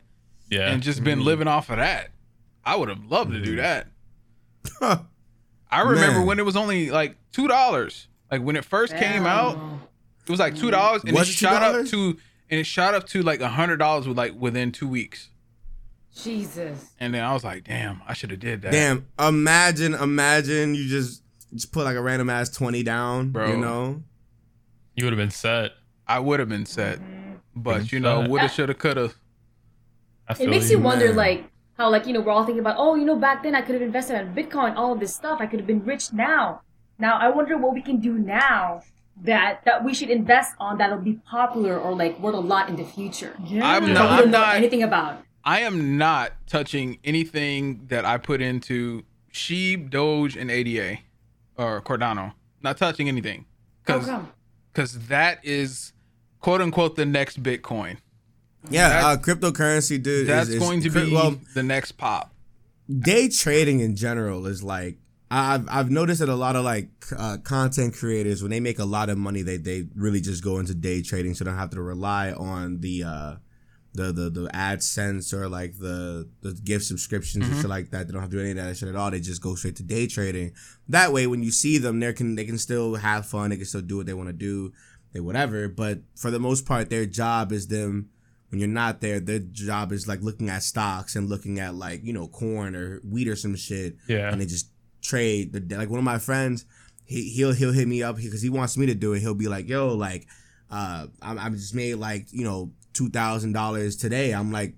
Yeah. 0.49 0.71
and 0.71 0.81
just 0.81 1.03
been 1.03 1.19
mm-hmm. 1.19 1.27
living 1.27 1.47
off 1.47 1.69
of 1.69 1.77
that. 1.77 2.11
I 2.63 2.75
would 2.77 2.89
have 2.89 3.05
loved 3.05 3.31
to 3.31 3.41
do 3.41 3.57
mm-hmm. 3.57 4.81
that. 4.81 5.01
I 5.71 5.81
remember 5.81 6.19
Man. 6.19 6.27
when 6.27 6.39
it 6.39 6.45
was 6.45 6.55
only 6.55 6.91
like 6.91 7.17
two 7.31 7.47
dollars. 7.47 8.07
Like 8.31 8.41
when 8.41 8.55
it 8.55 8.65
first 8.65 8.95
came 8.95 9.25
out, 9.25 9.57
it 10.25 10.31
was 10.31 10.39
like 10.39 10.55
two 10.55 10.63
mm-hmm. 10.63 10.71
dollars, 10.71 11.03
and 11.03 11.13
Was 11.13 11.27
it 11.27 11.33
it 11.33 11.35
shot 11.35 11.61
up 11.61 11.75
$2? 11.75 11.89
to 11.91 12.17
and 12.49 12.59
it 12.59 12.65
shot 12.65 12.93
up 12.93 13.05
to 13.07 13.21
like 13.21 13.41
a 13.41 13.49
hundred 13.49 13.77
dollars 13.77 14.07
with 14.07 14.17
like 14.17 14.33
within 14.39 14.71
two 14.71 14.87
weeks. 14.87 15.29
Jesus. 16.15 16.91
And 16.99 17.13
then 17.13 17.23
I 17.23 17.33
was 17.33 17.43
like, 17.43 17.65
damn, 17.65 18.01
I 18.07 18.13
should 18.13 18.31
have 18.31 18.39
did 18.39 18.61
that. 18.61 18.71
damn! 18.71 19.07
Imagine, 19.19 19.93
imagine 19.93 20.73
you 20.73 20.87
just 20.87 21.21
just 21.55 21.71
put 21.71 21.85
like 21.85 21.95
a 21.95 22.01
random 22.01 22.29
ass 22.29 22.49
twenty 22.49 22.83
down, 22.83 23.29
Bro. 23.31 23.49
You 23.49 23.57
know, 23.57 24.03
you 24.95 25.05
would 25.05 25.13
have 25.13 25.17
been 25.17 25.31
set. 25.31 25.71
I 26.07 26.19
would 26.19 26.39
have 26.39 26.49
been 26.49 26.65
set, 26.65 26.99
but 27.55 27.81
Mhm. 27.83 27.91
you 27.93 27.99
know, 27.99 28.27
woulda, 28.27 28.47
shoulda, 28.49 28.73
coulda. 28.75 29.11
It 30.39 30.49
makes 30.49 30.69
you 30.71 30.79
wonder, 30.79 31.07
man. 31.07 31.15
like, 31.15 31.43
how, 31.77 31.89
like, 31.89 32.07
you 32.07 32.13
know, 32.13 32.21
we're 32.21 32.31
all 32.31 32.45
thinking 32.45 32.59
about, 32.61 32.75
oh, 32.79 32.95
you 32.95 33.05
know, 33.05 33.15
back 33.15 33.43
then 33.43 33.53
I 33.55 33.61
could 33.61 33.73
have 33.75 33.81
invested 33.81 34.19
in 34.19 34.33
Bitcoin, 34.33 34.75
all 34.75 34.93
of 34.93 34.99
this 34.99 35.13
stuff. 35.13 35.39
I 35.41 35.45
could 35.45 35.59
have 35.59 35.67
been 35.67 35.83
rich 35.83 36.13
now. 36.13 36.61
Now, 36.97 37.17
I 37.19 37.29
wonder 37.29 37.57
what 37.57 37.73
we 37.73 37.81
can 37.81 37.99
do 37.99 38.13
now 38.13 38.81
that 39.23 39.63
that 39.65 39.83
we 39.85 39.93
should 39.93 40.09
invest 40.09 40.53
on 40.59 40.77
that'll 40.77 40.97
be 40.97 41.13
popular 41.29 41.77
or, 41.77 41.95
like, 41.95 42.19
worth 42.19 42.35
a 42.35 42.39
lot 42.39 42.69
in 42.69 42.75
the 42.75 42.83
future. 42.85 43.35
Yeah. 43.45 43.65
I'm 43.67 43.93
not- 43.93 44.11
we 44.11 44.17
don't 44.23 44.31
know 44.31 44.39
not- 44.39 44.55
anything 44.55 44.83
about. 44.83 45.21
I 45.43 45.59
am 45.59 45.97
not 45.97 46.31
touching 46.47 46.97
anything 47.03 47.85
that 47.89 48.03
I 48.03 48.17
put 48.17 48.41
into 48.41 49.03
Shib, 49.31 49.89
Doge, 49.91 50.35
and 50.35 50.49
ADA 50.49 50.99
or 51.57 51.81
Cardano. 51.81 52.33
Not 52.61 52.77
touching 52.77 53.07
anything 53.07 53.45
because 53.85 54.05
come? 54.05 54.31
because 54.73 55.07
that 55.07 55.39
is 55.43 55.93
quote 56.39 56.61
unquote 56.61 56.95
the 56.95 57.05
next 57.05 57.41
Bitcoin. 57.41 57.97
Yeah, 58.69 58.89
That- 58.89 59.03
uh, 59.03 59.17
cryptocurrency, 59.21 60.01
dude. 60.01 60.27
That's 60.27 60.49
is, 60.49 60.55
is, 60.55 60.59
going 60.59 60.81
to 60.81 60.89
cri- 60.89 61.05
be 61.05 61.13
well. 61.13 61.39
the 61.53 61.61
next 61.63 61.93
pop. 61.93 62.33
Day 62.99 63.29
trading 63.29 63.79
in 63.79 63.95
general 63.95 64.45
is 64.47 64.63
like 64.63 64.97
I've 65.31 65.67
I've 65.69 65.89
noticed 65.91 66.19
that 66.19 66.29
a 66.29 66.35
lot 66.35 66.55
of 66.55 66.63
like 66.65 66.89
uh, 67.17 67.37
content 67.43 67.95
creators 67.95 68.41
when 68.41 68.51
they 68.51 68.59
make 68.59 68.79
a 68.79 68.85
lot 68.85 69.09
of 69.09 69.17
money, 69.17 69.41
they 69.41 69.57
they 69.57 69.87
really 69.95 70.21
just 70.21 70.43
go 70.43 70.59
into 70.59 70.73
day 70.75 71.01
trading, 71.01 71.33
so 71.33 71.43
they 71.43 71.49
don't 71.51 71.59
have 71.59 71.71
to 71.71 71.81
rely 71.81 72.31
on 72.31 72.79
the 72.81 73.03
uh, 73.03 73.35
the 73.95 74.11
the 74.11 74.29
the 74.29 74.47
AdSense 74.53 75.33
or 75.33 75.47
like 75.49 75.77
the 75.79 76.29
the 76.41 76.53
gift 76.53 76.85
subscriptions 76.85 77.47
and 77.47 77.55
shit 77.57 77.69
like 77.69 77.89
that. 77.91 78.07
They 78.07 78.13
don't 78.13 78.21
have 78.21 78.29
to 78.31 78.35
do 78.37 78.41
any 78.41 78.51
of 78.51 78.57
that 78.57 78.77
shit 78.77 78.89
at 78.89 78.95
all. 78.95 79.11
They 79.11 79.19
just 79.19 79.41
go 79.41 79.55
straight 79.55 79.75
to 79.77 79.83
day 79.83 80.07
trading. 80.07 80.53
That 80.89 81.11
way, 81.13 81.27
when 81.27 81.43
you 81.43 81.51
see 81.51 81.77
them, 81.77 81.99
they 81.99 82.13
can 82.13 82.35
they 82.35 82.45
can 82.45 82.57
still 82.57 82.95
have 82.95 83.25
fun. 83.25 83.49
They 83.49 83.57
can 83.57 83.65
still 83.65 83.81
do 83.81 83.97
what 83.97 84.05
they 84.05 84.13
want 84.13 84.29
to 84.29 84.33
do, 84.33 84.73
they 85.13 85.19
whatever. 85.19 85.67
But 85.67 85.99
for 86.15 86.29
the 86.31 86.39
most 86.39 86.65
part, 86.65 86.89
their 86.89 87.05
job 87.05 87.51
is 87.51 87.67
them. 87.67 88.09
When 88.49 88.59
you're 88.59 88.69
not 88.69 89.01
there, 89.01 89.19
their 89.19 89.39
job 89.39 89.91
is 89.91 90.07
like 90.07 90.21
looking 90.21 90.49
at 90.49 90.61
stocks 90.63 91.15
and 91.15 91.27
looking 91.27 91.59
at 91.59 91.75
like 91.75 92.03
you 92.03 92.13
know 92.13 92.27
corn 92.27 92.75
or 92.75 92.99
wheat 92.99 93.27
or 93.27 93.35
some 93.35 93.55
shit, 93.55 93.97
Yeah. 94.07 94.31
and 94.31 94.39
they 94.39 94.45
just 94.45 94.69
trade. 95.01 95.51
The, 95.53 95.75
like 95.77 95.89
one 95.89 95.97
of 95.97 96.05
my 96.05 96.19
friends, 96.19 96.65
he 97.05 97.29
he'll 97.31 97.53
he'll 97.53 97.73
hit 97.73 97.87
me 97.87 98.03
up 98.03 98.17
because 98.17 98.41
he 98.41 98.49
wants 98.49 98.77
me 98.77 98.85
to 98.85 98.93
do 98.95 99.13
it. 99.13 99.19
He'll 99.21 99.33
be 99.33 99.47
like, 99.47 99.67
"Yo, 99.67 99.93
like, 99.95 100.27
uh, 100.69 101.07
I, 101.21 101.47
I 101.47 101.49
just 101.49 101.73
made 101.75 101.95
like 101.95 102.27
you 102.31 102.43
know 102.43 102.71
two 102.95 103.09
thousand 103.09 103.51
dollars 103.53 103.95
today." 103.95 104.31
I'm 104.33 104.51
like, 104.51 104.73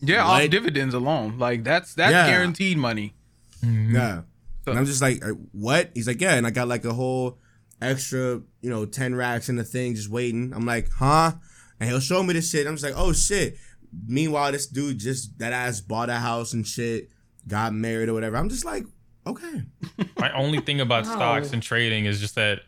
Yeah, 0.00 0.26
What? 0.28 0.42
off 0.44 0.50
dividends 0.50 0.92
alone. 0.94 1.38
Like 1.38 1.64
that's 1.64 1.94
that's 1.94 2.12
Yeah. 2.12 2.26
guaranteed 2.26 2.76
money. 2.76 3.14
Yeah. 3.62 4.22
So- 4.66 4.72
and 4.72 4.78
I'm 4.78 4.84
just 4.86 5.00
like, 5.00 5.24
"Uh, 5.24 5.30
what? 5.52 5.90
He's 5.94 6.06
like, 6.06 6.20
yeah. 6.20 6.34
And 6.34 6.46
I 6.46 6.50
got 6.50 6.68
like 6.68 6.84
a 6.84 6.92
whole 6.92 7.38
extra, 7.80 8.40
you 8.60 8.70
know, 8.70 8.84
10 8.86 9.14
racks 9.14 9.48
in 9.48 9.56
the 9.56 9.64
thing 9.64 9.94
just 9.94 10.08
waiting. 10.10 10.52
I'm 10.54 10.66
like, 10.66 10.90
huh? 10.92 11.32
And 11.80 11.88
he'll 11.90 12.00
show 12.00 12.22
me 12.22 12.32
this 12.34 12.50
shit. 12.50 12.66
I'm 12.66 12.74
just 12.74 12.84
like, 12.84 12.94
oh 12.96 13.12
shit. 13.12 13.56
Meanwhile, 14.06 14.52
this 14.52 14.66
dude 14.66 14.98
just 14.98 15.38
that 15.38 15.52
ass 15.52 15.80
bought 15.80 16.10
a 16.10 16.14
house 16.16 16.52
and 16.52 16.66
shit, 16.66 17.08
got 17.48 17.72
married 17.74 18.08
or 18.08 18.14
whatever. 18.14 18.36
I'm 18.36 18.48
just 18.48 18.64
like, 18.64 18.84
okay. 19.26 19.62
My 20.18 20.30
only 20.32 20.60
thing 20.60 20.80
about 20.80 21.04
Wow. 21.06 21.12
stocks 21.14 21.52
and 21.52 21.62
trading 21.62 22.04
is 22.06 22.20
just 22.20 22.34
that 22.34 22.60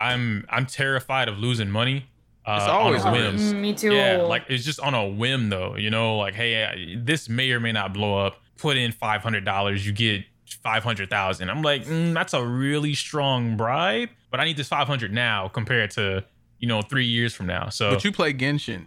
I'm 0.00 0.44
I'm 0.48 0.66
terrified 0.66 1.28
of 1.28 1.38
losing 1.38 1.70
money. 1.70 2.06
Uh, 2.48 2.56
It's 2.56 2.68
always 2.68 3.04
on 3.04 3.14
a 3.14 3.18
a 3.18 3.22
whim. 3.30 3.36
Mm, 3.36 3.60
me 3.60 3.74
too. 3.74 3.92
Yeah, 3.94 4.16
like 4.22 4.44
it's 4.48 4.64
just 4.64 4.80
on 4.80 4.94
a 4.94 5.06
whim 5.06 5.50
though. 5.50 5.76
You 5.76 5.90
know, 5.90 6.16
like 6.16 6.34
hey, 6.34 6.96
this 7.02 7.28
may 7.28 7.50
or 7.52 7.60
may 7.60 7.72
not 7.72 7.92
blow 7.92 8.18
up. 8.26 8.36
Put 8.56 8.76
in 8.76 8.92
five 8.92 9.22
hundred 9.22 9.44
dollars, 9.44 9.86
you 9.86 9.92
get 9.92 10.24
five 10.62 10.82
hundred 10.82 11.10
thousand. 11.10 11.50
I'm 11.50 11.62
like, 11.62 11.84
mm, 11.84 12.14
that's 12.14 12.32
a 12.34 12.44
really 12.44 12.94
strong 12.94 13.56
bribe, 13.56 14.08
but 14.30 14.40
I 14.40 14.44
need 14.44 14.56
this 14.56 14.68
five 14.68 14.86
hundred 14.86 15.12
now 15.12 15.48
compared 15.48 15.90
to 15.92 16.24
you 16.58 16.66
know 16.68 16.82
three 16.82 17.04
years 17.06 17.34
from 17.34 17.46
now. 17.46 17.68
So, 17.68 17.90
But 17.90 18.02
you 18.04 18.10
play 18.12 18.32
Genshin. 18.32 18.86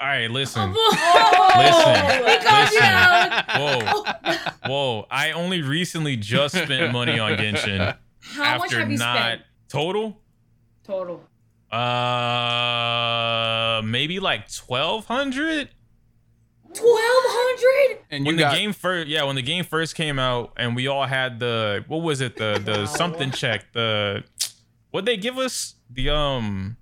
all 0.00 0.06
right, 0.06 0.30
listen, 0.30 0.72
Oh, 0.74 1.52
Listen, 1.58 2.26
he 2.28 2.38
called 2.46 2.70
you 2.72 2.80
listen. 3.80 4.14
whoa, 4.64 4.64
whoa! 5.00 5.06
I 5.10 5.32
only 5.32 5.60
recently 5.62 6.16
just 6.16 6.54
spent 6.56 6.92
money 6.92 7.18
on 7.18 7.32
Genshin 7.36 7.96
How 8.20 8.58
much 8.58 8.64
after 8.72 8.78
have 8.80 8.90
you 8.90 8.98
not 8.98 9.16
spent 9.18 9.42
total. 9.68 10.20
total? 10.84 11.22
Uh, 12.56 13.82
maybe 13.82 14.20
like 14.20 14.52
twelve 14.52 15.06
hundred. 15.06 15.68
Twelve 16.72 17.24
hundred. 17.26 17.98
And 18.10 18.24
you 18.26 18.30
when 18.30 18.36
got 18.36 18.52
the 18.52 18.58
game 18.58 18.72
first 18.72 19.08
yeah 19.08 19.24
when 19.24 19.34
the 19.36 19.42
game 19.42 19.64
first 19.64 19.94
came 19.94 20.18
out 20.18 20.52
and 20.56 20.76
we 20.76 20.86
all 20.88 21.06
had 21.06 21.40
the 21.40 21.84
what 21.88 22.02
was 22.02 22.20
it 22.20 22.36
the 22.36 22.60
the 22.62 22.78
Wow. 22.80 22.84
something 22.84 23.30
check 23.30 23.72
the 23.72 24.24
what 24.90 25.04
they 25.06 25.16
give 25.16 25.38
us 25.38 25.74
the 25.90 26.10
um 26.10 26.76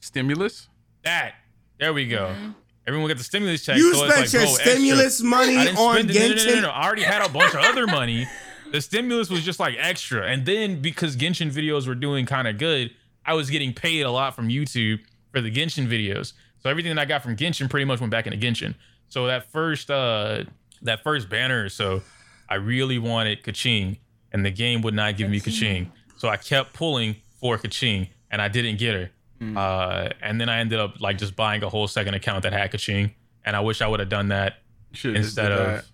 stimulus. 0.00 0.68
that 1.04 1.34
there 1.78 1.92
we 1.94 2.06
go 2.06 2.26
Mm-hmm. 2.36 2.50
everyone 2.86 3.08
got 3.08 3.16
the 3.18 3.24
stimulus 3.24 3.64
check 3.64 3.76
You 3.78 3.94
so 3.94 4.04
it's 4.04 4.12
spent 4.14 4.26
like, 4.26 4.32
your 4.32 4.42
bro, 4.42 4.50
extra. 4.52 4.72
stimulus 4.72 5.22
money 5.22 5.56
on 5.56 5.66
spend 5.66 6.10
it, 6.10 6.14
no, 6.14 6.20
no, 6.20 6.28
no, 6.28 6.34
no, 6.34 6.34
Genshin. 6.36 6.62
no, 6.62 6.68
I 6.70 6.84
already 6.84 7.02
had 7.02 7.22
a 7.24 7.28
bunch 7.30 7.54
of 7.54 7.60
other 7.60 7.86
money 7.86 8.26
the 8.72 8.80
stimulus 8.80 9.30
was 9.30 9.42
just 9.42 9.58
like 9.58 9.74
extra 9.78 10.26
and 10.26 10.44
then 10.44 10.80
because 10.82 11.16
Genshin 11.16 11.50
videos 11.50 11.88
were 11.88 11.94
doing 11.94 12.26
kind 12.26 12.46
of 12.46 12.58
good 12.58 12.90
I 13.24 13.34
was 13.34 13.50
getting 13.50 13.72
paid 13.72 14.02
a 14.02 14.10
lot 14.10 14.34
from 14.34 14.48
YouTube 14.48 15.00
for 15.32 15.40
the 15.40 15.50
Genshin 15.50 15.86
videos 15.86 16.32
so 16.58 16.68
everything 16.68 16.94
that 16.94 17.00
I 17.00 17.04
got 17.04 17.22
from 17.22 17.36
Genshin 17.36 17.68
pretty 17.70 17.84
much 17.84 18.00
went 18.00 18.10
back 18.10 18.26
into 18.26 18.38
Genshin 18.38 18.74
so 19.08 19.26
that 19.26 19.50
first 19.50 19.90
uh 19.90 20.44
that 20.82 21.02
first 21.02 21.28
banner 21.28 21.64
or 21.64 21.68
so 21.68 22.02
I 22.50 22.56
really 22.56 22.98
wanted 22.98 23.44
Keqing, 23.44 23.98
and 24.32 24.44
the 24.44 24.50
game 24.50 24.82
would 24.82 24.94
not 24.94 25.16
give 25.16 25.30
me 25.30 25.38
Keqing. 25.38 25.86
So 26.16 26.28
I 26.28 26.36
kept 26.36 26.72
pulling 26.72 27.14
for 27.40 27.56
Keqing, 27.56 28.08
and 28.30 28.42
I 28.42 28.48
didn't 28.48 28.78
get 28.78 28.94
her. 28.94 29.10
Uh, 29.56 30.08
and 30.20 30.40
then 30.40 30.48
I 30.48 30.58
ended 30.58 30.80
up 30.80 31.00
like 31.00 31.16
just 31.16 31.36
buying 31.36 31.62
a 31.62 31.68
whole 31.68 31.86
second 31.86 32.14
account 32.14 32.42
that 32.42 32.52
had 32.52 32.72
Keqing, 32.72 33.12
and 33.44 33.54
I 33.54 33.60
wish 33.60 33.80
I 33.80 33.86
would 33.86 34.00
have 34.00 34.08
done 34.08 34.28
that 34.28 34.54
Should 34.92 35.16
instead 35.16 35.52
of. 35.52 35.89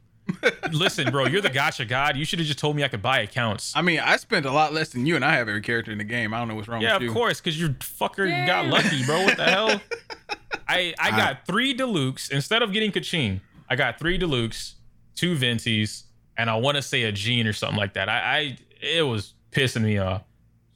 Listen, 0.72 1.11
bro, 1.11 1.27
you're 1.27 1.41
the 1.41 1.51
gacha 1.51 1.87
god. 1.87 2.16
You 2.16 2.24
should 2.24 2.39
have 2.41 2.47
just 2.47 2.59
told 2.59 2.74
me 2.77 2.83
I 2.85 2.89
could 2.89 3.03
buy 3.03 3.20
accounts. 3.20 3.72
I 3.77 3.83
mean, 3.83 4.01
I 4.01 4.16
spent 4.16 4.45
a 4.47 4.51
lot 4.51 4.72
less 4.72 4.89
than 4.91 5.07
you, 5.07 5.14
and 5.16 5.24
I 5.24 5.35
have 5.37 5.49
every 5.49 5.61
character 5.61 5.93
in 5.93 5.99
the 5.99 6.05
game. 6.05 6.35
I 6.35 6.39
don't 6.39 6.49
know 6.49 6.55
what's 6.57 6.68
wrong 6.68 6.83
yeah, 6.83 6.99
with 6.99 7.09
of 7.09 7.14
course, 7.14 7.41
because 7.41 7.59
you 7.61 7.70
fucker 7.70 8.29
Yeah. 8.29 8.47
got 8.47 8.66
lucky, 8.66 9.05
bro. 9.05 9.22
What 9.24 9.37
the 9.37 9.45
hell? 9.45 9.81
I 10.68 10.95
I 10.99 11.11
got 11.11 11.47
three 11.47 11.77
Dilucs 11.77 12.31
instead 12.31 12.62
of 12.62 12.72
getting 12.72 12.91
Keqing. 12.91 13.41
I 13.70 13.77
got 13.77 13.99
three 13.99 14.18
Dilucs, 14.18 14.74
two 15.14 15.37
Venties, 15.37 16.03
and 16.37 16.51
I 16.51 16.57
want 16.57 16.77
to 16.77 16.83
say 16.83 17.05
a 17.05 17.12
Jean 17.12 17.47
or 17.47 17.53
something 17.53 17.79
like 17.79 17.95
that. 17.95 18.09
I, 18.09 18.18
I 18.39 18.59
it 18.81 19.03
was 19.03 19.35
pissing 19.53 19.83
me 19.83 19.99
off. 19.99 20.22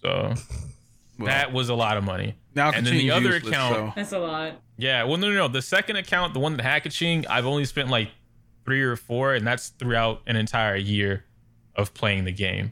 So 0.01 0.35
Well, 1.19 1.27
that 1.27 1.53
was 1.53 1.69
a 1.69 1.75
lot 1.75 1.97
of 1.97 2.05
money. 2.05 2.37
now 2.55 2.71
and 2.71 2.87
then 2.87 2.95
the 2.97 3.11
other 3.11 3.35
useless, 3.35 3.49
account- 3.53 3.75
so- 3.75 3.93
That's 3.97 4.13
a 4.13 4.19
lot. 4.19 4.55
Yeah, 4.79 5.05
well, 5.05 5.19
no, 5.19 5.29
no, 5.29 5.35
no. 5.35 5.49
The 5.49 5.61
second 5.61 5.97
account, 5.97 6.33
the 6.33 6.41
one 6.41 6.57
that 6.57 6.63
had 6.63 6.83
Keqing, 6.85 7.27
I've 7.29 7.45
only 7.45 7.67
spent 7.67 7.91
like 7.91 8.09
three 8.71 8.83
or 8.83 8.95
four, 8.95 9.35
and 9.35 9.45
that's 9.45 9.71
throughout 9.71 10.23
an 10.29 10.37
entire 10.37 10.77
year 10.77 11.25
of 11.75 11.93
playing 11.93 12.25
the 12.25 12.31
game. 12.31 12.71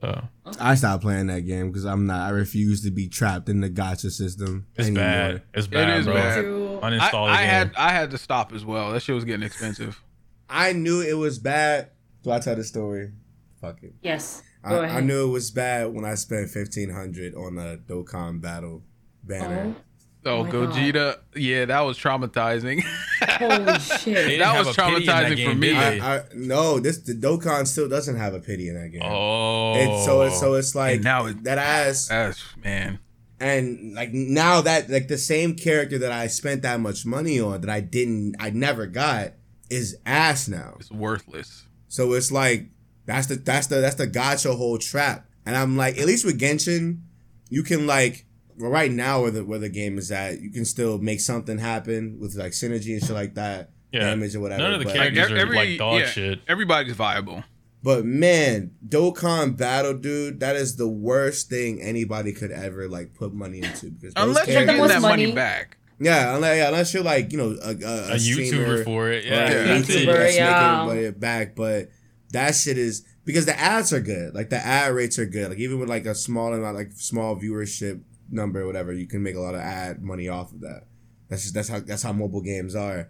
So 0.00 0.20
I 0.58 0.74
stopped 0.74 1.02
playing 1.02 1.28
that 1.28 1.42
game 1.42 1.68
because 1.68 1.84
I'm 1.84 2.04
not. 2.06 2.26
I 2.26 2.30
refuse 2.30 2.82
to 2.82 2.90
be 2.90 3.06
trapped 3.08 3.48
in 3.48 3.60
the 3.60 3.70
gacha 3.70 4.10
system 4.10 4.66
it's 4.74 4.88
anymore. 4.88 5.04
bad. 5.04 5.42
It's 5.54 5.66
bad, 5.68 6.00
is 6.00 6.06
bro. 6.06 6.14
bad. 6.14 6.40
Too. 6.42 6.80
I, 6.82 6.90
the 6.90 6.96
I 7.04 7.36
game. 7.36 7.48
had 7.48 7.72
I 7.76 7.90
had 7.90 8.10
to 8.10 8.18
stop 8.18 8.52
as 8.52 8.64
well. 8.64 8.90
That 8.92 9.02
shit 9.02 9.14
was 9.14 9.24
getting 9.24 9.44
expensive. 9.46 10.02
I 10.48 10.72
knew 10.72 11.00
it 11.00 11.14
was 11.14 11.38
bad. 11.38 11.90
Do 12.24 12.32
I 12.32 12.40
tell 12.40 12.56
the 12.56 12.64
story? 12.64 13.12
Fuck 13.60 13.84
it. 13.84 13.94
Yes. 14.02 14.42
I, 14.64 14.70
Go 14.70 14.82
ahead. 14.82 14.96
I 14.96 15.00
knew 15.00 15.28
it 15.28 15.32
was 15.32 15.52
bad 15.52 15.94
when 15.94 16.04
I 16.04 16.16
spent 16.16 16.50
fifteen 16.50 16.90
hundred 16.90 17.36
on 17.36 17.56
a 17.56 17.76
Dokkan 17.76 18.40
battle 18.40 18.82
banner. 19.22 19.76
Oh, 19.76 19.80
Oh, 20.26 20.30
oh 20.40 20.44
my 20.44 20.50
Gogeta, 20.50 21.18
yeah, 21.34 21.64
that 21.64 21.80
was 21.80 21.98
traumatizing. 21.98 22.82
Holy 23.22 23.78
shit. 23.80 24.38
that 24.38 24.58
was 24.66 24.76
a 24.76 24.80
pity 24.80 24.96
in 24.96 25.06
that 25.06 25.24
traumatizing 25.32 25.36
game, 25.36 25.50
for 25.50 25.56
me. 25.56 25.74
I, 25.76 26.16
I 26.18 26.22
no, 26.34 26.78
this 26.78 26.98
the 26.98 27.14
Dokkan 27.14 27.66
still 27.66 27.88
doesn't 27.88 28.16
have 28.16 28.34
a 28.34 28.40
pity 28.40 28.68
in 28.68 28.74
that 28.80 28.88
game. 28.90 29.02
Oh, 29.04 29.74
It's, 29.76 30.04
so 30.04 30.22
it's 30.22 30.38
so 30.38 30.54
it's 30.54 30.74
like 30.74 30.96
And 30.96 31.04
now 31.04 31.26
it- 31.26 31.42
that 31.44 31.56
ass 31.58 32.08
That's 32.08 32.42
man. 32.62 32.98
and 33.40 33.94
like 33.94 34.12
now 34.12 34.60
that 34.60 34.90
like 34.90 35.08
the 35.08 35.16
same 35.18 35.54
character 35.54 35.96
that 35.98 36.12
I 36.12 36.26
spent 36.26 36.62
that 36.62 36.80
much 36.80 37.06
money 37.06 37.40
on 37.40 37.62
that 37.62 37.70
I 37.70 37.80
didn't 37.80 38.36
I 38.38 38.50
never 38.50 38.86
got 38.86 39.32
is 39.70 39.96
ass 40.04 40.48
now. 40.48 40.74
It's 40.80 40.90
worthless. 40.90 41.66
So 41.88 42.12
it's 42.12 42.30
like 42.30 42.68
that's 43.06 43.26
the 43.28 43.36
that's 43.36 43.68
the 43.68 43.76
that's 43.76 43.94
the 43.96 44.06
gacha 44.06 44.54
whole 44.56 44.76
trap. 44.76 45.26
And 45.46 45.56
I'm 45.56 45.76
like, 45.78 45.96
at 45.98 46.06
least 46.06 46.26
with 46.26 46.38
Genshin, 46.38 47.00
you 47.48 47.62
can 47.62 47.86
like 47.86 48.26
well, 48.26 48.29
right 48.68 48.90
now 48.90 49.22
where 49.22 49.30
the 49.30 49.44
where 49.44 49.58
the 49.58 49.68
game 49.68 49.98
is 49.98 50.10
at, 50.12 50.40
you 50.40 50.50
can 50.50 50.64
still 50.64 50.98
make 50.98 51.20
something 51.20 51.58
happen 51.58 52.18
with 52.20 52.34
like 52.36 52.52
synergy 52.52 52.92
and 52.92 53.00
shit 53.02 53.10
like 53.10 53.34
that, 53.34 53.70
Yeah. 53.92 54.00
damage 54.00 54.34
or 54.36 54.40
whatever. 54.40 54.62
None 54.62 54.72
of 54.74 54.78
the 54.80 54.84
but, 54.86 54.94
characters- 54.94 55.30
Like, 55.30 55.30
are 55.32 55.36
every, 55.40 55.56
like 55.56 55.78
dog 55.78 56.00
yeah, 56.00 56.06
shit. 56.06 56.40
Everybody's 56.48 56.94
viable. 56.94 57.42
but 57.82 58.04
man, 58.04 58.72
Dokkan 58.86 59.56
Battle, 59.56 59.94
dude, 59.94 60.40
that 60.40 60.56
is 60.56 60.76
the 60.76 60.88
worst 60.88 61.48
thing 61.48 61.80
anybody 61.80 62.32
could 62.32 62.50
ever 62.50 62.88
like 62.88 63.14
put 63.14 63.32
money 63.32 63.58
into 63.62 63.90
because 63.90 64.12
Unless 64.16 64.48
you're 64.48 64.64
getting 64.66 64.86
that 64.86 65.00
money 65.00 65.24
money. 65.26 65.32
back. 65.34 65.78
yeah, 65.98 66.34
unless, 66.34 66.56
yeah, 66.58 66.68
unless 66.68 66.92
you're 66.94 67.02
like 67.02 67.32
you 67.32 67.38
know 67.38 67.56
a, 67.62 67.70
a, 67.70 68.14
a 68.14 68.18
streamer 68.18 68.66
YouTuber 68.80 68.84
for 68.84 69.10
it. 69.10 69.24
or 69.24 69.28
Yeah, 69.28 69.48
a 69.50 69.64
that's 69.66 69.88
it. 69.90 70.06
YouTuber 70.08 70.12
that's 70.16 70.36
yeah. 70.36 70.84
making 70.84 70.86
money 70.96 71.10
back, 71.12 71.54
but 71.56 71.88
that 72.32 72.54
shit 72.54 72.78
is 72.78 73.04
because 73.24 73.44
the 73.46 73.58
ads 73.58 73.92
are 73.92 74.00
good. 74.00 74.34
Like 74.34 74.50
the 74.50 74.56
ad 74.56 74.92
rates 74.94 75.18
are 75.18 75.26
good. 75.26 75.48
Like 75.50 75.58
even 75.58 75.78
with 75.78 75.88
like 75.88 76.06
a 76.06 76.14
small 76.14 76.52
amount, 76.54 76.76
like 76.76 76.92
small 76.92 77.36
viewership, 77.36 78.00
number 78.30 78.62
or 78.62 78.66
whatever, 78.66 78.92
you 78.92 79.06
can 79.06 79.22
make 79.22 79.36
a 79.36 79.40
lot 79.40 79.54
of 79.54 79.60
ad 79.60 80.02
money 80.02 80.28
off 80.28 80.52
of 80.52 80.60
that. 80.60 80.84
That's 81.28 81.42
just 81.42 81.54
that's 81.54 81.68
how 81.68 81.80
that's 81.80 82.02
how 82.02 82.12
mobile 82.12 82.42
games 82.42 82.74
are. 82.74 83.08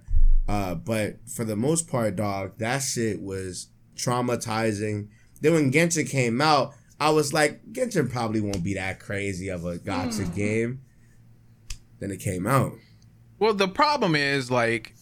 Uh, 0.49 0.75
but 0.75 1.17
for 1.29 1.45
the 1.45 1.57
most 1.57 1.89
part, 1.89 2.17
dog, 2.17 2.59
that 2.59 2.79
shit 2.79 3.21
was 3.21 3.69
traumatizing. 3.95 5.09
Then 5.41 5.55
when 5.55 5.73
Genshin 5.73 6.09
came 6.09 6.41
out, 6.41 6.75
I 6.99 7.11
was 7.11 7.33
like, 7.33 7.73
Genshin 7.73 8.11
probably 8.11 8.41
won't 8.41 8.63
be 8.63 8.75
that 8.75 9.01
crazy 9.01 9.49
of 9.49 9.65
a 9.65 9.79
gacha 9.79 10.35
game. 10.35 10.83
Then 11.99 12.11
it 12.11 12.19
came 12.19 12.47
out. 12.47 12.73
Well, 13.39 13.55
the 13.55 13.69
problem 13.69 14.15
is 14.15 14.51
like 14.51 14.95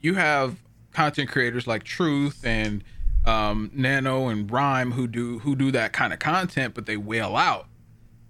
you 0.00 0.14
have 0.14 0.56
content 0.92 1.30
creators 1.30 1.66
like 1.66 1.84
Truth 1.84 2.44
and 2.44 2.84
um, 3.24 3.70
Nano 3.74 4.28
and 4.28 4.50
Rhyme 4.50 4.92
who 4.92 5.06
do 5.06 5.38
who 5.38 5.56
do 5.56 5.70
that 5.72 5.92
kind 5.92 6.12
of 6.12 6.18
content, 6.18 6.74
but 6.74 6.86
they 6.86 6.96
whale 6.96 7.36
out, 7.36 7.66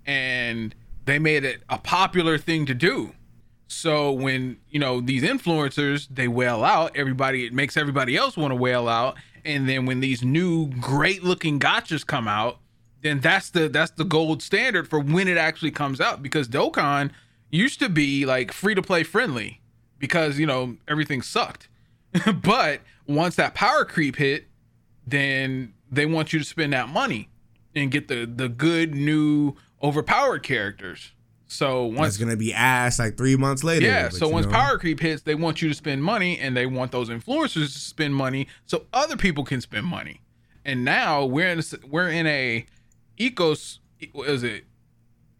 and 0.06 0.74
they 1.08 1.18
made 1.18 1.42
it 1.42 1.62
a 1.70 1.78
popular 1.78 2.36
thing 2.36 2.66
to 2.66 2.74
do. 2.74 3.14
So 3.66 4.12
when 4.12 4.58
you 4.70 4.78
know 4.78 5.00
these 5.00 5.22
influencers 5.22 6.06
they 6.10 6.28
whale 6.28 6.64
out, 6.64 6.96
everybody 6.96 7.46
it 7.46 7.52
makes 7.52 7.76
everybody 7.76 8.16
else 8.16 8.36
want 8.36 8.50
to 8.52 8.56
whale 8.56 8.88
out, 8.88 9.16
and 9.44 9.68
then 9.68 9.86
when 9.86 10.00
these 10.00 10.22
new 10.22 10.68
great 10.68 11.22
looking 11.22 11.58
gachas 11.58 12.06
come 12.06 12.28
out, 12.28 12.58
then 13.02 13.20
that's 13.20 13.50
the 13.50 13.68
that's 13.68 13.92
the 13.92 14.04
gold 14.04 14.42
standard 14.42 14.88
for 14.88 15.00
when 15.00 15.28
it 15.28 15.38
actually 15.38 15.70
comes 15.70 16.00
out 16.00 16.22
because 16.22 16.48
Dokkan 16.48 17.10
used 17.50 17.78
to 17.80 17.88
be 17.88 18.26
like 18.26 18.52
free 18.52 18.74
to 18.74 18.82
play 18.82 19.02
friendly 19.02 19.60
because 19.98 20.38
you 20.38 20.46
know 20.46 20.76
everything 20.86 21.22
sucked. 21.22 21.68
but 22.42 22.80
once 23.06 23.36
that 23.36 23.54
power 23.54 23.84
creep 23.84 24.16
hit, 24.16 24.46
then 25.06 25.72
they 25.90 26.04
want 26.04 26.32
you 26.32 26.38
to 26.38 26.44
spend 26.44 26.72
that 26.74 26.88
money 26.90 27.28
and 27.74 27.90
get 27.90 28.08
the 28.08 28.26
the 28.26 28.48
good 28.48 28.94
new 28.94 29.54
overpowered 29.82 30.42
characters. 30.42 31.12
So 31.50 31.86
once 31.86 32.08
It's 32.14 32.16
gonna 32.22 32.36
be 32.36 32.52
ass 32.52 32.98
like 32.98 33.16
three 33.16 33.36
months 33.36 33.64
later. 33.64 33.86
yeah, 33.86 34.10
so 34.10 34.28
once 34.28 34.44
know. 34.46 34.52
power 34.52 34.78
creep 34.78 35.00
hits, 35.00 35.22
they 35.22 35.34
want 35.34 35.62
you 35.62 35.68
to 35.70 35.74
spend 35.74 36.04
money 36.04 36.38
and 36.38 36.54
they 36.56 36.66
want 36.66 36.92
those 36.92 37.08
influencers 37.08 37.72
to 37.72 37.78
spend 37.78 38.14
money 38.14 38.48
so 38.66 38.84
other 38.92 39.16
people 39.16 39.44
can 39.44 39.60
spend 39.62 39.86
money. 39.86 40.20
And 40.64 40.84
now 40.84 41.24
we're 41.24 41.48
in 41.48 41.58
a, 41.60 41.62
we're 41.86 42.10
in 42.10 42.26
a 42.26 42.66
ecos 43.18 43.78
what 44.12 44.28
is 44.28 44.42
it? 44.42 44.64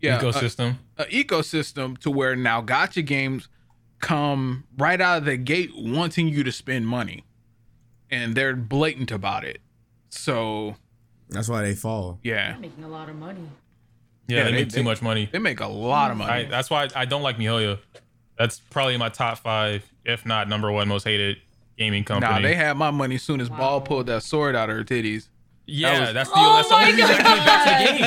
Yeah, 0.01 0.17
uh, 0.17 0.21
ecosystem. 0.23 0.79
a 0.97 1.05
ecosystem 1.07 1.99
to 1.99 2.11
where 2.11 2.35
now 2.37 2.63
gacha 2.63 3.05
games 3.05 3.49
come 4.01 4.65
right 4.79 5.01
out 5.01 5.19
of 5.19 5.25
the 5.27 5.37
gate 5.37 5.71
wanting 5.77 6.29
you 6.29 6.43
to 6.45 6.53
spend 6.53 6.87
money 6.87 7.25
and 8.11 8.35
they're 8.37 8.55
blatant 8.57 9.11
about 9.11 9.45
it 9.45 9.61
so 10.09 10.77
that's 11.29 11.49
why 11.49 11.63
they 11.63 11.75
fall. 11.75 12.19
yeah 12.23 12.57
Making 12.59 12.85
a 12.85 12.89
lot 12.89 13.09
of 13.11 13.17
money. 13.17 13.43
Yeah, 14.29 14.39
yeah, 14.39 14.45
they 14.45 14.51
they- 14.51 14.57
make 14.59 14.69
they- 14.71 14.79
too 14.79 14.85
much 14.85 15.03
money. 15.03 15.29
they 15.33 15.39
make 15.39 15.61
a 15.61 15.67
lot 15.67 16.11
of 16.11 16.17
money 16.19 16.31
I, 16.31 16.45
that's 16.45 16.69
why 16.71 16.89
I 16.95 17.05
don't 17.07 17.23
like 17.23 17.39
Mihoyo. 17.39 17.79
That's 18.39 18.61
probably 18.71 18.97
my 18.97 19.09
top 19.09 19.39
five, 19.39 19.85
if 20.05 20.25
not 20.25 20.49
number 20.49 20.71
one 20.71 20.87
most 20.87 21.05
hated 21.05 21.39
gaming 21.77 22.05
company. 22.05 22.33
nah 22.33 22.41
they 22.41 22.55
had 22.55 22.77
my 22.77 22.91
money 22.91 23.15
as 23.17 23.23
soon 23.23 23.41
as 23.41 23.49
Baal 23.49 23.81
pulled 23.81 24.07
that 24.07 24.23
sword 24.23 24.55
out 24.57 24.69
of 24.71 24.77
her 24.77 24.85
titties 24.85 25.29
yeah, 25.71 26.01
was- 26.01 26.15
that's 26.15 26.29
the, 26.31 26.35
Oh 26.39 26.57
that's 26.57 26.69
the 26.69 26.75
only 26.77 26.93
my 26.93 26.97
reason 26.97 27.11
I 27.11 27.23
came 27.35 27.45
back 27.45 27.65
to 27.65 27.71
the 27.85 27.99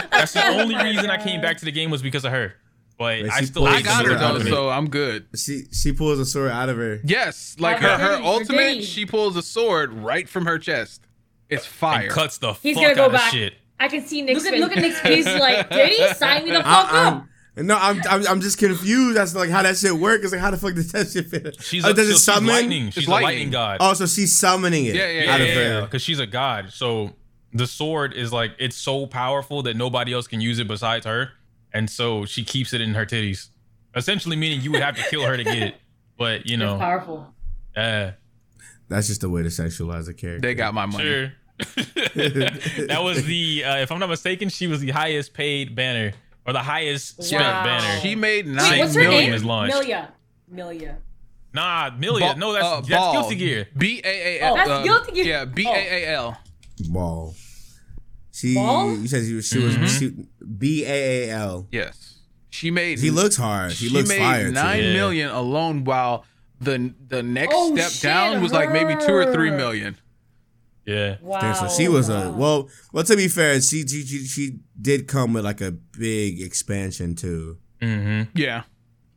game. 0.00 0.08
That's 0.10 0.32
the 0.32 0.46
only 0.46 0.74
reason 0.76 1.10
I 1.10 1.22
came 1.22 1.40
back 1.40 1.56
to 1.58 1.64
the 1.64 1.70
game 1.72 1.90
was 1.90 2.02
because 2.02 2.24
of 2.24 2.32
her. 2.32 2.54
But 2.98 3.22
Wait, 3.22 3.30
I 3.30 3.40
still 3.42 3.66
i 3.66 3.80
got 3.80 4.04
her 4.04 4.14
though 4.14 4.38
so 4.40 4.68
i'm 4.68 4.90
good 4.90 5.26
She 5.34 5.62
she 5.72 5.92
pulls 5.94 6.18
a 6.18 6.26
sword 6.26 6.50
out 6.50 6.68
of 6.68 6.76
her. 6.76 7.00
yes 7.02 7.56
like 7.58 7.78
Her 7.78 7.88
her, 7.88 7.96
her 7.96 8.08
titties, 8.08 8.18
her 8.18 8.22
ultimate 8.24 8.84
she 8.84 9.06
pulls 9.06 9.36
a 9.36 9.42
sword 9.42 9.94
right 9.94 10.28
from 10.28 10.44
her 10.44 10.58
chest 10.58 11.00
it's 11.48 11.64
fire 11.64 12.02
and 12.02 12.10
cuts 12.10 12.36
the 12.36 12.52
He's 12.54 12.74
fuck 12.76 12.82
gonna 12.84 12.94
go 12.96 13.04
out 13.06 13.12
back. 13.12 13.32
of 13.32 13.38
shit. 13.38 13.54
I 13.80 13.88
can 13.88 14.04
see 14.06 14.22
Nick's 14.22 14.44
Look 14.44 14.46
at 14.46 14.52
face. 14.52 14.60
look 14.60 14.76
at 14.76 14.82
Nick's 14.82 15.00
face 15.00 15.24
like, 15.26 15.68
did 15.70 15.88
he 15.88 16.14
sign 16.14 16.44
me 16.44 16.50
the 16.50 16.58
fuck 16.58 16.92
I, 16.92 17.04
up? 17.08 17.26
I'm, 17.56 17.66
no, 17.66 17.76
I'm, 17.76 18.00
I'm 18.08 18.26
I'm 18.28 18.40
just 18.40 18.58
confused 18.58 19.18
as 19.18 19.32
to 19.32 19.38
like 19.38 19.50
how 19.50 19.62
that 19.64 19.76
shit 19.76 19.92
works. 19.94 20.22
It's 20.24 20.32
like 20.32 20.40
how 20.40 20.50
the 20.52 20.56
fuck 20.56 20.74
does 20.74 20.92
that 20.92 21.08
shit 21.08 21.26
fit? 21.26 21.60
She's 21.62 21.84
oh, 21.84 21.90
a, 21.90 21.94
does 21.94 22.06
so 22.06 22.10
it 22.10 22.12
she's 22.14 22.22
summon? 22.22 22.46
lightning. 22.54 22.90
She's 22.90 23.08
a 23.08 23.10
lightning. 23.10 23.26
lightning 23.26 23.50
god. 23.50 23.78
Oh, 23.80 23.92
so 23.94 24.06
she's 24.06 24.38
summoning 24.38 24.84
it 24.86 24.94
Yeah, 24.94 25.08
yeah, 25.08 25.22
yeah, 25.24 25.34
out 25.34 25.40
of 25.40 25.46
yeah, 25.48 25.80
because 25.80 26.02
she's 26.02 26.20
a 26.20 26.26
god. 26.26 26.70
So 26.72 27.10
the 27.52 27.66
sword 27.66 28.14
is 28.14 28.32
like 28.32 28.52
it's 28.58 28.76
so 28.76 29.06
powerful 29.06 29.62
that 29.64 29.76
nobody 29.76 30.12
else 30.12 30.26
can 30.28 30.40
use 30.40 30.58
it 30.60 30.68
besides 30.68 31.04
her, 31.06 31.30
and 31.74 31.90
so 31.90 32.24
she 32.24 32.44
keeps 32.44 32.72
it 32.72 32.80
in 32.80 32.94
her 32.94 33.04
titties. 33.04 33.48
Essentially, 33.96 34.36
meaning 34.36 34.60
you 34.60 34.70
would 34.70 34.82
have 34.82 34.94
to 34.96 35.02
kill 35.10 35.24
her 35.24 35.36
to 35.36 35.42
get 35.44 35.58
it. 35.58 35.74
But 36.16 36.46
you 36.46 36.56
know, 36.56 36.78
powerful. 36.78 37.26
uh, 37.76 38.12
That's 38.88 39.08
just 39.08 39.24
a 39.24 39.28
way 39.28 39.42
to 39.42 39.48
sexualize 39.48 40.08
a 40.08 40.14
character. 40.14 40.40
they 40.46 40.54
got 40.54 40.72
my 40.74 40.86
money 40.86 41.02
sure. 41.04 41.32
that 42.14 43.00
was 43.02 43.24
the, 43.24 43.64
uh, 43.64 43.76
if 43.78 43.90
I'm 43.92 43.98
not 43.98 44.08
mistaken, 44.08 44.48
she 44.48 44.66
was 44.66 44.80
the 44.80 44.90
highest 44.90 45.34
paid 45.34 45.74
banner 45.74 46.12
or 46.46 46.52
the 46.52 46.60
highest 46.62 47.22
spent 47.22 47.42
Wow. 47.42 47.64
banner. 47.64 48.00
she 48.00 48.14
made 48.14 48.46
Wait, 48.46 48.54
nine 48.54 48.78
what's 48.80 48.94
her 48.94 49.00
million 49.00 49.24
name? 49.24 49.34
is 49.34 49.44
launched. 49.44 49.74
Millia. 49.74 50.12
Millia. 50.48 50.98
Nah, 51.52 51.90
Millia. 51.98 52.34
Ba- 52.34 52.38
no, 52.38 52.52
that's 52.52 52.64
uh, 52.64 52.76
that's 52.80 52.88
Baal. 52.90 53.12
Guilty 53.12 53.34
Gear. 53.36 53.68
B 53.76 54.00
A 54.04 54.08
A 54.08 54.40
L. 54.42 54.52
Oh, 54.52 54.56
that's 54.56 54.70
uh, 54.70 54.82
Guilty 54.84 55.12
Gear. 55.12 55.24
Yeah, 55.24 55.44
B 55.44 55.66
A 55.66 55.70
A 55.72 56.08
L. 56.14 56.38
Baal. 56.88 57.34
She 58.32 58.54
Baal? 58.54 58.96
you 58.96 59.08
said 59.08 59.24
she 59.24 59.34
was 59.34 59.46
she 59.48 59.58
was 59.58 60.02
B 60.58 60.84
A 60.86 61.28
A 61.28 61.30
L. 61.32 61.66
Yes, 61.72 62.18
she 62.50 62.70
made. 62.70 63.00
He 63.00 63.10
looks 63.10 63.36
hard. 63.36 63.72
He 63.72 63.88
she 63.88 63.92
looks 63.92 64.08
made 64.08 64.18
fire. 64.20 64.50
nine 64.50 64.78
too. 64.78 64.84
Yeah. 64.86 64.92
million 64.92 65.30
alone, 65.30 65.82
while 65.84 66.24
the 66.60 66.94
the 67.08 67.22
next 67.22 67.52
Oh, 67.56 67.74
step 67.74 67.90
shit, 67.90 68.02
down 68.02 68.40
was 68.42 68.52
like 68.52 68.70
maybe 68.70 68.94
two 69.04 69.12
or 69.12 69.32
three 69.32 69.50
her. 69.50 69.56
million. 69.56 69.96
Yeah. 70.90 71.16
Wow. 71.20 71.52
So 71.52 71.68
she 71.68 71.88
was 71.88 72.08
a 72.08 72.30
well. 72.30 72.68
Well, 72.92 73.04
to 73.04 73.16
be 73.16 73.28
fair, 73.28 73.60
she 73.60 73.86
she 73.86 74.04
she, 74.04 74.24
she 74.24 74.58
did 74.80 75.06
come 75.06 75.32
with 75.32 75.44
like 75.44 75.60
a 75.60 75.70
big 75.70 76.40
expansion 76.40 77.14
too. 77.14 77.58
Mm-hmm. 77.80 78.36
Yeah. 78.36 78.64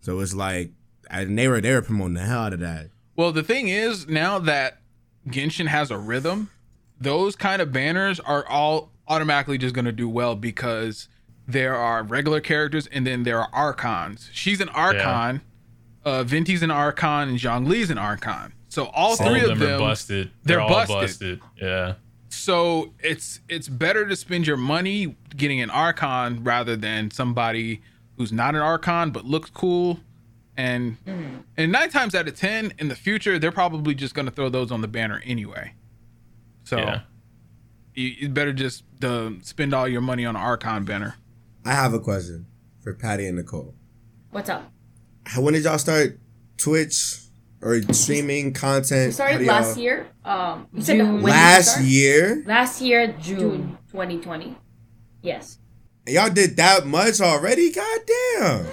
So 0.02 0.20
it's 0.20 0.34
like, 0.34 0.72
and 1.10 1.38
they 1.38 1.48
were 1.48 1.62
they 1.62 1.74
were 1.74 1.82
promoting 1.82 2.14
the 2.16 2.22
hell 2.22 2.42
out 2.42 2.54
of 2.54 2.60
that. 2.60 2.90
Well, 3.16 3.32
the 3.32 3.44
thing 3.44 3.68
is 3.70 4.08
now 4.08 4.40
that 4.40 4.82
Genshin 5.28 5.68
has 5.68 5.90
a 5.92 5.98
rhythm, 5.98 6.50
those 7.00 7.36
kind 7.36 7.62
of 7.62 7.72
banners 7.72 8.20
are 8.20 8.46
all 8.48 8.92
automatically 9.08 9.58
just 9.58 9.74
going 9.74 9.86
to 9.86 9.92
do 9.92 10.08
well 10.08 10.36
because 10.36 11.08
there 11.48 11.76
are 11.76 12.04
regular 12.04 12.40
characters 12.40 12.88
and 12.88 13.06
then 13.06 13.24
there 13.24 13.40
are 13.40 13.50
archons. 13.52 14.30
She's 14.32 14.62
an 14.62 14.70
archon, 14.70 15.42
uh, 16.06 16.24
Venti's 16.24 16.64
an 16.64 16.72
archon, 16.72 17.30
and 17.30 17.38
Zhongli's 17.38 17.90
an 17.90 17.98
archon. 17.98 18.54
So 18.74 18.86
all 18.86 19.10
All 19.12 19.16
three 19.18 19.42
of 19.42 19.52
of 19.52 19.60
them, 19.60 19.68
them, 19.68 19.76
are 19.76 19.80
busted. 19.80 20.32
They're, 20.44 20.56
they're 20.58 20.62
all 20.62 20.70
busted. 20.70 21.40
busted. 21.40 21.42
Yeah. 21.62 21.94
so 22.30 22.92
it's 23.00 23.40
it's 23.48 23.70
better 23.70 24.08
to 24.08 24.16
spend 24.16 24.48
your 24.48 24.58
money 24.58 25.16
getting 25.38 25.62
an 25.62 25.70
archon 25.70 26.44
rather 26.44 26.76
than 26.76 27.12
somebody 27.12 27.84
who's 28.18 28.32
not 28.32 28.56
an 28.56 28.62
archon 28.62 29.12
but 29.12 29.26
looks 29.26 29.52
cool 29.52 30.00
and 30.58 30.98
and 31.56 31.72
nine 31.72 31.92
times 31.92 32.16
out 32.16 32.28
of 32.28 32.36
ten 32.36 32.74
in 32.80 32.88
the 32.88 32.96
future 32.96 33.38
they're 33.38 33.52
probably 33.52 33.94
just 33.94 34.16
going 34.16 34.26
to 34.26 34.32
throw 34.32 34.50
those 34.50 34.72
on 34.72 34.82
the 34.82 34.88
banner 34.88 35.22
anyway 35.24 35.72
so 36.64 36.78
Yeah. 36.78 37.02
you, 37.94 38.08
you 38.08 38.30
better 38.30 38.54
just 38.54 38.84
uh, 39.04 39.30
spend 39.44 39.72
all 39.76 39.88
your 39.88 40.02
money 40.02 40.26
on 40.26 40.36
an 40.36 40.42
archon 40.42 40.84
banner 40.84 41.16
I 41.64 41.74
have 41.74 41.94
a 41.94 42.00
question 42.00 42.48
for 42.82 42.94
Patty 42.96 43.28
and 43.28 43.38
Nicole. 43.38 43.76
What's 44.32 44.50
up? 44.50 44.70
When 45.38 45.54
did 45.54 45.64
y'all 45.64 45.78
start 45.78 46.20
Twitch 46.58 47.20
or 47.64 47.82
streaming 47.94 48.54
content? 48.54 49.08
We 49.08 49.12
started 49.14 49.34
How 49.34 49.38
do 49.40 49.46
y'all- 49.46 49.54
last 49.56 49.78
year. 49.78 50.08
Um, 50.26 50.68
you 50.74 50.82
said 50.82 50.98
said 50.98 50.98
when 51.00 51.08
when 51.08 51.16
did 51.18 51.24
we 51.26 51.32
Last 51.32 51.82
year, 51.82 52.44
Last 52.46 52.82
year, 52.82 53.08
June 53.20 53.78
2020. 53.92 54.56
Yes. 55.22 55.58
And 56.06 56.16
y'all 56.16 56.30
did 56.30 56.58
that 56.58 56.86
much 56.86 57.22
already. 57.22 57.72
God 57.72 58.00
damn, 58.38 58.66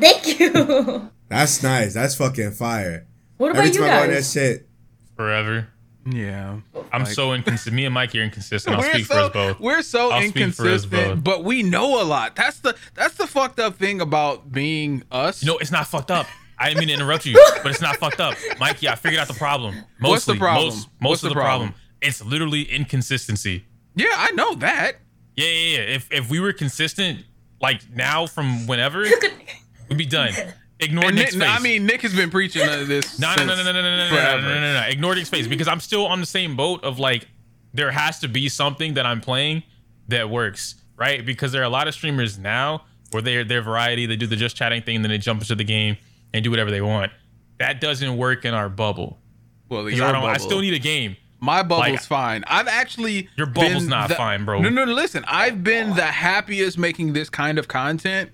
Thank 0.00 0.38
you. 0.40 1.10
that's 1.28 1.62
nice. 1.62 1.94
That's 1.94 2.14
fucking 2.14 2.52
fire. 2.52 3.06
what 3.36 3.50
about 3.50 3.64
Every 3.64 3.72
you 3.74 3.80
time 3.80 3.90
I 3.90 4.06
go 4.06 4.12
that 4.12 4.14
guys? 4.14 4.32
shit, 4.32 4.68
Forever. 5.16 5.68
yeah 6.06 6.58
I'm 6.92 7.02
Like- 7.02 7.12
so 7.12 7.32
inconsistent. 7.34 7.74
Me 7.74 7.84
and 7.84 7.92
Mikey 7.94 8.20
are 8.20 8.22
inconsistent. 8.22 8.76
I'll 8.76 8.82
we're 8.82 8.92
speak 8.92 9.06
so, 9.06 9.14
for 9.14 9.20
us 9.20 9.32
both. 9.32 9.60
We're 9.60 9.82
so 9.82 10.10
I'll 10.10 10.20
speak 10.22 10.32
for 10.54 10.68
us 10.68 10.84
inconsistent, 10.84 10.90
both. 11.16 11.24
but 11.24 11.44
we 11.44 11.62
know 11.64 12.00
a 12.00 12.04
lot. 12.04 12.36
That's 12.36 12.60
the 12.60 12.76
that's 12.94 13.14
the 13.16 13.26
fucked 13.26 13.58
up 13.58 13.74
thing 13.76 14.00
about 14.00 14.50
being 14.52 15.02
us. 15.10 15.42
You 15.42 15.48
know, 15.48 15.58
it's 15.58 15.72
not 15.72 15.86
fucked 15.88 16.10
up. 16.12 16.26
I 16.60 16.68
didn't 16.68 16.80
mean 16.80 16.88
to 16.88 16.94
interrupt 16.94 17.24
you, 17.26 17.34
but 17.62 17.66
it's 17.70 17.80
not 17.80 17.96
fucked 17.96 18.20
up. 18.20 18.34
Mikey, 18.58 18.88
I 18.88 18.94
figured 18.94 19.20
out 19.20 19.28
the 19.28 19.34
problem. 19.34 19.74
Mostly, 20.00 20.10
What's 20.10 20.24
the 20.26 20.34
problem? 20.36 20.64
Most, 20.66 20.76
most 20.76 21.08
What's 21.10 21.22
of 21.22 21.28
the 21.30 21.34
the 21.34 21.40
problem? 21.40 21.68
problem? 21.70 21.82
It's 22.00 22.24
literally 22.24 22.62
inconsistency. 22.62 23.64
yeah, 23.94 24.06
I 24.12 24.30
know 24.32 24.54
that. 24.56 24.96
Yeah, 25.36 25.46
yeah, 25.46 25.76
yeah. 25.78 25.94
If 25.96 26.08
if 26.12 26.30
we 26.30 26.40
were 26.40 26.52
consistent, 26.52 27.24
like 27.60 27.82
now 27.94 28.26
from 28.26 28.66
whenever, 28.66 29.04
we'd 29.88 29.98
be 29.98 30.06
done. 30.06 30.32
Ignore 30.80 31.06
And 31.06 31.16
Nick's 31.16 31.34
Nick, 31.34 31.48
face. 31.48 31.58
I 31.58 31.62
mean, 31.62 31.86
Nick 31.86 32.02
has 32.02 32.14
been 32.14 32.30
preaching 32.30 32.62
uh, 32.62 32.84
this. 32.86 33.18
No, 33.18 33.34
no, 33.36 33.44
no, 33.44 33.56
no, 33.56 33.62
no, 33.64 33.72
no, 33.72 33.72
no, 33.72 33.82
no, 33.82 33.96
no, 33.96 34.04
no, 34.04 34.10
forever. 34.10 34.42
no, 34.42 34.54
no, 34.54 34.80
no. 34.80 34.86
Ignore 34.88 35.14
Nick's 35.16 35.28
face 35.28 35.46
because 35.48 35.66
I'm 35.66 35.80
still 35.80 36.06
on 36.06 36.20
the 36.20 36.26
same 36.26 36.54
boat 36.56 36.84
of 36.84 36.98
like 37.00 37.26
there 37.74 37.90
has 37.90 38.20
to 38.20 38.28
be 38.28 38.48
something 38.48 38.94
that 38.94 39.04
I'm 39.06 39.20
playing 39.20 39.64
that 40.08 40.30
works, 40.30 40.76
right? 40.96 41.24
Because 41.26 41.50
there 41.52 41.62
are 41.62 41.64
a 41.66 41.68
lot 41.68 41.88
of 41.88 41.94
streamers 41.94 42.38
now 42.38 42.84
where 43.10 43.22
they're 43.22 43.42
their 43.44 43.62
variety, 43.62 44.06
they 44.06 44.16
do 44.16 44.26
the 44.26 44.36
just 44.36 44.56
chatting 44.56 44.82
thing, 44.82 44.96
and 44.96 45.04
then 45.04 45.10
they 45.10 45.18
jump 45.18 45.40
into 45.40 45.54
the 45.56 45.64
game 45.64 45.96
and 46.34 46.44
do 46.44 46.50
whatever 46.50 46.70
they 46.70 46.80
want. 46.80 47.12
That 47.58 47.80
doesn't 47.80 48.16
work 48.16 48.44
in 48.44 48.54
our 48.54 48.68
bubble. 48.68 49.18
Well, 49.68 49.84
'Cause 49.84 49.94
your 49.94 50.06
I 50.06 50.12
don't. 50.12 50.24
I 50.24 50.36
still 50.38 50.60
need 50.60 50.74
a 50.74 50.78
game. 50.78 51.16
My 51.40 51.62
bubble's 51.62 51.88
Like- 51.90 52.00
fine. 52.02 52.44
I've 52.48 52.66
actually 52.68 53.28
Your 53.36 53.46
bubble's 53.46 53.86
not 53.86 54.08
the- 54.08 54.14
fine, 54.16 54.44
bro. 54.44 54.60
No, 54.60 54.68
no, 54.68 54.84
no, 54.84 54.92
listen. 54.92 55.24
I've 55.28 55.62
been 55.62 55.94
the 55.94 56.06
happiest 56.06 56.78
making 56.78 57.12
this 57.12 57.30
kind 57.30 57.58
of 57.58 57.68
content. 57.68 58.30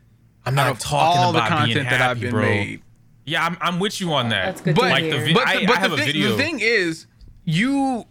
I'm 0.46 0.58
out 0.58 0.64
not 0.64 0.70
of 0.72 0.78
talking 0.78 1.20
all 1.22 1.30
about 1.30 1.44
the 1.44 1.48
content 1.48 1.74
being 1.74 1.84
that 1.84 1.92
I've 1.94 2.00
happy, 2.00 2.20
been 2.20 2.30
bro. 2.30 2.42
made. 2.42 2.82
Yeah, 3.26 3.44
I'm, 3.44 3.56
I'm 3.60 3.78
with 3.78 4.00
you 4.00 4.12
on 4.12 4.28
that. 4.30 4.44
That's 4.46 4.60
good 4.60 4.74
But 4.74 4.90
Like 4.90 5.04
the 5.04 5.18
vi- 5.18 5.32
but 5.34 5.46
the, 5.60 5.66
but 5.66 5.76
I 5.76 5.80
have 5.80 5.90
the 5.92 5.96
thing, 5.98 6.20
the 6.22 6.36
thing 6.36 6.60
is, 6.60 7.06
you 7.44 8.06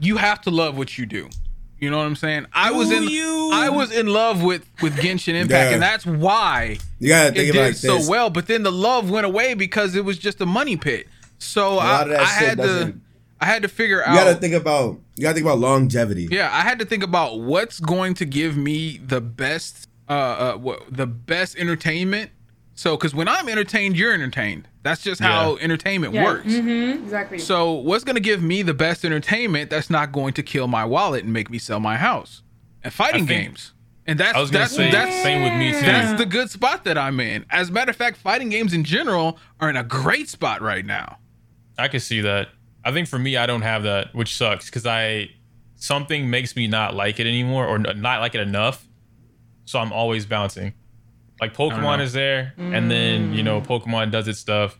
you 0.00 0.16
have 0.16 0.40
to 0.42 0.50
love 0.50 0.76
what 0.76 0.96
you 0.96 1.06
do. 1.06 1.28
You 1.82 1.90
know 1.90 1.98
what 1.98 2.06
I'm 2.06 2.14
saying? 2.14 2.46
I 2.52 2.70
was 2.70 2.90
Do 2.90 2.98
in 2.98 3.08
you? 3.08 3.50
I 3.52 3.68
was 3.68 3.90
in 3.90 4.06
love 4.06 4.40
with 4.40 4.64
with 4.80 4.94
Genshin 4.98 5.34
Impact, 5.34 5.70
Yeah. 5.70 5.74
and 5.74 5.82
that's 5.82 6.06
why 6.06 6.78
You 7.00 7.08
gotta 7.08 7.30
it 7.30 7.34
think 7.34 7.52
did 7.52 7.56
about 7.58 7.70
it 7.70 7.76
so 7.76 7.96
this. 7.98 8.08
well. 8.08 8.30
But 8.30 8.46
then 8.46 8.62
the 8.62 8.70
love 8.70 9.10
went 9.10 9.26
away 9.26 9.54
because 9.54 9.96
it 9.96 10.04
was 10.04 10.16
just 10.16 10.40
a 10.40 10.46
money 10.46 10.76
pit. 10.76 11.08
So 11.38 11.78
I, 11.78 11.84
lot 11.92 12.02
of 12.04 12.08
that 12.10 12.20
I 12.20 12.24
had 12.26 12.58
to 12.58 12.94
I 13.40 13.46
had 13.46 13.62
to 13.62 13.68
figure 13.68 13.96
You 13.96 14.04
out. 14.04 14.12
You 14.12 14.20
gotta 14.20 14.34
think 14.36 14.54
about 14.54 15.00
you 15.16 15.22
gotta 15.22 15.34
think 15.34 15.44
about 15.44 15.58
longevity. 15.58 16.28
Yeah, 16.30 16.50
I 16.52 16.60
had 16.60 16.78
to 16.78 16.84
think 16.84 17.02
about 17.02 17.40
what's 17.40 17.80
going 17.80 18.14
to 18.14 18.24
give 18.26 18.56
me 18.56 18.98
the 19.04 19.20
best, 19.20 19.88
uh, 20.08 20.12
uh 20.12 20.54
what, 20.58 20.84
the 20.88 21.08
best 21.08 21.56
entertainment. 21.56 22.30
So, 22.74 22.96
because 22.96 23.14
when 23.14 23.28
I'm 23.28 23.48
entertained, 23.48 23.96
you're 23.98 24.14
entertained. 24.14 24.66
That's 24.82 25.02
just 25.02 25.20
how 25.20 25.56
entertainment 25.58 26.14
Yeah. 26.14 26.24
works. 26.24 26.46
Mm-hmm. 26.46 27.04
Exactly. 27.04 27.38
So, 27.38 27.72
what's 27.72 28.02
going 28.04 28.14
to 28.16 28.20
give 28.22 28.42
me 28.42 28.62
the 28.62 28.74
best 28.74 29.04
entertainment 29.04 29.68
that's 29.70 29.90
not 29.90 30.10
going 30.10 30.32
to 30.34 30.42
kill 30.42 30.66
my 30.68 30.84
wallet 30.84 31.24
and 31.24 31.32
make 31.32 31.50
me 31.50 31.58
sell 31.58 31.80
my 31.80 31.96
house? 31.96 32.42
And 32.82 32.92
fighting 32.92 33.26
think- 33.26 33.42
games. 33.48 33.72
And 34.04 34.18
that's 34.18 34.36
I 34.36 34.40
was 34.40 34.50
gonna 34.50 34.64
that's 34.64 34.74
say 34.74 34.90
that's 34.90 35.22
same 35.22 35.42
with 35.44 35.52
me 35.52 35.70
too. 35.70 35.86
that's 35.86 36.18
the 36.18 36.26
good 36.26 36.50
spot 36.50 36.82
that 36.86 36.98
I'm 36.98 37.20
in. 37.20 37.46
As 37.50 37.68
a 37.68 37.72
matter 37.72 37.90
of 37.92 37.96
fact, 37.96 38.16
fighting 38.16 38.48
games 38.48 38.72
in 38.72 38.82
general 38.82 39.38
are 39.60 39.70
in 39.70 39.76
a 39.76 39.84
great 39.84 40.28
spot 40.28 40.60
right 40.60 40.84
now. 40.84 41.18
I 41.78 41.86
can 41.86 42.00
see 42.00 42.20
that. 42.22 42.48
I 42.84 42.90
think 42.90 43.06
for 43.06 43.16
me, 43.20 43.36
I 43.36 43.46
don't 43.46 43.62
have 43.62 43.84
that, 43.84 44.12
which 44.12 44.34
sucks 44.36 44.64
because 44.66 44.86
I 44.86 45.28
something 45.76 46.28
makes 46.28 46.56
me 46.56 46.66
not 46.66 46.96
like 46.96 47.20
it 47.20 47.28
anymore 47.28 47.64
or 47.64 47.78
not 47.78 48.20
like 48.20 48.34
it 48.34 48.40
enough. 48.40 48.88
So 49.66 49.78
I'm 49.78 49.92
always 49.92 50.26
bouncing. 50.26 50.74
Like 51.40 51.54
Pokemon 51.56 52.00
is 52.00 52.12
there, 52.12 52.54
and 52.56 52.90
then 52.90 53.32
you 53.32 53.42
know 53.42 53.60
Pokemon 53.60 54.10
does 54.12 54.28
its 54.28 54.38
stuff. 54.38 54.78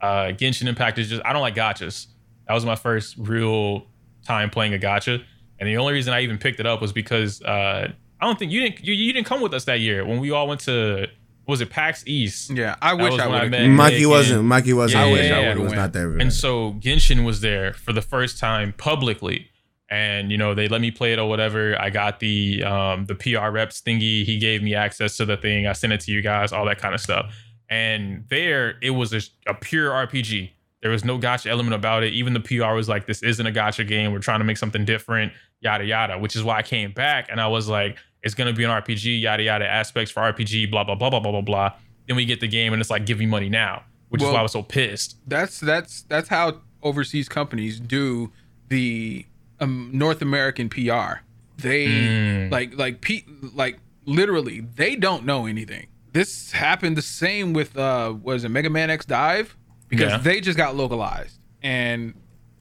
Uh, 0.00 0.32
Genshin 0.32 0.66
Impact 0.66 0.98
is 0.98 1.08
just 1.08 1.22
I 1.24 1.32
don't 1.32 1.40
like 1.42 1.54
gachas. 1.54 2.06
That 2.46 2.52
was 2.54 2.64
my 2.66 2.76
first 2.76 3.16
real 3.18 3.86
time 4.26 4.50
playing 4.50 4.74
a 4.74 4.78
gacha, 4.78 5.22
and 5.58 5.68
the 5.68 5.78
only 5.78 5.94
reason 5.94 6.12
I 6.12 6.20
even 6.20 6.36
picked 6.38 6.60
it 6.60 6.66
up 6.66 6.80
was 6.82 6.92
because 6.92 7.40
uh, 7.42 7.90
I 8.20 8.24
don't 8.26 8.38
think 8.38 8.52
you 8.52 8.60
didn't 8.60 8.84
you, 8.84 8.92
you 8.92 9.12
didn't 9.14 9.26
come 9.26 9.40
with 9.40 9.54
us 9.54 9.64
that 9.64 9.80
year 9.80 10.04
when 10.04 10.20
we 10.20 10.30
all 10.30 10.46
went 10.46 10.60
to 10.62 11.06
was 11.46 11.60
it 11.60 11.70
PAX 11.70 12.02
East. 12.06 12.50
Yeah, 12.50 12.74
I 12.82 12.94
That 12.96 13.02
wish 13.02 13.12
was 13.12 13.20
I 13.20 13.26
would 13.28 13.52
have. 13.54 13.70
Mikey 13.70 13.98
Nick 14.00 14.08
wasn't. 14.08 14.38
and- 14.40 14.48
Mikey 14.48 14.72
wasn't. 14.72 15.00
Yeah, 15.00 15.04
I 15.04 15.08
yeah, 15.08 15.14
wish 15.14 15.30
I 15.30 15.54
would. 15.58 15.64
Was 15.64 15.72
not 15.74 15.92
there. 15.92 16.16
And 16.18 16.32
so 16.32 16.72
Genshin 16.74 17.24
was 17.24 17.40
there 17.42 17.72
for 17.74 17.92
the 17.92 18.02
first 18.02 18.38
time 18.38 18.72
publicly. 18.76 19.50
And 19.94 20.32
you 20.32 20.38
know, 20.38 20.54
they 20.54 20.66
let 20.66 20.80
me 20.80 20.90
play 20.90 21.12
it 21.12 21.20
or 21.20 21.28
whatever. 21.28 21.80
I 21.80 21.88
got 21.88 22.18
the 22.18 22.64
um 22.64 23.06
the 23.06 23.14
PR 23.14 23.50
reps 23.50 23.80
thingy. 23.80 24.24
He 24.24 24.38
gave 24.38 24.60
me 24.60 24.74
access 24.74 25.16
to 25.18 25.24
the 25.24 25.36
thing. 25.36 25.68
I 25.68 25.72
sent 25.72 25.92
it 25.92 26.00
to 26.00 26.10
you 26.10 26.20
guys, 26.20 26.52
all 26.52 26.64
that 26.64 26.78
kind 26.78 26.96
of 26.96 27.00
stuff. 27.00 27.32
And 27.70 28.24
there 28.28 28.74
it 28.82 28.90
was 28.90 29.14
a, 29.14 29.20
a 29.46 29.54
pure 29.54 29.90
RPG. 29.90 30.50
There 30.82 30.90
was 30.90 31.04
no 31.04 31.16
gacha 31.16 31.46
element 31.46 31.74
about 31.74 32.02
it. 32.02 32.12
Even 32.12 32.32
the 32.34 32.40
PR 32.40 32.72
was 32.74 32.88
like, 32.88 33.06
this 33.06 33.22
isn't 33.22 33.46
a 33.46 33.52
gacha 33.52 33.86
game. 33.86 34.12
We're 34.12 34.18
trying 34.18 34.40
to 34.40 34.44
make 34.44 34.56
something 34.56 34.84
different, 34.84 35.32
yada 35.60 35.84
yada. 35.84 36.18
Which 36.18 36.34
is 36.34 36.42
why 36.42 36.58
I 36.58 36.62
came 36.62 36.90
back 36.90 37.28
and 37.30 37.40
I 37.40 37.46
was 37.46 37.68
like, 37.68 37.96
it's 38.24 38.34
gonna 38.34 38.52
be 38.52 38.64
an 38.64 38.70
RPG, 38.70 39.20
yada 39.20 39.44
yada 39.44 39.64
aspects 39.64 40.10
for 40.10 40.22
RPG, 40.22 40.72
blah 40.72 40.82
blah 40.82 40.96
blah 40.96 41.10
blah 41.10 41.20
blah 41.20 41.30
blah 41.30 41.40
blah. 41.40 41.72
Then 42.08 42.16
we 42.16 42.24
get 42.24 42.40
the 42.40 42.48
game 42.48 42.72
and 42.72 42.80
it's 42.82 42.90
like, 42.90 43.06
give 43.06 43.20
me 43.20 43.26
money 43.26 43.48
now, 43.48 43.84
which 44.08 44.22
is 44.22 44.28
why 44.28 44.40
I 44.40 44.42
was 44.42 44.50
so 44.50 44.64
pissed. 44.64 45.18
that's 45.28 45.60
that's 45.60 46.02
that's 46.02 46.28
how 46.28 46.62
overseas 46.82 47.28
companies 47.28 47.78
do 47.78 48.32
the 48.68 49.24
um, 49.64 49.90
North 49.92 50.22
American 50.22 50.68
PR. 50.68 51.20
They 51.58 51.86
Mm. 51.86 52.50
like 52.50 52.76
like 52.76 53.00
P, 53.00 53.24
like 53.54 53.78
literally 54.04 54.60
they 54.60 54.96
don't 54.96 55.24
know 55.24 55.46
anything. 55.46 55.86
This 56.12 56.52
happened 56.52 56.96
the 56.96 57.02
same 57.02 57.52
with 57.52 57.76
uh 57.76 58.14
was 58.22 58.44
it 58.44 58.48
Mega 58.50 58.70
Man 58.70 58.90
X 58.90 59.04
Dive 59.06 59.56
because 59.88 60.12
Yeah. 60.12 60.18
they 60.18 60.40
just 60.40 60.56
got 60.56 60.76
localized 60.76 61.38
and 61.62 62.14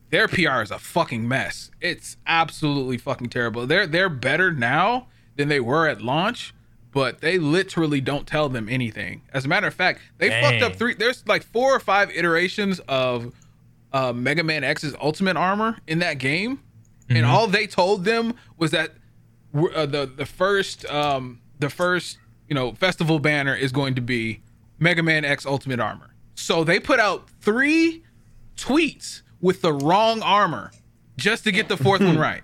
their 0.09 0.27
PR 0.27 0.61
is 0.61 0.69
a 0.69 0.77
fucking 0.77 1.27
mess. 1.27 1.71
It's 1.81 2.17
absolutely 2.27 2.97
fucking 2.99 3.29
terrible. 3.29 3.65
They're 3.65 3.87
they're 3.87 4.09
better 4.09 4.51
now 4.51 5.07
than 5.37 5.47
they 5.49 5.59
were 5.59 5.87
at 5.87 6.01
launch, 6.01 6.53
but 6.91 7.19
they 7.21 7.39
literally 7.39 7.99
don't 7.99 8.27
tell 8.27 8.47
them 8.49 8.69
anything. 8.69 9.23
As 9.33 9.45
a 9.45 9.47
matter 9.47 9.65
of 9.65 9.73
fact, 9.73 10.01
they 10.19 10.29
fucked 10.29 10.61
up 10.61 10.75
three. 10.75 10.93
There's 10.93 11.23
like 11.27 11.41
four 11.43 11.75
or 11.75 11.79
five 11.79 12.11
iterations 12.11 12.79
of 12.87 13.33
uh, 13.91 14.13
Mega 14.13 14.43
Man 14.43 14.63
X's 14.63 14.93
Ultimate 15.01 15.35
Armor 15.35 15.77
in 15.87 15.97
that 15.99 16.19
game, 16.19 16.59
and 17.17 17.25
all 17.25 17.47
they 17.47 17.67
told 17.67 18.05
them 18.05 18.33
was 18.57 18.71
that 18.71 18.91
uh, 19.55 19.85
the 19.85 20.11
the 20.15 20.25
first 20.25 20.85
um, 20.85 21.41
the 21.59 21.69
first 21.69 22.17
you 22.47 22.55
know 22.55 22.73
festival 22.73 23.19
banner 23.19 23.55
is 23.55 23.71
going 23.71 23.95
to 23.95 24.01
be 24.01 24.41
Mega 24.79 25.03
Man 25.03 25.25
X 25.25 25.45
Ultimate 25.45 25.79
Armor. 25.79 26.13
So 26.35 26.63
they 26.63 26.79
put 26.79 26.99
out 26.99 27.29
three 27.41 28.03
tweets 28.55 29.21
with 29.41 29.61
the 29.61 29.73
wrong 29.73 30.21
armor 30.21 30.71
just 31.17 31.43
to 31.43 31.51
get 31.51 31.67
the 31.69 31.77
fourth 31.77 32.01
one 32.01 32.17
right 32.29 32.41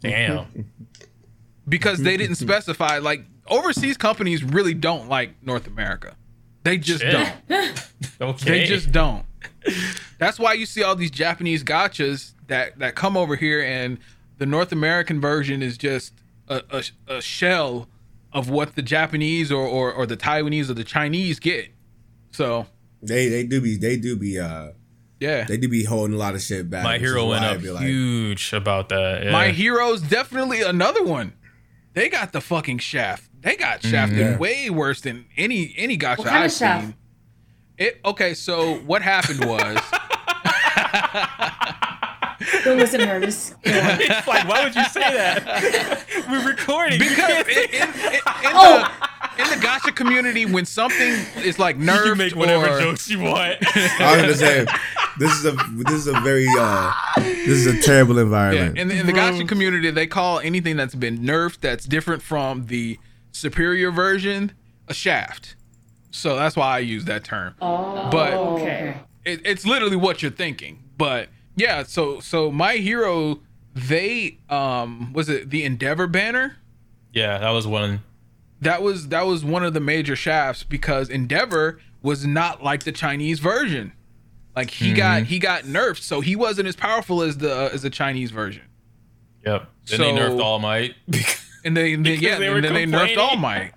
Damn. 0.00 0.46
because 1.68 2.02
they 2.02 2.16
didn't 2.16 2.36
specify. 2.36 2.98
Like 2.98 3.24
overseas 3.48 3.96
companies 3.96 4.44
really 4.44 4.74
don't 4.74 5.08
like 5.08 5.42
North 5.42 5.66
America. 5.66 6.16
They 6.64 6.78
just 6.78 7.02
Shit. 7.02 7.12
don't. 7.48 7.88
Okay. 8.20 8.50
They 8.50 8.64
just 8.66 8.92
don't. 8.92 9.24
That's 10.18 10.38
why 10.38 10.52
you 10.52 10.64
see 10.66 10.84
all 10.84 10.94
these 10.94 11.10
Japanese 11.10 11.64
gachas 11.64 12.34
that 12.52 12.78
that 12.78 12.94
come 12.94 13.16
over 13.16 13.34
here, 13.36 13.62
and 13.62 13.98
the 14.38 14.46
North 14.46 14.72
American 14.72 15.20
version 15.20 15.62
is 15.62 15.78
just 15.78 16.12
a, 16.48 16.62
a, 16.70 16.84
a 17.16 17.22
shell 17.22 17.88
of 18.32 18.50
what 18.50 18.74
the 18.76 18.82
Japanese 18.82 19.50
or, 19.50 19.66
or 19.66 19.90
or 19.92 20.06
the 20.06 20.16
Taiwanese 20.16 20.68
or 20.68 20.74
the 20.74 20.84
Chinese 20.84 21.40
get. 21.40 21.70
So 22.30 22.66
they 23.02 23.28
they 23.28 23.44
do 23.44 23.60
be 23.60 23.76
they 23.76 23.96
do 23.96 24.16
be 24.16 24.38
uh 24.38 24.72
yeah, 25.18 25.44
they 25.44 25.56
do 25.56 25.68
be 25.68 25.84
holding 25.84 26.14
a 26.14 26.18
lot 26.18 26.34
of 26.34 26.42
shit 26.42 26.68
back. 26.68 26.84
My 26.84 26.94
which 26.94 27.02
hero 27.02 27.28
went 27.28 27.44
up 27.44 27.62
like, 27.62 27.84
huge 27.84 28.52
about 28.52 28.88
that. 28.90 29.24
Yeah. 29.24 29.30
my 29.32 29.48
heroes 29.48 30.02
definitely 30.02 30.62
another 30.62 31.02
one. 31.04 31.32
They 31.94 32.08
got 32.08 32.32
the 32.32 32.40
fucking 32.40 32.78
shaft. 32.78 33.30
They 33.40 33.56
got 33.56 33.82
shafted 33.82 34.18
Yeah. 34.18 34.36
way 34.38 34.68
worse 34.70 35.00
than 35.00 35.24
any 35.36 35.74
any 35.76 35.96
gacha 35.96 36.18
What 36.18 36.26
kind 36.28 36.38
I've 36.44 36.50
of 36.50 36.56
shaft? 36.56 36.84
seen. 36.84 36.94
It 37.78 38.00
okay. 38.04 38.34
So 38.34 38.74
what 38.80 39.00
happened 39.02 39.44
was. 39.44 39.78
Don't 42.64 42.78
listen 42.78 43.00
to 43.00 43.06
her. 43.06 43.20
Just 43.20 43.60
go 43.62 43.70
on. 43.70 44.00
it's 44.00 44.26
like, 44.26 44.46
why 44.48 44.64
would 44.64 44.74
you 44.74 44.84
say 44.84 45.00
that? 45.00 46.04
We're 46.30 46.48
recording. 46.48 46.98
Because 46.98 47.46
in, 47.48 47.56
in, 47.56 47.64
in, 47.74 48.12
in 48.12 48.20
Oh. 48.54 48.78
the 49.36 49.42
in 49.42 49.48
the 49.48 49.66
gacha 49.66 49.94
community, 49.96 50.44
when 50.44 50.66
something 50.66 51.14
is 51.42 51.58
like 51.58 51.76
you 51.76 51.82
nerfed 51.86 52.02
can 52.04 52.18
make 52.18 52.36
whatever 52.36 52.68
or 52.68 52.80
jokes 52.80 53.08
you 53.08 53.20
want. 53.20 53.56
I 53.76 54.12
was 54.16 54.20
gonna 54.22 54.34
say 54.34 54.66
this 55.18 55.32
is 55.32 55.44
a 55.46 55.52
this 55.78 55.92
is 55.94 56.06
a 56.06 56.20
very 56.20 56.46
uh 56.58 56.92
this 57.16 57.48
is 57.48 57.66
a 57.66 57.80
terrible 57.80 58.16
yeah, 58.16 58.22
environment. 58.22 58.78
in, 58.78 58.88
the, 58.88 58.98
in 58.98 59.06
the 59.06 59.12
gacha 59.12 59.48
community, 59.48 59.90
they 59.90 60.06
call 60.06 60.38
anything 60.40 60.76
that's 60.76 60.94
been 60.94 61.20
nerfed 61.20 61.60
that's 61.60 61.86
different 61.86 62.22
from 62.22 62.66
the 62.66 62.98
superior 63.32 63.90
version 63.90 64.52
a 64.88 64.92
shaft. 64.94 65.56
So 66.10 66.36
that's 66.36 66.54
why 66.56 66.76
I 66.76 66.78
use 66.80 67.06
that 67.06 67.24
term. 67.24 67.54
Oh, 67.62 68.10
But- 68.10 68.34
okay. 68.34 68.96
it, 69.24 69.40
it's 69.46 69.64
literally 69.64 69.96
what 69.96 70.20
you're 70.22 70.30
thinking. 70.30 70.82
But 70.98 71.30
yeah, 71.56 71.82
so 71.82 72.20
so 72.20 72.50
my 72.50 72.74
hero, 72.76 73.40
they 73.74 74.38
um 74.48 75.12
was 75.12 75.28
it 75.28 75.50
the 75.50 75.64
Endeavor 75.64 76.06
banner? 76.06 76.56
yeah, 77.12 77.38
that 77.38 77.50
was 77.50 77.66
one. 77.66 78.02
that 78.60 78.82
was 78.82 79.08
that 79.08 79.26
was 79.26 79.44
one 79.44 79.62
of 79.64 79.74
the 79.74 79.80
major 79.80 80.16
shafts 80.16 80.62
because 80.64 81.08
Endeavor 81.10 81.78
was 82.02 82.26
not 82.26 82.62
like 82.62 82.84
the 82.84 82.92
Chinese 82.92 83.38
version. 83.40 83.92
Like 84.56 84.70
he 84.70 84.86
Mm-hmm. 84.88 84.96
got 84.96 85.22
he 85.24 85.38
got 85.38 85.62
nerfed, 85.64 86.02
so 86.02 86.20
he 86.20 86.36
wasn't 86.36 86.68
as 86.68 86.76
powerful 86.76 87.22
as 87.22 87.38
the 87.38 87.54
uh, 87.54 87.70
as 87.72 87.82
the 87.82 87.90
Chinese 87.90 88.30
version. 88.30 88.62
Yep. 89.46 89.68
Then 89.86 90.00
they 90.00 90.12
nerfed 90.12 90.40
All 90.42 90.58
Might. 90.58 90.94
And 91.64 91.76
they, 91.76 91.92
and 91.94 92.04
then, 92.04 92.14
Because 92.14 92.22
yeah, 92.24 92.38
they 92.40 92.48
and 92.48 92.64
then 92.64 92.74
they 92.74 92.86
nerfed. 92.86 93.16
All 93.18 93.36
Might. 93.36 93.70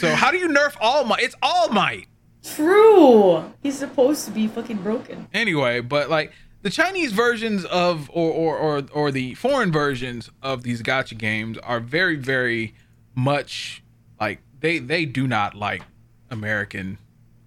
So 0.00 0.14
how 0.14 0.30
do 0.30 0.36
you 0.36 0.48
nerf 0.48 0.76
All 0.82 1.02
Might? 1.04 1.22
It's 1.22 1.34
All 1.42 1.70
Might 1.70 2.08
True. 2.44 3.52
He's 3.62 3.78
supposed 3.78 4.24
to 4.26 4.30
be 4.30 4.48
fucking 4.48 4.78
broken. 4.82 5.28
anyway. 5.32 5.80
But 5.80 6.10
like 6.10 6.32
the 6.68 6.74
Chinese 6.74 7.12
versions 7.12 7.64
of 7.64 8.10
or 8.10 8.30
or 8.30 8.58
or 8.58 8.82
or 8.92 9.10
the 9.10 9.32
foreign 9.36 9.72
versions 9.72 10.30
of 10.42 10.64
these 10.64 10.82
gacha 10.82 11.16
games 11.16 11.56
are 11.62 11.80
very 11.80 12.14
very 12.14 12.74
much 13.14 13.82
like 14.20 14.40
they 14.60 14.78
they 14.78 15.06
do 15.06 15.26
not 15.26 15.54
like 15.54 15.82
American 16.30 16.98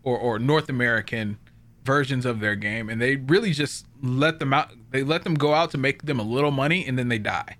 or 0.01 0.17
or 0.17 0.39
North 0.39 0.69
American 0.69 1.37
versions 1.85 2.25
of 2.25 2.39
their 2.39 2.55
game 2.55 2.89
and 2.89 2.99
they 2.99 3.15
really 3.15 3.51
just 3.51 3.85
let 4.01 4.39
them 4.39 4.55
out 4.55 4.71
they 4.89 5.03
let 5.03 5.23
them 5.23 5.35
go 5.35 5.53
out 5.53 5.69
to 5.69 5.77
make 5.77 6.01
them 6.01 6.19
a 6.19 6.23
little 6.23 6.49
money 6.49 6.83
and 6.87 6.97
then 6.97 7.07
they 7.07 7.19
die 7.19 7.57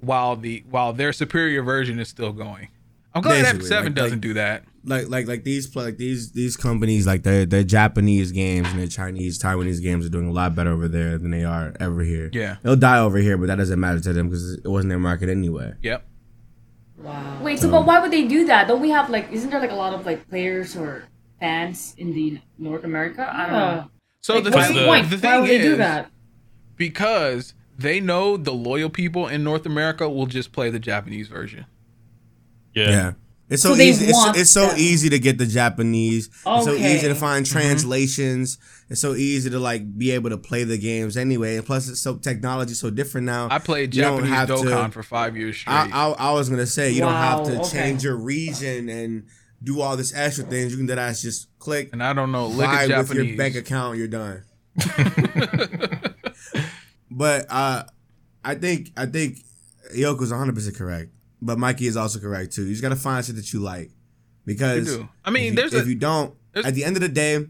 while 0.00 0.36
the 0.36 0.62
while 0.68 0.92
their 0.92 1.14
superior 1.14 1.62
version 1.62 1.98
is 1.98 2.08
still 2.08 2.32
going. 2.32 2.68
I'm 3.14 3.22
glad 3.22 3.42
Basically, 3.42 3.70
F7 3.70 3.84
like- 3.84 3.94
doesn't 3.94 4.20
do 4.20 4.34
that. 4.34 4.64
Like 4.84 5.08
like 5.08 5.26
like 5.26 5.44
these 5.44 5.74
like 5.76 5.98
these 5.98 6.32
these 6.32 6.56
companies 6.56 7.06
like 7.06 7.22
their 7.22 7.44
their 7.44 7.62
Japanese 7.64 8.32
games 8.32 8.68
and 8.70 8.78
their 8.80 8.86
Chinese 8.86 9.38
Taiwanese 9.38 9.82
games 9.82 10.06
are 10.06 10.08
doing 10.10 10.28
a 10.28 10.32
lot 10.32 10.54
better 10.54 10.70
over 10.70 10.88
there 10.88 11.18
than 11.18 11.30
they 11.30 11.44
are 11.44 11.74
ever 11.80 12.02
here. 12.02 12.30
Yeah. 12.32 12.56
they'll 12.62 12.76
die 12.76 12.98
over 12.98 13.18
here, 13.18 13.36
but 13.36 13.46
that 13.48 13.56
doesn't 13.56 13.78
matter 13.78 14.00
to 14.00 14.12
them 14.12 14.28
because 14.28 14.54
it 14.54 14.68
wasn't 14.68 14.88
their 14.90 14.98
market 14.98 15.28
anyway. 15.28 15.74
Yep. 15.82 16.06
Wow. 16.98 17.40
Wait, 17.42 17.58
so 17.58 17.70
but 17.70 17.86
why 17.86 18.00
would 18.00 18.10
they 18.10 18.26
do 18.28 18.46
that? 18.46 18.68
Don't 18.68 18.80
we 18.80 18.90
have 18.90 19.08
like? 19.10 19.30
Isn't 19.32 19.50
there 19.50 19.60
like 19.60 19.70
a 19.70 19.74
lot 19.74 19.94
of 19.94 20.04
like 20.06 20.28
players 20.28 20.76
or 20.76 21.04
fans 21.40 21.94
in 21.98 22.12
the 22.12 22.38
North 22.58 22.84
America? 22.84 23.28
I 23.30 23.46
don't 23.46 23.54
Uh, 23.54 23.74
know. 23.76 23.90
So 24.22 24.34
Like, 24.34 24.44
the, 24.44 24.50
what's 24.50 24.66
thing, 24.66 24.74
the 24.76 24.80
the, 24.82 24.86
point? 24.86 25.06
thing 25.08 25.20
Why 25.30 25.40
would 25.40 25.48
they 25.50 25.56
is, 25.56 25.62
do 25.64 25.76
that? 25.76 26.10
because 26.76 27.54
they 27.78 28.00
know 28.00 28.36
the 28.36 28.52
loyal 28.52 28.90
people 28.90 29.26
in 29.28 29.42
North 29.44 29.64
America 29.66 30.08
will 30.08 30.26
just 30.26 30.52
play 30.52 30.68
the 30.70 30.78
Japanese 30.78 31.28
version. 31.28 31.64
Yeah. 32.74 32.90
Yeah. 32.90 33.12
It's 33.50 33.62
so, 33.62 33.74
So 33.74 33.80
easy. 33.82 34.06
It's, 34.06 34.38
it's 34.38 34.50
so 34.50 34.68
that. 34.68 34.78
easy 34.78 35.08
to 35.10 35.18
get 35.18 35.36
the 35.36 35.44
Japanese. 35.46 36.28
It's 36.28 36.64
so 36.64 36.72
easy 36.72 37.08
to 37.08 37.14
find 37.16 37.44
translations. 37.44 38.58
It's 38.88 39.00
so 39.00 39.14
easy 39.14 39.50
to 39.50 39.58
like 39.58 39.98
be 39.98 40.12
able 40.12 40.30
to 40.30 40.38
play 40.38 40.62
the 40.64 40.78
games 40.78 41.16
anyway. 41.16 41.56
And 41.56 41.66
plus, 41.66 41.88
it's 41.88 42.00
so 42.00 42.16
technology 42.16 42.74
so 42.74 42.90
different 42.90 43.26
now. 43.26 43.48
I 43.50 43.58
played 43.58 43.94
You 43.94 44.02
Japanese 44.02 44.30
have 44.30 44.48
to- 44.48 44.54
Dokkan 44.54 44.92
for 44.92 45.02
five 45.02 45.36
years 45.36 45.56
straight. 45.58 45.72
I, 45.74 45.90
I, 45.90 46.10
I 46.10 46.32
was 46.32 46.48
gonna 46.48 46.64
say 46.66 46.90
you 46.92 47.02
Wow, 47.02 47.08
don't 47.42 47.46
have 47.48 47.54
to 47.54 47.60
okay. 47.68 47.70
change 47.88 48.04
your 48.04 48.16
region 48.16 48.88
and 48.88 49.26
do 49.62 49.80
all 49.80 49.96
this 49.96 50.14
extra 50.14 50.44
things. 50.44 50.72
You 50.72 50.78
can 50.78 50.86
just 50.86 51.22
just 51.22 51.58
click 51.58 51.90
and 51.92 52.02
I 52.02 52.12
don't 52.12 52.30
know 52.32 52.46
lick 52.46 52.66
buy 52.66 52.84
of 52.84 53.08
with 53.08 53.18
your 53.18 53.36
bank 53.36 53.56
account. 53.56 53.98
You're 53.98 54.08
done. 54.08 54.44
but 57.10 57.46
uh, 57.48 57.84
I 58.44 58.54
think 58.54 58.92
I 58.96 59.06
think 59.06 59.38
Yoko's 59.96 60.30
100 60.30 60.54
percent 60.54 60.76
correct. 60.76 61.10
But 61.42 61.58
Mikey 61.58 61.86
is 61.86 61.96
also 61.96 62.18
correct 62.18 62.52
too. 62.54 62.64
You 62.64 62.70
just 62.70 62.82
gotta 62.82 62.96
find 62.96 63.24
shit 63.24 63.36
that 63.36 63.52
you 63.52 63.60
like 63.60 63.88
You 63.88 63.92
because 64.46 64.96
do. 64.96 65.08
I 65.24 65.30
mean, 65.30 65.44
if 65.44 65.50
you, 65.50 65.56
there's 65.56 65.74
if 65.74 65.86
a 65.86 65.88
you 65.88 65.94
don't, 65.94 66.34
at 66.54 66.74
the 66.74 66.84
end 66.84 66.96
of 66.96 67.02
the 67.02 67.08
day, 67.08 67.46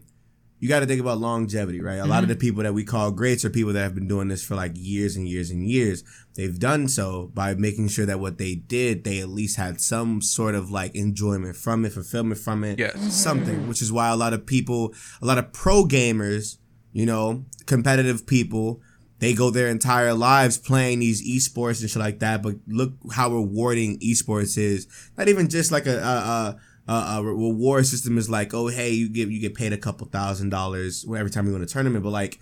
you 0.59 0.69
got 0.69 0.81
to 0.81 0.85
think 0.85 1.01
about 1.01 1.17
longevity, 1.17 1.81
right? 1.81 1.95
A 1.95 2.05
lot 2.05 2.19
of 2.19 2.25
Mm-hmm. 2.25 2.29
the 2.29 2.35
people 2.35 2.61
that 2.63 2.73
we 2.75 2.83
call 2.83 3.09
greats 3.11 3.43
are 3.43 3.49
people 3.49 3.73
that 3.73 3.81
have 3.81 3.95
been 3.95 4.07
doing 4.07 4.27
this 4.27 4.43
for 4.45 4.53
like 4.55 4.73
years 4.75 5.15
and 5.15 5.27
years 5.27 5.49
and 5.49 5.67
years. 5.67 6.03
They've 6.35 6.57
done 6.59 6.87
so 6.87 7.31
by 7.33 7.55
making 7.55 7.87
sure 7.87 8.05
that 8.05 8.19
what 8.19 8.37
they 8.37 8.53
did, 8.53 9.03
they 9.03 9.19
at 9.21 9.29
least 9.29 9.57
had 9.57 9.81
some 9.81 10.21
sort 10.21 10.53
of 10.53 10.69
like 10.69 10.93
enjoyment 10.95 11.55
from 11.55 11.83
it, 11.83 11.93
fulfillment 11.93 12.39
from 12.39 12.63
it, 12.63 12.77
Yes. 12.77 13.11
something. 13.11 13.67
Which 13.67 13.81
is 13.81 13.91
why 13.91 14.09
a 14.09 14.15
lot 14.15 14.33
of 14.33 14.45
people, 14.45 14.93
a 15.19 15.25
lot 15.25 15.39
of 15.39 15.51
pro 15.51 15.83
gamers, 15.83 16.57
you 16.93 17.07
know, 17.07 17.43
competitive 17.65 18.27
people. 18.27 18.81
They 19.21 19.35
go 19.35 19.51
their 19.51 19.67
entire 19.67 20.15
lives 20.15 20.57
playing 20.57 20.99
these 20.99 21.21
esports 21.21 21.79
and 21.81 21.89
shit 21.89 21.99
like 21.99 22.19
that, 22.19 22.41
but 22.41 22.55
look 22.67 22.93
how 23.13 23.29
rewarding 23.29 23.99
esports 23.99 24.57
is. 24.57 24.87
Not 25.15 25.29
even 25.29 25.47
just 25.47 25.71
like 25.71 25.85
a, 25.85 25.99
a, 25.99 26.91
a 26.91 26.91
a, 26.91 27.23
reward 27.23 27.85
system 27.85 28.17
is 28.17 28.31
like, 28.31 28.51
oh 28.55 28.67
hey, 28.67 28.89
you 28.89 29.09
get 29.09 29.29
you 29.29 29.39
get 29.39 29.53
paid 29.53 29.73
a 29.73 29.77
couple 29.77 30.07
thousand 30.07 30.49
dollars 30.49 31.05
every 31.07 31.29
time 31.29 31.45
you 31.45 31.53
win 31.53 31.61
a 31.61 31.67
tournament, 31.67 32.03
but 32.03 32.09
like, 32.09 32.39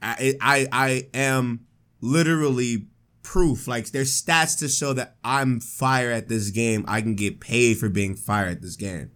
I 0.00 0.34
I 0.40 0.68
I 0.70 1.08
am 1.14 1.66
literally 2.00 2.86
proof. 3.24 3.66
Like 3.66 3.90
there's 3.90 4.22
stats 4.22 4.56
to 4.60 4.68
show 4.68 4.92
that 4.92 5.16
I'm 5.24 5.58
fire 5.58 6.12
at 6.12 6.28
this 6.28 6.50
game. 6.50 6.84
I 6.86 7.00
can 7.00 7.16
get 7.16 7.40
paid 7.40 7.78
for 7.78 7.88
being 7.88 8.14
fire 8.14 8.46
at 8.46 8.62
this 8.62 8.76
game 8.76 9.10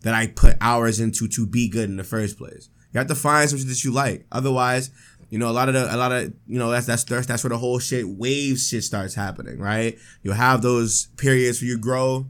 that 0.00 0.14
I 0.14 0.28
put 0.28 0.56
hours 0.62 0.98
into 0.98 1.28
to 1.28 1.46
be 1.46 1.68
good 1.68 1.90
in 1.90 1.98
the 1.98 2.04
first 2.04 2.38
place. 2.38 2.70
You 2.94 2.98
have 2.98 3.08
to 3.08 3.14
find 3.16 3.50
something 3.50 3.68
that 3.68 3.82
you 3.82 3.90
like. 3.90 4.24
Otherwise, 4.30 4.90
you 5.34 5.40
know, 5.40 5.50
a 5.50 5.50
lot 5.50 5.66
of 5.66 5.74
the, 5.74 5.92
a 5.92 5.96
lot 5.96 6.12
of, 6.12 6.32
you 6.46 6.60
know, 6.60 6.70
that's, 6.70 6.86
that's, 6.86 7.02
that's, 7.02 7.26
that's 7.26 7.42
where 7.42 7.48
the 7.48 7.58
whole 7.58 7.80
shit, 7.80 8.06
waves 8.06 8.68
shit 8.68 8.84
starts 8.84 9.16
happening, 9.16 9.58
right? 9.58 9.98
You'll 10.22 10.34
have 10.34 10.62
those 10.62 11.08
periods 11.16 11.60
where 11.60 11.70
you 11.70 11.76
grow, 11.76 12.28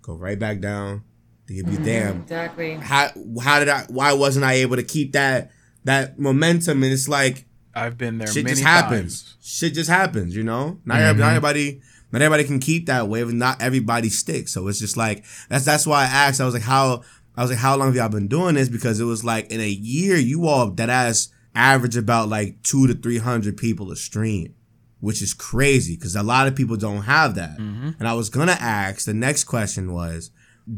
go 0.00 0.14
right 0.14 0.38
back 0.38 0.60
down. 0.60 1.04
Then 1.46 1.58
you'll 1.58 1.66
be 1.66 1.72
mm-hmm. 1.72 1.84
damn. 1.84 2.20
Exactly. 2.22 2.76
How, 2.76 3.10
how 3.42 3.58
did 3.58 3.68
I, 3.68 3.84
why 3.90 4.14
wasn't 4.14 4.46
I 4.46 4.54
able 4.54 4.76
to 4.76 4.82
keep 4.82 5.12
that, 5.12 5.50
that 5.84 6.18
momentum? 6.18 6.82
And 6.82 6.90
it's 6.90 7.06
like, 7.06 7.44
I've 7.74 7.98
been 7.98 8.16
there 8.16 8.28
shit 8.28 8.44
many 8.44 8.54
just 8.54 8.66
happens. 8.66 9.24
times. 9.24 9.36
Shit 9.42 9.74
just 9.74 9.90
happens, 9.90 10.34
you 10.34 10.42
know. 10.42 10.80
Not, 10.86 11.00
every- 11.02 11.20
not 11.20 11.26
mm-hmm. 11.26 11.36
everybody, 11.36 11.82
not 12.12 12.22
everybody 12.22 12.44
can 12.44 12.60
keep 12.60 12.86
that 12.86 13.08
wave, 13.08 13.28
and 13.28 13.38
not 13.38 13.60
everybody 13.60 14.08
sticks. 14.08 14.54
So 14.54 14.66
it's 14.68 14.78
just 14.78 14.96
like 14.96 15.26
that's 15.50 15.66
that's 15.66 15.86
why 15.86 16.04
I 16.04 16.06
asked. 16.06 16.40
I 16.40 16.46
was 16.46 16.54
like, 16.54 16.62
how 16.62 17.02
I 17.36 17.42
was 17.42 17.50
like, 17.50 17.60
how 17.60 17.76
long 17.76 17.88
have 17.88 17.96
y'all 17.96 18.08
been 18.08 18.26
doing 18.26 18.54
this? 18.54 18.70
Because 18.70 19.00
it 19.00 19.04
was 19.04 19.22
like 19.22 19.52
in 19.52 19.60
a 19.60 19.68
year, 19.68 20.16
you 20.16 20.46
all 20.46 20.70
that 20.70 20.88
ass 20.88 21.28
average 21.54 21.96
about 21.96 22.28
like 22.28 22.62
two 22.62 22.86
to 22.86 22.94
three 22.94 23.18
hundred 23.18 23.56
people 23.56 23.90
a 23.90 23.96
stream, 23.96 24.54
which 25.00 25.20
is 25.22 25.34
crazy 25.34 25.96
because 25.96 26.14
a 26.16 26.22
lot 26.22 26.46
of 26.46 26.54
people 26.56 26.76
don't 26.76 27.02
have 27.02 27.34
that. 27.36 27.58
And 27.58 28.06
I 28.06 28.14
was 28.14 28.28
gonna 28.30 28.56
ask 28.60 29.04
the 29.04 29.14
next 29.14 29.44
question 29.44 29.92
was, 29.92 30.30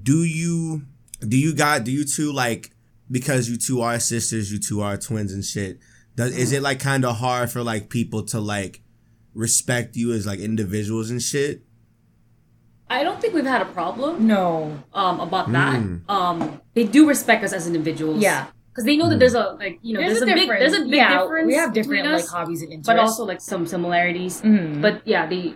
do 0.02 0.22
you 0.24 0.82
do 1.26 1.36
you 1.38 1.54
got 1.54 1.84
do 1.84 1.90
you 1.92 2.04
two 2.04 2.32
like 2.32 2.70
because 3.10 3.48
you 3.48 3.56
two 3.56 3.80
are 3.80 3.98
sisters, 4.00 4.52
you 4.52 4.58
two 4.58 4.80
are 4.80 4.96
twins 4.96 5.32
and 5.32 5.44
shit? 5.44 5.78
Does 6.16 6.36
is 6.36 6.52
it 6.52 6.62
like 6.62 6.80
kind 6.80 7.04
of 7.04 7.16
hard 7.16 7.50
for 7.50 7.62
like 7.62 7.88
people 7.90 8.22
to 8.26 8.40
like 8.40 8.82
respect 9.34 9.96
you 9.96 10.12
as 10.12 10.26
like 10.26 10.38
individuals 10.40 11.10
and 11.10 11.20
shit? 11.22 11.62
I 12.88 13.04
don't 13.04 13.20
think 13.20 13.34
we've 13.34 13.44
had 13.46 13.62
a 13.62 13.66
problem 13.66 14.26
No. 14.26 14.82
um 14.92 15.20
about 15.20 15.50
that. 15.52 15.80
Mm. 15.80 16.10
Um, 16.10 16.60
they 16.74 16.84
do 16.84 17.08
respect 17.08 17.44
us 17.44 17.52
as 17.52 17.66
individuals. 17.66 18.20
Yeah. 18.20 18.46
Because 18.70 18.84
they 18.84 18.96
know 18.96 19.08
that 19.10 19.18
there's 19.18 19.34
a 19.34 19.56
like 19.58 19.78
you 19.82 19.94
know 19.94 20.00
There's, 20.00 20.20
there's, 20.20 20.22
a, 20.22 20.32
a, 20.32 20.34
big 20.34 20.48
difference. 20.48 20.60
there's 20.72 20.82
a 20.82 20.84
big 20.84 20.94
yeah, 20.94 21.18
difference. 21.18 21.46
We 21.46 21.54
have 21.54 21.72
different 21.72 22.06
like 22.10 22.26
hobbies 22.26 22.62
and 22.62 22.72
interests. 22.72 22.86
but 22.86 22.98
also 22.98 23.24
like 23.24 23.40
some 23.40 23.66
similarities. 23.66 24.40
Mhm. 24.42 24.80
But 24.80 25.06
yeah, 25.06 25.26
they 25.26 25.54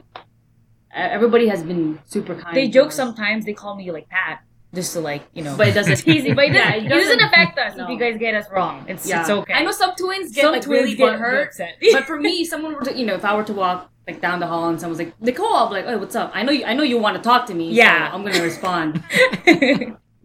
everybody 0.93 1.49
has 1.49 1.62
been 1.62 1.99
super 2.07 2.35
kind. 2.35 2.57
they 2.57 2.69
joke 2.69 2.89
us. 2.89 2.95
sometimes. 2.95 3.45
They 3.45 3.53
call 3.55 3.75
me 3.77 3.91
like 3.91 4.09
Pat, 4.09 4.43
just 4.75 4.93
to 4.95 5.01
like 5.01 5.23
you 5.33 5.43
know. 5.43 5.57
but 5.57 5.69
it 5.69 5.73
doesn't. 5.75 6.07
easy, 6.15 6.33
but 6.35 6.45
it 6.45 6.53
doesn't, 6.53 6.55
Yeah, 6.55 6.85
it 6.87 6.89
doesn't 6.89 7.21
affect 7.23 7.59
us 7.59 7.77
no. 7.77 7.85
if 7.85 7.91
you 7.91 7.99
guys 7.99 8.19
get 8.19 8.35
us 8.35 8.47
wrong. 8.51 8.85
It's 8.89 9.07
Yeah, 9.09 9.21
it's 9.23 9.31
okay. 9.31 9.55
I 9.55 9.62
know 9.65 9.73
some 9.73 9.95
twins 9.97 10.33
get 10.33 10.43
Some 10.43 10.53
like 10.53 10.62
twins 10.62 10.83
really 10.83 10.97
get 10.97 11.21
upset. 11.21 11.77
but 11.93 12.05
for 12.05 12.19
me, 12.19 12.45
someone 12.53 12.75
were 12.75 12.83
to, 12.83 12.97
you 12.97 13.07
know, 13.07 13.15
if 13.15 13.25
I 13.25 13.35
were 13.37 13.45
to 13.45 13.53
walk 13.53 13.91
like 14.07 14.21
down 14.21 14.39
the 14.39 14.47
hall 14.47 14.69
and 14.69 14.79
someone's 14.79 14.99
like 14.99 15.19
Nicole, 15.21 15.69
be 15.69 15.77
like, 15.77 15.87
"Hey, 15.87 15.97
what's 15.97 16.15
up? 16.15 16.31
I 16.35 16.43
know 16.43 16.53
you. 16.53 16.65
I 16.67 16.75
know 16.75 16.83
you 16.83 16.99
want 16.99 17.17
to 17.17 17.23
talk 17.23 17.47
to 17.47 17.55
me. 17.55 17.71
so 17.71 17.77
Yeah. 17.77 18.11
I'm 18.12 18.23
gonna 18.23 18.43
respond. 18.43 19.03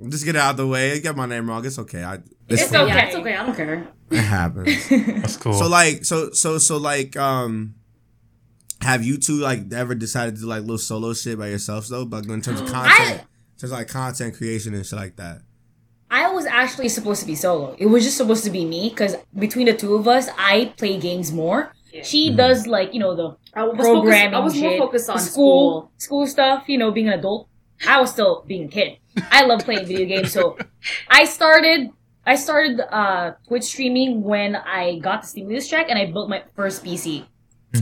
Just 0.08 0.24
get 0.26 0.36
it 0.36 0.40
out 0.40 0.52
of 0.52 0.58
the 0.58 0.68
way. 0.68 1.00
Get 1.02 1.16
my 1.16 1.26
name 1.26 1.50
wrong. 1.50 1.66
It's 1.66 1.78
okay. 1.80 2.04
I, 2.04 2.20
It's 2.48 2.64
fine. 2.72 2.82
okay. 2.84 2.88
Yeah, 2.96 3.06
it's 3.06 3.16
okay. 3.16 3.36
I 3.36 3.46
don't 3.46 3.56
care. 3.56 3.88
It 4.12 4.18
happens. 4.18 4.90
That's 5.22 5.38
cool. 5.38 5.54
So 5.54 5.68
like 5.68 6.06
so 6.06 6.32
so 6.32 6.58
so 6.58 6.78
like 6.78 7.18
um 7.18 7.76
have 8.82 9.04
you 9.04 9.18
two 9.18 9.40
like 9.40 9.72
ever 9.74 9.94
decided 9.96 10.36
to 10.36 10.42
do 10.42 10.48
like 10.48 10.62
little 10.62 10.78
solo 10.78 11.14
shit 11.14 11.38
by 11.38 11.48
yourselves 11.50 11.90
though? 11.90 12.06
But 12.06 12.26
in 12.28 12.42
terms 12.42 12.62
of 12.62 12.68
content, 12.72 13.22
in 13.22 13.60
terms 13.60 13.72
of 13.72 13.72
like 13.72 13.88
content 13.90 14.36
creation 14.36 14.74
and 14.74 14.86
shit 14.86 14.98
like 14.98 15.18
that. 15.18 15.42
I 16.12 16.32
was 16.32 16.46
actually 16.46 16.90
supposed 16.90 17.22
to 17.22 17.28
be 17.28 17.36
solo. 17.36 17.76
It 17.78 17.86
was 17.86 18.04
just 18.04 18.18
supposed 18.18 18.44
to 18.46 18.50
be 18.50 18.66
me 18.66 18.90
because 18.90 19.16
between 19.38 19.68
the 19.68 19.76
two 19.76 19.94
of 19.96 20.08
us, 20.08 20.28
I 20.40 20.74
play 20.78 20.98
games 20.98 21.32
more. 21.32 21.72
She 22.04 22.34
does 22.34 22.68
like 22.68 22.94
you 22.94 23.00
know 23.00 23.16
the 23.16 23.38
I 23.54 23.64
was 23.64 23.76
programming. 23.76 24.32
Focused, 24.32 24.34
I 24.34 24.40
was 24.40 24.56
more 24.56 24.72
shit, 24.72 24.80
focused 24.80 25.10
on 25.10 25.18
the 25.18 25.22
school. 25.22 25.92
school 25.98 26.28
stuff. 26.28 26.64
You 26.68 26.78
know, 26.78 26.92
being 26.92 27.10
an 27.10 27.20
adult. 27.20 27.48
I 27.88 28.00
was 28.00 28.12
still 28.12 28.44
being 28.48 28.66
a 28.66 28.68
kid. 28.68 28.98
I 29.32 29.46
love 29.46 29.62
playing 29.66 29.86
video 29.86 30.06
games, 30.06 30.32
so 30.32 30.58
I 31.10 31.26
started. 31.26 31.90
I 32.26 32.36
started 32.36 32.80
uh, 32.94 33.34
Twitch 33.48 33.64
streaming 33.64 34.24
when 34.24 34.56
I 34.56 35.00
got 35.00 35.22
the 35.22 35.28
stimulus 35.28 35.68
check 35.68 35.88
and 35.90 35.98
I 35.98 36.06
built 36.12 36.30
my 36.30 36.44
first 36.56 36.84
PC. 36.84 37.26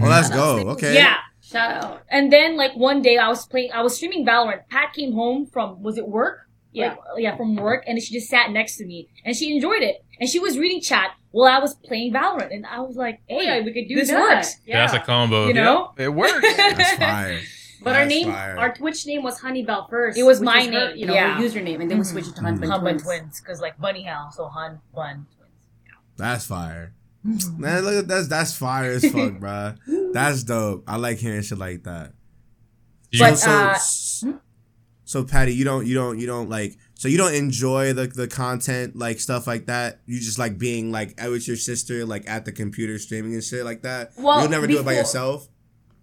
Oh, 0.02 0.06
let's 0.08 0.30
go. 0.30 0.60
Okay. 0.72 0.94
Yeah, 0.94 1.18
Shout 1.42 1.84
out. 1.84 2.04
and 2.10 2.32
then 2.32 2.56
like 2.56 2.74
one 2.76 3.02
day 3.02 3.18
I 3.18 3.28
was 3.28 3.46
playing. 3.48 3.72
I 3.74 3.82
was 3.82 3.96
streaming 3.96 4.26
Valorant. 4.26 4.68
Pat 4.70 4.94
came 4.94 5.14
home 5.14 5.48
from 5.48 5.82
was 5.82 5.98
it 5.98 6.08
work? 6.08 6.48
Yeah. 6.72 6.90
Like, 6.90 6.98
yeah, 7.18 7.36
from 7.36 7.56
work, 7.56 7.84
and 7.88 8.02
she 8.02 8.14
just 8.14 8.30
sat 8.30 8.52
next 8.52 8.78
to 8.78 8.86
me, 8.86 9.10
and 9.26 9.36
she 9.36 9.56
enjoyed 9.56 9.82
it, 9.82 10.04
and 10.20 10.30
she 10.30 10.40
was 10.40 10.58
reading 10.60 10.80
chat 10.82 11.12
while 11.32 11.52
I 11.52 11.60
was 11.60 11.74
playing 11.74 12.14
Valorant, 12.14 12.54
and 12.54 12.66
I 12.66 12.82
was 12.82 12.96
like, 12.96 13.20
"Hey, 13.28 13.46
yeah, 13.46 13.62
we 13.64 13.74
could 13.74 13.88
do 13.88 13.96
this 13.96 14.10
that. 14.10 14.20
works." 14.20 14.58
Yeah. 14.66 14.82
That's 14.86 14.94
a 14.94 15.00
combo. 15.06 15.48
You 15.48 15.54
know, 15.56 15.92
It 15.98 16.14
works. 16.14 16.34
That's 16.58 16.94
fire. 16.98 17.40
But 17.84 17.96
our 17.96 18.06
name, 18.06 18.32
fire. 18.32 18.58
our 18.58 18.74
Twitch 18.74 19.06
name 19.06 19.24
was 19.24 19.40
Honeybell 19.40 19.90
first. 19.90 20.18
It 20.18 20.24
was 20.24 20.42
my 20.42 20.64
her, 20.66 20.72
name, 20.72 20.98
you 20.98 21.06
know, 21.06 21.14
yeah. 21.14 21.36
her 21.38 21.44
username, 21.44 21.82
and 21.82 21.90
then 21.92 21.98
we 22.00 22.04
Mhm. 22.04 22.12
switched 22.12 22.30
it 22.30 22.36
to 22.36 22.42
Honbun 22.42 22.68
Hun 22.70 22.80
Twins. 22.82 23.04
twins, 23.04 23.40
because 23.42 23.62
like 23.62 23.78
Bunny 23.80 24.04
House, 24.04 24.36
so 24.38 24.48
Hun 24.48 24.80
Bun 24.96 25.26
twins. 25.36 25.52
That's 26.18 26.46
fire. 26.48 26.94
Man, 27.24 27.84
look 27.84 27.96
at 27.96 28.08
that's 28.08 28.28
that's 28.28 28.56
fire 28.56 28.92
as 28.92 29.04
fuck, 29.04 29.14
bruh. 29.42 29.78
That's 30.14 30.44
dope. 30.44 30.84
I 30.88 30.96
like 30.98 31.18
hearing 31.18 31.42
shit 31.42 31.58
like 31.58 31.84
that. 31.84 32.14
You- 33.12 33.20
But, 33.20 33.36
so, 33.38 33.50
uh, 33.52 33.74
so, 33.76 34.40
so 35.06 35.24
Patty, 35.24 35.54
you 35.54 35.64
don't 35.66 35.86
you 35.86 35.94
don't 35.94 36.18
you 36.20 36.26
don't 36.28 36.50
like 36.50 36.78
so 36.96 37.08
you 37.08 37.18
don't 37.18 37.34
enjoy 37.34 37.94
the 37.94 38.08
the 38.08 38.28
content 38.28 38.96
like 38.96 39.20
stuff 39.20 39.46
like 39.46 39.66
that. 39.68 40.00
You 40.06 40.20
just 40.20 40.40
like 40.40 40.58
being 40.58 40.92
like 40.92 41.20
out 41.22 41.32
with 41.32 41.48
your 41.48 41.58
sister 41.58 42.06
like 42.06 42.28
at 42.30 42.46
the 42.46 42.52
computer 42.52 42.98
streaming 42.98 43.34
and 43.34 43.44
shit 43.44 43.64
like 43.66 43.84
that. 43.84 44.12
Well, 44.18 44.42
you'll 44.42 44.50
never 44.50 44.68
do 44.68 44.80
it 44.80 44.86
by 44.86 44.94
yourself. 44.94 45.48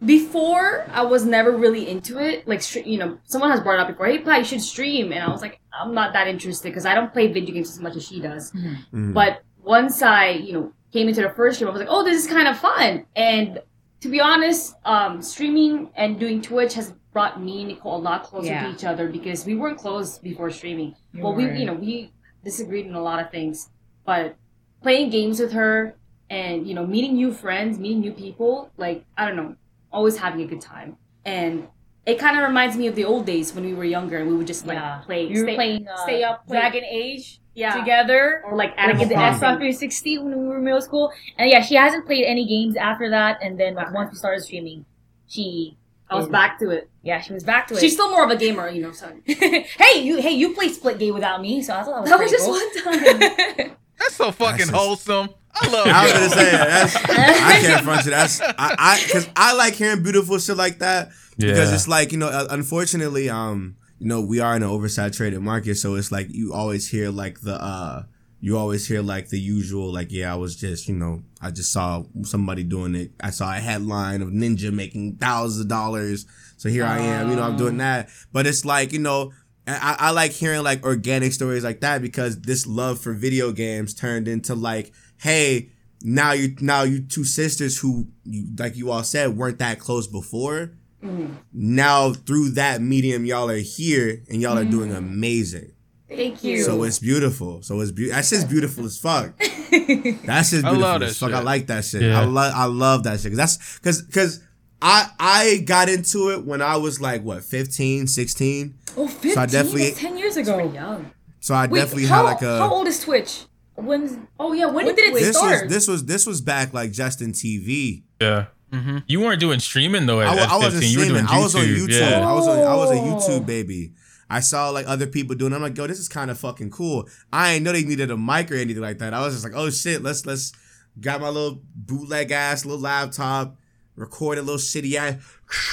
Before, 0.04 0.86
I 0.92 1.02
was 1.02 1.24
never 1.24 1.56
really 1.56 1.88
into 1.88 2.18
it. 2.18 2.46
Like, 2.46 2.62
you 2.86 2.98
know, 2.98 3.18
someone 3.24 3.50
has 3.50 3.60
brought 3.60 3.74
it 3.74 3.80
up 3.80 3.88
before, 3.88 4.06
hey, 4.06 4.18
Pat, 4.18 4.38
you 4.40 4.44
should 4.44 4.60
stream. 4.62 5.12
And 5.12 5.22
I 5.22 5.28
was 5.30 5.40
like, 5.42 5.60
I'm 5.72 5.94
not 5.94 6.12
that 6.12 6.28
interested 6.28 6.68
because 6.68 6.84
I 6.86 6.94
don't 6.94 7.12
play 7.12 7.26
video 7.32 7.54
games 7.54 7.70
as 7.70 7.80
much 7.80 7.96
as 7.96 8.06
she 8.06 8.20
does. 8.20 8.52
Mhm. 8.52 9.14
But 9.14 9.42
once 9.62 10.02
I, 10.02 10.28
you 10.30 10.52
know, 10.52 10.72
came 10.92 11.08
into 11.08 11.22
the 11.22 11.30
first 11.30 11.56
stream, 11.56 11.68
I 11.68 11.72
was 11.72 11.80
like, 11.80 11.88
oh, 11.90 12.04
this 12.04 12.22
is 12.24 12.30
kind 12.30 12.46
of 12.48 12.58
fun. 12.58 13.06
And 13.16 13.60
to 14.00 14.08
be 14.08 14.20
honest, 14.20 14.74
um, 14.84 15.22
streaming 15.22 15.90
and 15.96 16.18
doing 16.20 16.42
Twitch 16.42 16.74
has 16.74 16.92
brought 17.12 17.40
me 17.42 17.60
and 17.60 17.68
Nicole 17.68 17.96
a 17.96 18.02
lot 18.02 18.24
closer 18.24 18.48
Yeah. 18.48 18.64
to 18.66 18.70
each 18.74 18.84
other 18.84 19.08
because 19.08 19.46
we 19.46 19.54
weren't 19.54 19.78
close 19.78 20.18
before 20.18 20.50
streaming. 20.50 20.94
You 21.12 21.22
well, 21.22 21.32
we 21.34 21.44
you 21.58 21.64
know 21.64 21.74
we 21.74 22.12
disagreed 22.44 22.86
in 22.86 22.94
a 22.94 23.00
lot 23.02 23.20
of 23.24 23.30
things, 23.30 23.70
but 24.04 24.36
playing 24.82 25.10
games 25.10 25.40
with 25.40 25.52
her 25.52 25.94
and 26.28 26.66
you 26.66 26.74
know 26.74 26.84
meeting 26.86 27.14
new 27.14 27.32
friends, 27.32 27.78
meeting 27.78 28.00
new 28.00 28.12
people, 28.12 28.70
like 28.76 29.04
I 29.16 29.26
don't 29.26 29.36
know, 29.36 29.54
always 29.94 30.16
having 30.18 30.40
a 30.42 30.46
good 30.46 30.60
time. 30.60 30.96
And 31.24 31.68
it 32.04 32.18
kind 32.18 32.36
of 32.38 32.46
reminds 32.46 32.76
me 32.76 32.86
of 32.86 32.94
the 32.96 33.04
old 33.04 33.24
days 33.24 33.54
when 33.54 33.64
we 33.64 33.72
were 33.74 33.84
younger 33.84 34.18
and 34.18 34.28
we 34.28 34.36
would 34.36 34.46
just 34.46 34.66
like 34.66 34.76
Yeah. 34.76 35.00
play, 35.06 35.26
We 35.26 35.40
were 35.40 35.46
stay, 35.46 35.54
playing 35.54 35.88
uh, 35.88 35.96
stay 36.04 36.22
up, 36.22 36.46
play, 36.46 36.58
Dragon 36.58 36.84
Age 36.84 37.40
yeah, 37.54 37.74
together. 37.78 38.42
or 38.44 38.56
like 38.56 38.74
Animal 38.76 39.02
in 39.04 39.08
the 39.08 39.14
Xbox 39.14 39.38
Crossing. 39.38 39.58
360 39.58 40.18
when 40.18 40.38
we 40.40 40.46
were 40.48 40.58
in 40.58 40.64
middle 40.64 40.82
school. 40.82 41.12
And 41.38 41.48
yeah, 41.50 41.62
she 41.62 41.76
hasn't 41.76 42.04
played 42.04 42.24
any 42.26 42.44
games 42.46 42.76
after 42.76 43.08
that. 43.10 43.38
And 43.42 43.58
then 43.58 43.74
like 43.74 43.90
once 43.94 44.10
we 44.10 44.16
started 44.18 44.42
streaming, 44.42 44.84
she 45.28 45.76
I 46.10 46.16
was 46.16 46.28
back 46.28 46.58
to 46.60 46.68
it. 46.70 46.90
yeah, 47.02 47.20
she 47.22 47.32
was 47.32 47.42
back 47.42 47.66
to 47.68 47.74
it. 47.74 47.80
She's 47.80 47.94
still 47.94 48.10
more 48.10 48.24
of 48.24 48.30
a 48.30 48.36
gamer, 48.36 48.68
you 48.68 48.82
know. 48.82 48.92
So 48.92 49.06
hey, 49.26 50.02
you 50.02 50.20
hey, 50.20 50.32
you 50.32 50.52
played 50.54 50.72
split 50.74 50.98
game 50.98 51.14
without 51.14 51.40
me, 51.40 51.62
so 51.62 51.74
I 51.74 51.82
thought 51.82 52.04
that 52.04 52.10
was, 52.10 52.10
that 52.10 52.20
was 52.20 52.30
just 52.30 52.44
cool. 52.44 52.52
one 52.52 53.56
time. 53.56 53.76
That's 53.98 54.14
so 54.16 54.30
fucking 54.32 54.58
That's 54.58 54.70
just- 54.70 54.72
wholesome. 54.72 55.28
I 55.56 55.68
love 55.70 55.86
I 55.86 56.02
was 56.02 56.12
gonna 56.14 56.28
say 56.30 56.50
that's 56.50 56.96
I 56.96 57.60
can't 57.60 57.84
front 57.84 58.04
you. 58.06 58.10
That's 58.10 58.40
I 58.40 58.54
I 58.58 59.02
because 59.06 59.28
I 59.36 59.54
like 59.54 59.74
hearing 59.74 60.02
beautiful 60.02 60.36
shit 60.40 60.56
like 60.56 60.80
that 60.80 61.10
because 61.38 61.68
Yeah. 61.68 61.74
it's 61.76 61.86
like 61.86 62.10
you 62.10 62.18
know 62.18 62.26
uh, 62.26 62.48
unfortunately 62.50 63.30
um 63.30 63.76
you 64.00 64.08
know 64.08 64.20
we 64.20 64.40
are 64.40 64.56
in 64.56 64.64
an 64.64 64.68
oversaturated 64.68 65.40
market 65.40 65.76
so 65.76 65.94
it's 65.94 66.10
like 66.10 66.26
you 66.30 66.52
always 66.52 66.88
hear 66.88 67.08
like 67.10 67.40
the 67.42 67.54
uh 67.54 68.02
you 68.40 68.58
always 68.58 68.88
hear 68.88 69.00
like 69.00 69.28
the 69.28 69.38
usual 69.38 69.92
like 69.92 70.08
yeah 70.10 70.32
I 70.32 70.36
was 70.36 70.56
just 70.56 70.88
you 70.88 70.96
know 70.96 71.22
I 71.40 71.52
just 71.52 71.72
saw 71.72 72.02
somebody 72.24 72.64
doing 72.64 72.96
it 72.96 73.12
I 73.20 73.30
saw 73.30 73.52
a 73.54 73.60
headline 73.60 74.22
of 74.22 74.30
Ninja 74.30 74.72
making 74.72 75.18
thousands 75.18 75.60
of 75.60 75.68
dollars 75.68 76.26
so 76.56 76.68
here 76.68 76.84
I 76.84 76.98
am 76.98 77.30
you 77.30 77.36
know 77.36 77.44
I'm 77.44 77.56
doing 77.56 77.76
that 77.78 78.08
but 78.32 78.44
it's 78.48 78.64
like 78.64 78.92
you 78.92 78.98
know. 78.98 79.30
I, 79.66 79.96
I 79.98 80.10
like 80.10 80.32
hearing 80.32 80.62
like 80.62 80.84
organic 80.84 81.32
stories 81.32 81.64
like 81.64 81.80
that 81.80 82.02
because 82.02 82.40
this 82.42 82.66
love 82.66 82.98
for 82.98 83.14
video 83.14 83.50
games 83.52 83.94
turned 83.94 84.28
into 84.28 84.54
like, 84.54 84.92
hey, 85.18 85.70
now 86.02 86.32
you 86.32 86.54
now 86.60 86.82
you 86.82 87.00
two 87.00 87.24
sisters 87.24 87.78
who 87.78 88.08
you 88.24 88.46
like 88.58 88.76
you 88.76 88.90
all 88.90 89.02
said 89.02 89.36
weren't 89.36 89.58
that 89.58 89.78
close 89.78 90.06
before. 90.06 90.72
Mm-hmm. 91.02 91.34
Now 91.52 92.12
through 92.12 92.50
that 92.50 92.82
medium, 92.82 93.24
y'all 93.24 93.48
are 93.48 93.56
here 93.56 94.22
and 94.28 94.40
y'all 94.40 94.58
are 94.58 94.64
doing 94.64 94.90
mm-hmm. 94.90 94.98
amazing. 94.98 95.72
Thank 96.08 96.44
you. 96.44 96.62
So 96.62 96.82
it's 96.82 96.98
beautiful. 96.98 97.62
So 97.62 97.80
it's 97.80 97.90
beautiful. 97.90 98.16
That's 98.16 98.30
just 98.30 98.48
beautiful 98.48 98.84
as 98.84 98.98
fuck. 98.98 99.36
That's 99.38 100.50
just 100.50 100.64
I 100.64 100.70
beautiful 100.70 100.78
love 100.78 101.02
as 101.02 101.18
that 101.18 101.26
fuck. 101.26 101.34
I 101.34 101.40
like 101.42 101.66
that 101.68 101.84
shit. 101.84 102.02
Yeah. 102.02 102.20
I 102.20 102.24
love 102.24 102.52
I 102.54 102.66
love 102.66 103.04
that 103.04 103.20
shit. 103.20 103.32
'Cause 103.32 103.38
that's 103.38 103.78
because 103.78 104.02
because 104.02 104.40
I 104.82 105.08
I 105.18 105.62
got 105.64 105.88
into 105.88 106.30
it 106.30 106.44
when 106.44 106.60
I 106.60 106.76
was 106.76 107.00
like 107.00 107.22
what 107.22 107.42
15, 107.42 108.06
16. 108.06 108.74
Oh, 108.96 109.08
15? 109.08 109.32
So 109.32 109.40
I 109.40 109.46
definitely- 109.46 109.84
That's 109.90 110.00
10 110.00 110.18
years 110.18 110.36
We're 110.36 110.42
ago. 110.42 110.72
young. 110.72 111.10
So 111.40 111.54
I 111.54 111.66
Wait, 111.66 111.80
definitely 111.80 112.06
how, 112.06 112.26
had 112.26 112.32
like 112.34 112.42
a 112.42 112.58
how 112.58 112.70
old 112.72 112.86
is 112.88 113.00
Twitch? 113.00 113.44
When's 113.76 114.16
Oh 114.38 114.52
yeah, 114.52 114.66
when, 114.66 114.86
When 114.86 114.94
did 114.94 115.06
it 115.06 115.14
we- 115.14 115.20
this 115.20 115.36
start? 115.36 115.64
was 115.64 115.72
this 115.72 115.88
was 115.88 116.04
this 116.06 116.26
was 116.26 116.40
back 116.40 116.72
like 116.72 116.92
Justin 116.92 117.32
TV. 117.32 118.02
Yeah. 118.20 118.46
Mm-hmm. 118.72 118.98
You 119.06 119.20
weren't 119.20 119.40
doing 119.40 119.60
streaming 119.60 120.06
though 120.06 120.20
at, 120.20 120.28
I, 120.28 120.34
wa- 120.34 120.42
at 120.42 120.48
I 120.50 120.56
wasn't 120.56 120.82
15. 120.84 120.90
You 120.92 120.98
were 120.98 121.04
streaming. 121.04 121.26
doing 121.26 121.28
YouTube. 121.28 121.38
I 121.38 121.42
was 121.42 121.54
on 121.54 121.62
YouTube. 121.62 122.10
Yeah. 122.10 122.28
I 122.28 122.32
was 122.32 122.46
on, 122.48 122.58
I 122.58 122.74
was 122.74 122.90
a 122.90 122.94
Oh. 122.94 123.38
YouTube 123.40 123.46
baby. 123.46 123.92
I 124.30 124.40
saw 124.40 124.70
like 124.70 124.86
other 124.88 125.06
people 125.06 125.36
doing. 125.36 125.52
it. 125.52 125.56
I'm 125.56 125.62
like, 125.62 125.76
yo, 125.76 125.86
this 125.86 125.98
is 125.98 126.08
kind 126.08 126.30
of 126.30 126.38
fucking 126.38 126.70
cool. 126.70 127.06
I 127.32 127.52
ain't 127.52 127.62
know 127.64 127.72
they 127.72 127.84
needed 127.84 128.10
a 128.10 128.16
mic 128.16 128.50
or 128.50 128.54
anything 128.54 128.82
like 128.82 128.98
that. 128.98 129.12
I 129.12 129.20
was 129.20 129.34
just 129.34 129.44
like, 129.44 129.52
oh 129.54 129.68
shit, 129.70 130.02
let's 130.02 130.24
let's 130.24 130.52
got 131.00 131.20
my 131.20 131.28
little 131.28 131.60
bootleg 131.74 132.30
ass 132.30 132.64
little 132.64 132.80
laptop, 132.80 133.56
record 133.96 134.38
a 134.38 134.42
little 134.42 134.58
shitty 134.58 134.94
ass. 134.94 135.14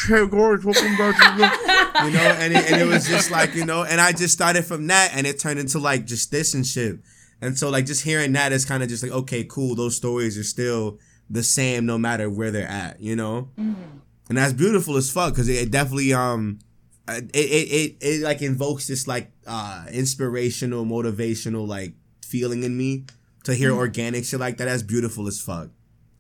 Hey 0.08 0.28
guys, 0.28 0.64
welcome 0.64 0.98
back 0.98 1.16
to 1.18 1.38
the-" 1.38 2.06
you 2.06 2.12
know, 2.12 2.36
and 2.40 2.54
it, 2.54 2.72
and 2.72 2.82
it 2.82 2.86
was 2.86 3.08
just 3.08 3.32
like 3.32 3.56
you 3.56 3.66
know, 3.66 3.84
and 3.84 4.00
I 4.02 4.12
just 4.12 4.34
started 4.34 4.66
from 4.66 4.88
that, 4.88 5.12
and 5.14 5.26
it 5.28 5.40
turned 5.40 5.60
into 5.60 5.80
like 5.80 6.06
just 6.06 6.32
this 6.32 6.54
and 6.54 6.66
shit. 6.66 7.00
And 7.42 7.58
so 7.58 7.70
like 7.70 7.86
just 7.86 8.04
hearing 8.04 8.34
that 8.34 8.52
is 8.52 8.66
kind 8.66 8.84
of 8.84 8.90
just 8.90 9.04
like 9.04 9.12
okay, 9.12 9.44
cool. 9.44 9.76
Those 9.76 9.96
stories 9.96 10.38
are 10.38 10.44
still 10.44 11.00
the 11.30 11.44
same 11.44 11.86
no 11.86 11.98
matter 11.98 12.30
where 12.30 12.52
they're 12.52 12.68
at, 12.68 13.00
you 13.00 13.16
know 13.16 13.50
and 14.32 14.38
that's 14.38 14.54
beautiful 14.54 14.96
as 14.96 15.12
fuck 15.12 15.34
because 15.34 15.50
it, 15.50 15.56
it 15.56 15.72
definitely 15.72 16.14
um 16.14 16.58
it, 17.10 17.30
it 17.36 17.38
it 17.38 17.98
it 18.00 18.22
like 18.22 18.42
invokes 18.42 18.88
this 18.88 19.06
like 19.06 19.30
uh 19.46 19.86
inspirational 19.92 20.86
motivational 20.86 21.68
like 21.68 21.94
feeling 22.26 22.64
in 22.64 22.78
me 22.78 23.04
to 23.44 23.54
hear 23.54 23.74
organic 23.74 24.24
shit 24.24 24.40
like 24.40 24.56
that 24.56 24.66
that's 24.66 24.84
beautiful 24.84 25.28
as 25.28 25.42
fuck 25.42 25.68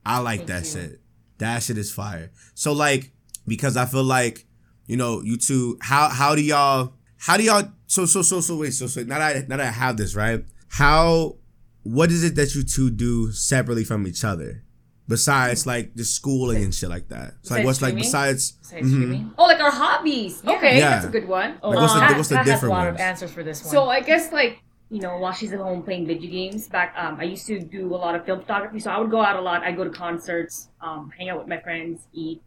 i 0.06 0.20
like 0.20 0.45
that 0.47 0.66
shit 0.66 0.99
that 1.41 1.61
shit 1.63 1.77
is 1.77 1.91
fire 1.91 2.31
so 2.55 2.71
like 2.73 3.11
because 3.45 3.75
i 3.77 3.85
feel 3.85 4.03
like 4.03 4.45
you 4.87 4.95
know 4.97 5.21
you 5.21 5.37
two 5.37 5.77
how 5.81 6.07
how 6.09 6.33
do 6.35 6.41
y'all 6.41 6.93
how 7.17 7.35
do 7.37 7.43
y'all 7.43 7.63
so 7.87 8.05
so 8.05 8.21
so 8.21 8.39
so 8.41 8.55
wait 8.57 8.71
so 8.73 8.87
so 8.87 9.03
now 9.03 9.19
that 9.19 9.35
I, 9.35 9.39
now 9.47 9.57
that 9.57 9.67
I 9.67 9.71
have 9.71 9.97
this 9.97 10.15
right 10.15 10.43
how 10.69 11.35
what 11.83 12.09
is 12.11 12.23
it 12.23 12.35
that 12.35 12.55
you 12.55 12.63
two 12.63 12.89
do 12.89 13.31
separately 13.31 13.83
from 13.83 14.07
each 14.07 14.23
other 14.23 14.63
besides 15.07 15.65
like 15.67 15.93
the 15.95 16.03
schooling 16.05 16.63
and 16.63 16.73
shit 16.73 16.89
like 16.89 17.09
that 17.09 17.33
so 17.41 17.55
like 17.55 17.63
Besides 17.63 17.65
what's 17.65 17.81
like 17.81 17.89
streaming? 17.89 18.03
besides 18.03 18.51
Besides 18.61 18.87
mhm. 18.93 19.33
Oh, 19.37 19.43
like 19.45 19.59
our 19.59 19.71
hobbies. 19.71 20.41
Okay, 20.45 20.77
Yeah. 20.77 20.89
that's 20.91 21.05
a 21.05 21.09
good 21.09 21.27
one. 21.27 21.57
Oh, 21.61 21.69
Like, 21.71 21.79
what's 21.79 21.93
the- 21.93 21.99
Pat- 21.99 22.17
what's 22.17 22.29
the 22.29 22.35
Pat 22.35 22.45
has 22.45 22.53
different 22.55 22.71
a 22.73 22.77
lot 22.77 22.85
ones? 22.85 22.95
of 22.95 23.01
answers 23.01 23.31
for 23.31 23.43
this 23.43 23.61
one. 23.63 23.71
So 23.71 23.89
I 23.89 23.99
guess 23.99 24.31
like 24.31 24.61
you 24.91 24.99
know 24.99 25.17
while 25.17 25.31
she's 25.31 25.53
at 25.53 25.59
home 25.59 25.81
playing 25.83 26.05
video 26.05 26.29
games, 26.29 26.67
back 26.67 26.93
um 26.97 27.17
I 27.19 27.23
used 27.23 27.47
to 27.47 27.59
do 27.59 27.87
a 27.95 27.99
lot 28.05 28.13
of 28.15 28.25
film 28.25 28.41
photography. 28.41 28.79
So 28.79 28.91
I 28.91 28.99
would 28.99 29.09
go 29.09 29.21
out 29.21 29.35
a 29.37 29.41
lot. 29.41 29.63
I 29.63 29.71
go 29.71 29.83
to 29.83 29.89
concerts, 29.89 30.69
um, 30.81 31.11
hang 31.17 31.29
out 31.29 31.39
with 31.39 31.47
my 31.47 31.59
friends, 31.59 32.01
eat, 32.13 32.41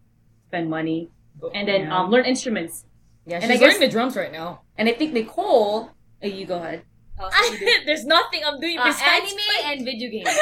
spend 0.49 0.69
money, 0.71 1.09
and 1.55 1.67
then 1.67 1.83
Yeah. 1.89 1.97
um 1.99 2.11
learn 2.11 2.25
instruments. 2.27 2.85
yeah, 3.27 3.39
she's 3.41 3.45
and 3.45 3.53
I 3.53 3.57
guess- 3.57 3.63
learning 3.75 3.81
the 3.89 3.93
drums 3.97 4.15
right 4.17 4.31
now. 4.33 4.61
And 4.77 4.89
I 4.89 4.93
think 4.93 5.13
Nicole, 5.15 5.89
uh, 6.23 6.27
you 6.27 6.45
go 6.47 6.57
ahead. 6.61 6.83
Tell 7.17 7.27
us 7.27 7.35
what 7.39 7.61
you. 7.61 7.85
There's 7.87 8.05
nothing 8.05 8.41
I'm 8.47 8.61
doing 8.61 8.79
Uh, 8.79 8.85
besides 8.85 9.33
anime 9.33 9.73
and 9.73 9.85
video 9.85 10.11
games. 10.15 10.37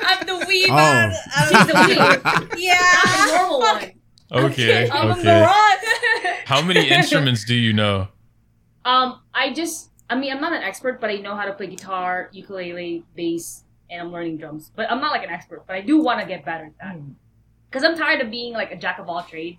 I'm 0.00 0.20
the 0.26 0.36
weeb. 0.44 0.68
Oh. 0.68 1.10
She's 1.48 1.66
the 1.66 1.72
weeb. 1.72 2.54
Yeah. 2.58 2.76
Not 3.04 3.28
the 3.28 3.36
normal 3.38 3.60
one. 3.70 3.90
Okay. 4.50 4.90
I'm 4.90 5.08
the 5.22 5.44
Okay. 5.48 6.40
How 6.52 6.60
many 6.60 6.88
instruments 6.90 7.44
do 7.46 7.54
you 7.54 7.72
know? 7.72 8.08
Um, 8.84 9.20
I 9.32 9.52
just, 9.54 9.90
I 10.10 10.16
mean, 10.16 10.32
I'm 10.32 10.40
not 10.40 10.52
an 10.52 10.62
expert, 10.62 11.00
but 11.00 11.10
I 11.10 11.16
know 11.16 11.34
how 11.34 11.44
to 11.46 11.52
play 11.52 11.66
guitar, 11.66 12.28
ukulele, 12.32 13.04
bass, 13.16 13.64
and 13.90 14.00
I'm 14.02 14.12
learning 14.12 14.38
drums. 14.38 14.70
But 14.76 14.90
I'm 14.90 15.00
not 15.00 15.12
like 15.12 15.24
an 15.24 15.30
expert, 15.30 15.64
but 15.66 15.76
I 15.76 15.80
do 15.80 15.98
want 16.00 16.20
to 16.20 16.26
get 16.26 16.44
better 16.44 16.66
at 16.66 16.72
that. 16.80 16.96
Because 17.70 17.84
I'm 17.84 17.96
tired 17.96 18.20
of 18.20 18.30
being 18.30 18.52
like 18.52 18.70
a 18.70 18.76
jack 18.76 18.98
of 18.98 19.08
all 19.08 19.22
trades. 19.22 19.58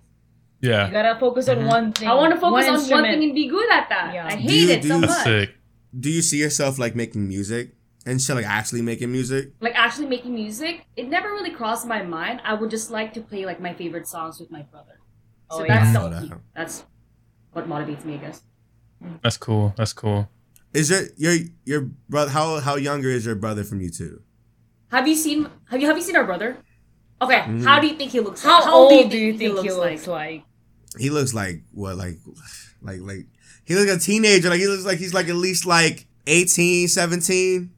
Yeah. 0.60 0.86
You 0.86 0.92
gotta 0.92 1.18
focus 1.20 1.48
on 1.48 1.58
Mhm. 1.58 1.68
one 1.68 1.92
thing. 1.92 2.08
I 2.08 2.14
want 2.14 2.32
to 2.34 2.40
focus 2.40 2.66
on 2.66 2.72
one 2.72 2.80
instrument. 2.80 3.06
thing 3.08 3.24
and 3.24 3.34
be 3.34 3.46
good 3.48 3.70
at 3.70 3.88
that. 3.90 4.14
Yeah. 4.14 4.26
I 4.26 4.36
Do 4.36 4.42
hate 4.42 4.52
you- 4.52 4.70
it 4.70 4.82
do 4.82 4.88
so 4.88 4.94
you- 4.94 5.00
much. 5.02 5.22
Sick. 5.24 5.50
do 5.98 6.10
you 6.10 6.22
see 6.22 6.38
yourself 6.38 6.78
like 6.78 6.94
making 6.94 7.26
music 7.28 7.74
and 8.06 8.20
shit 8.20 8.36
like 8.36 8.46
actually 8.46 8.82
making 8.82 9.10
music 9.10 9.52
Like 9.60 9.74
actually 9.74 10.06
making 10.06 10.34
music, 10.34 10.84
it 10.96 11.08
never 11.08 11.28
really 11.28 11.50
crossed 11.50 11.86
my 11.86 12.02
mind. 12.02 12.40
I 12.44 12.54
would 12.54 12.70
just 12.70 12.90
like 12.90 13.12
to 13.14 13.20
play 13.20 13.44
like 13.46 13.60
my 13.60 13.72
favorite 13.74 14.06
songs 14.06 14.38
with 14.40 14.50
my 14.50 14.62
brother. 14.62 15.00
So 15.50 15.62
Oh, 15.62 15.66
that's 15.66 15.86
yeah. 15.86 15.92
the- 15.92 15.98
I 15.98 16.02
know 16.02 16.26
that. 16.28 16.38
that's 16.54 16.84
what 17.52 17.68
motivates 17.68 18.04
me, 18.04 18.14
I 18.14 18.18
guess. 18.18 18.42
That's 19.22 19.36
cool. 19.36 19.74
That's 19.76 19.92
cool. 19.92 20.28
Is 20.78 20.90
your 20.90 21.02
your 21.16 21.34
your 21.64 21.80
brother 22.08 22.30
how 22.30 22.60
how 22.60 22.76
younger 22.76 23.10
is 23.10 23.24
your 23.26 23.34
brother 23.44 23.64
from 23.64 23.80
you 23.80 23.90
two 23.90 24.20
Have 24.94 25.06
you 25.08 25.16
seen 25.16 25.48
Have 25.70 25.80
you 25.80 25.86
Have 25.88 25.96
you 25.98 26.02
seen 26.08 26.16
our 26.16 26.24
brother? 26.32 26.56
Okay, 27.24 27.40
Mhm. 27.48 27.64
how 27.64 27.80
do 27.80 27.86
you 27.90 27.96
think 27.96 28.10
he 28.12 28.20
looks? 28.20 28.42
How, 28.42 28.60
like? 28.60 28.68
old 28.78 29.10
do 29.10 29.16
you 29.18 29.32
think, 29.32 29.42
he 29.42 29.70
looks, 29.72 30.06
like? 30.06 30.42
he 30.98 31.08
looks 31.10 31.32
like 31.32 31.56
what 31.72 31.96
like 31.96 32.18
like 32.82 33.00
like 33.00 33.24
he 33.64 33.74
looks 33.74 33.88
like 33.90 33.98
a 33.98 34.00
teenager 34.00 34.48
like 34.50 34.60
he 34.60 34.68
looks 34.68 34.84
like 34.84 34.98
he's 34.98 35.14
like 35.14 35.28
at 35.28 35.34
least 35.36 35.64
like 35.66 36.06
18 36.26 36.88
17 36.88 37.70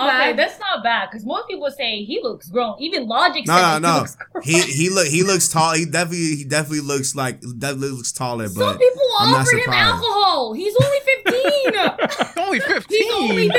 Okay, 0.00 0.08
Okay, 0.08 0.30
bad. 0.32 0.38
that's 0.38 0.58
not 0.60 0.82
bad 0.82 1.08
because 1.10 1.24
most 1.26 1.48
people 1.48 1.70
say 1.70 2.04
he 2.04 2.20
looks 2.22 2.48
grown. 2.48 2.76
Even 2.80 3.06
Logic 3.06 3.46
no 3.46 3.54
said 3.54 3.62
no 3.62 3.74
he 3.74 3.80
no 3.94 3.98
looks 4.00 4.16
grown. 4.16 4.42
he 4.44 4.60
he 4.62 4.90
look 4.90 5.06
he 5.06 5.22
looks 5.22 5.48
tall 5.48 5.74
he 5.74 5.84
definitely 5.84 6.36
he 6.36 6.44
definitely 6.44 6.80
looks 6.80 7.14
like 7.14 7.40
definitely 7.58 7.90
looks 7.90 8.12
taller 8.12 8.48
Some 8.48 8.58
but 8.62 8.78
people 8.78 9.02
I'm 9.18 9.30
not 9.32 9.40
offer 9.42 9.56
him 9.56 9.72
alcohol. 9.72 10.52
He's 10.54 10.74
only 10.82 10.98
15. 11.24 11.40
Only 12.36 12.58
15. 12.60 12.84
He's 12.88 13.12
only 13.12 13.48
15. 13.48 13.58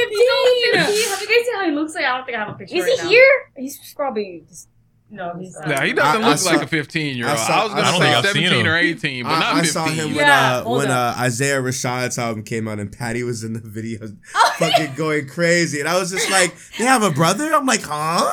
Have 0.75 0.89
you 0.89 1.27
guys 1.27 1.45
seen 1.45 1.55
how 1.55 1.65
he 1.65 1.71
looks 1.71 1.95
like? 1.95 2.03
I 2.05 2.17
don't 2.17 2.25
think 2.25 2.37
I 2.37 2.41
have 2.41 2.49
a 2.49 2.57
picture. 2.57 2.75
Is 2.75 2.83
right 2.83 2.91
he 2.99 3.03
now. 3.03 3.09
here? 3.09 3.31
He's 3.55 3.93
probably 3.95 4.43
just 4.49 4.67
No, 5.13 5.33
he's 5.37 5.53
not. 5.59 5.67
Nah, 5.67 5.81
he 5.81 5.91
doesn't 5.93 6.21
I- 6.23 6.25
I 6.25 6.29
look 6.29 6.37
saw- 6.39 6.51
like 6.51 6.61
a 6.61 6.67
15 6.67 7.17
year 7.17 7.27
old. 7.27 7.37
I 7.37 7.41
I, 7.41 7.63
was 7.65 7.73
gonna 7.73 7.81
don't 7.83 7.93
say 7.93 7.99
think 7.99 8.15
I've 8.17 8.25
seen 8.31 8.43
17 8.43 8.67
or 8.67 8.77
18, 8.77 9.23
but 9.23 9.29
I, 9.29 9.39
not 9.39 9.53
I 9.55 9.55
15. 9.61 9.71
saw 9.73 9.85
him 9.87 10.05
when 10.07 10.15
Yeah, 10.15 10.57
uh 10.65 10.69
when 10.69 10.89
uh 10.89 11.15
Isaiah 11.17 11.61
Rashad's 11.61 12.17
album 12.17 12.43
came 12.43 12.67
out 12.67 12.79
and 12.79 12.91
Patty 12.91 13.23
was 13.23 13.43
in 13.43 13.51
the 13.53 13.59
video 13.59 13.99
Oh, 14.35 14.53
fucking 14.59 14.95
going 14.95 15.27
crazy 15.27 15.79
and 15.81 15.89
I 15.89 15.99
was 15.99 16.11
just 16.11 16.29
like 16.31 16.55
they 16.77 16.85
have 16.85 17.03
a 17.03 17.11
brother 17.11 17.53
I'm 17.53 17.65
like 17.65 17.81
huh 17.83 18.31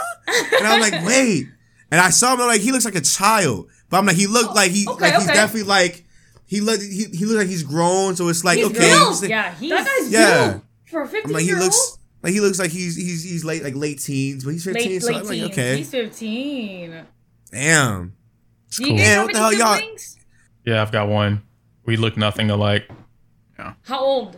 and 0.57 0.67
I'm 0.67 0.81
like 0.81 1.05
wait 1.05 1.47
and 1.91 2.01
I 2.01 2.11
saw 2.11 2.35
him 2.35 2.41
like 2.41 2.61
he 2.61 2.71
looks 2.71 2.85
like 2.85 2.95
a 2.95 3.01
child 3.01 3.69
but 3.91 3.99
I'm 3.99 4.07
like 4.07 4.17
he 4.17 4.27
looked 4.29 4.55
like 4.55 4.71
he 4.71 4.87
okay, 4.89 5.01
like 5.07 5.15
he's 5.15 5.27
definitely 5.27 5.65
like 5.69 6.05
he 6.47 6.61
looked 6.61 6.83
he, 6.85 7.07
he 7.13 7.25
looked 7.25 7.39
like 7.41 7.49
he's 7.49 7.65
grown 7.65 8.15
so 8.15 8.29
it's 8.29 8.45
like 8.45 8.59
He's 8.59 8.67
okay 8.67 8.79
grown. 8.91 9.07
he's- 9.15 9.29
yeah. 9.29 9.55
He's 9.57 9.71
That 9.71 9.85
guy's 9.85 10.13
Yeah. 10.13 10.51
built 10.51 10.63
for 10.91 11.03
a 11.03 11.09
15 11.09 11.23
I'm 11.27 11.33
like 11.33 11.43
he 11.43 11.55
looks 11.55 11.77
old. 11.91 11.98
Like 12.23 12.33
he 12.33 12.41
looks 12.41 12.59
like 12.59 12.71
he's 12.71 12.97
he's 12.97 13.23
he's 13.25 13.45
late 13.45 13.63
like 13.63 13.75
late 13.75 14.01
teens 14.01 14.45
but 14.45 14.51
he's 14.51 14.65
15 14.65 14.91
late, 14.91 15.03
so 15.03 15.09
late 15.09 15.17
I'm 15.17 15.23
like 15.25 15.31
teens. 15.39 15.51
okay 15.53 15.77
He's 15.79 15.91
15. 15.91 17.05
damn 17.53 18.13
It's 18.67 18.77
Do 18.77 18.85
you 18.85 18.89
cool. 18.91 18.97
guys 18.99 19.07
Yeah, 19.07 19.23
what 19.25 19.33
the 19.33 19.39
hell, 19.39 19.53
y'all- 19.55 19.75
siblings? 19.77 20.17
Yeah, 20.65 20.83
I've 20.83 20.93
got 20.93 21.09
one. 21.09 21.43
We 21.87 21.97
look 21.97 22.17
nothing 22.19 22.51
alike. 22.51 22.91
Yeah. 23.59 23.73
How 23.85 24.01
old? 24.01 24.37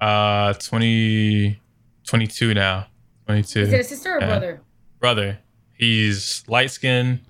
Uh, 0.00 0.54
20, 0.54 1.60
22 2.04 2.54
now. 2.54 2.86
22. 3.26 3.60
Is 3.60 3.72
it 3.72 3.80
a 3.80 3.84
sister 3.84 4.16
or 4.16 4.20
Yeah. 4.20 4.26
brother? 4.26 4.60
Brother. 4.98 5.38
He's 5.74 6.42
light 6.48 6.70
skinned. 6.72 7.20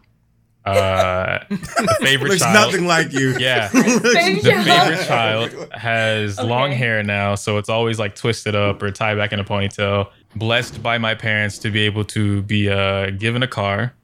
Uh, 0.65 1.39
the 1.49 1.97
favorite 2.03 2.29
Looks 2.31 2.43
child. 2.43 2.55
nothing 2.73 2.87
like 2.87 3.13
you. 3.13 3.35
Yeah. 3.39 3.69
The 3.73 4.41
favorite 4.43 5.07
child 5.07 5.69
has 5.73 6.39
long 6.39 6.71
hair 6.73 7.03
now, 7.03 7.35
so 7.35 7.57
it's 7.59 7.69
always 7.69 7.99
like 7.99 8.15
twisted 8.15 8.55
up 8.55 8.83
or 8.83 8.91
tied 8.91 9.17
back 9.17 9.33
in 9.33 9.41
a 9.41 9.45
ponytail. 9.45 10.09
Blessed 10.37 10.83
by 10.83 10.99
my 10.99 11.15
parents 11.15 11.59
to 11.59 11.71
be 11.71 11.81
able 11.81 12.05
to 12.07 12.43
be 12.43 12.69
uh, 12.69 13.11
given 13.11 13.43
a 13.43 13.49
car, 13.49 13.95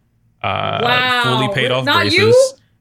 uh, 0.43 0.79
Wow. 0.83 1.23
fully 1.25 1.55
paid 1.55 1.71
off 1.71 1.85
Not 1.85 2.03
braces. 2.03 2.19
you? 2.19 2.35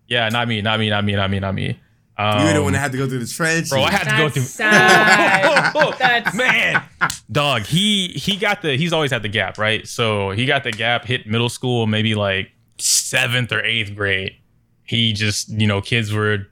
Yeah, 0.07 0.29
not 0.29 0.47
me, 0.47 0.61
not 0.61 0.79
me, 0.79 0.89
not 0.89 1.03
me, 1.03 1.15
not 1.15 1.29
me, 1.29 1.39
not 1.39 1.53
me. 1.53 1.79
Um, 2.17 2.39
You 2.39 2.45
were 2.45 2.53
the 2.53 2.63
one 2.63 2.73
that 2.73 2.79
had 2.79 2.91
to 2.93 2.97
go 2.97 3.09
through 3.09 3.19
the 3.19 3.27
trench. 3.27 3.69
bro, 3.69 3.83
I 3.83 3.91
had 3.91 4.09
to 4.09 4.17
go 4.17 4.29
through. 4.29 4.43
sad. 4.43 5.73
That's 5.99 6.33
man 6.35 6.81
dog 7.31 7.63
he 7.63 8.07
he 8.09 8.37
got 8.37 8.61
the 8.61 8.77
he's 8.77 8.93
always 8.93 9.11
had 9.11 9.21
the 9.23 9.27
gap 9.29 9.57
right 9.57 9.85
so 9.87 10.29
he 10.31 10.45
got 10.45 10.63
the 10.63 10.71
gap 10.71 11.03
hit 11.05 11.27
middle 11.27 11.49
school 11.49 11.87
maybe 11.87 12.15
like 12.15 12.51
seventh 12.77 13.51
or 13.51 13.63
eighth 13.63 13.95
grade 13.95 14.35
he 14.85 15.13
just 15.13 15.49
you 15.49 15.67
know 15.67 15.81
kids 15.81 16.13
were 16.13 16.47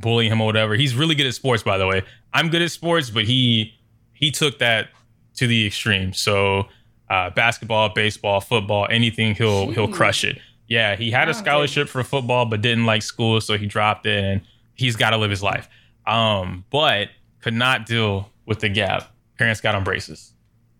bullying 0.00 0.30
him 0.30 0.40
or 0.40 0.46
whatever. 0.46 0.74
He's 0.74 0.94
really 0.94 1.14
good 1.14 1.26
at 1.26 1.34
sports 1.34 1.62
by 1.62 1.78
the 1.78 1.86
way. 1.86 2.02
I'm 2.32 2.48
good 2.48 2.62
at 2.62 2.70
sports 2.70 3.10
but 3.10 3.24
he 3.24 3.74
he 4.12 4.30
took 4.30 4.58
that 4.58 4.88
to 5.36 5.46
the 5.46 5.66
extreme. 5.66 6.12
So 6.12 6.68
uh, 7.10 7.30
basketball 7.30 7.90
baseball 7.90 8.40
football 8.40 8.86
anything 8.90 9.34
he'll 9.34 9.70
he'll 9.70 9.88
crush 9.88 10.24
it. 10.24 10.38
Yeah 10.68 10.96
he 10.96 11.10
had 11.10 11.28
a 11.28 11.32
Talented. 11.32 11.44
scholarship 11.44 11.88
for 11.88 12.02
football 12.04 12.46
but 12.46 12.60
didn't 12.60 12.86
like 12.86 13.02
school 13.02 13.40
so 13.40 13.58
he 13.58 13.66
dropped 13.66 14.06
it 14.06 14.22
and 14.22 14.40
he's 14.74 14.96
got 14.96 15.10
to 15.10 15.16
live 15.16 15.30
his 15.30 15.42
life. 15.42 15.68
Um 16.06 16.64
but 16.70 17.08
could 17.40 17.54
not 17.54 17.86
deal 17.86 18.30
with 18.46 18.60
the 18.60 18.68
gap. 18.68 19.10
Parents 19.38 19.60
got 19.60 19.74
on 19.74 19.82
braces 19.84 20.33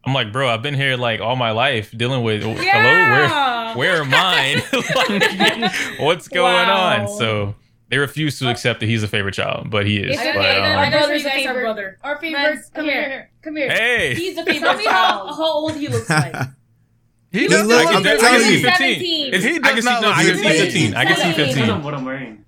i'm 0.07 0.13
like 0.15 0.33
bro 0.33 0.49
i've 0.49 0.63
been 0.63 0.75
here 0.75 0.97
like 0.97 1.21
all 1.21 1.37
my 1.37 1.51
life 1.51 1.91
dealing 1.97 2.23
with 2.23 2.43
hello 2.43 2.55
where 2.55 3.75
where 3.77 4.01
are 4.03 4.05
mine 4.05 4.63
Like, 4.95 5.73
what's 5.99 6.29
going 6.29 6.69
Wow. 6.69 7.03
on 7.03 7.09
so 7.19 7.55
they 7.89 7.99
refuse 7.99 8.39
to 8.39 8.49
accept 8.51 8.81
that 8.81 8.87
he's 8.87 9.03
a 9.03 9.09
favorite 9.09 9.35
child 9.35 9.71
but 9.71 9.87
he 9.87 9.99
is 9.99 10.13
It's 10.15 10.23
but, 10.23 10.37
okay. 10.37 10.57
um, 10.59 10.65
Our 10.65 10.85
I 10.85 10.89
know 10.89 10.99
brother's 10.99 11.23
you 11.23 11.29
a 11.29 11.33
favorite 11.33 11.61
brother. 11.63 11.99
Our 12.03 12.19
favorite. 12.19 12.41
Friends, 12.43 12.71
Come 12.75 12.85
here. 12.87 13.31
Come 13.43 13.57
here. 13.57 13.69
hey 13.71 14.15
He's 14.15 14.35
the 14.37 14.45
Tell 14.45 14.53
favorite 14.55 14.79
me 14.79 14.85
how, 14.87 14.91
child. 15.25 15.29
how 15.37 15.53
old 15.53 15.75
he 15.77 15.89
looks 15.89 16.09
like. 16.11 16.35
He 17.33 17.41
He 17.41 17.49
does 17.49 17.67
look- 17.67 17.85
not 17.85 17.95
I'm 17.97 18.03
look 18.05 18.21
telling 18.21 18.41
fifteen. 18.41 18.61
you. 18.61 18.71
15 18.71 18.73
17. 18.95 19.27
It's- 19.35 19.43
He 19.45 19.57
I 19.57 19.73
can 19.73 19.83
see, 19.83 19.89
not 19.89 20.03
no, 20.03 20.09
look 20.09 20.17
I 20.19 20.25
can 20.25 20.37
see 20.37 20.43
15. 20.45 20.65
15 20.93 20.95
I 20.95 21.05
can 21.05 21.17
see 21.17 21.33
15 21.33 21.55
Because 21.55 21.69
of 21.71 21.85
what 21.85 21.95
I'm 21.95 22.05
wearing. 22.05 22.45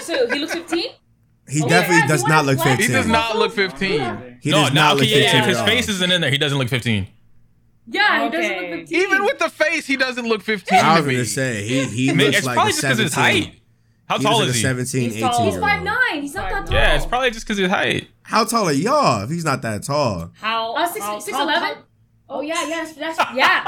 so 0.00 0.28
he 0.32 0.38
looks 0.38 0.54
15? 0.54 0.84
He 1.48 1.62
Oh, 1.62 1.68
definitely 1.68 1.98
yeah, 2.00 2.06
does 2.08 2.22
you 2.22 2.28
not 2.28 2.44
look 2.46 2.58
15. 2.58 2.86
He 2.86 2.92
does 2.92 3.06
not 3.06 3.36
look 3.36 3.52
15. 3.52 4.38
He 4.40 4.50
no 4.50 4.62
does 4.64 4.72
no 4.74 4.80
not 4.80 4.92
okay 4.96 5.00
look 5.00 5.08
yeah, 5.08 5.32
15 5.32 5.40
if 5.40 5.46
his 5.46 5.60
face 5.62 5.88
isn't 5.88 6.10
in 6.12 6.20
there 6.20 6.30
he 6.30 6.38
doesn't 6.38 6.58
look 6.58 6.68
15 6.68 7.06
Yeah, 7.88 8.20
he 8.20 8.26
Okay. 8.26 8.36
doesn't 8.36 8.56
look 8.70 8.70
15. 8.88 9.00
Even 9.00 9.24
with 9.24 9.38
the 9.38 9.48
face, 9.48 9.86
he 9.86 9.96
doesn't 9.96 10.26
look 10.26 10.42
15 10.42 10.78
I 10.78 10.82
to 10.98 11.02
was 11.02 11.12
gonna 11.12 11.24
say 11.24 11.62
he 11.64 11.84
he 11.84 12.12
looks 12.12 12.38
it's 12.38 12.46
like 12.46 12.54
probably 12.54 12.70
a 12.70 12.72
just 12.74 12.82
because 12.82 12.98
17. 12.98 13.04
his 13.04 13.14
height 13.14 13.60
how 14.08 14.18
he 14.18 14.24
tall 14.24 14.40
is 14.42 14.46
like 14.48 14.56
he 14.56 14.62
17, 14.62 15.02
He's 15.02 15.12
18 15.16 15.28
tall. 15.30 15.44
He's 15.44 15.52
year 15.54 15.60
five 15.60 15.82
nine. 15.82 16.22
He's 16.22 16.34
not 16.34 16.50
that 16.50 16.66
tall. 16.66 16.74
yeah 16.74 16.96
it's 16.96 17.06
probably 17.06 17.30
just 17.30 17.46
because 17.46 17.58
of 17.58 17.62
his 17.64 17.72
height 17.72 18.08
How 18.22 18.44
tall 18.44 18.66
are 18.68 18.72
y'all 18.72 19.22
if 19.24 19.30
he's 19.30 19.44
not 19.44 19.62
that 19.62 19.82
tall? 19.84 20.30
How? 20.40 20.74
Uh, 20.74 20.86
six, 20.88 21.04
how, 21.04 21.18
six 21.20 21.36
how 21.36 21.42
eleven. 21.44 21.74
tall- 21.74 21.82
Oh 22.28 22.40
yeah, 22.40 22.66
yes, 22.66 22.92
that's 22.94 23.18
Yeah. 23.34 23.62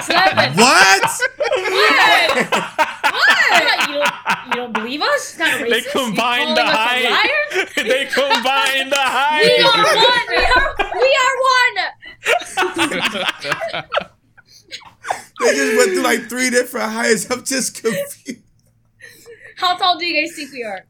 Seven. 0.00 0.54
What? 0.58 1.02
What? 1.02 2.30
What? 3.12 3.88
You 3.88 3.94
don't, 3.94 4.12
you 4.46 4.54
don't 4.54 4.72
believe 4.72 5.02
us? 5.02 5.36
kind 5.36 5.52
of 5.62 5.68
they 5.68 5.80
racist. 5.80 5.90
combined 5.92 6.16
calling 6.16 6.54
the 6.54 6.62
us 6.62 6.74
a 6.74 6.76
height 7.12 7.68
they 7.76 8.06
combined 8.06 8.92
the 8.92 8.96
high 8.96 9.42
We 9.42 9.58
are 9.62 9.84
one. 10.08 10.26
We 10.30 10.36
are, 10.56 10.70
we 11.00 11.10
are 11.24 11.36
one. 11.52 11.76
They 15.40 15.54
just 15.54 15.76
went 15.76 15.90
through 15.92 16.02
like 16.02 16.28
three 16.28 16.50
different 16.50 16.90
heights. 16.92 17.30
I'm 17.30 17.44
just 17.44 17.82
confused. 17.82 18.42
How 19.56 19.76
tall 19.76 19.98
do 19.98 20.04
you 20.06 20.20
guys 20.26 20.34
think 20.36 20.52
we 20.52 20.62
are? 20.64 20.84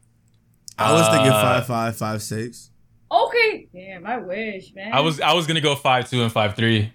I 0.77 0.91
was 0.93 1.07
thinking 1.09 1.31
Uh, 1.31 1.41
five 1.41 1.67
five 1.67 1.97
five 1.97 2.21
six. 2.23 2.69
Okay. 3.11 3.67
Damn, 3.73 4.05
I 4.05 4.17
wish, 4.17 4.73
man. 4.75 4.93
I 4.93 4.99
was 5.01 5.19
I 5.19 5.33
was 5.33 5.47
gonna 5.47 5.61
go 5.61 5.75
five 5.75 6.09
two 6.09 6.21
and 6.21 6.31
five 6.31 6.55
three. 6.55 6.93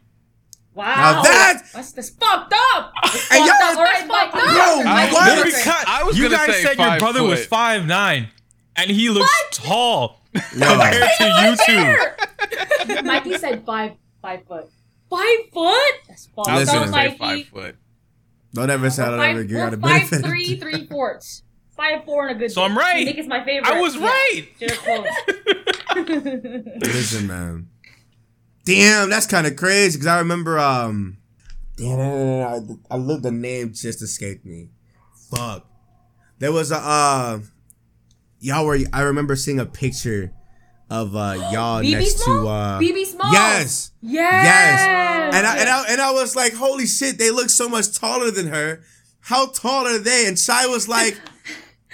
Wow. 0.74 0.84
Now 0.86 1.22
that 1.22 1.62
That's, 1.72 1.92
that's 1.92 2.10
fucked 2.10 2.52
up. 2.74 2.92
That's 3.02 3.28
Hey, 3.28 3.38
fucked 3.38 3.48
y'all- 3.62 3.70
up. 3.72 3.76
All 3.78 3.84
right, 3.84 4.06
Mike. 4.08 4.32
Bro, 4.32 4.40
I- 4.42 5.08
what? 5.12 5.36
Maybe 5.36 5.50
Because 5.50 5.84
I 5.86 6.02
was 6.04 6.18
you 6.18 6.28
guys 6.28 6.46
say 6.46 6.62
said 6.62 6.76
your 6.78 6.86
five 6.86 6.98
brother 7.00 7.22
was 7.22 7.46
five 7.46 7.86
nine, 7.86 8.28
and 8.76 8.90
he 8.90 9.08
looks 9.08 9.30
tall 9.52 10.20
Yo, 10.34 10.40
compared 10.66 11.10
to 11.18 11.56
you 11.68 12.94
two. 12.96 13.02
Mikey 13.04 13.38
said 13.38 13.64
five 13.64 13.92
five 14.20 14.44
foot. 14.46 14.68
Five 15.10 15.38
foot? 15.52 15.94
That's 16.08 16.26
fucked 16.34 16.48
Listen, 16.50 16.76
up, 16.78 16.90
Mikey. 16.90 17.16
Five 17.18 17.46
foot. 17.46 17.76
don't 18.52 18.70
ever 18.70 18.90
say 18.90 19.02
I 19.04 19.10
don't 19.10 19.20
ever 19.20 19.38
Five, 19.40 19.48
give 19.48 19.58
out 19.58 19.74
a 19.74 19.76
five 19.76 20.10
benefit. 20.10 20.24
three, 20.26 20.56
three 20.58 20.86
fourths. 20.86 21.42
Five 21.76 22.04
four 22.04 22.28
and 22.28 22.36
a 22.36 22.38
good. 22.38 22.52
So 22.52 22.62
I'm 22.62 22.76
right. 22.78 23.04
Nick 23.04 23.18
is 23.18 23.26
my 23.26 23.44
favorite. 23.44 23.70
I 23.70 23.80
was 23.80 23.96
Yeah. 23.96 24.06
right. 24.06 24.46
Should've. 24.58 25.06
Listen, 26.82 27.26
man. 27.26 27.68
Damn, 28.64 29.10
that's 29.10 29.26
kind 29.26 29.46
of 29.46 29.56
crazy 29.56 29.98
because 29.98 30.06
I 30.06 30.18
remember. 30.18 30.58
Um, 30.58 31.18
damn, 31.76 31.98
I, 32.90 32.94
I 32.94 32.96
looked. 32.96 33.22
The 33.24 33.30
name 33.32 33.72
just 33.74 34.02
escaped 34.02 34.44
me. 34.46 34.70
Fuck. 35.30 35.66
There 36.38 36.52
was 36.52 36.70
a. 36.72 36.76
Uh, 36.76 37.40
y'all 38.40 38.64
were. 38.64 38.78
I 38.92 39.02
remember 39.02 39.36
seeing 39.36 39.58
a 39.60 39.66
picture 39.66 40.32
of 40.90 41.16
uh 41.16 41.34
y'all 41.50 41.80
BB 41.82 41.92
next 41.92 42.18
Small? 42.20 42.42
to. 42.42 42.48
uh 42.48 42.78
BB 42.80 43.06
Small. 43.06 43.32
Yes. 43.32 43.90
yes. 44.00 44.44
Yes. 44.44 45.34
And 45.34 45.46
I, 45.46 45.56
and 45.58 45.68
I 45.68 45.84
and 45.90 46.00
I 46.00 46.12
was 46.12 46.36
like, 46.36 46.54
holy 46.54 46.86
shit, 46.86 47.18
they 47.18 47.30
look 47.30 47.50
so 47.50 47.68
much 47.68 47.98
taller 47.98 48.30
than 48.30 48.46
her. 48.48 48.80
How 49.20 49.46
tall 49.48 49.86
are 49.86 49.98
they? 49.98 50.26
And 50.28 50.38
Shai 50.38 50.66
was 50.66 50.86
like, 50.88 51.18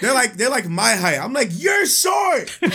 they're 0.01 0.14
like 0.14 0.34
they're 0.34 0.51
like 0.51 0.68
my 0.68 0.92
height. 0.94 1.18
I'm 1.18 1.32
like, 1.32 1.48
you're 1.53 1.86
short. 1.86 2.57
they're 2.61 2.70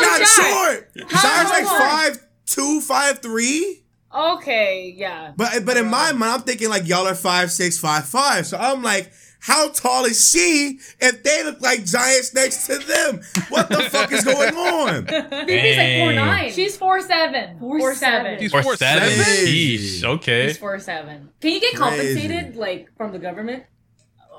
not 0.00 0.26
short. 0.26 0.90
Shai's 0.96 1.50
like 1.50 1.64
five 1.66 2.18
two, 2.46 2.80
five 2.80 3.20
three. 3.20 3.82
Okay. 4.14 4.94
Yeah. 4.96 5.32
But 5.36 5.64
but 5.64 5.76
in 5.76 5.86
my 5.86 6.12
mind, 6.12 6.32
I'm 6.34 6.40
thinking 6.42 6.68
like 6.68 6.86
y'all 6.86 7.06
are 7.06 7.14
five 7.14 7.50
six, 7.50 7.78
five 7.78 8.06
five. 8.06 8.46
So 8.46 8.56
I'm 8.56 8.82
like, 8.82 9.12
how 9.40 9.68
tall 9.70 10.04
is 10.04 10.30
she 10.30 10.78
if 11.00 11.22
they 11.22 11.44
look 11.44 11.60
like 11.60 11.84
giants 11.84 12.32
next 12.34 12.66
to 12.68 12.78
them? 12.78 13.20
What 13.48 13.68
the 13.68 13.82
fuck 13.90 14.12
is 14.12 14.24
going 14.24 14.54
on? 14.54 15.06
BB's 15.06 15.76
like 15.76 15.98
four 15.98 16.12
nine. 16.12 16.52
She's 16.52 16.76
four 16.76 17.00
seven. 17.00 17.58
Four 17.58 17.78
Four 17.80 17.94
seven. 17.94 18.24
seven. 18.24 18.38
He's 18.40 18.54
Or 18.54 18.62
four 18.62 18.76
seven. 18.76 19.08
seven. 19.10 19.24
Sheesh. 19.46 20.04
Okay. 20.04 20.48
She's 20.48 20.58
four 20.58 20.78
seven. 20.78 21.30
Can 21.40 21.50
you 21.52 21.60
get 21.60 21.74
Crazy. 21.74 21.96
compensated 22.16 22.56
like 22.56 22.88
from 22.96 23.10
the 23.12 23.18
government? 23.18 23.64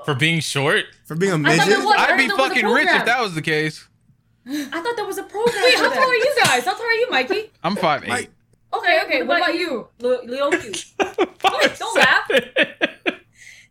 For 0.06 0.16
being 0.16 0.40
short. 0.40 0.86
For 1.06 1.16
being 1.16 1.32
a 1.34 1.36
thought 1.36 1.42
midget? 1.44 1.68
I'd 1.68 1.68
be 1.68 1.78
thought 1.78 1.98
there 1.98 2.18
was 2.18 2.32
a 2.32 2.38
fucking 2.38 2.66
rich 2.68 2.88
if 2.90 3.06
that 3.06 3.22
was 3.22 3.34
the 3.36 3.42
case. 3.42 3.88
I 4.48 4.82
thought 4.82 4.96
there 4.96 5.06
was 5.06 5.18
a 5.18 5.24
program. 5.36 5.64
Wait, 5.64 5.76
how 5.76 5.90
tall 5.92 6.04
are 6.04 6.14
you 6.16 6.36
guys? 6.44 6.64
How 6.66 6.74
tall 6.76 6.86
are 6.86 6.92
you, 6.92 7.10
Mikey? 7.10 7.52
I'm 7.64 7.76
five 7.76 8.04
eight. 8.04 8.10
Like, 8.10 8.30
Okay. 8.74 9.02
Okay. 9.06 9.24
What 9.24 9.38
about 9.38 9.56
you, 9.56 9.88
Le- 10.00 10.26
Leoku? 10.28 10.98
Don't 11.80 11.96
laugh. 11.98 12.30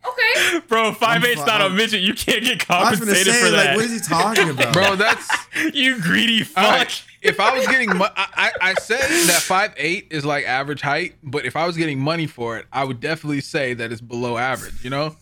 Okay. 0.07 0.61
Bro, 0.68 0.93
five 0.95 1.22
I'm 1.22 1.30
eight's 1.30 1.45
not 1.47 1.61
a 1.61 1.64
I'm- 1.64 1.76
midget. 1.76 2.01
You 2.03 2.14
can't 2.14 2.43
get 2.45 2.62
I 2.70 2.91
compensated 2.91 3.32
say, 3.32 3.41
for 3.41 3.51
like, 3.51 3.64
that. 3.64 3.76
what 3.76 3.85
is 3.87 3.93
he 3.93 4.01
talking 4.01 4.51
about? 4.51 4.72
Bro, 4.72 4.97
that's 4.97 5.28
you 5.72 6.01
greedy 6.01 6.43
fuck. 6.43 6.64
right. 6.64 7.03
If 7.22 7.41
I 7.41 7.57
was 7.57 7.66
getting, 7.66 7.97
mo- 7.97 8.09
I, 8.16 8.28
I 8.61 8.70
I 8.70 8.74
say 8.74 8.99
that 8.99 9.41
five 9.43 9.72
eight 9.78 10.09
is 10.11 10.24
like 10.26 10.45
average 10.47 10.82
height, 10.82 11.14
but 11.22 11.47
if 11.47 11.57
I 11.57 11.66
was 11.66 11.76
getting 11.76 11.99
money 11.99 12.26
for 12.26 12.59
it, 12.59 12.66
I 12.72 12.85
would 12.85 13.01
definitely 13.01 13.41
say 13.41 13.72
that 13.74 13.93
it's 13.93 14.03
below 14.03 14.37
average. 14.37 14.85
You 14.85 14.91
know? 14.91 15.16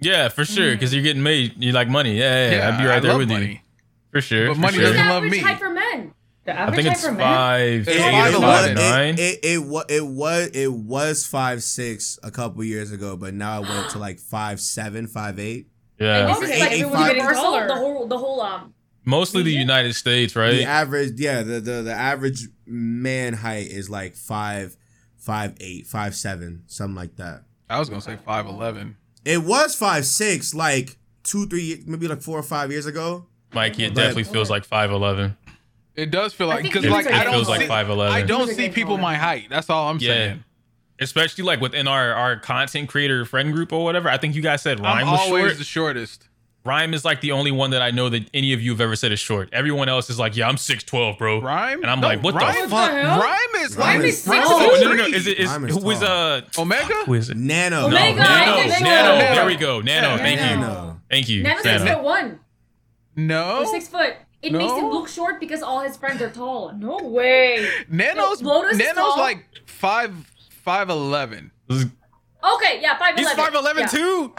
Yeah, 0.00 0.28
for 0.28 0.44
sure. 0.44 0.72
Because 0.72 0.94
you're 0.94 1.02
getting 1.02 1.22
made. 1.22 1.62
You 1.62 1.72
like 1.72 1.88
money. 1.88 2.18
Yeah, 2.18 2.50
yeah. 2.50 2.56
yeah. 2.56 2.68
I'd 2.68 2.78
be 2.80 2.86
right 2.86 2.96
I 2.96 3.00
there 3.00 3.10
love 3.12 3.18
with 3.20 3.30
you. 3.30 3.58
For 4.12 4.20
sure. 4.20 4.48
But 4.48 4.54
for 4.54 4.60
money 4.60 4.78
sure. 4.78 4.84
doesn't 4.92 5.08
love 5.08 5.22
me. 5.24 5.38
height 5.38 5.58
for 5.58 5.70
men? 5.70 6.12
I 6.46 6.70
think 6.74 6.88
it's 6.88 7.04
for 7.06 7.14
five, 7.14 7.80
It's 7.86 7.90
eight, 7.90 8.00
five 8.10 8.32
or 8.32 8.36
eleven. 8.38 8.76
five, 8.78 8.90
nine. 8.90 9.14
It, 9.18 9.38
it, 9.44 9.58
it, 9.60 9.84
it 9.90 10.06
was 10.06 10.46
it 10.54 10.72
was 10.72 11.26
five 11.26 11.62
six 11.62 12.18
a 12.22 12.30
couple 12.30 12.64
years 12.64 12.90
ago, 12.90 13.18
but 13.18 13.34
now 13.34 13.62
it 13.62 13.68
went 13.68 13.90
to 13.90 13.98
like 14.06 14.18
five 14.18 14.58
seven, 14.60 15.06
five 15.06 15.38
eight. 15.38 15.66
yeah. 15.98 16.26
This 16.26 16.36
Okay, 16.38 16.46
is 16.54 16.60
like 16.60 16.70
eight, 16.72 16.82
everyone's 16.84 17.06
getting 17.08 17.22
taller. 17.34 17.66
The 17.68 17.74
whole, 17.74 18.06
the 18.06 18.16
whole 18.18 18.40
um. 18.40 18.72
Mostly 19.04 19.42
the 19.42 19.52
United 19.52 19.94
States, 19.94 20.34
right? 20.36 20.52
The 20.52 20.64
average, 20.64 21.18
yeah, 21.20 21.42
the, 21.42 21.60
the 21.60 21.82
the 21.82 21.92
average 21.94 22.48
man 22.66 23.34
height 23.34 23.66
is 23.66 23.90
like 23.90 24.14
five 24.14 24.74
five 25.18 25.54
eight, 25.60 25.86
five 25.86 26.14
seven, 26.14 26.62
something 26.66 26.94
like 26.96 27.16
that. 27.16 27.42
I 27.68 27.78
was 27.78 27.90
gonna 27.90 28.00
say 28.00 28.16
five 28.24 28.46
eleven. 28.46 28.96
It 29.28 29.42
was 29.44 29.74
five 29.74 30.06
six, 30.06 30.54
like 30.54 30.96
two, 31.22 31.46
three, 31.46 31.82
maybe 31.86 32.08
like 32.08 32.22
four 32.22 32.38
or 32.38 32.42
five 32.42 32.70
years 32.70 32.86
ago. 32.86 33.26
Mikey, 33.52 33.84
it 33.84 33.94
But- 33.94 34.00
definitely 34.00 34.24
feels 34.24 34.48
like 34.50 34.66
5'11. 34.66 35.36
It 35.94 36.10
does 36.10 36.32
feel 36.32 36.46
like 36.46 36.62
think 36.62 36.72
because 36.72 36.84
it 36.86 36.90
like 36.90 37.04
feels 37.06 37.14
I 37.14 37.18
like- 37.18 37.24
don't 37.26 37.34
feels 37.34 37.48
like 37.48 37.60
see, 37.62 37.66
5'11. 37.66 38.10
I 38.12 38.22
don't 38.22 38.48
see 38.54 38.68
people 38.68 38.98
my 38.98 39.16
height. 39.16 39.48
That's 39.50 39.68
all 39.68 39.88
I'm 39.90 39.98
Yeah. 39.98 40.12
saying. 40.12 40.44
Especially 41.00 41.44
like 41.44 41.60
within 41.60 41.86
our, 41.88 42.12
our 42.14 42.36
content 42.38 42.88
creator 42.88 43.24
friend 43.24 43.52
group 43.52 43.72
or 43.72 43.84
whatever. 43.84 44.08
I 44.08 44.16
think 44.16 44.34
you 44.34 44.42
guys 44.42 44.62
said 44.62 44.80
I'm 44.80 45.06
was 45.08 45.20
always 45.20 45.44
short. 45.44 45.58
the 45.58 45.64
shortest. 45.64 46.27
Rhyme 46.68 46.92
is 46.92 47.02
like 47.04 47.22
the 47.22 47.32
only 47.32 47.50
one 47.50 47.70
that 47.70 47.80
I 47.80 47.90
know 47.90 48.10
that 48.10 48.28
any 48.34 48.52
of 48.52 48.60
you 48.60 48.72
have 48.72 48.80
ever 48.82 48.94
said 48.94 49.10
is 49.10 49.18
short. 49.18 49.48
Everyone 49.52 49.88
else 49.88 50.10
is 50.10 50.18
like, 50.18 50.36
yeah, 50.36 50.46
I'm 50.48 50.56
6'12, 50.56 51.16
bro. 51.16 51.40
Rhyme? 51.40 51.80
And 51.80 51.90
I'm 51.90 52.00
No, 52.00 52.08
like, 52.08 52.22
what 52.22 52.34
the 52.34 52.40
fuck? 52.40 52.90
hell? 52.90 53.20
Rhyme 53.20 53.38
is 53.64 53.74
Rhyme 53.76 54.00
like 54.00 54.08
is 54.08 54.26
Rhyme 54.26 54.42
tall. 54.42 54.52
Oh, 54.60 54.74
is 54.74 54.80
no, 54.82 54.88
no, 54.88 54.94
no. 54.96 55.04
Is 55.06 55.26
it 55.26 55.38
is 55.38 55.50
is 55.50 55.76
who 55.82 55.90
is 55.90 56.02
uh 56.02 56.42
Omega? 56.58 56.94
who 57.06 57.14
is 57.14 57.30
it? 57.30 57.36
Nano. 57.38 57.80
No, 57.82 57.86
Omega, 57.96 58.18
Nano, 58.20 58.52
I 58.52 58.80
Nano. 58.80 59.18
There 59.34 59.46
we 59.46 59.56
go. 59.56 59.80
Nano. 59.80 60.08
Yeah. 60.08 60.16
Thank 60.18 60.40
you. 60.40 60.56
Nano. 60.56 61.00
Thank 61.10 61.28
you. 61.30 61.42
Nano's 61.42 61.64
Nano. 61.64 61.78
six 61.78 61.90
foot 61.94 62.02
one. 62.04 62.40
No. 63.16 63.58
Or 63.60 63.66
six 63.66 63.88
foot. 63.88 64.14
It 64.42 64.52
No. 64.52 64.58
makes 64.58 64.72
him 64.74 64.86
look 64.90 65.08
short 65.08 65.40
because 65.40 65.62
all 65.62 65.80
his 65.80 65.96
friends 65.96 66.20
are 66.22 66.30
tall. 66.30 66.72
No 66.76 66.98
way. 66.98 67.66
Nano's 67.90 68.40
No, 68.42 68.50
Lotus 68.50 68.78
is 68.78 68.92
tall. 68.92 69.16
like 69.18 69.44
five 69.66 70.14
five 70.64 70.90
eleven. 70.90 71.50
Okay, 71.70 72.80
yeah, 72.80 72.96
five 72.98 73.16
He's 73.16 73.26
eleven. 73.32 73.54
5'11 73.86 73.90
too. 73.90 74.32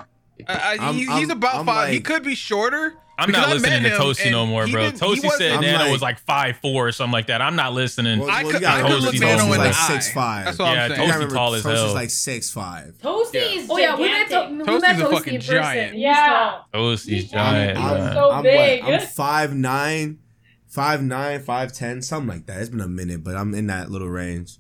I, 0.48 0.54
I, 0.54 0.78
I'm- 0.86 0.96
he, 0.96 1.08
I'm- 1.08 1.20
he's 1.20 1.30
about 1.30 1.56
I'm 1.56 1.66
five. 1.66 1.92
he 1.94 2.00
could 2.00 2.24
be 2.24 2.36
shorter. 2.36 2.96
I'm 3.22 3.32
not 3.34 3.50
listening 3.50 3.84
to 3.84 3.90
him 3.90 4.00
Toasty 4.00 4.32
no 4.32 4.46
more, 4.46 4.66
bro. 4.66 4.84
didn't- 4.86 5.02
Toasty 5.02 5.30
said 5.32 5.52
I'm 5.52 5.62
Nano 5.62 5.84
like- 5.84 5.92
was 5.92 6.02
like 6.02 6.20
five 6.20 6.56
four 6.62 6.88
or 6.88 6.92
something 6.94 7.12
like 7.12 7.28
that. 7.28 7.42
I'm 7.42 7.58
not 7.58 7.74
listening. 7.74 8.20
Well, 8.20 8.30
I 8.30 8.44
could, 8.44 8.54
you 8.54 8.60
gotta 8.62 8.86
I 8.86 8.90
could 8.90 9.04
look 9.04 9.20
Nano 9.20 9.44
in 9.44 9.50
like 9.60 9.60
eye. 9.76 9.98
6'5". 9.98 10.46
That's 10.46 10.58
what 10.58 10.66
Yeah, 10.66 10.72
I'm 10.86 10.90
saying. 10.90 10.90
Toasty 10.90 10.90
You 10.92 10.96
gotta 10.96 11.14
remember, 11.20 11.36
tall 11.36 11.54
as 11.56 11.64
Toast 11.64 11.76
hell. 11.76 11.88
is 11.88 11.94
like 11.94 12.10
six 12.12 12.50
five. 12.50 12.96
Toasty 13.04 13.34
Yeah. 13.34 13.42
is 13.42 13.68
Oh 13.70 13.78
yeah, 13.78 13.96
we 13.98 14.04
met, 14.08 14.30
gigantic. 14.30 14.48
to, 14.50 14.64
we 14.64 14.64
Toasty's 14.64 14.82
met 14.82 15.00
a 15.00 15.04
Toasty 15.04 15.12
fucking 15.12 15.34
in 15.34 15.40
person. 15.42 15.54
giant. 15.56 15.98
Yeah. 15.98 16.28
tall. 16.30 16.66
Toasty's 16.74 17.34
I'm- 17.34 17.54
giant. 17.54 17.78
I'm 17.78 18.14
so 18.14 18.32
I'm 18.32 18.44
big. 18.44 18.84
What, 18.86 18.94
I'm 18.94 19.08
five 19.08 19.54
nine, 19.54 20.20
five 20.70 21.04
nine, 21.04 21.42
five 21.42 21.74
ten, 21.74 22.02
something 22.02 22.30
like 22.30 22.46
that. 22.46 22.62
It's 22.62 22.70
been 22.70 22.80
a 22.80 22.88
minute, 22.88 23.22
but 23.26 23.36
I'm 23.36 23.54
in 23.54 23.68
that 23.68 23.92
little 23.92 24.08
range. 24.10 24.60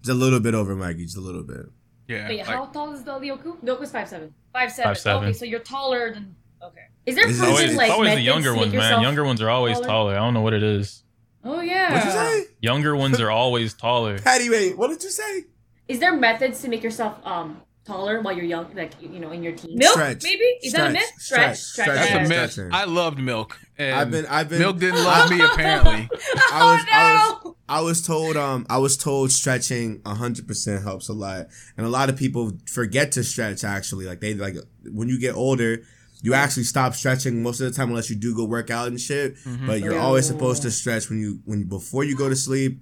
It's 0.00 0.08
a 0.08 0.14
little 0.14 0.40
bit 0.40 0.54
over 0.54 0.74
Mikey, 0.74 1.04
just 1.04 1.18
a 1.18 1.20
little 1.20 1.42
bit. 1.42 1.66
Yeah. 2.10 2.28
Wait, 2.28 2.38
like- 2.38 2.46
how 2.48 2.64
tall 2.66 2.92
is 2.92 3.04
the 3.04 3.12
Lyoku? 3.12 3.50
Goku's 3.64 3.92
five 3.92 4.08
seven. 4.08 4.34
Five 4.52 4.72
seven. 4.72 4.90
Five 4.90 4.98
seven. 4.98 5.24
Okay, 5.28 5.32
so 5.32 5.44
you're 5.44 5.60
taller 5.60 6.12
than. 6.14 6.34
Okay. 6.62 6.86
Is 7.06 7.14
there 7.14 7.28
it- 7.28 7.40
Always, 7.40 7.76
like 7.76 7.86
it's 7.88 7.94
always 7.94 8.14
the 8.14 8.20
younger 8.20 8.54
ones, 8.54 8.72
man. 8.74 9.00
Younger 9.00 9.24
ones 9.24 9.40
are 9.40 9.48
always 9.48 9.76
taller? 9.76 9.86
taller. 9.86 10.12
I 10.14 10.18
don't 10.18 10.34
know 10.34 10.40
what 10.42 10.52
it 10.54 10.62
is. 10.62 11.04
Oh 11.44 11.60
yeah. 11.60 11.92
What'd 11.94 12.06
you 12.06 12.10
say? 12.12 12.44
Younger 12.60 12.94
ones 12.96 13.20
are 13.20 13.30
always 13.30 13.72
taller. 13.74 14.18
Patty, 14.18 14.50
wait, 14.50 14.76
what 14.76 14.88
did 14.88 15.02
you 15.02 15.10
say? 15.10 15.44
Is 15.88 15.98
there 16.00 16.14
methods 16.14 16.60
to 16.62 16.68
make 16.68 16.82
yourself 16.82 17.14
um 17.24 17.62
taller 17.90 18.20
while 18.20 18.34
you're 18.36 18.44
young, 18.44 18.66
like 18.74 18.92
you 19.00 19.18
know, 19.20 19.30
in 19.32 19.42
your 19.42 19.52
teens? 19.52 19.78
Milk, 19.78 19.92
Stretch. 19.92 20.22
maybe? 20.22 20.44
Is 20.62 20.72
that 20.74 20.90
a 20.90 20.92
myth? 20.92 21.02
Stretch. 21.18 21.58
Stretch. 21.58 21.88
Stretch. 21.88 22.08
That's 22.10 22.12
a 22.12 22.28
myth. 22.28 22.52
Stretching. 22.52 22.72
I 22.74 22.84
loved 22.84 23.18
milk. 23.18 23.58
And 23.78 23.94
I've 23.94 24.10
been, 24.10 24.26
I've 24.26 24.48
been. 24.48 24.58
milk 24.60 24.78
didn't 24.78 25.02
love 25.12 25.30
me 25.30 25.40
apparently. 25.40 26.08
I 26.52 26.74
was, 26.74 26.86
I 26.92 27.16
Oh, 27.22 27.40
was, 27.44 27.54
I 27.68 27.80
was 27.80 28.06
told, 28.06 28.36
um, 28.36 28.66
I 28.68 28.78
was 28.78 28.96
told 28.96 29.30
stretching 29.32 30.00
hundred 30.06 30.46
percent 30.48 30.82
helps 30.82 31.08
a 31.08 31.12
lot, 31.12 31.46
and 31.76 31.86
a 31.86 31.90
lot 31.90 32.08
of 32.10 32.16
people 32.16 32.52
forget 32.66 33.12
to 33.12 33.24
stretch. 33.24 33.64
Actually, 33.64 34.06
like 34.06 34.20
they 34.20 34.34
like 34.34 34.56
when 34.92 35.08
you 35.08 35.18
get 35.20 35.34
older, 35.34 35.82
you 36.22 36.34
actually 36.34 36.64
stop 36.64 36.94
stretching 36.94 37.42
most 37.42 37.60
of 37.60 37.70
the 37.70 37.76
time 37.76 37.88
unless 37.90 38.10
you 38.10 38.16
do 38.16 38.34
go 38.34 38.44
work 38.44 38.70
out 38.70 38.88
and 38.88 39.00
shit. 39.00 39.36
Mm-hmm. 39.38 39.66
But 39.66 39.80
you're 39.80 39.98
always 39.98 40.26
supposed 40.26 40.62
to 40.62 40.70
stretch 40.70 41.08
when 41.08 41.20
you 41.20 41.40
when 41.44 41.64
before 41.64 42.04
you 42.04 42.16
go 42.16 42.28
to 42.28 42.36
sleep, 42.36 42.80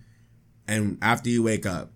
and 0.67 0.99
after 1.03 1.29
you 1.31 1.43
wake 1.43 1.67
up. 1.67 1.91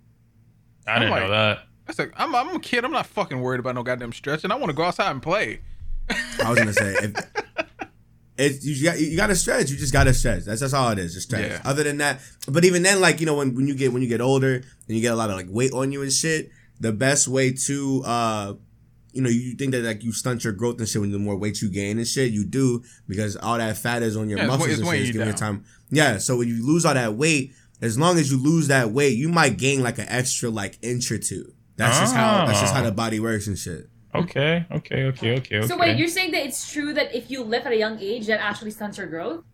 I 0.87 0.99
didn't 0.99 1.11
like- 1.13 1.23
know 1.23 1.31
that. 1.31 1.59
That's 1.97 2.11
like 2.11 2.21
I'm, 2.21 2.35
I'm 2.35 2.57
a 2.57 2.61
kid. 2.61 2.85
I'm 2.85 2.93
not 2.93 3.07
fucking 3.07 3.41
worried 3.41 3.61
about 3.61 3.75
no 3.75 3.83
goddamn 3.83 4.13
stretching. 4.13 4.51
I 4.51 4.55
want 4.55 4.71
to 4.71 4.75
go 4.77 4.83
outside 4.85 5.11
and 5.11 5.23
play. 5.23 5.61
I 6.11 6.51
was 6.51 6.59
gonna 6.59 6.73
say. 6.73 7.13
If, 8.39 8.65
you 8.65 8.83
got 8.83 8.99
you 8.99 9.15
got 9.15 9.27
to 9.27 9.37
stretch. 9.37 9.71
You 9.71 9.77
just 9.77 9.93
got 9.93 10.05
to 10.05 10.15
stretch. 10.15 10.45
That's 10.45 10.63
that's 10.63 10.73
all 10.73 10.89
it 10.91 10.99
is. 10.99 11.13
Just 11.13 11.29
stretch. 11.29 11.51
Yeah. 11.51 11.61
Other 11.67 11.85
than 11.85 11.99
that, 11.99 12.19
but 12.49 12.65
even 12.65 12.83
then, 12.83 12.99
like 13.01 13.21
you 13.21 13.27
know, 13.27 13.37
when, 13.37 13.55
when 13.55 13.69
you 13.69 13.75
get 13.75 13.93
when 13.93 14.01
you 14.01 14.09
get 14.09 14.23
older 14.23 14.55
and 14.55 14.65
you 14.89 15.03
get 15.03 15.13
a 15.13 15.17
lot 15.17 15.29
of 15.29 15.37
like 15.37 15.47
weight 15.51 15.73
on 15.75 15.93
you 15.93 16.01
and 16.01 16.11
shit, 16.11 16.51
the 16.81 16.93
best 16.93 17.29
way 17.29 17.53
to 17.53 18.03
uh, 18.07 18.55
you 19.13 19.21
know, 19.21 19.29
you 19.29 19.55
think 19.55 19.73
that 19.73 19.85
like 19.85 20.03
you 20.03 20.13
stunt 20.13 20.45
your 20.45 20.55
growth 20.55 20.79
and 20.79 20.89
shit 20.89 21.03
when 21.03 21.13
the 21.13 21.19
more 21.19 21.37
weight 21.37 21.61
you 21.61 21.69
gain 21.69 21.99
and 21.99 22.07
shit, 22.09 22.33
you 22.33 22.45
do 22.45 22.83
because 23.07 23.37
all 23.37 23.59
that 23.59 23.77
fat 23.77 24.03
is 24.03 24.17
on 24.17 24.31
your 24.31 24.39
Yeah, 24.39 24.47
muscles 24.47 24.71
it's 24.71 24.79
and 24.81 24.89
shit. 24.89 24.99
It's 25.01 25.07
you 25.09 25.13
giving 25.13 25.29
you 25.29 25.35
time. 25.35 25.65
Yeah. 25.91 26.17
So 26.17 26.39
when 26.39 26.49
you 26.49 26.67
lose 26.67 26.87
all 26.87 26.95
that 26.95 27.15
weight, 27.15 27.53
as 27.83 27.99
long 27.99 28.17
as 28.17 28.33
you 28.33 28.43
lose 28.43 28.69
that 28.69 28.93
weight, 28.93 29.17
you 29.19 29.29
might 29.29 29.59
gain 29.59 29.83
like 29.83 29.99
an 29.99 30.09
extra 30.09 30.49
like 30.49 30.79
inch 30.81 31.13
or 31.13 31.19
two. 31.19 31.53
That's 31.77 31.99
just 31.99 32.15
how 32.15 32.47
that's 32.47 32.61
just 32.61 32.75
how 32.75 32.83
the 32.83 32.89
ah. 32.89 32.93
body 32.93 33.21
works 33.21 33.47
and 33.47 33.59
shit. 33.59 33.89
Okay, 34.15 34.67
okay, 34.71 35.05
okay, 35.05 35.37
okay, 35.37 35.59
okay. 35.59 35.67
So 35.67 35.79
wait, 35.79 35.97
you're 35.97 36.09
saying 36.09 36.33
that 36.33 36.45
it's 36.45 36.71
true 36.71 36.93
that 36.93 37.15
if 37.15 37.31
you 37.31 37.43
live 37.43 37.65
at 37.65 37.73
a 37.73 37.79
young 37.79 37.99
age, 37.99 38.27
that 38.27 38.41
actually 38.41 38.71
stunts 38.71 38.99
your 38.99 39.07
growth? 39.07 39.45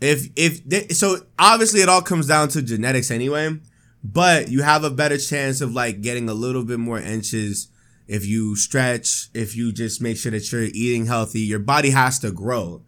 if 0.00 0.28
if 0.36 0.68
th- 0.68 0.92
so 0.92 1.18
obviously 1.38 1.80
it 1.80 1.88
all 1.88 2.02
comes 2.02 2.26
down 2.26 2.48
to 2.48 2.62
genetics 2.62 3.10
anyway 3.10 3.56
but 4.02 4.48
you 4.48 4.62
have 4.62 4.84
a 4.84 4.90
better 4.90 5.16
chance 5.16 5.60
of 5.60 5.72
like 5.72 6.02
getting 6.02 6.28
a 6.28 6.34
little 6.34 6.64
bit 6.64 6.78
more 6.78 6.98
inches 6.98 7.68
if 8.06 8.26
you 8.26 8.54
stretch 8.56 9.28
if 9.34 9.56
you 9.56 9.72
just 9.72 10.02
make 10.02 10.16
sure 10.16 10.32
that 10.32 10.50
you're 10.52 10.62
eating 10.62 11.06
healthy 11.06 11.40
your 11.40 11.58
body 11.58 11.90
has 11.90 12.18
to 12.18 12.30
grow 12.30 12.82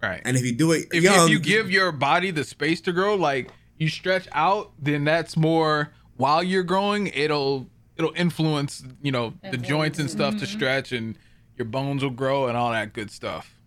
Right. 0.00 0.22
and 0.24 0.36
if 0.36 0.44
you 0.44 0.52
do 0.52 0.72
it 0.72 0.86
if, 0.92 1.02
young, 1.02 1.24
if 1.24 1.30
you 1.30 1.40
give 1.40 1.70
your 1.70 1.90
body 1.90 2.30
the 2.30 2.44
space 2.44 2.80
to 2.82 2.92
grow, 2.92 3.16
like 3.16 3.50
you 3.78 3.88
stretch 3.88 4.28
out, 4.30 4.70
then 4.78 5.02
that's 5.02 5.36
more 5.36 5.92
while 6.16 6.40
you're 6.40 6.62
growing. 6.62 7.08
It'll 7.08 7.68
it'll 7.98 8.14
influence 8.14 8.82
you 9.02 9.12
know 9.12 9.34
the 9.50 9.56
joints 9.56 9.98
and 9.98 10.10
stuff 10.10 10.34
to 10.34 10.44
mm-hmm. 10.44 10.56
stretch, 10.56 10.92
and 10.92 11.18
your 11.56 11.66
bones 11.66 12.02
will 12.02 12.10
grow 12.10 12.46
and 12.46 12.56
all 12.56 12.70
that 12.70 12.92
good 12.92 13.10
stuff. 13.10 13.58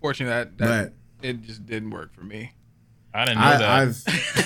Fortunately, 0.00 0.34
that, 0.34 0.58
that 0.58 0.92
it 1.22 1.42
just 1.42 1.64
didn't 1.66 1.90
work 1.90 2.12
for 2.14 2.24
me. 2.24 2.52
I 3.12 3.24
didn't 3.26 3.38
know 3.38 3.46
I, 3.46 3.56
that. 3.56 3.70
I've 3.70 3.88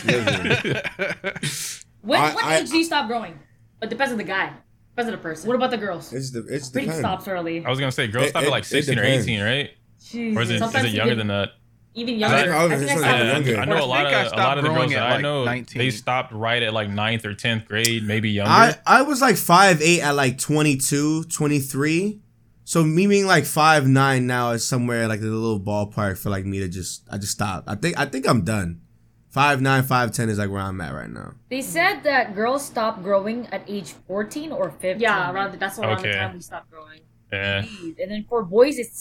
listen, 1.43 1.83
When, 2.03 2.21
I- 2.21 2.35
what 2.35 2.45
I- 2.45 2.59
age 2.59 2.71
do 2.71 2.77
you 2.77 2.85
stop 2.85 3.09
growing? 3.09 3.39
But 3.81 3.91
depends 3.91 4.13
on 4.13 4.19
the 4.19 4.25
guy. 4.25 4.53
Depends 4.91 5.09
on 5.09 5.13
the 5.13 5.23
person. 5.23 5.47
What 5.47 5.55
about 5.55 5.71
the 5.71 5.79
girls? 5.79 6.13
it's 6.13 6.33
the 6.33 6.45
it's 6.49 6.69
Pretty 6.69 6.91
stops 6.91 7.29
early. 7.29 7.65
I 7.65 7.71
was 7.71 7.79
gonna 7.79 7.93
say 7.93 8.09
girls 8.09 8.27
It- 8.27 8.31
stop 8.31 8.43
it- 8.43 8.47
at 8.47 8.51
like 8.51 8.65
it 8.65 8.67
16 8.67 8.99
or 8.99 9.03
depends. 9.03 9.27
18, 9.27 9.43
right? 9.43 9.71
Or 10.37 10.43
is 10.43 10.51
it, 10.51 10.63
is 10.63 10.75
it 10.85 10.93
younger 10.93 11.15
than 11.15 11.29
that? 11.29 11.51
Even 11.99 12.15
I- 12.15 12.19
younger. 12.19 12.55
I 12.55 12.65
was 12.65 12.73
I 12.73 12.77
think 12.79 12.91
I 12.91 12.95
gonna 12.95 13.01
stopped 13.19 13.47
younger. 13.47 13.61
I 13.61 13.65
know 13.65 13.85
a 13.85 13.87
lot 13.87 14.07
I 14.07 14.11
think 14.23 14.33
of 14.33 14.39
a 14.39 14.43
lot 14.43 14.59
of 14.59 14.65
the 14.65 14.71
growing 14.71 14.89
girls 14.89 14.93
that 14.93 14.99
at, 15.03 15.09
I 15.09 15.13
like, 15.15 15.23
know 15.23 15.45
19. 15.45 15.79
they 15.79 15.91
stopped 15.91 16.33
right 16.33 16.63
at 16.63 16.73
like 16.73 16.89
ninth 16.91 17.25
or 17.25 17.35
10th 17.35 17.67
grade, 17.67 18.05
maybe 18.05 18.31
younger. 18.31 18.51
I, 18.51 18.75
I 18.87 19.03
was 19.03 19.21
like 19.21 19.37
five 19.37 19.81
eight 19.83 20.01
at 20.01 20.15
like 20.15 20.39
22, 20.39 21.25
23. 21.25 22.21
So 22.65 22.85
me 22.85 23.07
being 23.07 23.27
like 23.27 23.45
five 23.47 23.87
nine 23.89 24.27
now 24.27 24.51
is 24.51 24.67
somewhere 24.67 25.09
like 25.09 25.21
the 25.21 25.27
little 25.27 25.59
ballpark 25.59 26.19
for 26.19 26.29
like 26.31 26.45
me 26.45 26.59
to 26.61 26.69
just 26.69 27.03
I 27.11 27.17
just 27.19 27.33
stop. 27.33 27.65
I 27.67 27.75
think 27.77 27.99
I 27.99 28.05
think 28.05 28.29
I'm 28.29 28.43
done. 28.45 28.83
Five 29.31 29.61
nine, 29.61 29.83
five 29.85 30.13
ten 30.13 30.29
is 30.29 30.39
like 30.39 30.51
where 30.51 30.61
I'm 30.61 30.81
at 30.81 30.93
right 30.95 31.09
now. 31.09 31.33
They 31.51 31.63
said 31.63 32.01
that 32.03 32.35
girls 32.35 32.65
stop 32.65 33.03
growing 33.03 33.47
at 33.53 33.63
age 33.69 33.93
14 34.07 34.53
or 34.53 34.71
15. 34.71 35.01
Yeah, 35.01 35.31
around 35.33 35.53
the, 35.53 35.59
that's 35.59 35.79
around 35.79 35.99
Okay. 36.01 36.11
the 36.11 36.17
time 36.17 36.35
we 36.35 36.41
stop 36.41 36.69
growing. 36.71 37.01
yeah. 37.33 37.65
And 38.01 38.11
then 38.11 38.25
for 38.29 38.43
boys, 38.43 38.79
it's 38.79 39.01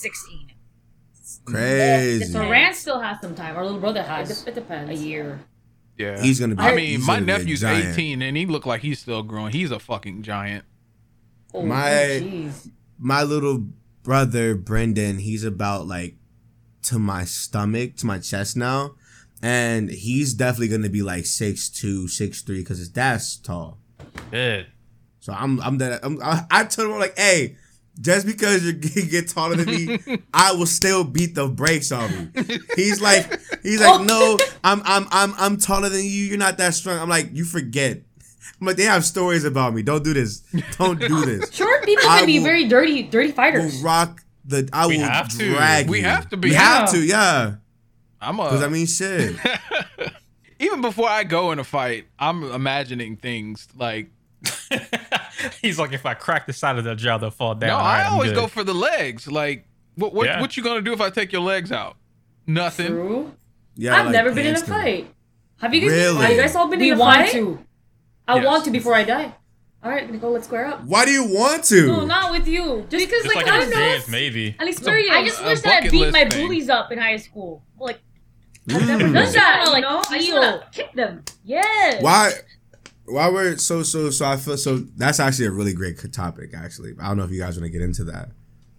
16. 1.28 1.54
Crazy. 1.54 2.26
So 2.26 2.50
Rand 2.50 2.76
still 2.76 3.00
has 3.02 3.20
some 3.22 3.36
time. 3.36 3.56
Our 3.58 3.64
little 3.66 3.80
brother 3.80 4.02
has 4.02 4.48
it 4.48 4.56
depends. 4.56 4.90
a 4.90 5.04
year. 5.04 5.40
Yeah. 5.98 6.22
He's 6.22 6.40
gonna 6.40 6.56
be. 6.56 6.62
I 6.62 6.76
mean, 6.76 7.02
my 7.02 7.16
gonna 7.16 7.26
be 7.26 7.32
a 7.34 7.38
nephew's 7.38 7.64
18 7.64 8.22
and 8.22 8.38
he 8.38 8.46
looked 8.46 8.66
like 8.68 8.82
he's 8.82 9.00
still 9.00 9.24
growing. 9.24 9.52
He's 9.52 9.72
a 9.72 9.80
fucking 9.80 10.24
giant. 10.24 10.64
Oh, 11.54 11.64
My- 11.64 11.92
oh, 11.92 12.22
jeez. 12.22 12.72
My 13.00 13.24
little 13.24 13.68
brother 14.04 14.56
Brendan, 14.56 15.20
he's 15.20 15.44
about 15.44 15.86
like 15.86 16.16
to 16.84 16.98
my 16.98 17.26
stomach, 17.26 17.98
to 17.98 18.06
my 18.06 18.20
chest 18.20 18.56
now, 18.56 18.96
and 19.42 19.90
he's 19.90 20.34
definitely 20.34 20.70
gonna 20.70 20.90
be 20.90 21.02
like 21.02 21.26
six 21.26 21.68
two, 21.70 22.08
six 22.08 22.42
three, 22.42 22.60
because 22.60 22.80
his 22.80 22.90
dad's 22.90 23.36
tall. 23.38 23.80
Good. 24.32 24.68
So 25.20 25.34
I'm 25.34 25.60
I'm 25.62 25.78
that 25.80 26.04
I'm, 26.06 26.22
I, 26.24 26.46
I 26.50 26.64
told 26.64 26.90
him 26.90 27.00
like, 27.00 27.18
hey, 27.18 27.58
just 28.00 28.26
because 28.26 28.64
you 28.64 28.74
get 28.74 29.10
get 29.10 29.30
taller 29.30 29.56
than 29.56 29.66
me, 29.68 30.20
I 30.34 30.54
will 30.54 30.66
still 30.66 31.04
beat 31.04 31.36
the 31.36 31.48
brakes 31.48 31.92
on 31.92 32.32
you. 32.36 32.60
He's 32.76 33.02
like, 33.02 33.40
he's 33.64 33.82
like, 33.82 34.02
no, 34.06 34.38
I'm 34.64 34.82
I'm 34.86 35.08
I'm 35.12 35.34
I'm 35.38 35.58
taller 35.58 35.90
than 35.90 36.02
you. 36.02 36.08
You're 36.24 36.38
not 36.38 36.58
that 36.60 36.74
strong. 36.74 37.00
I'm 37.00 37.10
like, 37.10 37.30
you 37.34 37.46
forget. 37.46 38.02
I'm 38.60 38.66
like, 38.66 38.78
they 38.78 38.84
have 38.86 39.06
stories 39.06 39.44
about 39.44 39.74
me. 39.76 39.84
Don't 39.84 40.04
do 40.04 40.14
this. 40.14 40.40
Don't 40.78 41.00
do 41.00 41.26
this. 41.26 41.52
Short 41.54 41.84
people 41.86 42.08
I 42.10 42.20
can 42.20 42.26
be 42.28 42.40
will- 42.40 42.46
very 42.46 42.68
dirty, 42.68 43.04
dirty 43.04 43.28
Will 43.28 43.36
fighters. 43.36 43.82
rock 43.82 44.24
the. 44.46 44.68
I 44.74 44.88
We 44.88 44.98
will 44.98 45.04
have 45.06 45.30
to. 45.38 45.54
drag. 45.54 45.90
We 45.90 46.00
you. 46.00 46.06
have 46.06 46.30
to 46.30 46.38
be. 46.38 46.50
We 46.50 46.56
have 46.56 46.90
to. 46.92 47.00
Yeah. 47.04 47.56
I'm 48.20 48.40
a. 48.40 48.44
Because 48.46 48.64
I 48.64 48.70
mean, 48.70 48.88
shit. 48.88 49.36
even 50.60 50.82
before 50.82 51.08
I 51.10 51.24
go 51.24 51.52
in 51.52 51.60
a 51.60 51.64
fight, 51.64 52.08
I'm 52.18 52.44
imagining 52.44 53.18
things 53.18 53.68
like. 53.78 54.10
He's 55.62 55.78
like, 55.80 55.94
if 55.94 56.06
I 56.06 56.14
crack 56.14 56.48
the 56.48 56.54
side 56.54 56.78
of 56.78 56.84
the 56.84 56.96
jaw, 56.96 57.18
they'll 57.18 57.30
fall 57.32 57.56
down. 57.56 57.70
no, 57.70 57.76
All 57.78 57.82
right, 57.84 58.06
I 58.06 58.10
always 58.10 58.32
go 58.32 58.48
for 58.48 58.64
the 58.64 58.74
legs. 58.74 59.28
Like, 59.28 59.66
what 59.96 60.14
what, 60.14 60.26
Yeah. 60.28 60.42
what 60.42 60.56
you 60.58 60.64
gonna 60.64 60.82
do 60.82 60.94
if 60.94 61.02
I 61.02 61.10
take 61.10 61.32
your 61.32 61.42
legs 61.42 61.72
out? 61.72 61.96
Nothing. 62.46 62.88
True. 62.88 63.34
Yeah. 63.76 63.96
I've 63.98 64.06
like 64.06 64.14
never 64.14 64.30
been 64.30 64.46
in 64.48 64.56
a 64.56 64.58
hamster. 64.58 64.74
fight. 64.74 65.14
Have 65.62 65.74
you 65.74 65.82
guys 65.82 65.92
Really? 65.92 66.22
Have 66.26 66.32
you 66.36 66.42
guys 66.42 66.56
all 66.56 66.68
been 66.68 66.80
We 66.80 66.92
in 66.92 66.98
a 66.98 67.00
want 67.00 67.22
fight? 67.24 67.32
to. 67.34 67.60
I 68.28 68.36
Yes. 68.38 68.46
want 68.46 68.66
to 68.66 68.72
before 68.72 68.94
I 68.94 69.04
die. 69.04 69.34
All 69.84 69.92
right, 69.92 70.12
Nicole, 70.12 70.32
let's 70.32 70.46
square 70.48 70.66
up. 70.66 70.84
Why 70.86 71.06
do 71.06 71.12
you 71.12 71.24
want 71.24 71.64
to? 71.66 71.86
No, 71.88 72.06
not 72.06 72.32
with 72.32 72.48
you. 72.48 72.86
Just 72.90 73.08
because, 73.10 73.26
like, 73.28 73.36
like 73.36 73.48
I 73.48 73.56
an 73.56 73.62
don't 73.62 73.70
know. 73.70 73.76
experience, 73.96 74.08
maybe. 74.10 74.56
An 74.60 74.68
experience. 74.68 75.12
I 75.16 75.24
just 75.24 75.44
wish 75.46 75.62
that 75.62 75.72
I 75.72 75.76
bucket 75.78 75.92
beat 75.92 76.12
my 76.12 76.28
thing. 76.28 76.42
bullies 76.48 76.70
up 76.70 76.92
in 76.92 76.98
high 76.98 77.18
school. 77.18 77.64
Like, 77.80 78.00
Mm. 78.68 78.86
never 78.88 79.04
done 79.04 79.14
Does 79.14 79.34
that. 79.34 79.62
that, 79.66 79.72
like, 79.72 79.84
you? 79.84 79.90
I 79.90 80.18
just 80.18 80.30
feel. 80.30 80.36
wanna 80.42 80.64
kick 80.74 80.94
them. 80.94 81.24
Yes. 81.46 82.02
Why? 82.02 82.32
Why 83.08 83.30
we're 83.30 83.58
so 83.58 83.84
so 83.84 84.10
so? 84.10 84.26
I 84.26 84.38
feel 84.38 84.58
so. 84.58 84.78
That's 84.96 85.20
actually 85.20 85.46
a 85.46 85.52
really 85.52 85.74
great 85.74 85.96
topic. 86.12 86.52
Actually, 86.56 86.94
I 87.02 87.08
don't 87.08 87.18
know 87.18 87.24
if 87.24 87.32
you 87.32 87.40
guys 87.40 87.56
want 87.58 87.66
to 87.66 87.70
get 87.72 87.82
into 87.82 88.04
that. 88.06 88.30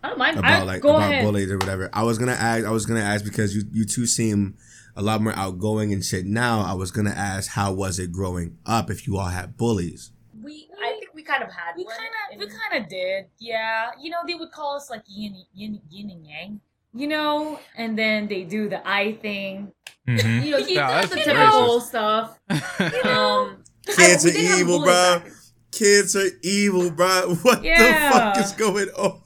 I 0.02 0.10
don't 0.10 0.18
mind. 0.18 0.38
about 0.38 0.50
I, 0.52 0.62
like 0.62 0.82
go 0.82 0.90
about 0.96 1.10
ahead. 1.10 1.24
bullies 1.24 1.50
or 1.50 1.58
whatever. 1.58 1.88
I 1.92 2.02
was 2.02 2.18
gonna 2.18 2.32
ask. 2.32 2.64
I 2.66 2.70
was 2.70 2.86
gonna 2.86 3.00
ask 3.00 3.24
because 3.24 3.56
you 3.56 3.62
you 3.72 3.84
two 3.84 4.06
seem 4.06 4.56
a 4.96 5.02
lot 5.02 5.20
more 5.22 5.32
outgoing 5.34 5.92
and 5.92 6.04
shit. 6.04 6.26
Now 6.26 6.60
I 6.60 6.74
was 6.74 6.90
gonna 6.90 7.10
ask 7.10 7.50
how 7.50 7.72
was 7.72 7.98
it 7.98 8.12
growing 8.12 8.58
up 8.66 8.90
if 8.90 9.06
you 9.06 9.16
all 9.16 9.26
had 9.28 9.56
bullies. 9.56 10.12
We, 10.42 10.68
I 10.82 10.96
think 11.00 11.14
we 11.14 11.22
kind 11.22 11.42
of 11.42 11.50
had 11.50 11.74
we 11.76 11.84
kind 11.84 11.98
of, 12.32 12.38
we 12.38 12.46
kind 12.46 12.82
of 12.84 12.88
did. 12.90 13.26
Yeah, 13.38 13.90
you 14.00 14.10
know, 14.10 14.18
they 14.26 14.34
would 14.34 14.52
call 14.52 14.76
us 14.76 14.88
like 14.90 15.02
yin, 15.06 15.42
yin, 15.54 15.80
yin 15.90 16.10
and 16.10 16.26
yang. 16.26 16.60
You 16.94 17.06
know, 17.06 17.60
and 17.76 17.98
then 17.98 18.28
they 18.28 18.44
do 18.44 18.68
the 18.68 18.86
eye 18.88 19.12
thing. 19.20 19.72
Mhm. 20.08 20.42
you 20.44 20.50
know, 20.52 20.56
You 20.58 20.74
Nah, 20.76 20.86
know, 20.88 20.94
that's 20.94 21.10
the 21.10 21.18
you 21.18 21.24
typical 21.24 21.80
stuff. 21.80 22.38
you 22.50 23.02
know. 23.04 23.48
Um, 23.50 23.57
Kids 23.96 24.24
I- 24.24 24.28
are 24.28 24.32
we 24.32 24.38
did 24.40 24.46
have 24.50 24.60
evil, 24.60 24.78
bro. 24.78 24.86
back- 24.86 25.26
Kids 25.72 26.16
are 26.16 26.28
evil, 26.42 26.90
bro. 26.90 27.34
What 27.42 27.62
Yeah. 27.62 28.10
the 28.10 28.18
fuck 28.18 28.38
is 28.38 28.52
going 28.52 28.88
on? 28.90 29.20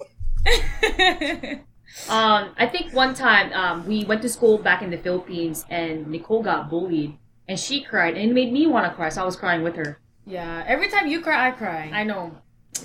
Um, 2.08 2.54
I 2.58 2.66
think 2.66 2.94
one 2.94 3.14
time 3.14 3.52
um, 3.52 3.86
we 3.86 4.04
went 4.04 4.22
to 4.22 4.28
school 4.28 4.56
back 4.58 4.80
in 4.82 4.90
the 4.90 4.96
Philippines 4.96 5.64
and 5.68 6.06
Nicole 6.08 6.42
got 6.42 6.70
bullied 6.70 7.16
and 7.46 7.60
she 7.60 7.82
cried 7.82 8.16
and 8.16 8.30
it 8.30 8.34
made 8.34 8.50
me 8.52 8.66
want 8.66 8.86
to 8.86 8.92
cry, 8.94 9.08
so 9.10 9.22
I 9.22 9.24
was 9.26 9.36
crying 9.36 9.62
with 9.62 9.76
her. 9.76 10.00
yeah, 10.26 10.64
every 10.66 10.88
time 10.88 11.06
you 11.06 11.20
cry, 11.20 11.48
I 11.48 11.50
cry. 11.52 11.90
I 11.92 12.02
know. 12.04 12.32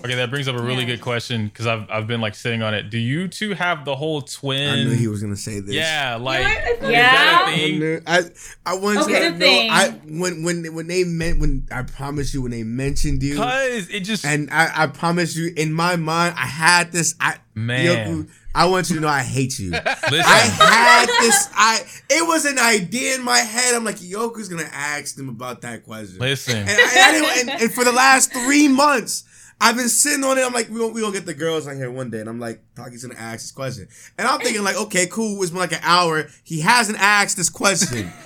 Okay, 0.03 0.15
that 0.15 0.29
brings 0.29 0.47
up 0.47 0.55
a 0.55 0.61
really 0.61 0.81
Yeah. 0.81 0.85
good 0.95 1.01
question 1.01 1.47
because 1.47 1.65
I've 1.65 1.89
I've 1.89 2.07
been 2.07 2.21
like 2.21 2.35
sitting 2.35 2.61
on 2.61 2.73
it. 2.73 2.89
Do 2.89 2.97
you 2.99 3.27
two 3.27 3.53
have 3.53 3.83
the 3.85 3.95
whole 3.95 4.21
twin? 4.21 4.69
I 4.69 4.75
knew 4.83 4.91
he 4.91 5.07
was 5.07 5.21
gonna 5.23 5.35
say 5.37 5.59
this. 5.59 5.73
Yeah, 5.73 6.17
like 6.21 6.45
I 6.45 6.53
feel- 6.53 6.73
is 6.73 6.79
that 6.91 7.45
a 7.47 7.67
Yeah. 7.67 7.99
I 8.05 8.17
I 8.17 8.23
I 8.65 8.73
want 8.75 8.99
Okay, 8.99 9.13
you 9.13 9.31
to 9.31 9.31
know. 9.31 9.37
thing. 9.39 9.71
I 9.71 9.89
when 10.07 10.43
when 10.43 10.73
when 10.75 10.87
they 10.87 11.03
meant 11.03 11.39
when 11.39 11.67
I 11.71 11.81
promise 11.83 12.33
you 12.33 12.41
when 12.43 12.51
they 12.51 12.63
mentioned 12.63 13.23
you. 13.23 13.37
Cause 13.37 13.87
it 13.89 14.01
just 14.01 14.23
And 14.25 14.49
I, 14.51 14.83
I 14.83 14.87
promise 14.87 15.35
you, 15.35 15.51
in 15.55 15.73
my 15.73 15.95
mind, 15.95 16.35
I 16.37 16.45
had 16.45 16.91
this. 16.91 17.15
I 17.19 17.37
Man. 17.55 17.85
Yoku, 17.85 18.29
I 18.53 18.65
want 18.65 18.89
you 18.89 18.97
to 18.97 19.01
know 19.01 19.07
I 19.07 19.23
hate 19.23 19.57
you. 19.57 19.71
listen. 19.71 19.85
I 20.11 20.37
had 20.37 21.07
this. 21.21 21.47
I 21.55 21.79
it 22.09 22.27
was 22.27 22.45
an 22.45 22.59
idea 22.59 23.15
in 23.15 23.23
my 23.23 23.39
head. 23.39 23.73
I'm 23.73 23.83
like, 23.85 23.97
Yoku's 23.97 24.47
gonna 24.49 24.69
ask 24.71 25.15
them 25.15 25.29
about 25.29 25.61
that 25.61 25.85
question. 25.85 26.19
listen. 26.19 26.57
And, 26.57 26.69
I, 26.69 26.73
I 27.07 27.11
didn't, 27.13 27.49
and, 27.49 27.61
and 27.63 27.71
for 27.73 27.83
the 27.83 27.91
last 27.93 28.31
three 28.33 28.67
months, 28.67 29.23
I've 29.59 29.75
been 29.75 29.89
sitting 29.89 30.23
on 30.23 30.37
it. 30.37 30.45
I'm 30.45 30.53
like, 30.53 30.69
we 30.69 30.79
gonna, 30.79 30.93
we 30.93 31.01
gonna 31.01 31.13
get 31.13 31.25
the 31.25 31.33
girls 31.33 31.67
on 31.67 31.75
here 31.77 31.89
one 31.89 32.11
day, 32.11 32.19
and 32.19 32.29
I'm 32.29 32.39
like, 32.39 32.61
Taki's 32.75 33.03
gonna 33.03 33.19
ask 33.19 33.41
this 33.41 33.51
question, 33.51 33.87
and 34.17 34.27
I'm 34.27 34.39
thinking 34.39 34.63
like, 34.63 34.75
okay, 34.75 35.07
cool. 35.07 35.41
It's 35.41 35.49
been 35.49 35.59
like 35.59 35.71
an 35.71 35.79
hour. 35.81 36.27
He 36.43 36.61
hasn't 36.61 36.99
asked 36.99 37.37
this 37.37 37.49
question. 37.49 38.11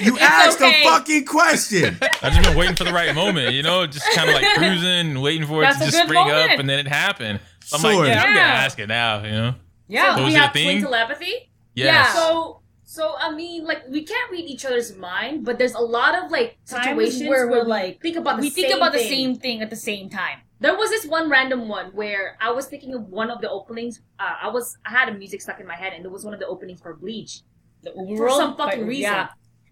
You 0.00 0.18
asked 0.18 0.60
okay. 0.60 0.82
a 0.82 0.84
fucking 0.84 1.24
question. 1.24 1.98
I've 2.22 2.32
just 2.32 2.42
been 2.42 2.56
waiting 2.56 2.76
for 2.76 2.84
the 2.84 2.92
right 2.92 3.14
moment, 3.14 3.54
you 3.54 3.62
know, 3.62 3.86
just 3.86 4.08
kind 4.12 4.28
of 4.28 4.34
like 4.34 4.44
cruising, 4.56 5.20
waiting 5.20 5.46
for 5.46 5.64
it 5.64 5.72
to 5.72 5.78
just 5.78 5.92
good 5.92 6.04
spring 6.04 6.30
up, 6.30 6.58
and 6.58 6.68
then 6.68 6.78
it 6.78 6.86
happened. 6.86 7.40
So 7.64 7.76
I'm 7.76 7.80
Sword. 7.82 7.96
like, 7.96 8.08
yeah, 8.08 8.22
I'm 8.22 8.34
gonna 8.34 8.40
ask 8.40 8.78
it 8.78 8.86
now, 8.88 9.24
you 9.24 9.30
know. 9.30 9.54
yeah. 9.88 10.16
So 10.16 10.22
we 10.22 10.28
is 10.28 10.34
it 10.34 10.36
a 10.36 10.40
have 10.40 10.52
twin 10.52 10.82
telepathy. 10.82 11.50
Yes. 11.74 12.14
So, 12.14 12.60
so 12.84 13.14
I 13.18 13.32
mean, 13.34 13.64
like 13.64 13.88
we 13.88 14.02
can't 14.02 14.30
read 14.30 14.44
each 14.44 14.64
other's 14.64 14.96
mind, 14.96 15.44
but 15.44 15.58
there's 15.58 15.74
a 15.74 15.80
lot 15.80 16.22
of 16.22 16.30
like 16.30 16.58
situations 16.64 17.28
where 17.28 17.48
where, 17.48 17.60
we're 17.62 17.68
like- 17.68 18.00
think 18.00 18.16
about 18.16 18.36
the 18.36 18.42
we 18.42 18.50
same 18.50 18.64
think 18.64 18.76
about 18.76 18.92
the 18.92 18.98
same 19.00 19.34
thing 19.36 19.62
at 19.62 19.70
the 19.70 19.76
same 19.76 20.08
time. 20.10 20.40
There 20.60 20.76
was 20.76 20.90
this 20.90 21.06
one 21.06 21.30
random 21.30 21.68
one 21.68 21.86
where 21.92 22.36
I 22.40 22.50
was 22.50 22.66
thinking 22.66 22.92
of 22.94 23.02
one 23.08 23.30
of 23.30 23.40
the 23.40 23.48
openings. 23.50 24.00
Uh, 24.18 24.34
I 24.42 24.48
was 24.48 24.76
I 24.84 24.90
had 24.90 25.08
a 25.08 25.14
music 25.14 25.40
stuck 25.40 25.60
in 25.60 25.66
my 25.66 25.76
head, 25.76 25.92
and 25.94 26.04
it 26.04 26.10
was 26.10 26.24
one 26.24 26.34
of 26.34 26.40
the 26.40 26.46
openings 26.46 26.80
for 26.80 26.94
Bleach 26.96 27.42
The 27.82 27.92
for 27.92 28.30
some 28.30 28.56
fucking 28.56 28.80
but- 28.80 28.86
reason. 28.88 29.12
Yeah. 29.12 29.28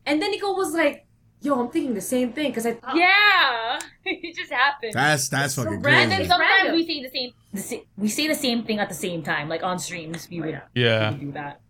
And 0.07 0.23
then 0.23 0.31
Nico 0.31 0.55
was 0.55 0.73
like, 0.73 1.05
"Yo, 1.41 1.59
I'm 1.59 1.69
thinking 1.71 1.95
the 1.95 2.01
same 2.01 2.33
thing," 2.33 2.51
because 2.53 2.67
I 2.67 2.75
thought, 2.75 2.95
Yeah, 2.97 3.81
it 4.05 4.37
just 4.37 4.53
happened. 4.53 4.93
That's 4.93 5.29
that's 5.29 5.57
fucking 5.57 5.73
so 5.75 5.81
crazy. 5.81 6.03
and 6.03 6.13
then 6.13 6.29
sometimes 6.29 6.51
random. 6.63 6.75
we 6.77 6.87
say 6.87 7.03
the 7.03 7.11
same. 7.11 7.31
The 7.53 7.61
sa- 7.63 7.85
we 7.97 8.09
say 8.09 8.29
the 8.29 8.35
same 8.37 8.63
thing 8.65 8.79
at 8.79 8.89
the 8.89 8.95
same 8.95 9.25
time, 9.25 9.49
like 9.49 9.65
on 9.65 9.81
streams. 9.81 10.29
We 10.31 10.41
would, 10.41 10.51
Yeah. 10.51 10.61
yeah. 10.75 11.11
we 11.11 11.17
would 11.17 11.21
do 11.27 11.33
that. 11.33 11.61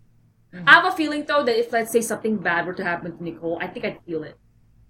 I 0.66 0.72
have 0.74 0.84
a 0.84 0.92
feeling 0.92 1.24
though 1.26 1.42
that 1.44 1.58
if 1.58 1.72
let's 1.72 1.90
say 1.90 2.02
something 2.02 2.36
bad 2.36 2.66
were 2.66 2.74
to 2.74 2.84
happen 2.84 3.16
to 3.16 3.24
Nicole, 3.24 3.58
I 3.62 3.66
think 3.68 3.84
I'd 3.86 3.98
feel 4.06 4.22
it. 4.24 4.36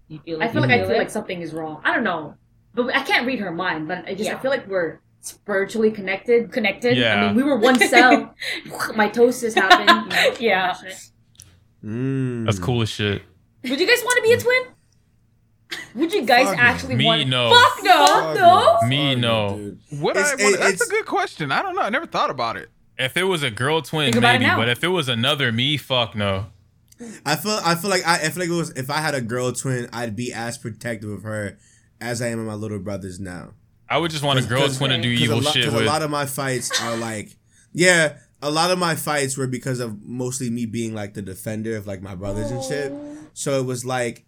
You 0.08 0.18
feel 0.24 0.36
I 0.42 0.46
like 0.46 0.52
feel 0.52 0.62
like 0.62 0.70
I 0.72 0.82
feel 0.82 0.90
it? 0.96 0.98
like 0.98 1.10
something 1.10 1.40
is 1.40 1.52
wrong. 1.54 1.80
I 1.84 1.94
don't 1.94 2.04
know, 2.04 2.34
but 2.76 2.94
I 2.94 3.02
can't 3.02 3.26
read 3.26 3.40
her 3.40 3.50
mind. 3.50 3.88
But 3.88 4.06
I 4.06 4.14
just 4.14 4.30
I 4.30 4.38
feel 4.38 4.50
like 4.52 4.66
we're 4.68 5.00
spiritually 5.20 5.90
connected. 5.90 6.52
connected. 6.52 6.96
Yeah. 6.96 7.16
I 7.16 7.26
mean, 7.26 7.36
we 7.36 7.42
were 7.42 7.56
one 7.56 7.78
cell. 7.80 8.34
Mitosis 8.66 9.54
happened. 9.54 10.12
You 10.12 10.16
know, 10.16 10.34
Yeah. 10.40 10.68
all 10.76 10.82
that. 10.82 11.10
Mm. 11.84 12.44
That's 12.46 12.58
cool 12.60 12.82
as 12.82 12.88
shit. 12.88 13.22
Would 13.64 13.80
you 13.80 13.86
guys 13.86 14.02
want 14.04 14.16
to 14.16 14.22
be 14.22 14.32
a 14.32 14.38
twin? 14.38 14.62
Would 15.96 16.12
you 16.12 16.22
guys 16.24 16.46
Fuck 16.48 16.58
actually 16.58 16.94
Me, 16.96 17.04
want? 17.04 17.28
no. 17.28 17.50
Fuck 17.50 17.84
no. 17.84 18.06
Fuck 18.06 18.36
no. 18.82 18.88
Me, 18.88 19.12
Fuck 19.14 19.20
no. 19.20 19.56
dude. 19.56 20.00
What 20.00 20.16
It's- 20.16 20.32
I, 20.32 20.34
it- 20.38 20.60
that's 20.60 20.86
a 20.86 20.90
good 20.90 21.06
question. 21.06 21.50
I 21.50 21.62
don't 21.62 21.74
know. 21.74 21.82
I 21.82 21.88
never 21.90 22.06
thought 22.06 22.30
about 22.30 22.56
it. 22.56 22.70
If 22.98 23.16
it 23.16 23.24
was 23.24 23.42
a 23.42 23.50
girl 23.50 23.82
twin, 23.82 24.06
Think 24.12 24.16
about 24.16 24.36
it 24.36 24.38
maybe, 24.40 24.54
but 24.56 24.68
if 24.68 24.82
it 24.82 24.88
was 24.88 25.08
another 25.08 25.52
me, 25.52 25.76
fuck 25.76 26.14
no. 26.14 26.46
I 27.26 27.36
feel 27.36 27.60
I 27.62 27.74
feel 27.74 27.90
like 27.90 28.06
I, 28.06 28.14
I 28.14 28.28
feel 28.30 28.42
like 28.44 28.48
it 28.48 28.52
was 28.56 28.70
if 28.70 28.88
I 28.88 28.98
had 29.00 29.14
a 29.14 29.20
girl 29.20 29.52
twin, 29.52 29.86
I'd 29.92 30.16
be 30.16 30.32
as 30.32 30.56
protective 30.56 31.10
of 31.10 31.24
her 31.24 31.58
as 32.00 32.20
I 32.22 32.28
am 32.28 32.38
of 32.40 32.46
my 32.46 32.54
little 32.54 32.78
brothers 32.78 33.18
now. 33.20 33.54
I 33.88 33.98
would 33.98 34.10
just 34.10 34.24
want 34.24 34.38
a 34.38 34.42
girl 34.42 34.62
'Cause- 34.62 34.78
twin 34.78 34.90
to 34.90 35.00
do 35.00 35.08
evil 35.08 35.38
a 35.38 35.40
lot, 35.40 35.54
shit 35.54 35.64
'cause 35.64 35.72
with. 35.74 35.82
a 35.82 35.86
lot 35.86 36.02
of 36.02 36.10
my 36.10 36.26
fights 36.26 36.70
are 36.80 36.96
like, 36.96 37.36
yeah, 37.72 38.18
a 38.42 38.50
lot 38.50 38.70
of 38.70 38.78
my 38.78 38.94
fights 38.96 39.36
were 39.36 39.46
because 39.46 39.80
of 39.80 40.02
mostly 40.02 40.50
me 40.50 40.66
being 40.66 40.94
like 40.94 41.14
the 41.14 41.22
defender 41.22 41.76
of 41.76 41.86
like 41.86 42.02
my 42.02 42.14
brothers 42.14 42.50
and 42.50 42.62
shit. 42.64 42.92
So 43.34 43.60
it 43.60 43.64
was 43.64 43.84
like, 43.84 44.24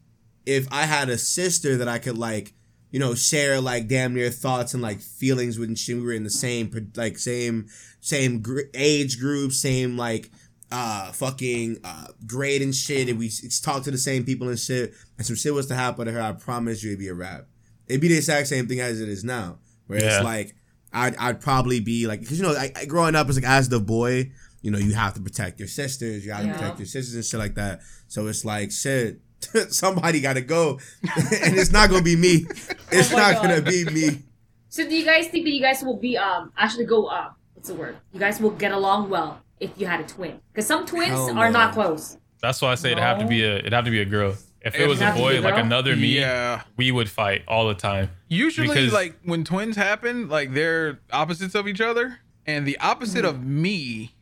if 0.46 0.66
I 0.70 0.84
had 0.86 1.08
a 1.10 1.18
sister 1.18 1.76
that 1.76 1.88
I 1.88 1.98
could 1.98 2.16
like, 2.16 2.54
you 2.90 2.98
know, 2.98 3.14
share 3.14 3.60
like 3.60 3.86
damn 3.88 4.14
near 4.14 4.30
thoughts 4.30 4.72
and 4.74 4.82
like 4.82 5.00
feelings 5.00 5.58
with, 5.58 5.68
and 5.68 5.78
shit, 5.78 5.96
we 5.96 6.02
were 6.02 6.12
in 6.12 6.24
the 6.24 6.30
same 6.30 6.70
like 6.96 7.18
same 7.18 7.66
same 8.00 8.40
gr- 8.40 8.60
age 8.74 9.18
group, 9.18 9.52
same 9.52 9.96
like 9.98 10.30
uh 10.70 11.10
fucking 11.12 11.78
uh 11.84 12.06
grade 12.26 12.62
and 12.62 12.74
shit, 12.74 13.08
and 13.08 13.18
we 13.18 13.26
s- 13.26 13.60
talk 13.60 13.82
to 13.82 13.90
the 13.90 13.98
same 13.98 14.24
people 14.24 14.48
and 14.48 14.58
shit, 14.58 14.94
and 15.18 15.26
some 15.26 15.36
shit 15.36 15.52
was 15.52 15.66
to 15.66 15.74
happen 15.74 16.06
to 16.06 16.12
her, 16.12 16.20
I 16.20 16.32
promise 16.32 16.82
you 16.82 16.90
it'd 16.90 16.98
be 17.00 17.08
a 17.08 17.14
rap. 17.14 17.46
It'd 17.88 18.00
be 18.00 18.08
the 18.08 18.16
exact 18.16 18.48
same 18.48 18.66
thing 18.66 18.80
as 18.80 19.00
it 19.00 19.08
is 19.08 19.24
now, 19.24 19.58
where 19.86 20.00
Yeah. 20.00 20.16
it's 20.16 20.24
like 20.24 20.54
I'd 20.92 21.16
I'd 21.16 21.40
probably 21.40 21.80
be 21.80 22.06
like, 22.06 22.20
because 22.20 22.38
you 22.38 22.44
know, 22.46 22.52
I, 22.54 22.70
I- 22.76 22.84
growing 22.86 23.14
up 23.14 23.28
as 23.28 23.36
like 23.36 23.44
as 23.44 23.68
the 23.68 23.80
boy, 23.80 24.30
you 24.62 24.70
know, 24.70 24.78
you 24.78 24.92
have 24.94 25.14
to 25.14 25.20
protect 25.20 25.58
your 25.58 25.68
sisters, 25.68 26.24
you 26.24 26.32
have 26.32 26.44
to 26.46 26.52
protect 26.52 26.78
your 26.78 26.86
sisters 26.86 27.14
and 27.14 27.24
shit 27.24 27.38
like 27.40 27.54
that. 27.56 27.80
So 28.08 28.26
it's 28.26 28.44
like 28.44 28.70
shit. 28.72 29.20
Somebody 29.70 30.20
got 30.20 30.32
to 30.34 30.40
go, 30.40 30.80
and 31.02 31.56
it's 31.56 31.70
not 31.70 31.90
gonna 31.90 32.02
be 32.02 32.16
me. 32.16 32.46
It's 32.90 33.12
Oh 33.12 33.16
not 33.16 33.34
God. 33.34 33.42
gonna 33.42 33.62
be 33.62 33.84
me. 33.84 34.22
So 34.70 34.86
do 34.88 34.94
you 34.96 35.04
guys 35.04 35.28
think 35.28 35.44
that 35.44 35.50
you 35.52 35.60
guys 35.60 35.82
will 35.82 35.96
be 35.98 36.16
um 36.18 36.52
actually 36.56 36.86
go 36.86 37.06
uh 37.06 37.30
what's 37.54 37.68
the 37.68 37.74
word? 37.74 37.96
You 38.12 38.18
guys 38.20 38.40
will 38.40 38.50
get 38.50 38.72
along 38.72 39.10
well 39.10 39.40
if 39.60 39.70
you 39.76 39.86
had 39.86 40.00
a 40.00 40.04
twin? 40.04 40.40
Because 40.52 40.66
some 40.66 40.84
twins 40.86 41.10
Hell 41.10 41.38
are 41.38 41.50
no. 41.50 41.58
not 41.58 41.74
close. 41.74 42.16
That's 42.42 42.60
why 42.62 42.72
I 42.72 42.74
say 42.76 42.92
it'd 42.92 43.02
have 43.02 43.18
to 43.20 43.26
be 43.26 43.44
a 43.44 43.56
it'd 43.58 43.72
have 43.72 43.84
to 43.84 43.90
be 43.90 44.00
a 44.00 44.04
girl. 44.06 44.34
If 44.60 44.74
it 44.74 44.80
It'd 44.80 44.88
was 44.88 45.00
a 45.00 45.04
have 45.06 45.14
to 45.14 45.20
be 45.20 45.38
boy, 45.38 45.40
like 45.40 45.62
another 45.62 45.94
me, 45.94 46.18
Yeah. 46.18 46.62
we 46.76 46.90
would 46.90 47.08
fight 47.08 47.42
all 47.46 47.68
the 47.68 47.74
time. 47.74 48.10
Usually, 48.28 48.68
Because- 48.68 48.92
like 48.92 49.14
when 49.22 49.44
twins 49.44 49.76
happen, 49.76 50.28
like 50.28 50.52
they're 50.52 50.98
opposites 51.12 51.54
of 51.54 51.68
each 51.68 51.80
other, 51.80 52.18
and 52.46 52.66
the 52.66 52.78
opposite 52.78 53.24
of 53.24 53.36
hmm. 53.36 53.62
me 53.62 54.14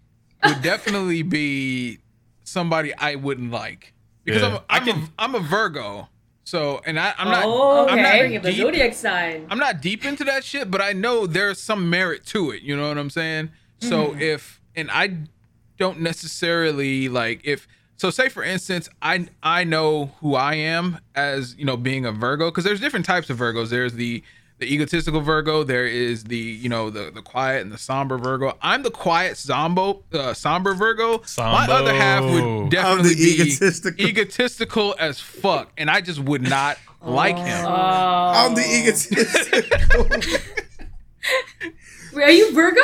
would 0.44 0.62
definitely 0.62 1.22
be 1.22 1.98
somebody 2.44 2.94
I 2.94 3.14
wouldn't 3.14 3.50
like 3.50 3.94
because 4.24 4.42
Yeah. 4.42 4.48
I'm, 4.48 4.54
I 4.68 4.76
I'm, 4.76 4.84
can- 4.84 5.02
a, 5.02 5.08
I'm 5.18 5.34
a 5.34 5.40
Virgo. 5.40 6.08
So, 6.44 6.80
and 6.86 7.00
I, 7.00 7.12
I'm 7.18 7.28
not. 7.28 7.42
oh, 7.44 7.88
I'm 7.88 8.00
not 8.00 8.18
Bring 8.18 8.36
up 8.36 8.42
the 8.44 8.52
deep- 8.52 8.60
zodiac 8.60 8.94
sign. 8.94 9.46
I'm 9.50 9.58
not 9.58 9.80
deep 9.80 10.04
into 10.04 10.22
that 10.24 10.44
shit, 10.44 10.70
but 10.70 10.80
I 10.80 10.92
know 10.92 11.26
there's 11.26 11.60
some 11.60 11.90
merit 11.90 12.24
to 12.26 12.52
it. 12.52 12.62
You 12.62 12.76
know 12.76 12.86
what 12.88 12.98
I'm 12.98 13.10
saying? 13.10 13.50
So 13.80 14.08
mm-hmm. 14.08 14.20
if 14.20 14.60
and 14.76 14.88
I 14.92 15.16
don't 15.76 16.00
necessarily 16.00 17.08
like 17.08 17.40
if 17.44 17.66
so 17.96 18.10
say 18.10 18.28
for 18.28 18.42
instance 18.42 18.88
I 19.02 19.28
I 19.42 19.64
know 19.64 20.06
who 20.20 20.34
I 20.34 20.54
am 20.54 20.98
as 21.14 21.54
you 21.56 21.64
know 21.64 21.76
being 21.76 22.04
a 22.06 22.12
Virgo 22.12 22.50
because 22.50 22.64
there's 22.64 22.80
different 22.80 23.06
types 23.06 23.30
of 23.30 23.38
Virgos. 23.38 23.68
There's 23.68 23.94
the 23.94 24.22
the 24.58 24.72
egotistical 24.72 25.20
Virgo. 25.20 25.64
There 25.64 25.86
is 25.86 26.24
the 26.24 26.36
you 26.36 26.68
know 26.68 26.90
the 26.90 27.10
the 27.10 27.22
quiet 27.22 27.62
and 27.62 27.72
the 27.72 27.78
somber 27.78 28.16
Virgo. 28.18 28.56
I'm 28.62 28.82
the 28.82 28.90
quiet 28.90 29.36
zombo 29.36 30.02
uh, 30.12 30.32
somber 30.34 30.74
Virgo. 30.74 31.22
My 31.36 31.66
other 31.68 31.92
half 31.92 32.22
would 32.24 32.70
definitely 32.70 33.16
be 33.16 33.34
egotistical. 33.34 34.06
egotistical 34.06 34.94
as 34.98 35.20
fuck, 35.20 35.72
and 35.76 35.90
I 35.90 36.00
just 36.00 36.20
would 36.20 36.42
not 36.42 36.78
like 37.02 37.36
him. 37.36 37.66
I'm 37.66 38.54
the 38.54 38.62
egotistical. 38.62 40.06
Wait, 42.14 42.24
are 42.24 42.30
you 42.30 42.54
Virgo? 42.54 42.80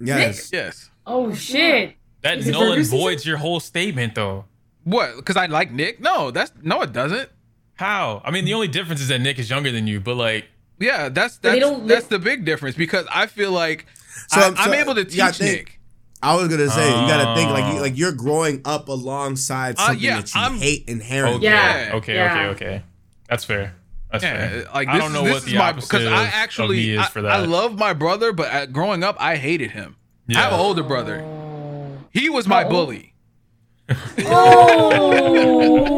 yes. 0.00 0.50
Yes. 0.52 0.90
Oh 1.06 1.34
shit. 1.34 1.97
That 2.22 2.38
Is 2.38 2.48
it 2.48 2.52
null 2.52 2.72
and 2.72 2.84
voids 2.86 3.24
your 3.24 3.36
whole 3.36 3.60
statement, 3.60 4.14
though. 4.14 4.44
What? 4.84 5.16
Because 5.16 5.36
I 5.36 5.46
like 5.46 5.70
Nick? 5.70 6.00
No, 6.00 6.30
that's 6.30 6.52
no, 6.62 6.82
it 6.82 6.92
doesn't. 6.92 7.28
How? 7.74 8.22
I 8.24 8.30
mean, 8.30 8.44
the 8.44 8.54
only 8.54 8.68
difference 8.68 9.00
is 9.00 9.08
that 9.08 9.20
Nick 9.20 9.38
is 9.38 9.48
younger 9.50 9.70
than 9.70 9.86
you, 9.86 10.00
but 10.00 10.16
like, 10.16 10.46
Yeah, 10.80 11.08
that's 11.08 11.38
But 11.38 11.60
that's 11.60 11.80
that's 11.86 12.06
the 12.06 12.18
big 12.18 12.44
difference 12.44 12.76
because 12.76 13.06
I 13.12 13.26
feel 13.26 13.52
like 13.52 13.86
So- 14.28 14.40
I, 14.40 14.48
so 14.50 14.54
I'm 14.56 14.74
able 14.74 14.94
to 14.94 15.02
you 15.02 15.16
gotta 15.16 15.32
teach 15.32 15.38
think- 15.48 15.58
Nick. 15.68 15.74
I 16.20 16.34
was 16.34 16.48
gonna 16.48 16.68
say 16.70 16.88
you 16.88 17.06
gotta 17.06 17.36
think 17.36 17.50
like 17.52 17.72
you 17.72 17.78
Oh. 17.78 17.82
like 17.82 17.96
you're 17.96 18.12
growing 18.12 18.62
up 18.64 18.88
alongside 18.88 19.76
Uh, 19.78 19.86
something 19.88 20.00
yeah, 20.04 20.16
that 20.20 20.34
you 20.34 20.40
I'm- 20.40 20.58
hate 20.58 20.84
inherently. 20.88 21.44
Yeah. 21.44 21.92
okay, 21.94 22.14
yeah. 22.14 22.34
okay, 22.34 22.46
okay. 22.66 22.82
That's 23.28 23.44
fair. 23.44 23.74
That's 24.10 24.24
Yeah, 24.24 24.48
fair. 24.48 24.64
like 24.74 24.88
I 24.88 24.98
don't 24.98 25.12
know 25.12 25.20
is, 25.20 25.24
this 25.26 25.32
what 25.34 25.42
is 25.46 25.52
the 25.52 25.58
my 25.58 25.68
opposite 25.68 25.90
because 25.90 26.06
I 26.06 26.24
actually 26.24 26.78
of 26.94 26.98
me 26.98 27.04
is 27.04 27.24
I. 27.26 27.36
I 27.36 27.36
love 27.44 27.78
my 27.78 27.92
brother, 27.92 28.32
but 28.32 28.52
uh 28.52 28.66
growing 28.66 29.04
up 29.04 29.16
I 29.20 29.36
hated 29.36 29.72
him 29.72 29.94
I 30.28 30.34
have 30.40 30.52
an 30.54 30.58
older 30.60 30.82
brother. 30.82 31.24
He 32.12 32.28
was 32.30 32.46
my 32.48 32.62
How 32.62 32.68
old? 32.70 32.88
bully. 32.88 33.14
Oh. 35.38 35.94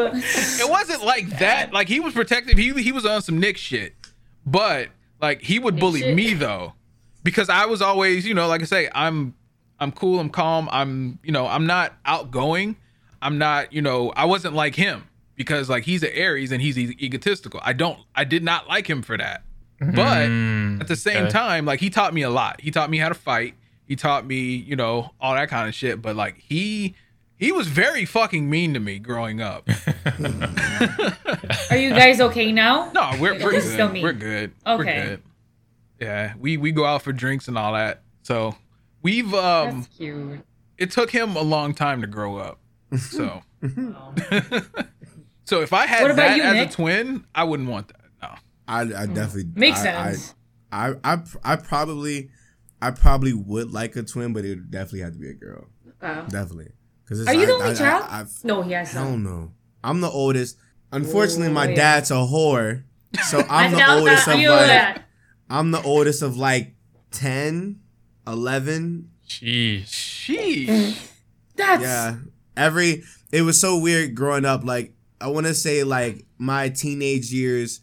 It 0.22 0.68
wasn't 0.70 1.04
like 1.04 1.38
that. 1.40 1.72
Like 1.72 1.88
he 1.88 2.00
was 2.00 2.14
protective. 2.14 2.56
He 2.56 2.72
he 2.82 2.92
was 2.92 3.04
on 3.04 3.22
some 3.22 3.38
Nick 3.40 3.56
shit, 3.56 3.94
but 4.46 4.88
like 5.20 5.42
he 5.42 5.58
would 5.58 5.78
bully 5.80 6.00
shit. 6.00 6.14
me 6.14 6.32
though, 6.34 6.74
because 7.22 7.48
I 7.50 7.66
was 7.66 7.82
always 7.82 8.26
you 8.26 8.34
know 8.34 8.46
like 8.46 8.62
I 8.62 8.64
say 8.66 8.88
I'm 8.94 9.34
I'm 9.78 9.90
cool. 9.92 10.20
I'm 10.20 10.30
calm. 10.30 10.68
I'm 10.70 11.18
you 11.22 11.32
know 11.32 11.46
I'm 11.46 11.66
not 11.66 11.94
outgoing. 12.06 12.76
I'm 13.20 13.36
not 13.38 13.72
you 13.72 13.82
know 13.82 14.12
I 14.16 14.24
wasn't 14.26 14.54
like 14.54 14.74
him 14.74 15.08
because 15.34 15.68
like 15.68 15.84
he's 15.84 16.02
an 16.02 16.10
Aries 16.12 16.52
and 16.52 16.62
he's 16.62 16.78
e- 16.78 16.96
egotistical. 17.00 17.60
I 17.62 17.72
don't 17.72 17.98
I 18.14 18.24
did 18.24 18.42
not 18.44 18.68
like 18.68 18.88
him 18.88 19.02
for 19.02 19.16
that. 19.18 19.42
But 19.80 20.28
Mm, 20.28 20.80
at 20.80 20.88
the 20.88 20.96
same 20.96 21.24
okay. 21.24 21.30
time, 21.30 21.64
like 21.64 21.80
he 21.80 21.90
taught 21.90 22.14
me 22.14 22.22
a 22.22 22.30
lot. 22.30 22.60
He 22.60 22.70
taught 22.70 22.90
me 22.90 22.98
how 22.98 23.08
to 23.08 23.14
fight. 23.14 23.54
He 23.90 23.96
taught 23.96 24.24
me, 24.24 24.54
you 24.54 24.76
know, 24.76 25.10
all 25.20 25.34
that 25.34 25.48
kind 25.48 25.68
of 25.68 25.74
shit. 25.74 26.00
But 26.00 26.14
like 26.14 26.38
he 26.38 26.94
he 27.36 27.50
was 27.50 27.66
very 27.66 28.04
fucking 28.04 28.48
mean 28.48 28.72
to 28.74 28.78
me 28.78 29.00
growing 29.00 29.40
up. 29.40 29.68
Are 31.70 31.76
you 31.76 31.90
guys 31.90 32.20
okay 32.20 32.52
now? 32.52 32.90
No, 32.94 33.10
we're 33.20 33.34
we're 33.42 33.50
This 33.50 33.66
is 33.66 33.72
still 33.72 33.88
good. 33.88 34.02
We're 34.04 34.12
good. 34.12 34.52
We're 34.64 34.72
Okay. 34.74 35.02
good. 35.04 35.22
Yeah, 36.00 36.34
we 36.38 36.56
we 36.56 36.70
go 36.70 36.84
out 36.84 37.02
for 37.02 37.12
drinks 37.12 37.48
and 37.48 37.58
all 37.58 37.72
that. 37.72 38.02
So 38.22 38.54
we've 39.02 39.34
um 39.34 39.80
That's 39.80 39.96
cute. 39.96 40.40
it 40.78 40.92
took 40.92 41.10
him 41.10 41.34
a 41.34 41.42
long 41.42 41.74
time 41.74 42.00
to 42.02 42.06
grow 42.06 42.36
up. 42.36 42.60
So 42.96 43.42
so 45.44 45.62
if 45.62 45.72
I 45.72 45.86
had 45.86 46.02
What 46.02 46.12
about 46.12 46.28
that 46.28 46.36
you, 46.36 46.42
as 46.44 46.54
Nick? 46.54 46.68
a 46.70 46.72
twin, 46.72 47.24
I 47.34 47.42
wouldn't 47.42 47.68
want 47.68 47.88
that. 47.88 48.00
No. 48.22 48.34
I, 48.68 48.80
I 48.82 49.06
definitely. 49.06 49.50
Makes 49.56 49.80
I, 49.80 50.12
sense. 50.12 50.34
I, 50.70 50.90
I, 50.90 50.94
I, 51.14 51.22
I 51.42 51.56
probably, 51.56 52.30
I 52.82 52.90
probably 52.90 53.32
would 53.32 53.72
like 53.72 53.94
a 53.96 54.02
twin, 54.02 54.32
but 54.32 54.44
it 54.44 54.50
would 54.50 54.70
definitely 54.70 55.00
have 55.00 55.12
to 55.12 55.18
be 55.18 55.30
a 55.30 55.34
girl. 55.34 55.66
Wow. 56.00 56.22
Definitely. 56.22 56.72
Because 57.04 57.26
Are 57.26 57.34
you 57.34 57.44
the 57.46 57.52
only 57.52 57.70
I, 57.70 57.74
child? 57.74 58.04
I, 58.08 58.20
I, 58.20 58.24
No, 58.44 58.62
he 58.62 58.72
has 58.72 58.96
I 58.96 59.04
don't 59.04 59.22
know. 59.22 59.52
I'm 59.84 60.00
the 60.00 60.08
oldest. 60.10 60.56
Unfortunately, 60.92 61.52
my 61.52 61.66
Oh, 61.66 61.70
yeah. 61.70 61.76
dad's 61.76 62.10
a 62.10 62.14
whore, 62.14 62.84
so 63.28 63.44
I'm 63.50 63.72
the 63.72 63.90
oldest 63.90 64.28
of 64.28 64.34
like 64.34 64.46
that. 64.46 65.04
I'm 65.48 65.70
the 65.72 65.82
oldest 65.82 66.22
of 66.22 66.36
like 66.36 66.74
10, 67.10 67.80
11. 68.26 69.10
Sheesh. 69.28 69.84
Sheesh. 69.86 71.10
That's 71.56 71.82
Yeah. 71.82 72.16
Every 72.56 73.04
it 73.32 73.42
was 73.42 73.60
so 73.60 73.78
weird 73.78 74.14
growing 74.14 74.44
up. 74.44 74.64
Like 74.64 74.94
I 75.20 75.28
want 75.28 75.46
to 75.46 75.54
say 75.54 75.84
like 75.84 76.24
my 76.38 76.68
teenage 76.68 77.32
years, 77.32 77.80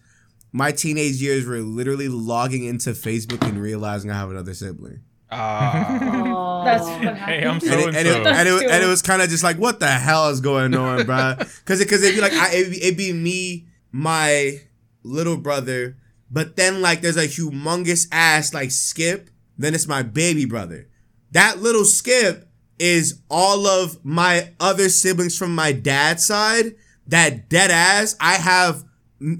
my 0.52 0.72
teenage 0.72 1.22
years 1.22 1.46
were 1.46 1.60
literally 1.60 2.08
logging 2.08 2.64
into 2.66 2.92
Facebook 2.92 3.48
and 3.48 3.62
realizing 3.62 4.12
I 4.12 4.16
have 4.16 4.32
another 4.32 4.54
sibling. 4.54 5.02
Ah. 5.30 6.64
that's 6.64 6.86
what 6.86 7.02
happened. 7.02 7.18
Hey, 7.18 7.44
I'm 7.46 7.56
And 7.56 7.62
so 7.62 7.80
it, 7.80 7.88
and 7.88 7.96
and 7.98 8.08
it, 8.08 8.12
so. 8.12 8.30
and 8.30 8.48
it, 8.48 8.72
and 8.72 8.84
it 8.84 8.88
was 8.88 9.02
kind 9.02 9.22
of 9.22 9.30
just 9.30 9.44
like, 9.44 9.58
what 9.58 9.80
the 9.80 9.88
hell 9.88 10.30
is 10.30 10.40
going 10.40 10.74
on, 10.74 11.06
bro? 11.06 11.36
Because 11.38 11.80
because 11.80 12.04
it'd 12.04 12.16
be 12.16 12.22
like, 12.22 12.34
I, 12.34 12.54
it'd, 12.54 12.72
be, 12.72 12.82
it'd 12.84 12.98
be 12.98 13.14
me, 13.14 13.68
my 13.92 14.62
little 15.04 15.38
brother, 15.38 15.98
but 16.32 16.56
then 16.56 16.82
like 16.82 17.02
there's 17.02 17.18
a 17.18 17.28
humongous 17.28 18.08
ass 18.12 18.54
like 18.54 18.72
Skip. 18.72 19.30
Then 19.58 19.74
it's 19.74 19.88
my 19.88 20.04
baby 20.04 20.46
brother. 20.46 20.88
That 21.32 21.60
little 21.60 21.86
Skip 21.86 22.48
is 22.80 23.22
all 23.30 23.66
of 23.66 24.04
my 24.06 24.54
other 24.60 24.88
siblings 24.88 25.38
from 25.38 25.54
my 25.56 25.72
dad's 25.72 26.26
side. 26.26 26.76
That 27.08 27.50
dead 27.50 27.72
ass. 27.72 28.16
I 28.20 28.36
have 28.36 28.84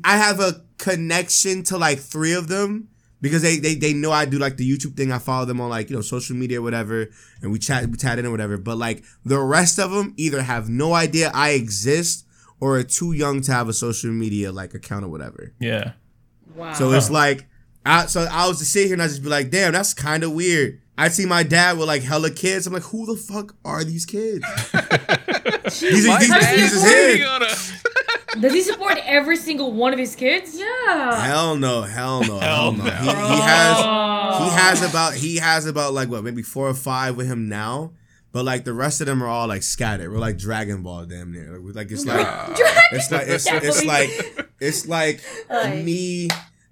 I 0.04 0.18
have 0.18 0.40
a 0.40 0.64
connection 0.78 1.64
to 1.64 1.78
like 1.78 2.00
three 2.00 2.34
of 2.34 2.48
them 2.48 2.90
because 3.22 3.42
they, 3.42 3.58
they 3.58 3.76
they 3.76 3.94
know 3.94 4.12
I 4.12 4.26
do 4.26 4.38
like 4.38 4.58
the 4.58 4.70
YouTube 4.70 4.96
thing. 4.96 5.12
I 5.12 5.20
follow 5.20 5.46
them 5.46 5.60
on 5.60 5.70
like 5.70 5.90
you 5.90 5.96
know 5.96 6.02
social 6.02 6.36
media 6.36 6.60
or 6.60 6.64
whatever, 6.64 7.08
and 7.42 7.52
we 7.52 7.60
chat 7.60 7.88
we 7.88 7.98
chat 7.98 8.20
in 8.20 8.26
or 8.26 8.32
whatever. 8.32 8.58
But 8.58 8.78
like 8.78 9.04
the 9.26 9.40
rest 9.40 9.80
of 9.80 9.92
them 9.92 10.14
either 10.18 10.42
have 10.42 10.70
no 10.70 10.94
idea 10.94 11.32
I 11.34 11.52
exist 11.52 12.26
or 12.60 12.78
are 12.78 12.84
too 12.84 13.14
young 13.14 13.42
to 13.42 13.52
have 13.52 13.70
a 13.70 13.74
social 13.74 14.12
media 14.12 14.52
like 14.52 14.74
account 14.74 15.06
or 15.06 15.10
whatever. 15.10 15.54
Yeah. 15.60 15.94
Wow. 16.56 16.74
So 16.74 16.92
it's 16.92 17.10
like, 17.10 17.48
I 17.86 18.08
so 18.08 18.28
I 18.32 18.48
was 18.48 18.60
to 18.60 18.66
sit 18.66 18.86
here 18.86 18.94
and 18.94 19.02
I 19.02 19.08
just 19.08 19.24
be 19.24 19.30
like, 19.30 19.50
damn, 19.50 19.74
that's 19.74 19.94
kind 19.94 20.24
of 20.24 20.32
weird. 20.32 20.82
I 20.98 21.10
see 21.10 21.26
my 21.26 21.44
dad 21.44 21.78
with 21.78 21.88
like 21.88 22.02
hella 22.04 22.32
kids. 22.32 22.66
I'm 22.68 22.74
like, 22.74 22.84
who 22.84 23.06
the 23.06 23.16
fuck 23.16 23.56
are 23.64 23.84
these 23.84 24.06
kids? 24.06 24.44
these, 25.82 26.08
My 26.08 26.20
these, 26.20 26.30
dad 26.30 26.56
these 26.58 26.74
is 26.74 26.84
is 26.84 26.92
his. 26.92 27.28
working 27.28 27.48
Does 28.42 28.54
he 28.54 28.62
support 28.62 28.98
every 29.04 29.36
single 29.38 29.72
one 29.74 29.94
of 29.94 30.00
his 30.00 30.16
kids? 30.16 30.58
Yeah. 30.60 31.20
Hell 31.22 31.56
no, 31.56 31.82
hell 31.84 32.22
no, 32.22 32.38
hell 32.40 32.40
Hell 32.40 32.72
no. 32.74 32.84
no. 32.84 32.90
He, 32.92 33.06
he 33.08 33.42
has 33.42 33.78
Oh. 33.80 34.44
he 34.44 34.50
has 34.56 34.88
about 34.90 35.14
he 35.16 35.36
has 35.38 35.66
about 35.66 35.94
like 35.94 36.10
what 36.10 36.24
maybe 36.24 36.44
four 36.44 36.68
or 36.68 36.74
five 36.76 37.16
with 37.18 37.26
him 37.28 37.50
now, 37.50 37.94
but 38.34 38.46
like 38.46 38.64
the 38.64 38.74
rest 38.74 39.02
of 39.02 39.08
them 39.08 39.24
are 39.24 39.28
all 39.28 39.48
like 39.48 39.64
scattered. 39.64 40.12
We're 40.12 40.20
like 40.20 40.38
Dragon 40.38 40.84
Ball 40.84 41.06
damn 41.06 41.32
near. 41.32 41.54
Like, 41.58 41.62
we- 41.64 41.72
like 41.74 41.92
it's 41.92 42.06
like 42.06 42.28
it's 42.92 43.12
like 43.12 43.28
it's, 43.28 43.48
it's 43.52 43.86
like 43.86 44.10
it's 44.60 44.88
like 44.88 45.22
Like- 45.50 45.84
me 45.84 46.28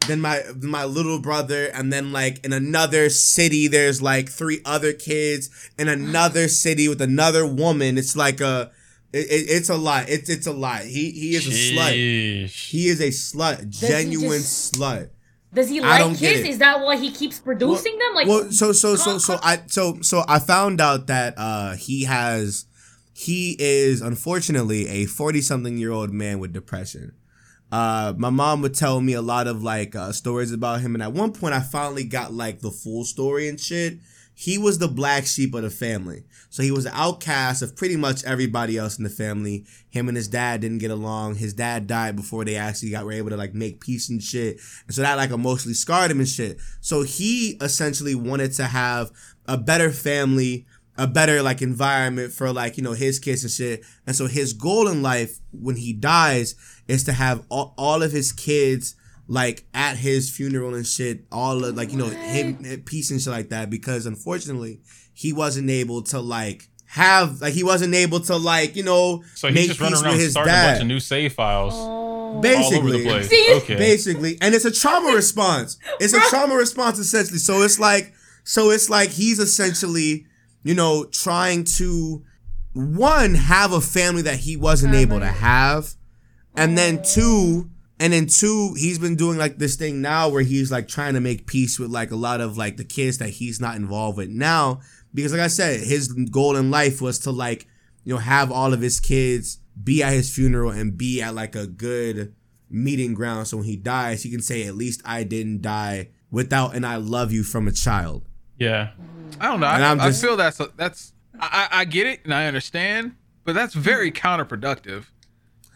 then 0.07 0.21
my 0.21 0.41
my 0.61 0.83
little 0.85 1.19
brother 1.19 1.65
and 1.67 1.91
then 1.91 2.11
like 2.11 2.43
in 2.45 2.53
another 2.53 3.09
city 3.09 3.67
there's 3.67 4.01
like 4.01 4.29
three 4.29 4.61
other 4.65 4.93
kids. 4.93 5.49
In 5.77 5.87
another 5.87 6.47
city 6.63 6.87
with 6.87 7.01
another 7.01 7.45
woman 7.45 7.97
it's 7.97 8.15
like 8.15 8.41
a 8.41 8.71
it, 9.13 9.19
it- 9.31 9.49
it's 9.49 9.69
a 9.69 9.75
lot. 9.77 10.09
It's 10.09 10.29
it's 10.29 10.47
a 10.47 10.51
lot. 10.53 10.81
He 10.81 11.11
he 11.11 11.35
is 11.35 11.47
a 11.47 11.51
slut. 11.51 12.47
He 12.49 12.87
is 12.87 12.99
a 13.01 13.09
slut. 13.09 13.73
He 13.73 13.87
genuine 13.87 14.39
just- 14.41 14.73
slut. 14.75 15.09
Does 15.53 15.69
he 15.69 15.79
I 15.79 15.87
like 15.87 15.99
don't 15.99 16.19
get 16.19 16.33
kids? 16.33 16.39
it. 16.41 16.49
Is 16.49 16.57
that 16.57 16.81
why 16.81 16.97
he 16.97 17.11
keeps 17.11 17.39
producing 17.39 17.97
them? 17.97 18.13
Like, 18.13 18.27
well 18.27 18.51
so 18.51 18.73
so 18.73 18.97
so 18.97 19.17
so 19.17 19.39
i 19.41 19.61
so 19.67 20.01
so 20.01 20.25
i 20.27 20.37
found 20.37 20.81
out 20.81 21.07
that 21.07 21.33
uh 21.37 21.75
he 21.75 22.03
has 22.03 22.65
he 23.13 23.55
is 23.57 24.01
unfortunately 24.01 24.87
a 24.89 25.05
40 25.05 25.39
something 25.41 25.77
year 25.77 25.91
old 25.91 26.11
man 26.11 26.39
with 26.39 26.51
depression 26.51 27.13
uh 27.71 28.13
my 28.17 28.29
mom 28.29 28.61
would 28.61 28.73
tell 28.73 29.01
me 29.01 29.13
a 29.13 29.21
lot 29.21 29.47
of 29.47 29.63
like 29.63 29.95
uh 29.95 30.11
stories 30.11 30.51
about 30.51 30.81
him 30.81 30.93
and 30.93 31.03
at 31.03 31.13
one 31.13 31.31
point 31.31 31.53
i 31.53 31.59
finally 31.59 32.03
got 32.03 32.33
like 32.33 32.59
the 32.59 32.71
full 32.71 33.03
story 33.03 33.47
and 33.47 33.59
shit. 33.59 33.99
He 34.37 34.57
was 34.57 34.79
the 34.79 34.89
black 34.89 35.25
sheep 35.25 35.55
of 35.55 35.63
the 35.63 35.69
family. 35.69 36.25
So 36.49 36.61
he 36.61 36.69
was 36.69 36.83
the 36.83 36.93
outcast 36.93 37.61
of 37.61 37.75
pretty 37.75 37.95
much 37.95 38.25
everybody 38.25 38.77
else 38.77 38.97
in 38.97 39.05
the 39.05 39.09
family. 39.09 39.65
Him 39.89 40.09
and 40.09 40.17
his 40.17 40.27
dad 40.27 40.59
didn't 40.59 40.79
get 40.79 40.91
along. 40.91 41.35
His 41.35 41.53
dad 41.53 41.87
died 41.87 42.17
before 42.17 42.43
they 42.43 42.57
actually 42.57 42.91
got 42.91 43.05
were 43.05 43.13
able 43.13 43.29
to 43.29 43.37
like 43.37 43.53
make 43.53 43.79
peace 43.79 44.09
and 44.09 44.21
shit. 44.21 44.59
And 44.87 44.93
so 44.93 45.01
that 45.03 45.15
like 45.15 45.31
emotionally 45.31 45.73
scarred 45.73 46.11
him 46.11 46.19
and 46.19 46.27
shit. 46.27 46.59
So 46.81 47.03
he 47.03 47.51
essentially 47.61 48.13
wanted 48.13 48.51
to 48.53 48.65
have 48.65 49.09
a 49.45 49.57
better 49.57 49.89
family 49.89 50.65
a 50.97 51.07
better 51.07 51.41
like 51.41 51.61
environment 51.61 52.31
for 52.31 52.53
like 52.53 52.77
you 52.77 52.83
know 52.83 52.93
his 52.93 53.19
kids 53.19 53.43
and 53.43 53.51
shit. 53.51 53.83
And 54.07 54.15
so 54.15 54.27
his 54.27 54.53
goal 54.53 54.87
in 54.87 55.01
life 55.01 55.39
when 55.51 55.75
he 55.75 55.93
dies 55.93 56.55
is 56.87 57.03
to 57.05 57.13
have 57.13 57.43
all, 57.49 57.73
all 57.77 58.03
of 58.03 58.11
his 58.11 58.31
kids 58.31 58.95
like 59.27 59.65
at 59.73 59.97
his 59.97 60.29
funeral 60.29 60.75
and 60.75 60.85
shit 60.85 61.25
all 61.31 61.65
of 61.65 61.75
like 61.75 61.91
you 61.91 61.97
know 61.97 62.05
him 62.05 62.57
peace 62.85 63.09
and 63.09 63.19
shit 63.19 63.31
like 63.31 63.49
that 63.49 63.69
because 63.69 64.05
unfortunately 64.05 64.79
he 65.13 65.33
wasn't 65.33 65.67
able 65.69 66.03
to 66.03 66.19
like 66.19 66.69
have 66.87 67.41
like 67.41 67.53
he 67.53 67.63
wasn't 67.63 67.93
able 67.93 68.19
to 68.19 68.35
like 68.35 68.75
you 68.75 68.83
know 68.83 69.23
So 69.33 69.47
make 69.47 69.57
he's 69.57 69.67
just 69.69 69.81
running 69.81 69.95
peace 69.95 70.03
around 70.03 70.11
with 70.13 70.21
his 70.21 70.31
starting 70.31 70.53
a 70.53 70.57
bunch 70.57 70.81
of 70.81 70.87
new 70.87 70.99
save 70.99 71.33
files 71.33 71.73
oh. 71.75 71.79
all 71.79 72.37
over 72.37 72.41
basically. 72.41 73.03
the 73.03 73.09
place. 73.09 73.61
Okay. 73.63 73.75
basically. 73.75 74.37
And 74.41 74.53
it's 74.53 74.65
a 74.65 74.71
trauma 74.71 75.11
response. 75.15 75.77
It's 75.99 76.13
a 76.13 76.19
trauma 76.29 76.55
response 76.55 76.99
essentially. 76.99 77.39
So 77.39 77.61
it's 77.61 77.79
like 77.79 78.13
so 78.43 78.69
it's 78.71 78.89
like 78.89 79.09
he's 79.09 79.39
essentially 79.39 80.25
you 80.63 80.73
know 80.73 81.05
trying 81.05 81.63
to 81.63 82.23
one 82.73 83.35
have 83.35 83.71
a 83.71 83.81
family 83.81 84.21
that 84.23 84.37
he 84.37 84.57
wasn't 84.57 84.95
able 84.95 85.19
to 85.19 85.27
have 85.27 85.93
and 86.57 86.77
then 86.77 87.01
two 87.03 87.69
and 87.99 88.11
then 88.13 88.27
two 88.27 88.73
he's 88.77 88.99
been 88.99 89.15
doing 89.15 89.37
like 89.37 89.57
this 89.57 89.75
thing 89.75 90.01
now 90.01 90.29
where 90.29 90.41
he's 90.43 90.71
like 90.71 90.87
trying 90.87 91.13
to 91.13 91.19
make 91.21 91.47
peace 91.47 91.79
with 91.79 91.89
like 91.89 92.11
a 92.11 92.15
lot 92.15 92.41
of 92.41 92.57
like 92.57 92.77
the 92.77 92.83
kids 92.83 93.17
that 93.19 93.29
he's 93.29 93.59
not 93.61 93.75
involved 93.75 94.17
with 94.17 94.29
now 94.29 94.79
because 95.13 95.31
like 95.31 95.41
i 95.41 95.47
said 95.47 95.79
his 95.79 96.09
goal 96.31 96.55
in 96.55 96.69
life 96.71 97.01
was 97.01 97.19
to 97.19 97.31
like 97.31 97.67
you 98.03 98.13
know 98.13 98.19
have 98.19 98.51
all 98.51 98.73
of 98.73 98.81
his 98.81 98.99
kids 98.99 99.59
be 99.81 100.03
at 100.03 100.13
his 100.13 100.33
funeral 100.33 100.71
and 100.71 100.97
be 100.97 101.21
at 101.21 101.33
like 101.35 101.55
a 101.55 101.67
good 101.67 102.33
meeting 102.69 103.13
ground 103.13 103.47
so 103.47 103.57
when 103.57 103.65
he 103.65 103.75
dies 103.77 104.23
he 104.23 104.29
can 104.31 104.41
say 104.41 104.67
at 104.67 104.75
least 104.75 105.01
i 105.05 105.23
didn't 105.23 105.61
die 105.61 106.09
without 106.31 106.75
an 106.75 106.83
i 106.83 106.95
love 106.97 107.31
you 107.31 107.43
from 107.43 107.67
a 107.67 107.71
child 107.71 108.25
Yeah. 108.57 108.91
I 109.39 109.47
don't 109.47 109.59
know. 109.59 109.67
And 109.67 109.83
I, 109.83 109.91
I'm 109.91 109.99
just- 109.99 110.23
I 110.23 110.27
feel 110.27 110.37
that's 110.37 110.61
that's 110.77 111.13
I, 111.39 111.67
I 111.71 111.81
I 111.81 111.85
get 111.85 112.07
it 112.07 112.21
and 112.23 112.33
I 112.33 112.45
understand, 112.47 113.15
but 113.43 113.53
that's 113.55 113.73
very 113.73 114.09
counterproductive. 114.11 115.05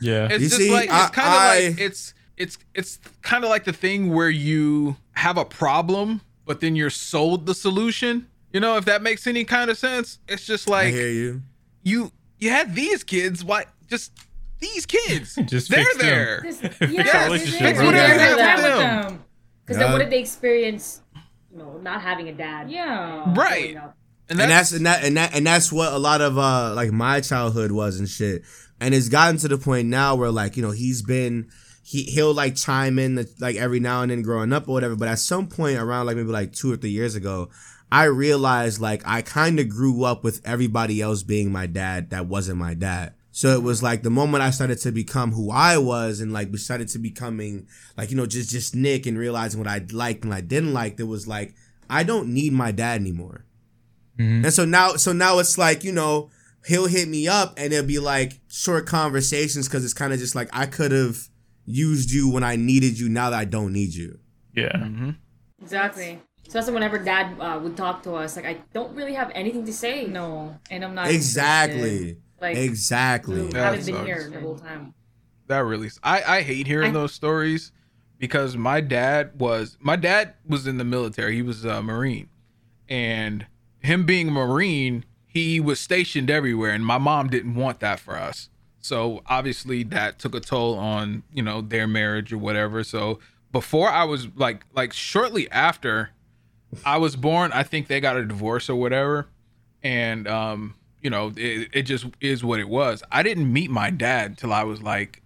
Yeah. 0.01 0.26
It's 0.31 0.34
You 0.43 0.49
just 0.49 0.57
see, 0.57 0.71
like 0.71 0.89
it's 0.91 1.09
kind 1.11 1.27
of 1.27 1.73
like 1.76 1.80
it's 1.81 2.13
it's 2.38 2.57
it's 2.73 2.99
kind 3.21 3.43
of 3.43 3.49
like 3.49 3.65
the 3.65 3.73
thing 3.73 4.13
where 4.13 4.30
you 4.30 4.95
have 5.13 5.38
a 5.38 5.45
problem, 5.45 6.21
but 6.45 6.61
then 6.61 6.76
you're 6.76 6.89
sold 6.89 7.45
the 7.45 7.53
solution. 7.55 8.27
You 8.53 8.59
know, 8.59 8.77
if 8.77 8.85
that 8.85 9.01
makes 9.01 9.27
any 9.27 9.43
kind 9.43 9.69
of 9.69 9.77
sense, 9.77 10.19
it's 10.27 10.45
just 10.45 10.67
i 10.67 10.71
like 10.71 10.93
hear 10.93 11.09
you 11.09 11.41
you 11.84 12.11
you 12.39 12.49
had 12.49 12.73
these 12.76 13.03
kids. 13.03 13.43
Why 13.43 13.65
just 13.88 14.11
these 14.59 14.85
kids? 14.85 15.35
Just 15.45 15.69
they're 15.69 15.85
fix 15.85 15.97
them. 15.97 16.05
there. 16.05 16.41
This- 16.43 16.59
Fix 16.77 16.91
yeah, 16.91 16.99
our 17.23 17.30
this 17.30 17.45
relationship 17.53 17.61
is- 17.61 17.80
real 17.80 17.88
we 17.88 17.93
good. 17.93 17.93
never 17.93 18.19
had 18.19 18.38
Yeah. 18.38 18.55
with 18.55 18.63
them. 19.09 19.23
Because 19.65 19.77
then 19.77 19.91
what 19.91 19.99
did 19.99 20.09
they 20.09 20.19
experience 20.19 21.01
you 21.51 21.57
know, 21.57 21.77
not 21.81 22.01
having 22.01 22.27
a 22.27 22.34
dad. 22.34 22.69
Yeah. 22.69 23.23
Right. 23.34 23.73
growing 23.73 23.77
up. 23.77 23.95
And 24.30 24.39
and 24.41 24.51
that's, 24.51 24.69
that's 24.69 24.73
and 24.73 24.85
that 24.85 25.03
and 25.05 25.17
that 25.17 25.34
and 25.35 25.47
that's 25.47 25.71
what 25.71 25.91
a 25.93 25.97
lot 25.97 26.21
of 26.21 26.38
uh 26.38 26.73
like 26.76 26.91
my 26.91 27.21
childhood 27.21 27.71
was 27.71 27.99
and 27.99 28.07
shit. 28.09 28.43
And 28.81 28.93
it's 28.93 29.10
gotten 29.10 29.38
to 29.38 29.47
the 29.47 29.57
point 29.57 29.88
now 29.88 30.15
where 30.15 30.31
like 30.31 30.56
you 30.56 30.64
know 30.64 30.72
he's 30.72 31.01
been 31.01 31.49
he 31.84 32.03
he'll 32.03 32.34
like 32.34 32.56
chime 32.56 32.99
in 32.99 33.27
like 33.39 33.56
every 33.56 33.80
now 33.80 34.01
and 34.01 34.11
then 34.11 34.22
growing 34.22 34.53
up 34.53 34.68
or 34.68 34.73
whatever. 34.73 34.95
But 34.95 35.07
at 35.07 35.19
some 35.19 35.47
point 35.47 35.77
around 35.77 36.06
like 36.06 36.18
maybe 36.18 36.30
like 36.30 36.53
two 36.53 36.72
or 36.72 36.77
three 36.77 36.91
years 36.91 37.15
ago, 37.15 37.49
I 37.91 38.06
realized 38.06 38.80
like 38.80 39.01
I 39.06 39.22
kind 39.22 39.60
of 39.60 39.69
grew 39.69 40.03
up 40.03 40.23
with 40.23 40.41
everybody 40.45 41.01
else 41.01 41.23
being 41.23 41.51
my 41.51 41.65
dad 41.65 42.11
that 42.11 42.27
wasn't 42.27 42.57
my 42.57 42.73
dad. 42.73 43.15
So 43.31 43.49
it 43.49 43.64
was 43.64 43.81
like 43.81 44.03
the 44.03 44.10
moment 44.10 44.43
I 44.43 44.49
started 44.49 44.80
to 44.80 44.91
become 44.91 45.31
who 45.31 45.51
I 45.51 45.77
was 45.77 46.19
and 46.19 46.34
like 46.34 46.51
we 46.51 46.57
started 46.57 46.89
to 46.89 46.99
becoming 46.99 47.68
like 47.97 48.11
you 48.11 48.18
know 48.18 48.26
just 48.26 48.49
just 48.49 48.76
Nick 48.76 49.06
and 49.06 49.18
realizing 49.18 49.60
what 49.60 49.69
I 49.69 49.85
liked 49.91 50.23
and 50.23 50.34
I 50.34 50.41
didn't 50.41 50.73
like. 50.73 50.99
It 50.99 51.03
was 51.03 51.27
like 51.27 51.53
I 51.89 52.03
don't 52.03 52.34
need 52.34 52.53
my 52.53 52.72
dad 52.72 53.01
anymore. 53.01 53.45
Mm-hmm. 54.19 54.45
And 54.45 54.53
so 54.53 54.65
now, 54.65 54.95
so 54.95 55.14
now 55.14 55.39
it's 55.39 55.57
like 55.57 55.84
you 55.84 55.91
know 55.91 56.30
he'll 56.68 56.88
hit 56.88 57.07
me 57.07 57.27
up 57.27 57.53
and 57.57 57.72
it'll 57.73 57.86
be 57.86 57.99
like 57.99 58.40
short 58.49 58.86
conversations 58.86 59.68
because 59.68 59.84
it's 59.86 59.94
kind 59.94 60.14
of 60.14 60.19
just 60.19 60.36
like 60.36 60.49
I 60.53 60.65
could 60.65 60.91
have 60.91 61.30
used 61.65 62.11
you 62.11 62.30
when 62.30 62.44
I 62.44 62.56
needed 62.56 62.99
you. 62.99 63.10
Now 63.10 63.30
that 63.30 63.40
I 63.40 63.45
don't 63.45 63.73
need 63.73 63.94
you. 63.94 64.19
Yeah. 64.53 64.72
Mm-hmm. 64.76 65.11
Exactly. 65.61 66.19
Especially 66.48 66.73
whenever 66.73 66.98
dad 66.98 67.40
uh, 67.40 67.60
would 67.61 67.77
talk 67.77 68.02
to 68.03 68.14
us, 68.14 68.36
like 68.36 68.45
I 68.45 68.57
don't 68.73 68.95
really 68.95 69.14
have 69.14 69.31
anything 69.36 69.65
to 69.65 69.73
say. 69.73 70.07
No, 70.07 70.57
and 70.72 70.84
I'm 70.84 70.95
not 70.95 71.10
Exactly. 71.11 72.18
Like 72.41 72.57
Exactly. 72.57 73.41
you 73.44 73.49
That 73.49 73.64
haven't 73.65 73.86
been 73.86 73.95
sucks. 73.95 74.07
here 74.07 74.30
the 74.31 74.40
whole 74.40 74.57
time. 74.57 74.94
that 75.48 75.60
really 75.60 75.90
I 76.03 76.23
I 76.38 76.41
hate 76.41 76.65
hearing 76.68 76.91
I- 76.91 76.94
those 76.94 77.14
stories 77.14 77.72
because 78.18 78.56
my 78.57 78.81
dad 78.81 79.31
was 79.40 79.77
my 79.80 79.95
dad 79.95 80.34
was 80.48 80.65
in 80.65 80.77
the 80.77 80.84
military. 80.86 81.36
He 81.36 81.41
was 81.41 81.65
a 81.65 81.84
marine, 81.84 82.30
and 82.88 83.45
him 83.80 84.06
being 84.06 84.30
a 84.30 84.31
marine, 84.31 85.06
he 85.45 85.59
was 85.59 85.79
stationed 85.79 86.29
everywhere, 86.29 86.71
and 86.71 86.85
my 86.85 86.97
mom 86.97 87.29
didn't 87.29 87.55
want 87.55 87.79
that 87.79 87.99
for 87.99 88.17
us. 88.17 88.49
So 88.81 89.21
obviously 89.27 89.83
that 89.83 90.19
took 90.19 90.35
a 90.35 90.39
toll 90.39 90.77
on 90.77 91.23
you 91.33 91.43
know 91.43 91.61
their 91.61 91.87
marriage 91.87 92.31
or 92.31 92.37
whatever. 92.37 92.83
So 92.83 93.19
before 93.51 93.89
I 93.89 94.03
was 94.03 94.27
like 94.35 94.65
like 94.73 94.93
shortly 94.93 95.49
after 95.51 96.11
I 96.85 96.97
was 96.97 97.15
born, 97.15 97.51
I 97.51 97.63
think 97.63 97.87
they 97.87 97.99
got 97.99 98.17
a 98.17 98.25
divorce 98.25 98.69
or 98.69 98.75
whatever, 98.75 99.27
and 99.83 100.27
um 100.27 100.75
you 101.01 101.09
know 101.09 101.33
it, 101.35 101.69
it 101.73 101.81
just 101.83 102.05
is 102.21 102.43
what 102.43 102.59
it 102.59 102.69
was. 102.69 103.03
I 103.11 103.23
didn't 103.23 103.51
meet 103.51 103.69
my 103.69 103.89
dad 103.89 104.37
till 104.37 104.53
I 104.53 104.63
was 104.63 104.81
like 104.81 105.21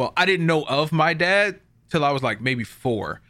well, 0.00 0.14
I 0.16 0.24
didn't 0.24 0.46
know 0.46 0.62
of 0.62 0.92
my 0.92 1.12
dad 1.12 1.60
till 1.90 2.06
I 2.06 2.10
was 2.10 2.22
like 2.22 2.40
maybe 2.40 2.64
four, 2.64 3.20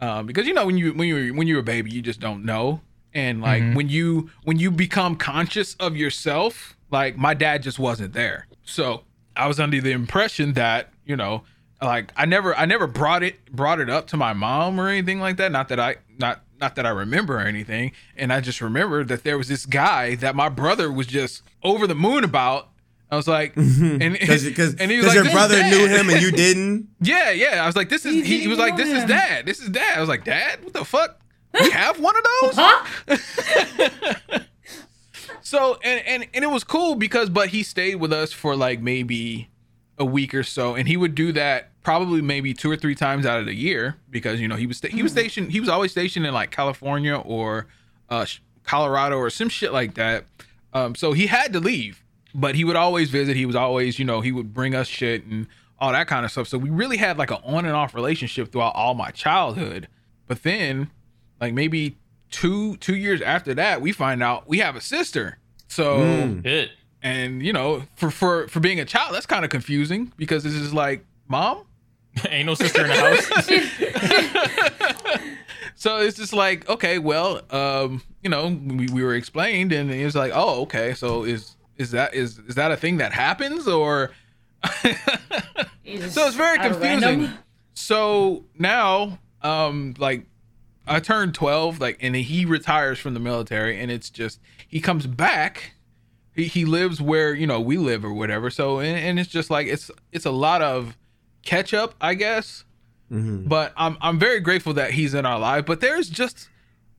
um, 0.00 0.26
because 0.26 0.46
you 0.46 0.52
know 0.52 0.66
when 0.66 0.76
you 0.76 0.92
when 0.92 1.08
you 1.08 1.32
when 1.32 1.46
you're 1.46 1.60
a 1.60 1.62
baby, 1.62 1.90
you 1.90 2.02
just 2.02 2.20
don't 2.20 2.44
know, 2.44 2.82
and 3.14 3.40
like 3.40 3.62
mm-hmm. 3.62 3.74
when 3.74 3.88
you 3.88 4.30
when 4.44 4.58
you 4.58 4.70
become 4.70 5.16
conscious 5.16 5.74
of 5.74 5.96
yourself, 5.96 6.76
like 6.90 7.16
my 7.16 7.34
dad 7.34 7.62
just 7.62 7.78
wasn't 7.78 8.12
there, 8.12 8.46
so 8.62 9.04
I 9.36 9.46
was 9.46 9.58
under 9.58 9.80
the 9.80 9.92
impression 9.92 10.54
that 10.54 10.92
you 11.04 11.16
know, 11.16 11.42
like 11.82 12.12
I 12.16 12.26
never 12.26 12.54
I 12.54 12.66
never 12.66 12.86
brought 12.86 13.22
it 13.22 13.50
brought 13.50 13.80
it 13.80 13.90
up 13.90 14.06
to 14.08 14.16
my 14.16 14.32
mom 14.32 14.80
or 14.80 14.88
anything 14.88 15.20
like 15.20 15.36
that. 15.38 15.52
Not 15.52 15.68
that 15.68 15.80
I 15.80 15.96
not 16.18 16.42
not 16.60 16.76
that 16.76 16.86
I 16.86 16.90
remember 16.90 17.36
or 17.36 17.40
anything, 17.40 17.92
and 18.16 18.32
I 18.32 18.40
just 18.40 18.60
remember 18.60 19.02
that 19.04 19.24
there 19.24 19.38
was 19.38 19.48
this 19.48 19.66
guy 19.66 20.14
that 20.16 20.36
my 20.36 20.48
brother 20.48 20.92
was 20.92 21.06
just 21.06 21.42
over 21.62 21.86
the 21.86 21.94
moon 21.94 22.24
about. 22.24 22.68
I 23.10 23.16
was 23.16 23.26
like, 23.26 23.56
and 23.56 24.00
Because 24.00 24.76
and 24.76 24.90
he 24.90 24.98
was 24.98 25.06
like, 25.06 25.14
your 25.14 25.24
brother 25.32 25.56
dad." 25.56 25.70
knew 25.70 25.88
him 25.88 26.10
and 26.10 26.20
you 26.20 26.30
didn't. 26.30 26.88
Yeah, 27.00 27.30
yeah. 27.30 27.62
I 27.62 27.66
was 27.66 27.74
like, 27.74 27.88
this 27.88 28.04
is. 28.04 28.14
You 28.14 28.22
He, 28.22 28.40
he 28.40 28.48
was 28.48 28.58
like, 28.58 28.76
know 28.76 28.84
this 28.84 29.02
is 29.02 29.04
dad. 29.06 29.46
This 29.46 29.60
is 29.60 29.70
dad. 29.70 29.96
I 29.96 30.00
was 30.00 30.08
like, 30.08 30.22
dad, 30.22 30.62
what 30.62 30.74
the 30.74 30.84
fuck? 30.84 31.19
We 31.52 31.70
have 31.70 31.98
one 31.98 32.14
of 32.16 32.24
those. 32.40 32.54
Huh? 32.56 34.38
So 35.50 35.80
and 35.82 36.00
and 36.06 36.28
and 36.32 36.44
it 36.44 36.50
was 36.50 36.62
cool 36.62 36.94
because, 36.94 37.28
but 37.28 37.48
he 37.48 37.64
stayed 37.64 37.96
with 37.96 38.12
us 38.12 38.32
for 38.32 38.54
like 38.54 38.80
maybe 38.80 39.48
a 39.98 40.04
week 40.04 40.32
or 40.32 40.44
so, 40.44 40.76
and 40.76 40.86
he 40.86 40.96
would 40.96 41.16
do 41.16 41.32
that 41.32 41.70
probably 41.82 42.22
maybe 42.22 42.54
two 42.54 42.70
or 42.70 42.76
three 42.76 42.94
times 42.94 43.26
out 43.26 43.40
of 43.40 43.46
the 43.46 43.54
year 43.54 43.96
because 44.10 44.40
you 44.40 44.46
know 44.46 44.54
he 44.54 44.68
was 44.68 44.76
sta- 44.76 44.90
he 44.90 45.02
was 45.02 45.10
stationed. 45.10 45.50
He 45.50 45.58
was 45.58 45.68
always 45.68 45.90
stationed 45.90 46.24
in 46.24 46.32
like 46.32 46.52
California 46.52 47.16
or 47.16 47.66
uh, 48.08 48.26
Colorado 48.62 49.16
or 49.16 49.28
some 49.28 49.48
shit 49.48 49.72
like 49.72 49.94
that. 49.94 50.24
Um, 50.72 50.94
so 50.94 51.14
he 51.14 51.26
had 51.26 51.52
to 51.54 51.58
leave, 51.58 52.04
but 52.32 52.54
he 52.54 52.62
would 52.62 52.76
always 52.76 53.10
visit. 53.10 53.34
He 53.36 53.44
was 53.44 53.56
always, 53.56 53.98
you 53.98 54.04
know, 54.04 54.20
he 54.20 54.30
would 54.30 54.54
bring 54.54 54.76
us 54.76 54.86
shit 54.86 55.24
and 55.24 55.48
all 55.80 55.90
that 55.90 56.06
kind 56.06 56.24
of 56.24 56.30
stuff. 56.30 56.46
So 56.46 56.58
we 56.58 56.70
really 56.70 56.98
had 56.98 57.18
like 57.18 57.32
an 57.32 57.38
on 57.42 57.64
and 57.64 57.74
off 57.74 57.92
relationship 57.92 58.52
throughout 58.52 58.76
all 58.76 58.94
my 58.94 59.10
childhood. 59.10 59.88
But 60.28 60.44
then, 60.44 60.92
like 61.40 61.54
maybe 61.54 61.96
two 62.30 62.76
two 62.76 62.96
years 62.96 63.20
after 63.22 63.54
that, 63.54 63.80
we 63.80 63.92
find 63.92 64.22
out 64.22 64.48
we 64.48 64.58
have 64.58 64.76
a 64.76 64.80
sister. 64.80 65.38
So 65.68 65.98
Mm. 65.98 66.46
It. 66.46 66.70
and 67.02 67.42
you 67.44 67.52
know, 67.52 67.84
for 67.96 68.10
for 68.10 68.48
for 68.48 68.60
being 68.60 68.80
a 68.80 68.84
child, 68.84 69.14
that's 69.14 69.26
kind 69.26 69.44
of 69.44 69.50
confusing 69.50 70.12
because 70.16 70.42
this 70.44 70.54
is 70.54 70.72
like, 70.74 71.04
mom. 71.28 71.64
Ain't 72.28 72.46
no 72.46 72.54
sister 72.54 72.82
in 72.84 72.88
the 72.88 72.96
house. 72.96 73.30
So 75.76 76.00
it's 76.00 76.18
just 76.18 76.34
like, 76.34 76.68
okay, 76.68 76.98
well, 76.98 77.40
um, 77.48 78.02
you 78.22 78.28
know, 78.28 78.48
we, 78.48 78.86
we 78.88 79.02
were 79.02 79.14
explained, 79.14 79.72
and 79.72 79.90
it 79.90 80.04
was 80.04 80.14
like, 80.14 80.30
oh, 80.34 80.60
okay, 80.64 80.92
so 80.92 81.24
is 81.24 81.56
is 81.78 81.92
that 81.92 82.12
is 82.12 82.38
is 82.40 82.56
that 82.56 82.70
a 82.70 82.76
thing 82.76 82.98
that 82.98 83.14
happens 83.14 83.66
or? 83.66 84.10
So 84.62 86.26
it's 86.26 86.36
very 86.36 86.58
confusing. 86.58 87.30
So 87.72 88.44
now, 88.58 89.18
um, 89.40 89.94
like 89.96 90.26
I 90.90 91.00
turned 91.00 91.34
twelve, 91.34 91.80
like, 91.80 91.98
and 92.00 92.14
he 92.16 92.44
retires 92.44 92.98
from 92.98 93.14
the 93.14 93.20
military, 93.20 93.80
and 93.80 93.90
it's 93.90 94.10
just 94.10 94.40
he 94.66 94.80
comes 94.80 95.06
back. 95.06 95.74
He 96.34 96.44
he 96.44 96.64
lives 96.64 97.00
where 97.00 97.32
you 97.32 97.46
know 97.46 97.60
we 97.60 97.78
live 97.78 98.04
or 98.04 98.12
whatever. 98.12 98.50
So 98.50 98.80
and, 98.80 98.98
and 98.98 99.20
it's 99.20 99.30
just 99.30 99.50
like 99.50 99.68
it's 99.68 99.90
it's 100.12 100.26
a 100.26 100.30
lot 100.30 100.62
of 100.62 100.96
catch 101.42 101.72
up, 101.72 101.94
I 102.00 102.14
guess. 102.14 102.64
Mm-hmm. 103.10 103.48
But 103.48 103.72
I'm 103.76 103.96
I'm 104.00 104.18
very 104.18 104.40
grateful 104.40 104.74
that 104.74 104.92
he's 104.92 105.14
in 105.14 105.24
our 105.24 105.38
life. 105.38 105.64
But 105.64 105.80
there's 105.80 106.10
just 106.10 106.48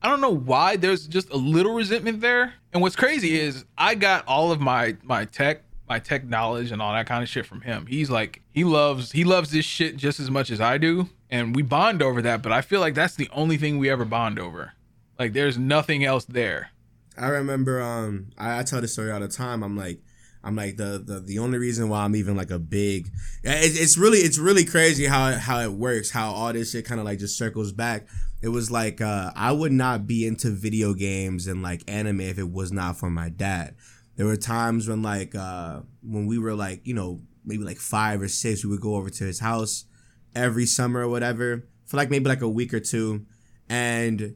I 0.02 0.08
don't 0.08 0.20
know 0.20 0.34
why 0.34 0.76
there's 0.76 1.06
just 1.06 1.30
a 1.30 1.36
little 1.36 1.74
resentment 1.74 2.20
there. 2.20 2.54
And 2.72 2.82
what's 2.82 2.96
crazy 2.96 3.38
is 3.38 3.64
I 3.76 3.94
got 3.94 4.26
all 4.26 4.52
of 4.52 4.60
my 4.60 4.96
my 5.02 5.26
tech 5.26 5.62
my 5.88 5.98
tech 5.98 6.24
knowledge 6.24 6.72
and 6.72 6.80
all 6.80 6.92
that 6.94 7.06
kind 7.06 7.22
of 7.22 7.28
shit 7.28 7.46
from 7.46 7.60
him. 7.60 7.86
He's 7.86 8.10
like 8.10 8.40
he 8.50 8.64
loves 8.64 9.12
he 9.12 9.24
loves 9.24 9.50
this 9.50 9.64
shit 9.64 9.96
just 9.96 10.18
as 10.18 10.30
much 10.30 10.50
as 10.50 10.60
I 10.60 10.78
do, 10.78 11.08
and 11.32 11.56
we 11.56 11.62
bond 11.62 12.02
over 12.02 12.22
that. 12.22 12.42
But 12.42 12.52
I 12.52 12.60
feel 12.60 12.78
like 12.78 12.94
that's 12.94 13.16
the 13.16 13.28
only 13.32 13.56
thing 13.56 13.78
we 13.78 13.90
ever 13.90 14.04
bond 14.04 14.38
over. 14.38 14.74
Like 15.18 15.32
there's 15.32 15.58
nothing 15.58 16.04
else 16.04 16.24
there. 16.26 16.70
I 17.18 17.28
remember 17.28 17.80
um 17.80 18.28
I, 18.38 18.60
I 18.60 18.62
tell 18.62 18.80
this 18.80 18.92
story 18.92 19.10
all 19.10 19.20
the 19.20 19.28
time. 19.28 19.64
I'm 19.64 19.76
like 19.76 20.00
I'm 20.44 20.54
like 20.54 20.76
the 20.76 21.02
the, 21.04 21.20
the 21.20 21.38
only 21.38 21.58
reason 21.58 21.88
why 21.88 22.04
I'm 22.04 22.14
even 22.14 22.36
like 22.36 22.50
a 22.50 22.58
big 22.58 23.06
it, 23.42 23.80
it's 23.80 23.96
really 23.96 24.18
it's 24.18 24.38
really 24.38 24.64
crazy 24.64 25.06
how 25.06 25.32
how 25.32 25.60
it 25.60 25.72
works 25.72 26.10
how 26.10 26.30
all 26.32 26.52
this 26.52 26.72
shit 26.72 26.84
kind 26.84 27.00
of 27.00 27.06
like 27.06 27.18
just 27.18 27.38
circles 27.38 27.72
back. 27.72 28.06
It 28.42 28.48
was 28.48 28.70
like 28.70 29.00
uh 29.00 29.32
I 29.34 29.52
would 29.52 29.72
not 29.72 30.06
be 30.06 30.26
into 30.26 30.50
video 30.50 30.92
games 30.92 31.46
and 31.46 31.62
like 31.62 31.82
anime 31.88 32.20
if 32.20 32.38
it 32.38 32.50
was 32.50 32.72
not 32.72 32.98
for 32.98 33.10
my 33.10 33.30
dad. 33.30 33.74
There 34.16 34.26
were 34.26 34.36
times 34.36 34.86
when 34.88 35.02
like 35.02 35.34
uh 35.34 35.80
when 36.02 36.26
we 36.26 36.38
were 36.38 36.54
like 36.54 36.86
you 36.86 36.94
know 36.94 37.20
maybe 37.44 37.64
like 37.64 37.78
five 37.78 38.20
or 38.20 38.28
six 38.28 38.64
we 38.64 38.70
would 38.70 38.80
go 38.80 38.96
over 38.96 39.10
to 39.10 39.24
his 39.24 39.40
house 39.40 39.86
every 40.34 40.66
summer 40.66 41.00
or 41.00 41.08
whatever 41.08 41.64
for 41.86 41.96
like 41.96 42.10
maybe 42.10 42.28
like 42.28 42.42
a 42.42 42.48
week 42.48 42.72
or 42.72 42.80
two 42.80 43.24
and 43.68 44.34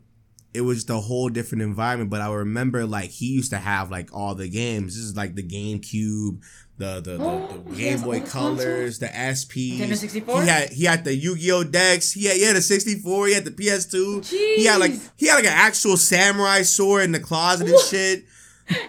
it 0.54 0.62
was 0.62 0.78
just 0.78 0.90
a 0.90 0.96
whole 0.96 1.28
different 1.28 1.60
environment. 1.62 2.08
But 2.08 2.22
I 2.22 2.32
remember 2.32 2.86
like 2.86 3.10
he 3.10 3.26
used 3.26 3.50
to 3.50 3.58
have 3.58 3.90
like 3.90 4.08
all 4.14 4.34
the 4.34 4.48
games. 4.48 4.94
This 4.94 5.04
is 5.04 5.14
like 5.16 5.34
the 5.34 5.42
GameCube, 5.42 6.40
the 6.78 7.00
the, 7.00 7.18
the, 7.18 7.18
Oh, 7.20 7.62
the 7.66 7.76
Game 7.76 8.00
Boy 8.00 8.20
Colors, 8.22 8.98
the 8.98 9.08
SP. 9.08 9.76
Nintendo 9.76 9.96
64? 9.96 10.42
He 10.42 10.48
had 10.48 10.68
he 10.70 10.84
had 10.84 11.04
the 11.04 11.14
Yu-Gi-Oh 11.14 11.64
decks. 11.64 12.12
He 12.12 12.24
had, 12.24 12.36
he 12.36 12.42
had 12.44 12.56
the 12.56 12.62
64. 12.62 13.26
He 13.26 13.34
had 13.34 13.44
the 13.44 13.50
PS2. 13.50 14.26
He 14.30 14.64
had 14.64 14.80
like 14.80 14.92
he 15.16 15.26
had 15.26 15.34
like 15.34 15.44
an 15.44 15.52
actual 15.52 15.98
samurai 15.98 16.62
sword 16.62 17.04
in 17.04 17.12
the 17.12 17.20
closet 17.20 17.68
and 17.68 17.78
shit. 17.80 18.24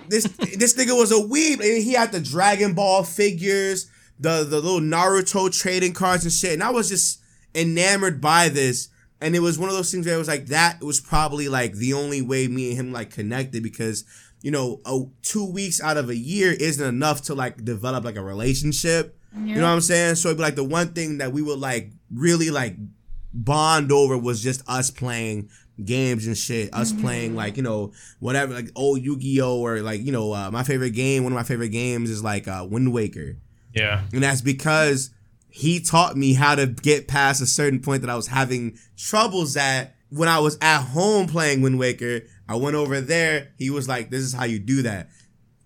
This 0.07 0.23
this 0.23 0.73
nigga 0.75 0.97
was 0.97 1.11
a 1.11 1.15
weeb. 1.15 1.55
And 1.59 1.83
he 1.83 1.93
had 1.93 2.13
the 2.13 2.21
Dragon 2.21 2.73
Ball 2.75 3.03
figures, 3.03 3.91
the 4.19 4.43
the 4.43 4.59
little 4.59 4.79
Naruto 4.79 5.51
trading 5.57 5.93
cards 5.93 6.23
and 6.23 6.33
shit. 6.33 6.53
And 6.53 6.63
I 6.63 6.71
was 6.71 6.89
just 6.89 7.21
enamored 7.55 8.21
by 8.21 8.49
this. 8.49 8.89
And 9.19 9.35
it 9.35 9.39
was 9.39 9.57
one 9.57 9.69
of 9.69 9.75
those 9.75 9.91
things 9.91 10.05
where 10.05 10.13
it 10.13 10.19
was 10.19 10.27
like 10.27 10.47
that 10.47 10.83
was 10.83 10.99
probably 10.99 11.49
like 11.49 11.73
the 11.73 11.93
only 11.93 12.21
way 12.21 12.47
me 12.47 12.69
and 12.69 12.79
him 12.79 12.93
like 12.93 13.09
connected 13.11 13.63
because 13.63 14.05
you 14.41 14.51
know, 14.51 14.81
a, 14.85 15.01
two 15.23 15.45
weeks 15.45 15.81
out 15.81 15.97
of 15.97 16.09
a 16.09 16.15
year 16.15 16.51
isn't 16.51 16.87
enough 16.87 17.23
to 17.23 17.33
like 17.33 17.63
develop 17.65 18.03
like 18.03 18.15
a 18.15 18.23
relationship. 18.23 19.17
You 19.35 19.55
know 19.55 19.63
what 19.63 19.73
I'm 19.73 19.81
saying? 19.81 20.15
So 20.15 20.29
it'd 20.29 20.37
be 20.37 20.43
like 20.43 20.55
the 20.55 20.63
one 20.63 20.93
thing 20.93 21.19
that 21.19 21.31
we 21.31 21.41
would 21.41 21.59
like 21.59 21.91
really 22.11 22.49
like 22.49 22.75
bond 23.33 23.91
over 23.91 24.17
was 24.17 24.41
just 24.41 24.63
us 24.67 24.89
playing 24.89 25.49
games 25.83 26.25
and 26.25 26.35
shit. 26.35 26.73
Us 26.73 26.91
playing 26.91 27.35
like, 27.35 27.55
you 27.57 27.61
know, 27.63 27.91
whatever, 28.19 28.53
like 28.53 28.69
old 28.75 29.01
Yu-Gi-Oh! 29.01 29.59
or 29.59 29.81
like, 29.81 30.01
you 30.01 30.11
know, 30.11 30.33
uh, 30.33 30.49
my 30.49 30.63
favorite 30.63 30.91
game, 30.91 31.23
one 31.23 31.33
of 31.33 31.35
my 31.35 31.43
favorite 31.43 31.69
games 31.69 32.09
is 32.09 32.23
like 32.23 32.47
uh, 32.47 32.65
Wind 32.67 32.91
Waker. 32.93 33.37
Yeah. 33.77 34.03
And 34.11 34.23
that's 34.23 34.41
because 34.41 35.11
he 35.49 35.79
taught 35.79 36.15
me 36.17 36.33
how 36.33 36.55
to 36.55 36.67
get 36.67 37.07
past 37.07 37.41
a 37.41 37.45
certain 37.45 37.79
point 37.79 38.01
that 38.01 38.09
I 38.09 38.15
was 38.15 38.27
having 38.27 38.77
troubles 38.95 39.55
at 39.57 39.95
when 40.09 40.29
I 40.29 40.39
was 40.39 40.57
at 40.61 40.81
home 40.81 41.27
playing 41.27 41.61
Wind 41.61 41.79
Waker, 41.79 42.21
I 42.47 42.55
went 42.55 42.75
over 42.75 43.01
there. 43.01 43.49
He 43.57 43.69
was 43.69 43.87
like, 43.87 44.09
"This 44.09 44.21
is 44.21 44.33
how 44.33 44.45
you 44.45 44.59
do 44.59 44.83
that." 44.83 45.09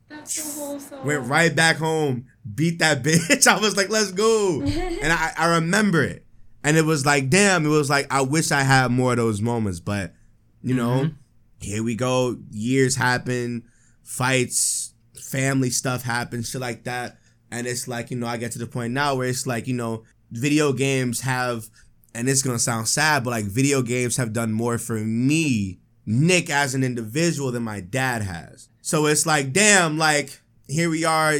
That's 0.09 0.33
so 0.33 0.65
wholesome. 0.65 1.05
Went 1.05 1.27
right 1.27 1.55
back 1.55 1.77
home, 1.77 2.25
beat 2.55 2.79
that 2.79 3.03
bitch. 3.03 3.47
I 3.47 3.59
was 3.59 3.77
like, 3.77 3.89
"Let's 3.89 4.11
go," 4.11 4.61
and 4.65 5.13
I, 5.13 5.33
I 5.37 5.55
remember 5.55 6.03
it, 6.03 6.25
and 6.63 6.77
it 6.77 6.85
was 6.85 7.05
like, 7.05 7.29
damn. 7.29 7.65
It 7.65 7.69
was 7.69 7.89
like 7.89 8.11
I 8.11 8.21
wish 8.21 8.51
I 8.51 8.61
had 8.61 8.91
more 8.91 9.11
of 9.11 9.17
those 9.17 9.41
moments, 9.41 9.79
but 9.79 10.13
you 10.63 10.73
know, 10.73 11.03
mm-hmm. 11.03 11.13
here 11.59 11.83
we 11.83 11.95
go. 11.95 12.37
Years 12.49 12.95
happen, 12.95 13.63
fights, 14.03 14.93
family 15.15 15.69
stuff 15.69 16.03
happens, 16.03 16.49
shit 16.49 16.61
like 16.61 16.83
that, 16.85 17.17
and 17.51 17.67
it's 17.67 17.87
like 17.87 18.11
you 18.11 18.17
know, 18.17 18.27
I 18.27 18.37
get 18.37 18.51
to 18.53 18.59
the 18.59 18.67
point 18.67 18.93
now 18.93 19.15
where 19.15 19.27
it's 19.27 19.45
like 19.45 19.67
you 19.67 19.73
know, 19.73 20.03
video 20.31 20.73
games 20.73 21.21
have, 21.21 21.65
and 22.15 22.29
it's 22.29 22.41
gonna 22.41 22.59
sound 22.59 22.87
sad, 22.87 23.23
but 23.23 23.31
like 23.31 23.45
video 23.45 23.81
games 23.81 24.17
have 24.17 24.33
done 24.33 24.51
more 24.51 24.77
for 24.77 24.95
me, 24.95 25.79
Nick, 26.05 26.49
as 26.49 26.73
an 26.73 26.83
individual 26.83 27.51
than 27.51 27.63
my 27.63 27.81
dad 27.81 28.21
has. 28.21 28.69
So 28.81 29.05
it's 29.05 29.25
like, 29.25 29.53
damn, 29.53 29.97
like 29.97 30.41
here 30.67 30.89
we 30.89 31.05
are, 31.05 31.35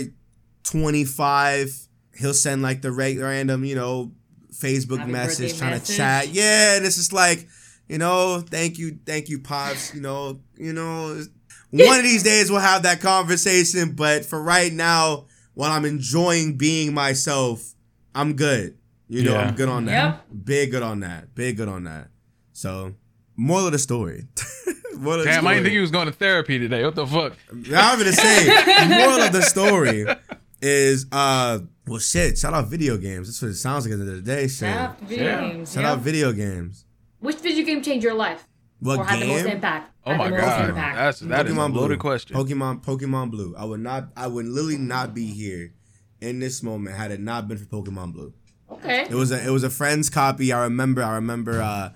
25. 0.64 1.88
He'll 2.18 2.34
send 2.34 2.62
like 2.62 2.82
the 2.82 2.92
random, 2.92 3.66
you 3.66 3.76
know, 3.76 4.12
Facebook 4.54 5.00
Happy 5.00 5.12
message 5.12 5.58
trying 5.58 5.72
message. 5.72 5.96
to 5.96 5.98
chat. 5.98 6.28
Yeah, 6.30 6.76
and 6.76 6.86
it's 6.86 6.98
just 6.98 7.14
like, 7.14 7.48
you 7.88 7.98
know, 7.98 8.44
thank 8.46 8.78
you, 8.78 9.00
thank 9.06 9.30
you, 9.30 9.40
pops. 9.40 9.94
You 9.96 10.02
know, 10.02 10.40
you 10.58 10.74
know, 10.74 11.24
one 11.72 11.98
of 11.98 12.04
these 12.04 12.24
days 12.24 12.52
we'll 12.52 12.60
have 12.60 12.84
that 12.84 13.02
conversation. 13.02 13.94
But 13.94 14.26
for 14.26 14.42
right 14.42 14.72
now, 14.72 15.26
while 15.62 15.72
I'm 15.74 15.86
enjoying 15.86 16.58
being 16.58 16.92
myself, 16.92 17.76
I'm 18.16 18.34
good. 18.34 18.80
You 19.08 19.22
know, 19.22 19.34
Yeah. 19.34 19.42
I'm 19.42 19.54
good 19.54 19.70
on 19.70 19.86
that. 19.86 20.44
Big 20.44 20.72
good 20.72 20.82
on 20.82 21.02
that. 21.02 21.36
Big 21.36 21.58
good 21.58 21.68
on 21.68 21.84
that. 21.84 22.08
So, 22.52 22.96
moral 23.38 23.68
of 23.68 23.72
the 23.72 23.78
story. 23.78 24.26
moral 24.96 25.20
of 25.20 25.26
the 25.26 25.32
Damn, 25.32 25.46
I 25.46 25.54
didn't 25.54 25.66
think 25.66 25.74
he 25.74 25.80
was 25.80 25.92
going 25.92 26.08
to 26.08 26.12
therapy 26.14 26.58
today. 26.58 26.84
What 26.84 26.96
the 26.96 27.06
fuck? 27.06 27.34
I'm 27.52 28.00
gonna 28.00 28.12
say 28.12 28.48
moral 28.88 29.22
of 29.22 29.34
the 29.34 29.44
story 29.44 30.08
is 30.64 31.06
uh 31.12 31.60
well 31.86 32.00
shit, 32.00 32.40
shout 32.40 32.56
out 32.56 32.66
video 32.66 32.98
games. 32.98 33.28
That's 33.28 33.40
what 33.44 33.50
it 33.52 33.56
sounds 33.56 33.86
like 33.86 33.94
at 33.94 34.00
the 34.00 34.06
end 34.06 34.14
of 34.18 34.26
the 34.26 34.32
day. 34.36 34.42
Shit. 34.48 34.54
Shout 34.62 34.78
out 34.90 35.00
video 35.02 35.26
Yeah. 35.26 35.42
games. 35.42 35.74
Shout 35.74 35.84
yeah. 35.84 35.92
out 35.92 36.00
video 36.00 36.32
games. 36.32 36.86
Which 37.20 37.36
video 37.38 37.64
game 37.64 37.84
changed 37.84 38.04
your 38.04 38.16
life? 38.16 38.48
What 38.80 38.98
or 38.98 39.04
had 39.06 39.22
the 39.22 39.28
most 39.28 39.44
game? 39.44 39.54
impact? 39.58 39.91
Oh 40.06 40.16
my 40.16 40.26
the 40.30 40.36
most 40.36 40.42
god, 40.42 40.70
impact? 40.70 40.96
that's 40.98 41.20
that 41.20 41.46
is 41.48 41.54
a 41.54 41.56
Pokemon 41.56 41.76
loaded 41.76 42.00
Blue. 42.00 42.10
question. 42.10 42.36
Pokemon 42.36 42.84
Pokemon 42.84 43.32
Blue. 43.32 43.56
I 43.58 43.66
would 43.66 43.80
not 43.82 44.10
I 44.18 44.28
would 44.28 44.46
literally 44.46 44.78
not 44.78 45.14
be 45.14 45.28
here 45.28 45.74
in 46.20 46.40
this 46.40 46.64
moment 46.64 46.96
had 46.96 47.12
it 47.12 47.20
not 47.20 47.48
been 47.48 47.58
for 47.58 47.66
Pokemon 47.66 48.14
Blue. 48.14 48.34
okay. 48.72 49.04
It 49.10 49.14
was 49.16 49.32
a 49.32 49.46
it 49.46 49.52
was 49.52 49.64
a 49.64 49.70
friend's 49.70 50.10
copy. 50.10 50.52
I 50.52 50.64
remember. 50.64 51.04
I 51.04 51.16
remember. 51.16 51.62
Uh, 51.62 51.90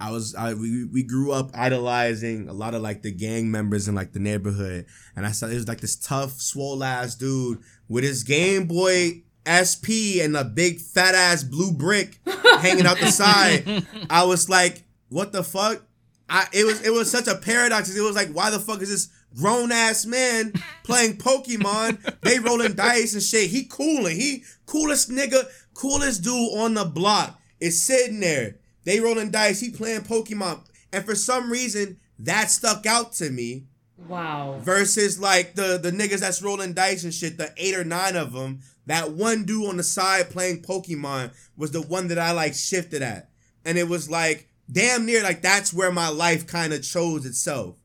I 0.00 0.12
was. 0.12 0.34
I 0.36 0.54
we, 0.54 0.84
we 0.84 1.02
grew 1.02 1.32
up 1.32 1.50
idolizing 1.54 2.48
a 2.48 2.52
lot 2.52 2.74
of 2.74 2.82
like 2.82 3.02
the 3.02 3.10
gang 3.10 3.50
members 3.50 3.88
in 3.88 3.96
like 3.96 4.12
the 4.12 4.20
neighborhood, 4.20 4.86
and 5.16 5.26
I 5.26 5.32
saw 5.32 5.46
it 5.46 5.54
was 5.54 5.66
like 5.66 5.80
this 5.80 5.96
tough, 5.96 6.40
swole 6.40 6.84
ass 6.84 7.16
dude 7.16 7.58
with 7.88 8.04
his 8.04 8.22
Game 8.22 8.66
Boy 8.66 9.22
SP 9.48 10.20
and 10.22 10.36
a 10.36 10.44
big 10.44 10.78
fat 10.78 11.16
ass 11.16 11.42
blue 11.42 11.72
brick 11.72 12.20
hanging 12.60 12.86
out 12.86 12.98
the 13.00 13.10
side. 13.10 13.86
I 14.10 14.24
was 14.24 14.48
like, 14.48 14.84
what 15.08 15.32
the 15.32 15.42
fuck? 15.42 15.82
I 16.28 16.46
it 16.52 16.64
was 16.64 16.82
it 16.86 16.90
was 16.92 17.10
such 17.10 17.26
a 17.26 17.34
paradox. 17.36 17.94
It 17.94 18.00
was 18.00 18.16
like, 18.16 18.30
why 18.30 18.50
the 18.50 18.58
fuck 18.58 18.82
is 18.82 18.90
this 18.90 19.08
grown 19.36 19.72
ass 19.72 20.04
man 20.06 20.52
playing 20.84 21.16
Pokemon? 21.18 22.20
They 22.22 22.38
rolling 22.38 22.74
dice 22.74 23.14
and 23.14 23.22
shit. 23.22 23.50
He 23.50 23.64
cooling. 23.64 24.16
He 24.16 24.44
coolest 24.66 25.10
nigga, 25.10 25.44
coolest 25.74 26.22
dude 26.22 26.58
on 26.58 26.74
the 26.74 26.84
block 26.84 27.38
is 27.60 27.82
sitting 27.82 28.20
there. 28.20 28.56
They 28.84 29.00
rolling 29.00 29.30
dice. 29.30 29.60
He 29.60 29.70
playing 29.70 30.02
Pokemon, 30.02 30.60
and 30.92 31.04
for 31.04 31.14
some 31.14 31.50
reason 31.50 31.98
that 32.20 32.50
stuck 32.50 32.84
out 32.86 33.12
to 33.14 33.30
me 33.30 33.64
Wow. 34.08 34.58
versus 34.62 35.18
like 35.18 35.54
the 35.54 35.78
the 35.78 35.90
niggas 35.90 36.20
that's 36.20 36.42
rolling 36.42 36.72
dice 36.72 37.04
and 37.04 37.12
shit, 37.14 37.36
the 37.38 37.52
eight 37.56 37.74
or 37.76 37.84
nine 37.84 38.16
of 38.16 38.32
them. 38.32 38.60
That 38.86 39.10
one 39.10 39.44
dude 39.44 39.68
on 39.68 39.76
the 39.76 39.82
side 39.82 40.30
playing 40.30 40.62
Pokemon 40.62 41.32
was 41.58 41.72
the 41.72 41.82
one 41.82 42.08
that 42.08 42.18
I 42.18 42.30
like 42.32 42.54
shifted 42.54 43.02
at, 43.02 43.28
and 43.64 43.76
it 43.76 43.86
was 43.88 44.08
like 44.08 44.48
damn 44.70 45.06
near 45.06 45.22
like 45.22 45.42
that's 45.42 45.72
where 45.72 45.90
my 45.92 46.08
life 46.08 46.46
kind 46.46 46.72
of 46.72 46.82
chose 46.82 47.24
itself, 47.26 47.76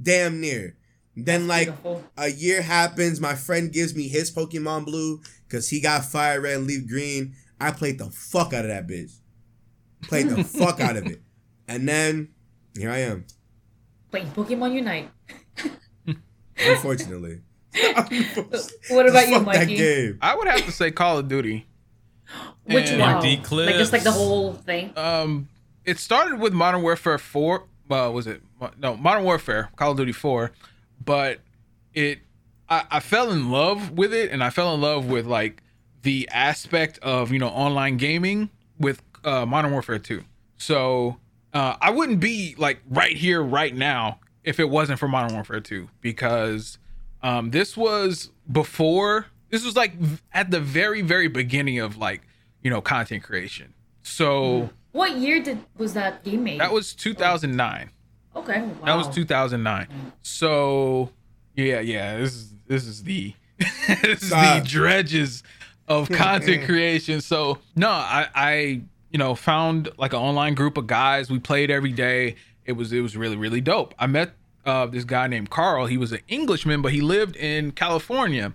damn 0.00 0.40
near. 0.40 0.76
Then 1.16 1.46
like 1.46 1.72
a 2.16 2.28
year 2.30 2.62
happens, 2.62 3.20
my 3.20 3.34
friend 3.34 3.72
gives 3.72 3.94
me 3.94 4.08
his 4.08 4.32
Pokemon 4.34 4.84
Blue 4.86 5.20
because 5.46 5.68
he 5.68 5.80
got 5.80 6.04
Fire 6.04 6.40
Red 6.40 6.56
and 6.58 6.66
Leaf 6.66 6.88
Green. 6.88 7.34
I 7.60 7.70
played 7.70 7.98
the 7.98 8.10
fuck 8.10 8.52
out 8.52 8.64
of 8.64 8.70
that 8.70 8.88
bitch, 8.88 9.12
played 10.02 10.28
the 10.28 10.42
fuck 10.58 10.80
out 10.80 10.96
of 10.96 11.06
it, 11.06 11.22
and 11.68 11.88
then 11.88 12.30
here 12.76 12.90
I 12.90 12.98
am. 12.98 13.26
Playing 14.10 14.26
Pokemon 14.32 14.74
Unite. 14.74 15.10
Unfortunately. 16.58 17.40
What 18.90 19.08
about 19.08 19.28
you, 19.28 19.34
Fuck 19.40 19.44
that 19.52 19.66
Mikey? 19.66 19.76
game. 19.76 20.18
I 20.22 20.36
would 20.36 20.46
have 20.46 20.64
to 20.66 20.72
say 20.72 20.90
Call 20.90 21.18
of 21.18 21.28
Duty. 21.28 21.66
Which 22.64 22.88
And- 22.90 23.00
one? 23.00 23.24
Empty 23.24 23.36
Like 23.56 23.74
just 23.76 23.92
like 23.92 24.02
the 24.04 24.12
whole 24.12 24.52
thing. 24.54 24.92
Um, 24.96 25.48
it 25.84 25.98
started 25.98 26.40
with 26.40 26.52
Modern 26.52 26.82
Warfare 26.82 27.18
Four. 27.18 27.66
Uh, 27.90 28.10
was 28.12 28.26
it 28.26 28.42
no 28.78 28.96
Modern 28.96 29.24
Warfare 29.24 29.70
Call 29.76 29.92
of 29.92 29.96
Duty 29.96 30.12
Four? 30.12 30.52
But 31.04 31.40
it, 31.92 32.20
I, 32.68 32.84
I 32.90 33.00
fell 33.00 33.30
in 33.30 33.50
love 33.50 33.90
with 33.92 34.14
it, 34.14 34.30
and 34.30 34.42
I 34.42 34.50
fell 34.50 34.74
in 34.74 34.80
love 34.80 35.06
with 35.06 35.26
like 35.26 35.62
the 36.02 36.28
aspect 36.32 36.98
of 37.00 37.32
you 37.32 37.38
know 37.38 37.48
online 37.48 37.96
gaming 37.96 38.50
with 38.78 39.02
uh, 39.24 39.44
Modern 39.46 39.72
Warfare 39.72 39.98
Two. 39.98 40.24
So 40.56 41.18
uh, 41.52 41.76
I 41.80 41.90
wouldn't 41.90 42.20
be 42.20 42.54
like 42.58 42.80
right 42.88 43.16
here 43.16 43.42
right 43.42 43.74
now 43.74 44.20
if 44.44 44.58
it 44.58 44.70
wasn't 44.70 44.98
for 44.98 45.08
Modern 45.08 45.34
Warfare 45.34 45.60
Two 45.60 45.88
because 46.00 46.78
um, 47.22 47.50
this 47.50 47.76
was 47.76 48.30
before. 48.50 49.26
This 49.50 49.64
was 49.64 49.76
like 49.76 49.92
at 50.32 50.50
the 50.50 50.60
very 50.60 51.02
very 51.02 51.28
beginning 51.28 51.78
of 51.78 51.96
like 51.96 52.22
you 52.62 52.70
know 52.70 52.80
content 52.80 53.22
creation. 53.22 53.74
So. 54.02 54.70
What 54.94 55.16
year 55.16 55.42
did 55.42 55.58
was 55.76 55.94
that 55.94 56.22
game 56.22 56.44
made? 56.44 56.60
That 56.60 56.70
was 56.72 56.94
2009. 56.94 57.90
okay. 58.36 58.62
Wow. 58.62 58.74
That 58.84 58.94
was 58.96 59.08
2009. 59.08 59.88
So, 60.22 61.10
yeah, 61.56 61.80
yeah, 61.80 62.16
this 62.18 62.32
is 62.32 62.54
this 62.68 62.86
is 62.86 63.02
the 63.02 63.34
this 63.58 64.22
is 64.22 64.30
the 64.30 64.62
dredges 64.64 65.42
of 65.88 66.08
content 66.10 66.64
creation. 66.64 67.20
So, 67.20 67.58
no, 67.74 67.90
I 67.90 68.28
I 68.36 68.54
you 69.10 69.18
know 69.18 69.34
found 69.34 69.88
like 69.98 70.12
an 70.12 70.20
online 70.20 70.54
group 70.54 70.76
of 70.78 70.86
guys. 70.86 71.28
We 71.28 71.40
played 71.40 71.72
every 71.72 71.92
day. 71.92 72.36
It 72.64 72.74
was 72.74 72.92
it 72.92 73.00
was 73.00 73.16
really 73.16 73.36
really 73.36 73.60
dope. 73.60 73.94
I 73.98 74.06
met 74.06 74.30
uh, 74.64 74.86
this 74.86 75.02
guy 75.02 75.26
named 75.26 75.50
Carl. 75.50 75.86
He 75.86 75.96
was 75.98 76.12
an 76.12 76.20
Englishman, 76.28 76.82
but 76.82 76.92
he 76.92 77.00
lived 77.00 77.34
in 77.34 77.72
California. 77.72 78.54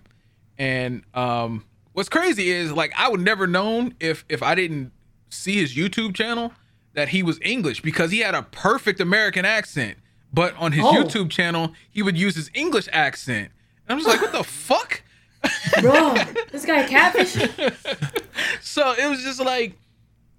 And 0.57 1.03
um, 1.14 1.66
what's 1.91 2.07
crazy 2.07 2.49
is 2.49 2.72
like 2.72 2.94
I 2.98 3.10
would 3.10 3.20
never 3.20 3.45
known 3.45 3.95
if 3.99 4.24
if 4.30 4.41
I 4.41 4.56
didn't 4.56 4.94
see 5.30 5.56
his 5.62 5.76
YouTube 5.76 6.14
channel 6.16 6.54
that 6.94 7.10
he 7.10 7.24
was 7.24 7.40
English 7.42 7.82
because 7.82 8.12
he 8.12 8.20
had 8.20 8.36
a 8.36 8.44
perfect 8.44 9.00
American 9.00 9.46
accent. 9.46 9.98
But 10.34 10.56
on 10.58 10.72
his 10.74 10.84
Oh. 10.86 10.92
YouTube 10.94 11.30
channel, 11.30 11.74
he 11.90 12.02
would 12.04 12.18
use 12.18 12.36
his 12.36 12.52
English 12.54 12.88
accent. 12.92 13.52
And 13.88 13.94
I'm 13.94 13.98
just 14.04 14.08
like, 14.08 14.22
what 14.22 14.32
the 14.32 14.44
fuck? 14.44 15.02
Bro, 15.82 16.16
this 16.52 16.66
guy 16.66 16.84
catfish. 16.86 17.36
So 18.62 18.94
it 18.94 19.10
was 19.10 19.22
just 19.24 19.40
like, 19.42 19.74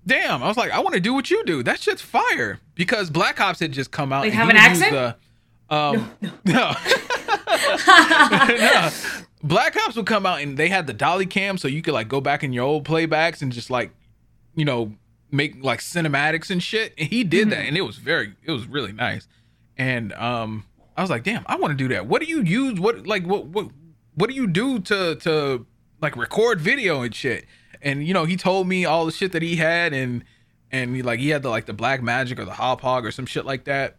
damn. 0.07 0.43
I 0.43 0.49
was 0.49 0.57
like, 0.57 0.71
I 0.71 0.79
want 0.81 0.95
to 0.95 1.01
do 1.01 1.13
what 1.13 1.31
you 1.31 1.45
do. 1.45 1.63
That 1.63 1.81
shit's 1.81 2.01
fire. 2.03 2.59
Because 2.75 3.11
Black 3.11 3.41
Ops 3.41 3.61
had 3.61 3.73
just 3.73 3.91
come 3.91 4.13
out. 4.13 4.21
Like 4.21 4.31
and 4.31 4.35
have 4.35 4.49
an 4.49 4.57
accent? 4.57 4.93
The, 4.93 5.75
um, 5.75 6.11
no. 6.45 6.73
No. 7.69 8.91
Black 9.43 9.77
Ops 9.85 9.97
would 9.97 10.07
come 10.07 10.27
out 10.27 10.41
and 10.41 10.57
they 10.57 10.69
had 10.69 10.87
the 10.87 10.93
dolly 10.93 11.27
cam, 11.27 11.57
so 11.59 11.69
you 11.69 11.83
could 11.83 11.95
like 11.95 12.09
go 12.09 12.21
back 12.21 12.43
in 12.45 12.53
your 12.53 12.65
old 12.65 12.85
playbacks 12.85 13.43
and 13.43 13.53
just 13.53 13.71
like, 13.71 13.91
you 14.55 14.65
know, 14.65 14.93
make 15.31 15.63
like 15.63 15.81
cinematics 15.81 16.51
and 16.51 16.63
shit. 16.63 16.95
And 16.99 17.09
he 17.09 17.25
did 17.25 17.51
that, 17.51 17.61
and 17.67 17.77
it 17.77 17.83
was 17.83 17.97
very, 17.97 18.35
it 18.45 18.51
was 18.51 18.67
really 18.67 18.93
nice. 18.93 19.27
And 19.77 20.13
um, 20.15 20.65
I 20.97 21.01
was 21.03 21.11
like, 21.11 21.23
damn, 21.25 21.45
I 21.47 21.57
want 21.57 21.71
to 21.73 21.77
do 21.77 21.89
that. 21.95 22.07
What 22.07 22.21
do 22.21 22.27
you 22.29 22.43
use? 22.43 22.79
What 22.81 23.07
like 23.07 23.25
what 23.27 23.47
what 23.47 23.69
what 24.15 24.29
do 24.31 24.37
you 24.37 24.47
do 24.47 24.79
to 24.81 25.15
to 25.17 25.67
like 26.01 26.17
record 26.17 26.61
video 26.61 27.03
and 27.03 27.15
shit? 27.15 27.47
And 27.83 28.07
you 28.07 28.13
know, 28.13 28.25
he 28.25 28.37
told 28.37 28.67
me 28.69 28.85
all 28.85 29.07
the 29.07 29.13
shit 29.13 29.33
that 29.33 29.43
he 29.43 29.57
had, 29.57 29.93
and 29.95 30.25
and 30.71 30.95
he, 30.97 31.03
like 31.03 31.19
he 31.21 31.31
had 31.31 31.43
the 31.43 31.49
like 31.49 31.67
the 31.67 31.73
Black 31.73 32.03
Magic 32.03 32.39
or 32.39 32.45
the 32.45 32.51
Hauppauge 32.53 33.05
or 33.05 33.11
some 33.11 33.27
shit 33.27 33.45
like 33.47 33.65
that. 33.65 33.97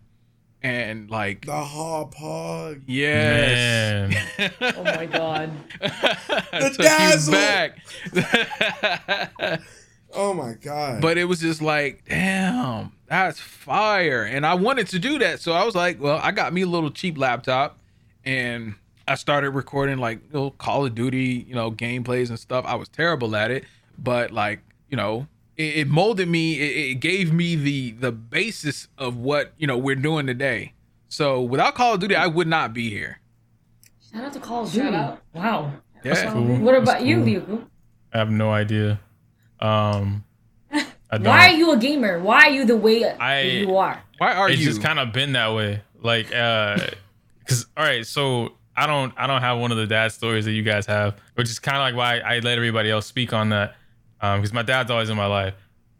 And 0.64 1.10
like, 1.10 1.48
The 1.48 1.53
Hauppauge. 1.53 2.84
yes. 2.86 4.14
Man. 4.38 4.52
Oh 4.78 4.84
my 4.84 5.07
god. 5.07 5.52
Took 5.82 6.78
you 6.78 6.84
dazzle. 6.84 7.34
back. 7.34 7.80
Oh 10.14 10.34
my 10.34 10.54
god. 10.54 11.02
but 11.02 11.18
it 11.18 11.26
was 11.26 11.40
just 11.40 11.62
like, 11.62 12.04
damn, 12.08 12.92
that's 13.08 13.40
fire. 13.40 14.24
And 14.24 14.46
I 14.46 14.54
wanted 14.56 14.88
to 14.88 15.00
do 15.00 15.20
that. 15.20 15.40
So 15.40 15.54
I 15.54 15.64
was 15.64 15.76
like, 15.76 16.02
well, 16.02 16.20
I 16.22 16.32
got 16.32 16.54
me 16.54 16.62
a 16.62 16.68
little 16.68 16.92
cheap 16.92 17.18
laptop 17.18 17.78
and 18.26 18.76
I 19.08 19.16
started 19.16 19.52
recording 19.52 19.98
like 19.98 20.22
you 20.32 20.40
know, 20.40 20.50
Call 20.52 20.86
of 20.86 20.96
Duty, 20.96 21.46
you 21.48 21.56
know, 21.56 21.72
gameplays 21.72 22.30
and 22.30 22.40
stuff. 22.40 22.66
I 22.66 22.76
was 22.76 22.88
terrible 22.90 23.36
at 23.36 23.52
it, 23.52 23.66
but 23.98 24.32
like, 24.32 24.60
you 24.90 24.98
know, 24.98 25.28
it, 25.58 25.78
it 25.78 25.88
molded 25.88 26.28
me. 26.28 26.60
It, 26.60 26.92
it 26.92 26.96
gave 26.96 27.34
me 27.34 27.56
the 27.56 27.92
the 27.92 28.12
basis 28.12 28.88
of 28.98 29.18
what 29.18 29.54
you 29.58 29.68
know 29.68 29.78
we're 29.78 29.96
doing 29.96 30.28
today. 30.28 30.74
So 31.10 31.42
without 31.42 31.76
Call 31.76 31.96
of 31.96 32.00
Duty, 32.00 32.16
I 32.16 32.28
would 32.28 32.48
not 32.48 32.74
be 32.74 32.90
here. 32.90 33.20
Shout 34.12 34.24
out 34.24 34.34
to 34.34 34.40
Call 34.40 34.64
of 34.64 34.72
Duty. 34.72 34.90
Wow. 35.34 35.74
Yeah. 36.04 36.32
Cool. 36.32 36.58
What 36.60 36.76
about 36.76 36.86
That's 36.86 37.06
you, 37.06 37.24
Liu? 37.24 37.68
I 38.14 38.18
have 38.18 38.32
no 38.32 38.52
idea. 38.52 39.00
Um, 39.62 40.24
I 40.72 41.18
don't. 41.18 41.24
Why 41.24 41.50
are 41.50 41.56
you 41.56 41.72
a 41.72 41.78
gamer? 41.78 42.20
Why 42.20 42.48
are 42.48 42.52
you 42.52 42.66
the 42.66 42.78
way 42.78 43.04
I- 43.06 43.42
you 43.42 43.76
are? 43.76 44.02
Why 44.18 44.34
are 44.34 44.50
it's 44.50 44.60
you? 44.62 44.68
It's 44.68 44.78
just 44.78 44.86
kind 44.86 45.00
of 45.00 45.12
been 45.12 45.34
that 45.34 45.54
way. 45.54 45.82
Like, 46.02 46.34
uh, 46.34 46.78
cause 47.48 47.66
all 47.76 47.84
right, 47.84 48.06
so 48.06 48.54
I 48.76 48.88
don't, 48.88 49.14
I 49.18 49.28
don't 49.28 49.42
have 49.42 49.60
one 49.60 49.72
of 49.72 49.78
the 49.78 49.88
dad 49.88 50.12
stories 50.12 50.46
that 50.46 50.54
you 50.54 50.64
guys 50.64 50.86
have, 50.86 51.16
which 51.36 51.50
is 51.50 51.60
kind 51.60 51.78
of 51.78 51.82
like 51.82 51.96
why 51.96 52.20
I 52.20 52.40
let 52.40 52.58
everybody 52.58 52.90
else 52.90 53.06
speak 53.06 53.34
on 53.34 53.50
that. 53.50 53.76
Um, 54.22 54.40
because 54.40 54.54
my 54.54 54.62
dad's 54.62 54.90
always 54.92 55.10
in 55.10 55.18
my 55.18 55.26
life, 55.26 55.56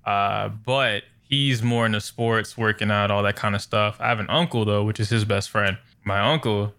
uh, 0.06 0.50
but 0.50 1.04
he's 1.22 1.64
more 1.64 1.86
into 1.86 2.00
sports, 2.00 2.58
working 2.58 2.92
out, 2.92 3.10
all 3.12 3.24
that 3.24 3.36
kind 3.36 3.56
of 3.56 3.62
stuff. 3.62 3.98
I 4.00 4.08
have 4.10 4.20
an 4.20 4.30
uncle 4.30 4.64
though, 4.66 4.84
which 4.84 5.00
is 5.00 5.10
his 5.10 5.26
best 5.26 5.50
friend. 5.50 5.78
My 6.04 6.20
uncle 6.20 6.74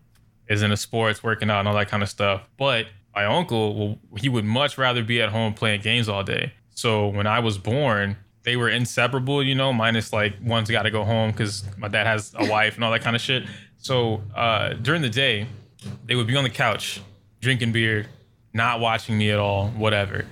is 0.48 0.62
into 0.62 0.76
sports, 0.76 1.22
working 1.22 1.50
out, 1.50 1.60
and 1.60 1.68
all 1.68 1.74
that 1.74 1.88
kind 1.88 2.02
of 2.02 2.08
stuff. 2.08 2.48
But 2.56 2.86
my 3.14 3.24
uncle, 3.24 3.74
well, 3.74 3.98
he 4.18 4.28
would 4.28 4.44
much 4.44 4.78
rather 4.78 5.02
be 5.02 5.20
at 5.20 5.30
home 5.30 5.52
playing 5.54 5.80
games 5.82 6.08
all 6.08 6.22
day. 6.22 6.52
So 6.74 7.08
when 7.08 7.26
I 7.26 7.40
was 7.40 7.58
born, 7.58 8.16
they 8.42 8.56
were 8.56 8.68
inseparable, 8.68 9.42
you 9.42 9.54
know, 9.54 9.72
minus 9.72 10.12
like 10.12 10.34
one's 10.42 10.70
got 10.70 10.82
to 10.82 10.90
go 10.90 11.04
home 11.04 11.30
because 11.30 11.64
my 11.76 11.88
dad 11.88 12.06
has 12.06 12.34
a 12.36 12.50
wife 12.50 12.74
and 12.74 12.84
all 12.84 12.90
that 12.92 13.02
kind 13.02 13.14
of 13.14 13.22
shit. 13.22 13.44
So 13.78 14.22
uh, 14.34 14.74
during 14.74 15.02
the 15.02 15.10
day, 15.10 15.46
they 16.06 16.14
would 16.14 16.26
be 16.26 16.36
on 16.36 16.44
the 16.44 16.50
couch 16.50 17.00
drinking 17.40 17.72
beer, 17.72 18.06
not 18.52 18.80
watching 18.80 19.18
me 19.18 19.30
at 19.30 19.38
all, 19.38 19.68
whatever. 19.70 20.24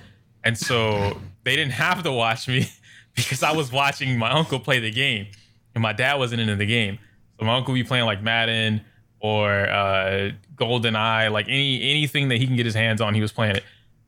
And 0.43 0.57
so 0.57 1.19
they 1.43 1.55
didn't 1.55 1.73
have 1.73 2.03
to 2.03 2.11
watch 2.11 2.47
me 2.47 2.69
because 3.15 3.43
I 3.43 3.51
was 3.51 3.71
watching 3.71 4.17
my 4.17 4.31
uncle 4.31 4.59
play 4.59 4.79
the 4.79 4.91
game 4.91 5.27
and 5.75 5.81
my 5.81 5.93
dad 5.93 6.15
wasn't 6.15 6.41
into 6.41 6.55
the 6.55 6.65
game. 6.65 6.99
So 7.39 7.45
my 7.45 7.55
uncle 7.55 7.73
would 7.73 7.79
be 7.79 7.83
playing 7.83 8.05
like 8.05 8.21
Madden 8.21 8.81
or 9.19 9.69
uh, 9.69 10.31
Golden 10.55 10.95
Eye, 10.95 11.27
like 11.27 11.47
any 11.47 11.81
anything 11.89 12.29
that 12.29 12.37
he 12.37 12.47
can 12.47 12.55
get 12.55 12.65
his 12.65 12.75
hands 12.75 13.01
on, 13.01 13.13
he 13.13 13.21
was 13.21 13.31
playing 13.31 13.55
it. 13.55 13.63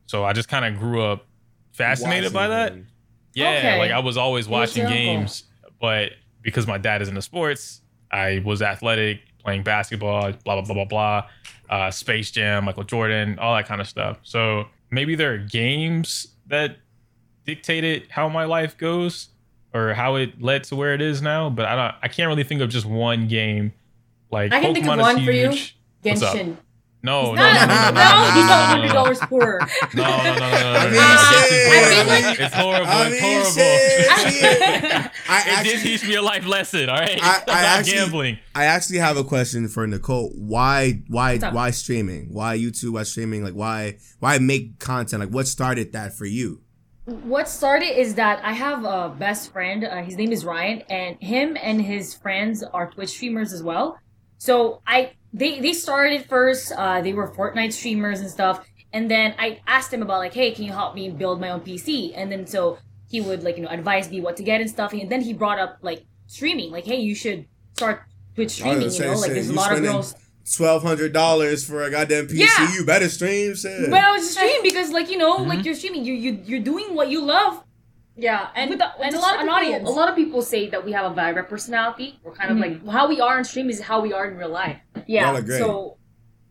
So 0.06 0.24
I 0.24 0.32
just 0.32 0.48
kind 0.48 0.64
of 0.64 0.80
grew 0.80 1.02
up 1.02 1.26
fascinated 1.74 2.32
by 2.32 2.48
that. 2.48 2.72
Watching 2.72 2.86
Yeah, 3.34 3.48
Okay. 3.58 3.78
like 3.78 3.90
I 3.90 3.98
was 3.98 4.16
always 4.16 4.48
watching 4.48 4.86
games, 4.86 5.44
but 5.80 6.12
because 6.42 6.66
my 6.66 6.78
dad 6.78 7.02
is 7.02 7.08
into 7.08 7.22
sports, 7.22 7.80
I 8.10 8.40
was 8.44 8.62
athletic, 8.62 9.20
playing 9.42 9.62
basketball, 9.64 10.32
blah 10.44 10.60
blah 10.60 10.62
blah 10.62 10.74
blah 10.74 10.84
blah, 10.84 11.26
uh, 11.68 11.90
Space 11.90 12.30
Jam, 12.30 12.64
Michael 12.64 12.84
Jordan, 12.84 13.38
all 13.38 13.54
that 13.56 13.66
kind 13.66 13.80
of 13.80 13.88
stuff. 13.88 14.18
So 14.22 14.66
maybe 14.90 15.14
there 15.14 15.34
are 15.34 15.38
games 15.38 16.28
that 16.46 16.76
dictated 17.44 18.04
how 18.10 18.28
my 18.28 18.44
life 18.44 18.76
goes 18.78 19.28
or 19.72 19.92
how 19.94 20.14
it 20.14 20.40
led 20.40 20.64
to 20.64 20.76
where 20.76 20.94
it 20.94 21.02
is 21.02 21.20
now, 21.20 21.50
but 21.50 21.66
I 21.66 21.74
don't. 21.74 21.94
I 22.02 22.08
can't 22.08 22.28
really 22.28 22.44
think 22.44 22.60
of 22.60 22.70
just 22.70 22.86
one 22.86 23.26
game. 23.28 23.72
Like 24.30 24.52
I 24.52 24.60
can 24.60 24.70
Pokemon 24.70 24.74
think 24.74 24.86
of 24.88 24.94
is 24.98 25.02
one 25.02 25.24
for 25.24 25.32
you. 25.32 25.48
huge. 25.50 25.76
What's 26.02 26.22
up? 26.22 26.36
Genshin. 26.36 26.56
No, 27.04 27.34
no, 27.34 27.42
No, 27.42 27.42
no, 27.42 27.90
no, 27.90 28.30
he's 28.32 28.46
not 28.46 28.64
hundred 28.66 28.92
dollars 28.92 29.18
poorer. 29.20 29.60
no, 29.94 30.02
no, 30.02 30.22
no, 30.24 30.38
no, 30.38 30.50
no, 30.50 30.72
no, 30.72 30.78
I 30.78 30.90
mean, 30.90 32.24
shit. 32.32 32.40
It's 32.40 32.54
horrible. 32.54 32.86
It's 32.90 33.20
horrible. 33.20 33.50
shit, 33.50 34.06
It's 34.08 34.38
shit. 34.40 35.10
I 35.28 35.60
It 35.60 35.64
did 35.64 35.80
teach 35.82 36.08
me 36.08 36.14
a 36.14 36.22
life 36.22 36.46
lesson. 36.46 36.88
All 36.88 36.96
right, 36.96 37.18
I- 37.22 37.42
I 37.48 37.62
actually- 37.64 37.92
gambling. 37.94 38.38
I 38.54 38.64
actually 38.64 38.98
have 38.98 39.16
a 39.18 39.24
question 39.24 39.68
for 39.68 39.86
Nicole. 39.86 40.30
Why, 40.36 41.02
why, 41.08 41.38
why 41.38 41.70
streaming? 41.72 42.28
Why 42.32 42.56
YouTube? 42.58 42.92
Why 42.94 43.02
streaming? 43.02 43.44
Like, 43.44 43.54
why, 43.54 43.98
why 44.20 44.38
make 44.38 44.78
content? 44.78 45.20
Like, 45.20 45.30
what 45.32 45.46
started 45.46 45.92
that 45.92 46.14
for 46.14 46.24
you? 46.24 46.60
what 47.06 47.46
started 47.50 48.00
is 48.00 48.14
that 48.14 48.42
I 48.42 48.52
have 48.54 48.82
a 48.86 49.10
best 49.18 49.52
friend. 49.52 49.84
Uh, 49.84 50.02
his 50.02 50.16
name 50.16 50.32
is 50.32 50.42
Ryan, 50.42 50.80
and 50.88 51.18
him 51.20 51.54
and 51.62 51.82
his 51.82 52.14
friends 52.14 52.62
are 52.62 52.90
Twitch 52.90 53.10
streamers 53.10 53.52
as 53.52 53.62
well. 53.62 53.98
So 54.38 54.80
I 54.86 55.12
they 55.34 55.60
they 55.60 55.72
started 55.74 56.24
first. 56.26 56.72
Uh, 56.76 57.02
they 57.02 57.12
were 57.12 57.28
Fortnite 57.30 57.72
streamers 57.72 58.20
and 58.20 58.30
stuff, 58.30 58.64
and 58.92 59.10
then 59.10 59.34
I 59.38 59.60
asked 59.66 59.92
him 59.92 60.00
about 60.02 60.18
like, 60.20 60.32
hey, 60.32 60.52
can 60.52 60.64
you 60.64 60.72
help 60.72 60.94
me 60.94 61.10
build 61.10 61.40
my 61.40 61.50
own 61.50 61.60
PC? 61.60 62.12
And 62.14 62.30
then 62.32 62.46
so 62.46 62.78
he 63.10 63.20
would 63.20 63.42
like 63.42 63.56
you 63.58 63.64
know 63.64 63.68
advise 63.68 64.08
me 64.10 64.20
what 64.20 64.36
to 64.38 64.42
get 64.42 64.60
and 64.60 64.70
stuff. 64.70 64.92
And 64.94 65.10
then 65.10 65.20
he 65.20 65.32
brought 65.34 65.58
up 65.58 65.78
like 65.82 66.04
streaming, 66.28 66.70
like, 66.70 66.84
hey, 66.86 67.00
you 67.00 67.14
should 67.14 67.46
start 67.74 68.02
Twitch 68.34 68.46
I 68.46 68.46
was 68.46 68.54
streaming. 68.54 68.74
gonna 68.78 68.84
You 68.84 68.90
say, 68.90 69.06
know, 69.10 69.18
like 69.18 69.32
there's 69.32 69.50
a 69.50 69.52
lot 69.52 69.70
of 69.72 69.76
spending- 69.78 69.92
girls. 69.92 70.14
Twelve 70.56 70.82
hundred 70.82 71.14
dollars 71.14 71.64
for 71.66 71.82
a 71.84 71.90
goddamn 71.90 72.26
PC. 72.26 72.40
Yeah. 72.40 72.74
You 72.74 72.84
better 72.84 73.08
stream, 73.08 73.54
shit. 73.54 73.88
But 73.88 74.04
I 74.04 74.12
was 74.12 74.30
streaming 74.30 74.60
because 74.62 74.90
like 74.90 75.08
you 75.10 75.16
know 75.16 75.38
Mm-hmm. 75.38 75.48
like 75.48 75.64
you're 75.64 75.74
streaming, 75.74 76.04
you 76.04 76.12
you 76.12 76.38
you're 76.44 76.60
doing 76.60 76.94
what 76.94 77.08
you 77.08 77.22
love. 77.24 77.63
Yeah, 78.16 78.48
and, 78.54 78.70
With 78.70 78.78
the- 78.78 78.92
and 79.02 79.14
a 79.14 79.18
lot 79.18 79.34
of 79.34 79.40
an 79.40 79.46
people, 79.46 79.54
audience. 79.56 79.88
a 79.88 79.92
lot 79.92 80.08
of 80.08 80.14
people 80.14 80.40
say 80.42 80.68
that 80.70 80.84
we 80.84 80.92
have 80.92 81.10
a 81.10 81.14
vibrant 81.14 81.48
personality. 81.48 82.18
We're 82.22 82.32
kind 82.32 82.50
of 82.52 82.56
Mhm. 82.58 82.60
like 82.84 82.92
how 82.92 83.08
we 83.08 83.20
are 83.20 83.36
on 83.38 83.44
stream 83.44 83.68
is 83.70 83.80
how 83.80 84.00
we 84.00 84.12
are 84.12 84.26
in 84.30 84.36
real 84.36 84.50
life. 84.50 84.78
Yeah. 85.06 85.26
Y'all 85.28 85.36
agree. 85.36 85.58
So, 85.58 85.96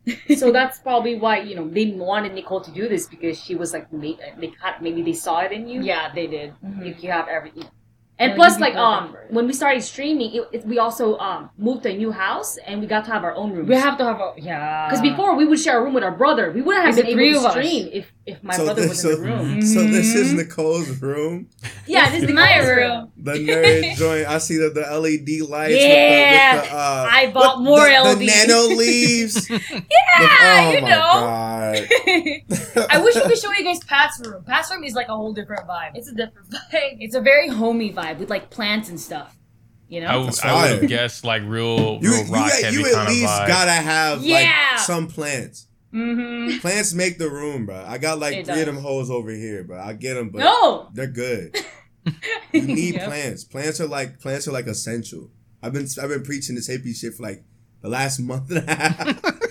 so 0.38 0.52
that's 0.52 0.80
probably 0.80 1.16
why 1.16 1.40
you 1.40 1.56
know 1.56 1.68
they 1.68 1.86
wanted 1.92 2.34
Nicole 2.34 2.60
to 2.62 2.72
do 2.72 2.90
this 2.90 3.08
because 3.08 3.42
she 3.42 3.56
was 3.56 3.72
like 3.72 3.88
they, 3.92 4.18
they 4.40 4.52
had, 4.62 4.82
maybe 4.82 5.02
they 5.02 5.14
saw 5.14 5.40
it 5.40 5.52
in 5.54 5.68
you. 5.70 5.82
Yeah, 5.82 6.12
they 6.14 6.28
did. 6.28 6.54
you, 6.82 6.94
you 7.00 7.10
have 7.12 7.28
everything. 7.30 7.64
And 8.20 8.32
Yeah, 8.32 8.36
plus, 8.36 8.60
like 8.60 8.76
um, 8.76 9.08
different. 9.08 9.32
when 9.34 9.48
we 9.48 9.54
started 9.54 9.82
streaming, 9.82 10.36
it, 10.36 10.44
it, 10.52 10.66
we 10.68 10.78
also 10.78 11.18
um 11.18 11.50
moved 11.58 11.84
to 11.84 11.90
a 11.90 11.98
new 11.98 12.12
house 12.12 12.58
and 12.58 12.80
we 12.82 12.86
got 12.88 13.06
to 13.06 13.12
have 13.12 13.24
our 13.24 13.34
own 13.34 13.54
room. 13.54 13.66
We 13.68 13.76
have 13.76 13.98
to 13.98 14.04
have 14.06 14.20
a 14.20 14.34
yeah. 14.38 14.88
because 14.88 15.02
before 15.02 15.36
we 15.36 15.46
would 15.46 15.60
share 15.60 15.80
a 15.80 15.84
room 15.84 15.94
with 15.96 16.04
our 16.04 16.12
brother. 16.16 16.52
We 16.52 16.62
wouldn't 16.62 16.86
have 16.86 16.98
It's 16.98 17.08
been 17.08 17.18
able 17.20 17.32
to 17.32 17.38
of 17.40 17.46
us. 17.46 17.52
stream 17.54 17.90
if 17.92 18.13
if 18.26 18.42
my 18.44 18.56
so 18.56 18.64
brother 18.66 18.82
this, 18.84 18.90
was 18.92 19.02
so, 19.02 19.10
in 19.10 19.22
the 19.22 19.28
room. 19.28 19.62
so 19.62 19.84
this 19.84 20.16
is 20.16 20.32
Mhm. 20.34 20.38
Nicole's 20.38 20.90
room, 21.02 21.50
Yeah, 21.86 22.10
this 22.10 22.24
is 22.24 22.32
my 22.32 22.58
room. 22.60 23.12
the 23.18 23.34
nerd 23.34 23.96
joint. 23.98 24.28
I 24.28 24.38
see 24.38 24.58
the, 24.58 24.70
the 24.70 24.82
LED 24.82 25.42
lights. 25.50 25.74
Yeah. 25.76 26.56
with 26.56 26.64
the, 26.64 26.70
with 26.70 26.72
the, 26.72 26.78
uh, 26.78 27.08
I 27.12 27.32
bought 27.32 27.62
more 27.62 27.82
the, 27.82 28.02
LEDs. 28.02 28.20
The 28.20 28.48
nano 28.48 28.62
leaves. 28.76 29.50
yeah, 29.50 29.60
oh 30.22 30.72
you 30.74 30.82
my 30.82 30.90
know. 30.90 30.98
god. 30.98 32.88
I 32.90 33.02
wish 33.04 33.16
we 33.16 33.22
could 33.22 33.38
show 33.38 33.52
you 33.52 33.64
guys 33.66 33.80
Pat's 33.84 34.20
room. 34.26 34.44
Pat's 34.46 34.72
room 34.72 34.84
is 34.84 34.94
like 34.94 35.08
a 35.10 35.16
whole 35.16 35.34
different 35.34 35.68
vibe. 35.68 35.92
It's 35.96 36.08
a 36.08 36.16
different 36.16 36.50
vibe. 36.50 36.98
It's 37.00 37.16
a 37.16 37.22
very 37.22 37.50
homey 37.50 37.92
vibe 37.92 38.20
with 38.20 38.30
like 38.30 38.50
plants 38.50 38.90
and 38.90 39.00
stuff. 39.00 39.36
You 39.90 40.02
know? 40.02 40.08
I, 40.08 40.12
w- 40.14 40.26
That's 40.28 40.44
I 40.44 40.54
would 40.54 40.60
fire. 40.70 40.80
have 40.80 40.88
guessed 40.90 41.24
like 41.26 41.44
real, 41.46 42.00
You, 42.02 42.12
real 42.12 42.26
you, 42.26 42.34
rock 42.34 42.48
got- 42.50 42.62
heavy 42.64 42.78
you 42.78 42.86
at 42.88 42.94
kind 42.94 43.08
of 43.10 43.14
least 43.14 43.28
vibe. 43.28 43.48
gotta 43.48 43.72
have 43.72 44.24
Yeah. 44.24 44.36
like 44.72 44.80
some 44.80 45.08
plants. 45.08 45.68
Mm-hmm. 45.94 46.60
Plants 46.60 46.94
make 46.94 47.18
the 47.18 47.30
room, 47.30 47.66
bro. 47.68 47.84
I 47.88 47.98
got 47.98 48.20
like 48.20 48.36
It 48.38 48.46
three 48.48 48.62
of 48.62 48.66
them 48.66 48.78
hoes 48.78 49.10
over 49.10 49.32
here, 49.32 49.64
but 49.64 49.80
I 49.80 49.94
get 49.94 50.16
them, 50.16 50.30
but 50.30 50.40
No. 50.40 50.90
they're 50.94 51.08
good. 51.08 51.58
You 52.52 52.62
need 52.64 52.96
Yep. 52.96 53.06
plants. 53.08 53.44
Plants 53.46 53.80
are 53.80 53.88
like 53.88 54.20
plants 54.20 54.48
are 54.48 54.52
like 54.52 54.68
essential. 54.68 55.30
I've 55.62 55.72
been 55.74 55.88
I've 56.02 56.10
been 56.10 56.24
preaching 56.24 56.56
this 56.56 56.70
hippie 56.70 56.94
shit 56.96 57.14
for 57.16 57.24
like 57.24 57.44
the 57.82 57.88
last 57.90 58.20
month 58.20 58.52
and 58.52 58.68
a 58.70 58.76
half. 58.76 59.22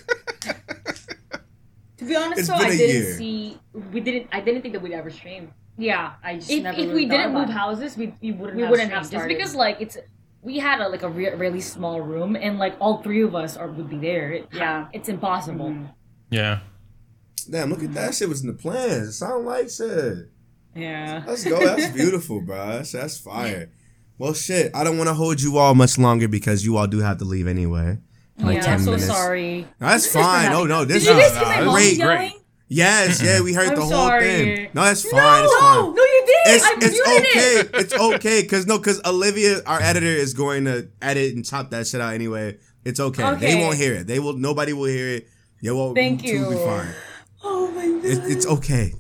To 1.99 2.05
be 2.05 2.17
honest, 2.17 2.41
It's 2.41 2.49
though, 2.49 2.59
been 2.59 2.67
I 2.67 2.71
a 2.75 2.77
didn't 2.77 3.03
year. 3.03 3.17
see. 3.17 3.59
We 3.93 4.01
didn't. 4.01 4.27
I 4.33 4.41
didn't 4.41 4.63
think 4.63 4.75
that 4.75 4.83
we'd 4.83 4.93
ever 4.93 5.11
stream. 5.11 5.53
Yeah. 5.79 6.15
I 6.23 6.35
just 6.37 6.51
If, 6.51 6.63
never 6.65 6.79
if 6.81 6.93
we 6.93 7.07
didn't 7.07 7.33
move 7.33 7.49
houses, 7.49 7.97
we 7.97 8.15
we 8.21 8.33
wouldn't. 8.33 8.57
we 8.57 8.63
have 8.63 8.71
wouldn't 8.71 8.91
have 8.93 9.07
streamed 9.07 9.21
started 9.23 9.39
just 9.39 9.53
because 9.53 9.55
like 9.55 9.77
it's 9.81 9.97
we 10.43 10.59
had 10.59 10.81
a 10.81 10.89
like 10.89 11.03
a 11.05 11.09
re- 11.09 11.35
really 11.35 11.61
small 11.61 12.01
room 12.01 12.35
and 12.37 12.59
like 12.59 12.75
all 12.81 13.03
three 13.03 13.23
of 13.23 13.35
us 13.35 13.57
are 13.57 13.69
would 13.69 13.89
be 13.89 13.99
there. 13.99 14.33
It, 14.33 14.49
Yeah. 14.53 14.89
It's 14.93 15.09
impossible. 15.09 15.71
Mhm. 15.71 15.91
Yeah. 16.33 16.61
Damn, 17.51 17.71
look 17.71 17.83
at 17.83 17.93
that 17.95 18.15
shit 18.15 18.29
was 18.29 18.41
in 18.43 18.47
the 18.47 18.53
plans. 18.55 19.09
It 19.09 19.13
sound 19.13 19.45
like 19.47 19.69
shit. 19.71 20.31
Yeah. 20.75 21.23
Let's 21.27 21.45
go. 21.45 21.59
That's 21.65 21.93
beautiful, 21.93 22.41
bro. 22.41 22.57
That's, 22.69 22.93
that's 22.93 23.19
fire. 23.31 23.71
Well, 24.19 24.33
shit. 24.35 24.71
I 24.75 24.85
don't 24.85 24.97
want 24.97 25.09
to 25.09 25.15
hold 25.15 25.41
you 25.41 25.59
all 25.59 25.75
much 25.75 25.99
longer 25.99 26.29
because 26.29 26.65
you 26.65 26.77
all 26.77 26.87
do 26.87 27.01
have 27.01 27.19
to 27.19 27.25
leave 27.25 27.47
anyway. 27.49 27.99
in 28.39 28.47
Like 28.47 28.57
yeah, 28.57 28.63
10 28.63 28.73
I'm 28.75 28.79
so 28.81 28.91
minutes. 28.93 29.07
sorry. 29.07 29.69
That's 29.79 30.07
fine. 30.13 30.53
Oh 30.53 30.65
no, 30.65 30.85
this 30.85 31.05
Did 31.05 31.19
is 31.19 31.33
guys 31.33 31.55
hear 31.57 31.65
no, 31.65 31.73
great, 31.73 31.97
yelling? 31.99 32.17
great. 32.17 32.33
Yes, 32.69 33.21
yeah, 33.23 33.43
we 33.43 33.53
heard 33.53 33.69
I'm 33.69 33.75
the 33.75 33.83
whole 33.83 33.91
sorry. 33.91 34.25
thing. 34.25 34.71
No, 34.73 34.85
that's 34.85 35.03
fine. 35.03 35.21
No, 35.21 35.45
it's 35.45 35.53
no, 35.53 35.61
fine. 35.61 35.95
no, 35.95 36.03
you 36.03 36.25
did. 36.27 36.55
It's, 36.55 36.65
I 36.65 36.75
it's 36.81 37.01
okay. 37.09 37.61
it. 37.61 37.71
It's 37.75 37.95
okay. 37.95 38.47
Cause 38.47 38.67
no, 38.67 38.79
cause 38.79 38.99
Olivia, 39.05 39.61
our 39.67 39.83
editor, 39.83 40.07
is 40.07 40.33
going 40.33 40.65
to 40.65 40.89
edit 41.03 41.35
and 41.35 41.45
chop 41.45 41.71
that 41.71 41.87
shit 41.87 42.01
out 42.01 42.15
anyway. 42.15 42.57
It's 42.85 42.99
okay. 42.99 43.35
They 43.35 43.57
won't 43.57 43.77
hear 43.77 43.95
it. 43.97 44.07
They 44.07 44.21
will. 44.21 44.33
Nobody 44.39 44.73
will 44.73 44.87
hear 44.87 45.09
it. 45.17 45.29
You 45.63 45.75
will. 45.75 45.95
Thank 45.95 46.23
you. 46.25 46.41
Will 46.43 46.51
be 46.51 46.57
fine. 46.57 46.95
Oh 47.43 47.71
my 47.71 47.87
god. 47.87 48.05
It, 48.05 48.31
it's 48.31 48.47
okay. 48.47 48.93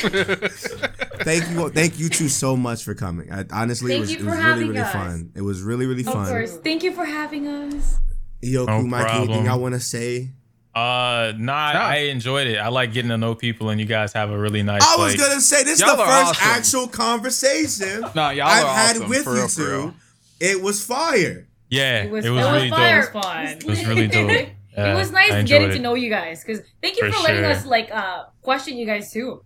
thank 0.00 1.50
you. 1.50 1.68
Thank 1.70 1.98
you 1.98 2.08
two 2.08 2.28
so 2.28 2.56
much 2.56 2.84
for 2.84 2.94
coming. 2.94 3.32
I, 3.32 3.44
honestly, 3.52 3.92
it 3.92 3.94
Thank 3.96 4.00
was, 4.02 4.12
you 4.12 4.16
it 4.18 4.20
for 4.20 4.26
was 4.26 4.34
really 4.36 4.42
having 4.50 4.68
really 4.68 4.80
us. 4.80 4.92
fun. 4.92 5.32
It 5.34 5.42
was 5.42 5.62
really 5.62 5.86
really 5.86 6.04
Of 6.06 6.12
fun. 6.12 6.28
course. 6.28 6.56
Thank 6.58 6.82
you 6.82 6.92
for 6.92 7.04
having 7.04 7.46
us. 7.48 7.96
Yo, 8.42 8.64
No 8.66 8.82
Mike, 8.82 9.12
anything. 9.14 9.48
I 9.48 9.54
want 9.56 9.74
to 9.74 9.80
say? 9.80 10.30
Uh, 10.74 11.32
nah, 11.36 11.72
Nah. 11.72 11.80
I 11.80 11.96
enjoyed 12.10 12.46
it. 12.46 12.56
I 12.56 12.68
like 12.68 12.92
getting 12.92 13.08
to 13.10 13.18
know 13.18 13.34
people, 13.34 13.70
and 13.70 13.80
you 13.80 13.86
guys 13.86 14.12
have 14.12 14.30
a 14.30 14.38
really 14.38 14.62
nice. 14.62 14.82
I 14.82 14.96
was 14.96 15.16
like, 15.18 15.20
gonna 15.28 15.40
say 15.40 15.64
this 15.64 15.80
is 15.80 15.86
the 15.86 15.96
first 15.96 16.40
awesome. 16.40 16.48
actual 16.48 16.86
conversation 16.86 18.02
Nah, 18.14 18.30
y'all 18.30 18.46
I've 18.46 18.66
had 18.68 18.96
awesome, 18.96 19.08
with 19.08 19.26
you 19.26 19.32
real, 19.34 19.48
two. 19.48 19.94
It 20.38 20.62
was 20.62 20.84
fire. 20.84 21.48
Yeah, 21.68 22.04
It 22.04 22.10
was, 22.10 22.24
it 22.24 22.30
was, 22.30 22.40
it 22.40 22.44
was 22.48 22.54
really 22.54 22.70
fire. 22.70 23.02
dope. 23.12 23.22
fun. 23.22 23.46
It 23.48 23.64
was 23.64 23.86
really 23.86 24.06
dope. 24.08 24.48
it 24.76 24.94
was 24.94 25.10
nice 25.10 25.44
getting 25.44 25.70
it. 25.70 25.74
to 25.74 25.78
know 25.80 25.94
you 25.94 26.10
guys 26.10 26.44
because 26.44 26.62
thank 26.82 26.96
you 27.00 27.06
For 27.10 27.16
for, 27.18 27.22
letting 27.24 27.42
sure. 27.42 27.50
us 27.52 27.66
like 27.66 27.90
uh 27.92 28.24
question 28.42 28.76
you 28.76 28.86
guys 28.86 29.12
too. 29.12 29.42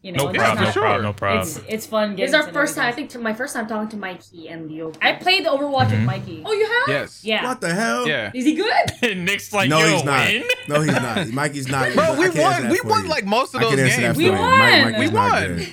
You 0.00 0.12
You 0.12 0.12
know, 0.12 0.24
No 0.24 0.28
it's 0.30 0.38
problem. 0.38 0.58
No 0.58 0.64
not- 0.64 0.72
sure. 0.74 0.82
problem. 0.82 1.02
No 1.02 1.12
problem. 1.12 1.40
It's 1.42 1.60
it's 1.68 1.86
fun. 1.86 2.10
It's 2.12 2.16
getting 2.18 2.34
our 2.36 2.46
to 2.46 2.52
first 2.52 2.76
time. 2.76 2.86
I 2.86 2.92
think 2.92 3.10
to 3.10 3.18
my 3.18 3.34
first 3.34 3.52
time 3.54 3.66
talking 3.66 3.88
to 3.88 3.96
Mikey 3.96 4.48
and 4.48 4.70
Leo. 4.70 4.92
I 5.02 5.14
played 5.14 5.44
Overwatch 5.44 5.90
with 5.90 6.00
Mhm. 6.00 6.04
Mikey. 6.04 6.42
Oh, 6.46 6.52
you 6.52 6.66
have? 6.66 6.88
Yes. 6.88 7.24
yeah. 7.24 7.42
What 7.44 7.60
the 7.60 7.74
hell? 7.74 8.06
Yeah. 8.06 8.30
Is 8.32 8.44
he 8.44 8.54
good? 8.54 8.84
And 9.02 9.24
Nick's 9.24 9.52
like, 9.52 9.68
no, 9.68 9.80
yo, 9.80 9.88
he's 9.96 10.04
not. 10.04 10.26
win? 10.28 10.44
No, 10.68 10.80
he's 10.82 10.92
not. 10.92 11.28
Mikey's 11.40 11.68
not. 11.68 11.92
Bro, 11.94 12.04
I 12.04 12.18
we 12.18 12.30
can't 12.30 12.62
won. 12.64 12.70
We 12.70 12.80
won 12.84 13.02
you. 13.04 13.10
like 13.10 13.24
most 13.26 13.54
of 13.56 13.60
those 13.60 13.70
can 13.74 13.80
answer 13.80 14.00
that 14.02 14.16
games. 14.16 14.16
for 14.16 14.22
We 14.22 14.30
won. 14.30 14.58
Mike, 14.60 14.84
Mikey's 14.84 15.10
We 15.10 15.16
won. 15.16 15.66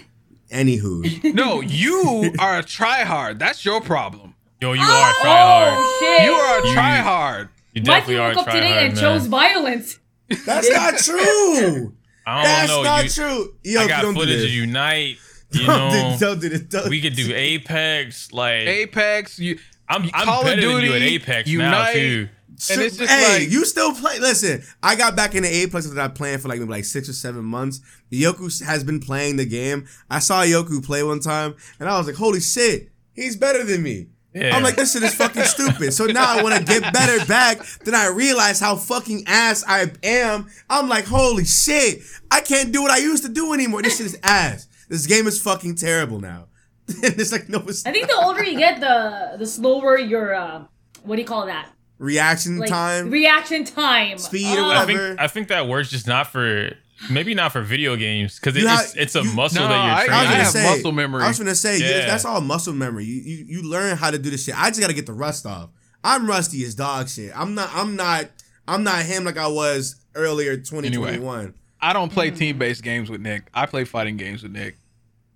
Anywho, 0.52 1.34
No, 1.36 1.62
you 1.62 2.34
are 2.40 2.60
a 2.60 2.64
tryhard. 2.64 3.38
That's 3.40 3.64
your 3.66 3.80
problem. 3.82 4.34
Yo, 4.62 4.74
you 4.74 4.82
are 4.82 5.14
try 5.22 5.32
hard. 5.32 5.74
Oh 5.78 5.98
shit! 6.00 6.26
You 6.26 6.32
are 6.34 6.60
a 6.64 6.68
You- 6.68 6.76
tryhard. 6.76 7.50
You 7.76 7.82
Mikey 7.82 7.84
definitely 7.84 8.18
are 8.18 8.30
woke 8.30 8.38
up 8.40 8.46
today 8.54 8.72
hard, 8.72 8.84
and 8.86 8.94
man. 8.96 9.02
chose 9.04 9.26
violence. 9.28 10.00
that's 10.46 10.70
not 10.72 10.98
true. 10.98 11.94
I 12.28 12.36
don't 12.36 12.44
That's 12.44 12.68
know. 12.70 12.84
not 12.84 13.04
you, 13.04 13.10
true. 13.12 13.56
Yo, 13.64 13.82
I 13.82 13.88
got 13.88 14.02
don't 14.02 14.14
do 14.16 14.22
footage 14.22 14.38
this. 14.38 14.46
of 14.46 14.52
Unite. 14.52 15.18
You 15.52 15.66
Don't 15.68 15.92
know, 15.94 16.18
don't 16.20 16.42
do 16.42 16.50
this. 16.50 16.62
Don't- 16.62 16.90
we 16.90 17.00
could 17.00 17.16
do 17.16 17.32
Apex. 17.34 18.34
Like, 18.34 18.68
Apex. 18.68 19.40
You. 19.40 19.58
I'm, 19.88 20.10
I'm 20.14 20.26
Call 20.26 20.42
of 20.42 20.48
better 20.48 20.60
than 20.60 20.70
you 20.72 20.78
at 20.94 21.00
Duty, 21.00 21.06
Apex 21.16 21.48
now 21.50 21.54
Unite. 21.54 21.94
too. 21.94 22.30
And 22.72 22.82
it's 22.82 22.98
just 22.98 23.12
hey, 23.12 23.40
like- 23.42 23.52
you 23.52 23.64
still 23.64 23.94
play. 23.94 24.20
Listen, 24.20 24.64
I 24.82 24.96
got 24.96 25.16
back 25.16 25.36
into 25.36 25.48
Apex 25.54 25.88
that 25.90 26.04
I 26.04 26.08
playing 26.10 26.40
for 26.40 26.50
like 26.50 26.60
maybe 26.60 26.72
like 26.72 26.84
six 26.86 27.08
or 27.08 27.14
seven 27.14 27.46
months. 27.46 27.80
Yoku 28.12 28.66
has 28.66 28.84
been 28.84 29.00
playing 29.00 29.38
the 29.38 29.46
game. 29.46 29.86
I 30.10 30.20
saw 30.20 30.42
Yoku 30.42 30.84
play 30.84 31.04
one 31.04 31.20
time, 31.20 31.56
and 31.80 31.88
I 31.88 31.98
was 31.98 32.08
like, 32.08 32.16
"Holy 32.16 32.40
shit, 32.42 32.90
he's 33.14 33.36
better 33.38 33.64
than 33.64 33.84
me." 33.84 34.08
Yeah. 34.36 34.56
I'm 34.56 34.64
like, 34.64 34.76
this 34.76 34.92
shit 34.94 35.02
is 35.04 35.16
fucking 35.16 35.44
stupid. 35.44 35.94
So 35.94 36.06
now 36.08 36.26
I 36.38 36.44
want 36.44 36.56
to 36.58 36.64
get 36.64 36.92
better 36.94 37.26
back. 37.26 37.60
Then 37.86 37.96
I 37.96 38.08
realize 38.08 38.60
how 38.60 38.76
fucking 38.76 39.24
ass 39.28 39.64
I 39.66 39.92
am. 40.04 40.48
I'm 40.70 40.90
like, 40.90 41.06
holy 41.06 41.46
shit, 41.46 42.02
I 42.30 42.42
can't 42.42 42.74
do 42.74 42.82
what 42.82 42.92
I 42.92 42.98
used 42.98 43.24
to 43.24 43.30
do 43.30 43.54
anymore. 43.54 43.82
This 43.82 43.96
shit 43.98 44.08
is 44.08 44.20
ass. 44.24 44.68
This 44.90 45.08
game 45.08 45.26
is 45.26 45.42
fucking 45.42 45.76
terrible 45.76 46.20
now. 46.20 46.48
it's 46.88 47.32
like, 47.32 47.48
no, 47.50 47.60
it's 47.60 47.86
I 47.86 47.92
think 47.94 48.08
the 48.10 48.16
older 48.16 48.44
you 48.44 48.58
get, 48.58 48.80
the 48.82 49.38
the 49.40 49.46
slower 49.46 49.98
your 49.98 50.36
uh, 50.36 50.66
what 51.04 51.16
do 51.16 51.22
you 51.22 51.28
call 51.28 51.46
that? 51.46 51.70
reaction 51.98 52.58
Like 52.60 52.70
time, 52.70 53.10
reaction 53.10 53.64
time, 53.64 54.18
speed, 54.18 54.58
or 54.58 54.62
Oh. 54.62 54.66
I 54.66 54.68
whatever. 54.84 55.08
think 55.08 55.20
I 55.22 55.28
think 55.28 55.48
that 55.48 55.68
works 55.70 55.90
just 55.90 56.08
not 56.08 56.28
for 56.28 56.76
maybe 57.10 57.34
not 57.34 57.52
for 57.52 57.62
video 57.62 57.96
games 57.96 58.40
because 58.40 58.56
You 58.56 58.68
it's 58.70 58.94
have- 58.94 59.02
it's 59.02 59.16
a 59.16 59.24
you- 59.24 59.34
muscle 59.34 59.62
No, 59.64 59.68
that 59.70 59.76
you're 59.76 59.84
I 59.84 59.94
was 59.96 60.04
I 60.04 60.06
training. 60.08 60.24
gonna 60.30 60.36
have 60.44 60.48
say, 60.52 60.64
muscle 60.76 60.92
memory. 60.92 61.24
I 61.24 61.28
was 61.28 61.38
gonna 61.38 61.56
say, 61.56 61.80
yeah. 61.80 61.90
Yeah. 61.90 62.06
that's 62.08 62.26
all 62.26 62.42
muscle 62.42 62.74
memory. 62.74 63.06
You, 63.06 63.22
you 63.22 63.46
you 63.48 63.62
learn 63.70 63.98
how 63.98 64.12
to 64.12 64.18
do 64.18 64.30
this 64.30 64.44
shit. 64.46 64.58
I 64.60 64.70
just 64.70 64.80
gotta 64.82 64.94
get 64.94 65.06
the 65.06 65.14
rust 65.14 65.46
off. 65.46 65.70
I'm 66.04 66.28
rusty 66.28 66.64
as 66.64 66.76
dog 66.76 67.10
shit. 67.10 67.32
I'm 67.36 67.56
not. 67.56 67.70
I'm 67.74 67.96
not. 67.96 68.26
I'm 68.68 68.84
not 68.84 69.04
him 69.06 69.24
like 69.26 69.38
I 69.38 69.48
was 69.48 69.96
earlier, 70.16 70.56
2021. 70.58 71.54
I 71.82 71.94
don't 71.94 72.12
play 72.12 72.32
Mm. 72.32 72.38
team-based 72.38 72.82
games 72.82 73.10
with 73.12 73.22
Nick. 73.22 73.44
I 73.54 73.66
play 73.68 73.84
fighting 73.84 74.18
games 74.18 74.42
with 74.42 74.52
Nick. 74.52 74.78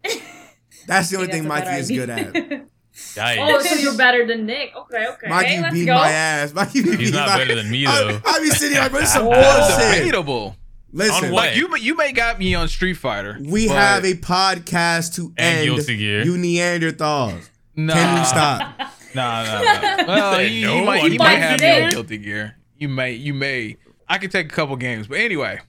That's 0.87 1.09
the 1.09 1.17
only 1.17 1.27
That's 1.27 1.39
thing 1.39 1.47
Mikey 1.47 1.69
is 1.69 1.89
good 1.89 2.09
at. 2.09 2.33
Yikes. 3.13 3.37
Oh, 3.39 3.61
so 3.61 3.75
you're 3.75 3.95
better 3.97 4.25
than 4.25 4.45
Nick? 4.45 4.71
Okay, 4.75 5.07
okay. 5.09 5.27
Mikey 5.29 5.61
let's 5.61 5.73
beat 5.73 5.85
go. 5.85 5.93
my 5.93 6.09
ass. 6.09 6.53
Mikey 6.53 6.81
beat 6.83 6.99
He's 6.99 7.11
not 7.13 7.29
my 7.29 7.37
better 7.37 7.55
than 7.55 7.69
me, 7.69 7.85
I, 7.85 7.91
though. 8.01 8.19
I 8.25 8.39
be 8.39 8.49
sitting 8.49 8.73
here 8.73 8.81
like, 8.81 8.91
bro, 8.91 8.99
this 9.01 9.09
is 9.09 9.13
some 9.15 9.25
bullshit. 9.25 9.97
Debatable. 9.99 10.55
Listen, 10.91 11.25
On 11.25 11.31
what? 11.31 11.47
Like 11.49 11.55
you, 11.55 11.75
you 11.77 11.95
may 11.95 12.11
got 12.11 12.39
me 12.39 12.55
on 12.55 12.67
Street 12.67 12.95
Fighter. 12.95 13.37
we 13.41 13.67
have 13.67 14.03
a 14.05 14.13
podcast 14.15 15.15
to 15.15 15.33
end 15.37 15.85
Gear. 15.85 16.23
you 16.23 16.33
Neanderthals. 16.33 17.49
Nah, 17.75 17.93
Can 17.93 18.19
we 18.19 18.25
stop? 18.25 18.81
Nah, 19.15 19.43
nah, 19.43 19.61
nah. 19.63 20.03
Well, 20.07 20.43
you, 20.43 20.67
no 20.67 20.75
you 20.75 20.85
might, 20.85 21.11
you 21.11 21.17
might 21.17 21.35
have 21.37 21.59
me 21.59 21.81
on. 21.81 21.89
Guilty 21.89 22.19
Gear. 22.19 22.55
You 22.77 22.89
may, 22.89 23.13
you 23.13 23.33
may. 23.33 23.77
I 24.07 24.19
could 24.19 24.29
take 24.31 24.45
a 24.45 24.55
couple 24.55 24.75
games, 24.75 25.07
but 25.07 25.17
anyway, 25.17 25.61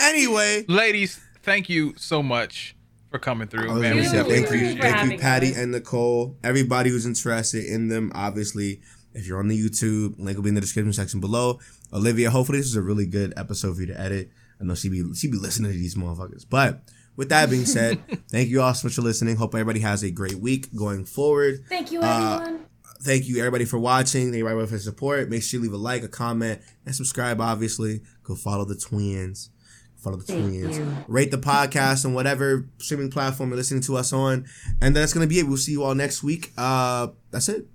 Anyway, 0.00 0.64
ladies, 0.66 1.20
thank 1.42 1.68
you 1.68 1.92
so 1.96 2.22
much 2.22 2.74
for 3.10 3.18
coming 3.18 3.48
through, 3.48 3.68
oh, 3.70 3.74
man. 3.74 3.96
gonna 3.96 4.02
you. 4.02 4.08
thank 4.08 4.50
you, 4.50 4.80
thank 4.80 5.12
you, 5.12 5.18
Patty 5.18 5.50
us. 5.50 5.58
and 5.58 5.72
Nicole. 5.72 6.38
Everybody 6.42 6.88
who's 6.90 7.04
interested 7.04 7.64
in 7.66 7.88
them, 7.88 8.10
obviously. 8.14 8.80
If 9.12 9.26
you're 9.26 9.40
on 9.40 9.48
the 9.48 9.58
YouTube, 9.60 10.14
link 10.18 10.36
will 10.36 10.44
be 10.44 10.48
in 10.50 10.54
the 10.54 10.60
description 10.60 10.92
section 10.92 11.20
below. 11.20 11.58
Olivia, 11.92 12.30
hopefully 12.30 12.58
this 12.58 12.68
is 12.68 12.76
a 12.76 12.82
really 12.82 13.06
good 13.06 13.34
episode 13.36 13.74
for 13.74 13.80
you 13.82 13.88
to 13.88 14.00
edit. 14.00 14.30
I 14.60 14.64
know 14.64 14.74
she 14.74 14.88
be 14.88 15.02
she 15.14 15.28
be 15.28 15.38
listening 15.38 15.72
to 15.72 15.76
these 15.78 15.94
motherfuckers. 15.94 16.44
But 16.48 16.82
with 17.16 17.28
that 17.30 17.48
being 17.50 17.64
said, 17.66 18.02
thank 18.30 18.48
you 18.48 18.60
all 18.62 18.74
so 18.74 18.86
much 18.88 18.94
for 18.94 19.02
listening. 19.02 19.36
Hope 19.36 19.54
everybody 19.54 19.80
has 19.80 20.02
a 20.02 20.10
great 20.10 20.34
week 20.36 20.74
going 20.74 21.04
forward. 21.04 21.64
Thank 21.68 21.92
you, 21.92 22.00
Uh, 22.02 22.38
everyone. 22.40 22.66
Thank 23.02 23.28
you 23.28 23.38
everybody 23.38 23.64
for 23.64 23.78
watching. 23.78 24.24
Thank 24.26 24.36
you 24.36 24.46
everybody 24.46 24.66
for 24.68 24.74
the 24.74 24.80
support. 24.80 25.30
Make 25.30 25.42
sure 25.42 25.58
you 25.58 25.62
leave 25.64 25.72
a 25.72 25.78
like, 25.78 26.02
a 26.02 26.08
comment, 26.08 26.60
and 26.84 26.94
subscribe. 26.94 27.40
Obviously, 27.40 28.02
go 28.22 28.34
follow 28.34 28.66
the 28.66 28.76
twins. 28.76 29.48
Follow 29.96 30.16
the 30.16 30.24
twins. 30.32 30.76
You. 30.78 30.96
Rate 31.08 31.30
the 31.30 31.38
podcast 31.38 32.04
on 32.04 32.12
whatever 32.14 32.68
streaming 32.78 33.10
platform 33.10 33.50
you're 33.50 33.56
listening 33.56 33.80
to 33.82 33.96
us 33.96 34.12
on. 34.12 34.44
And 34.82 34.94
that's 34.94 35.14
gonna 35.14 35.26
be 35.26 35.38
it. 35.38 35.46
We'll 35.48 35.56
see 35.56 35.72
you 35.72 35.82
all 35.82 35.94
next 35.94 36.22
week. 36.22 36.52
Uh, 36.58 37.08
that's 37.30 37.48
it. 37.48 37.66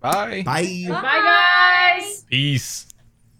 Bye. 0.00 0.42
Bye. 0.44 0.84
Bye, 0.88 1.98
guys. 2.00 2.24
Peace. 2.28 2.85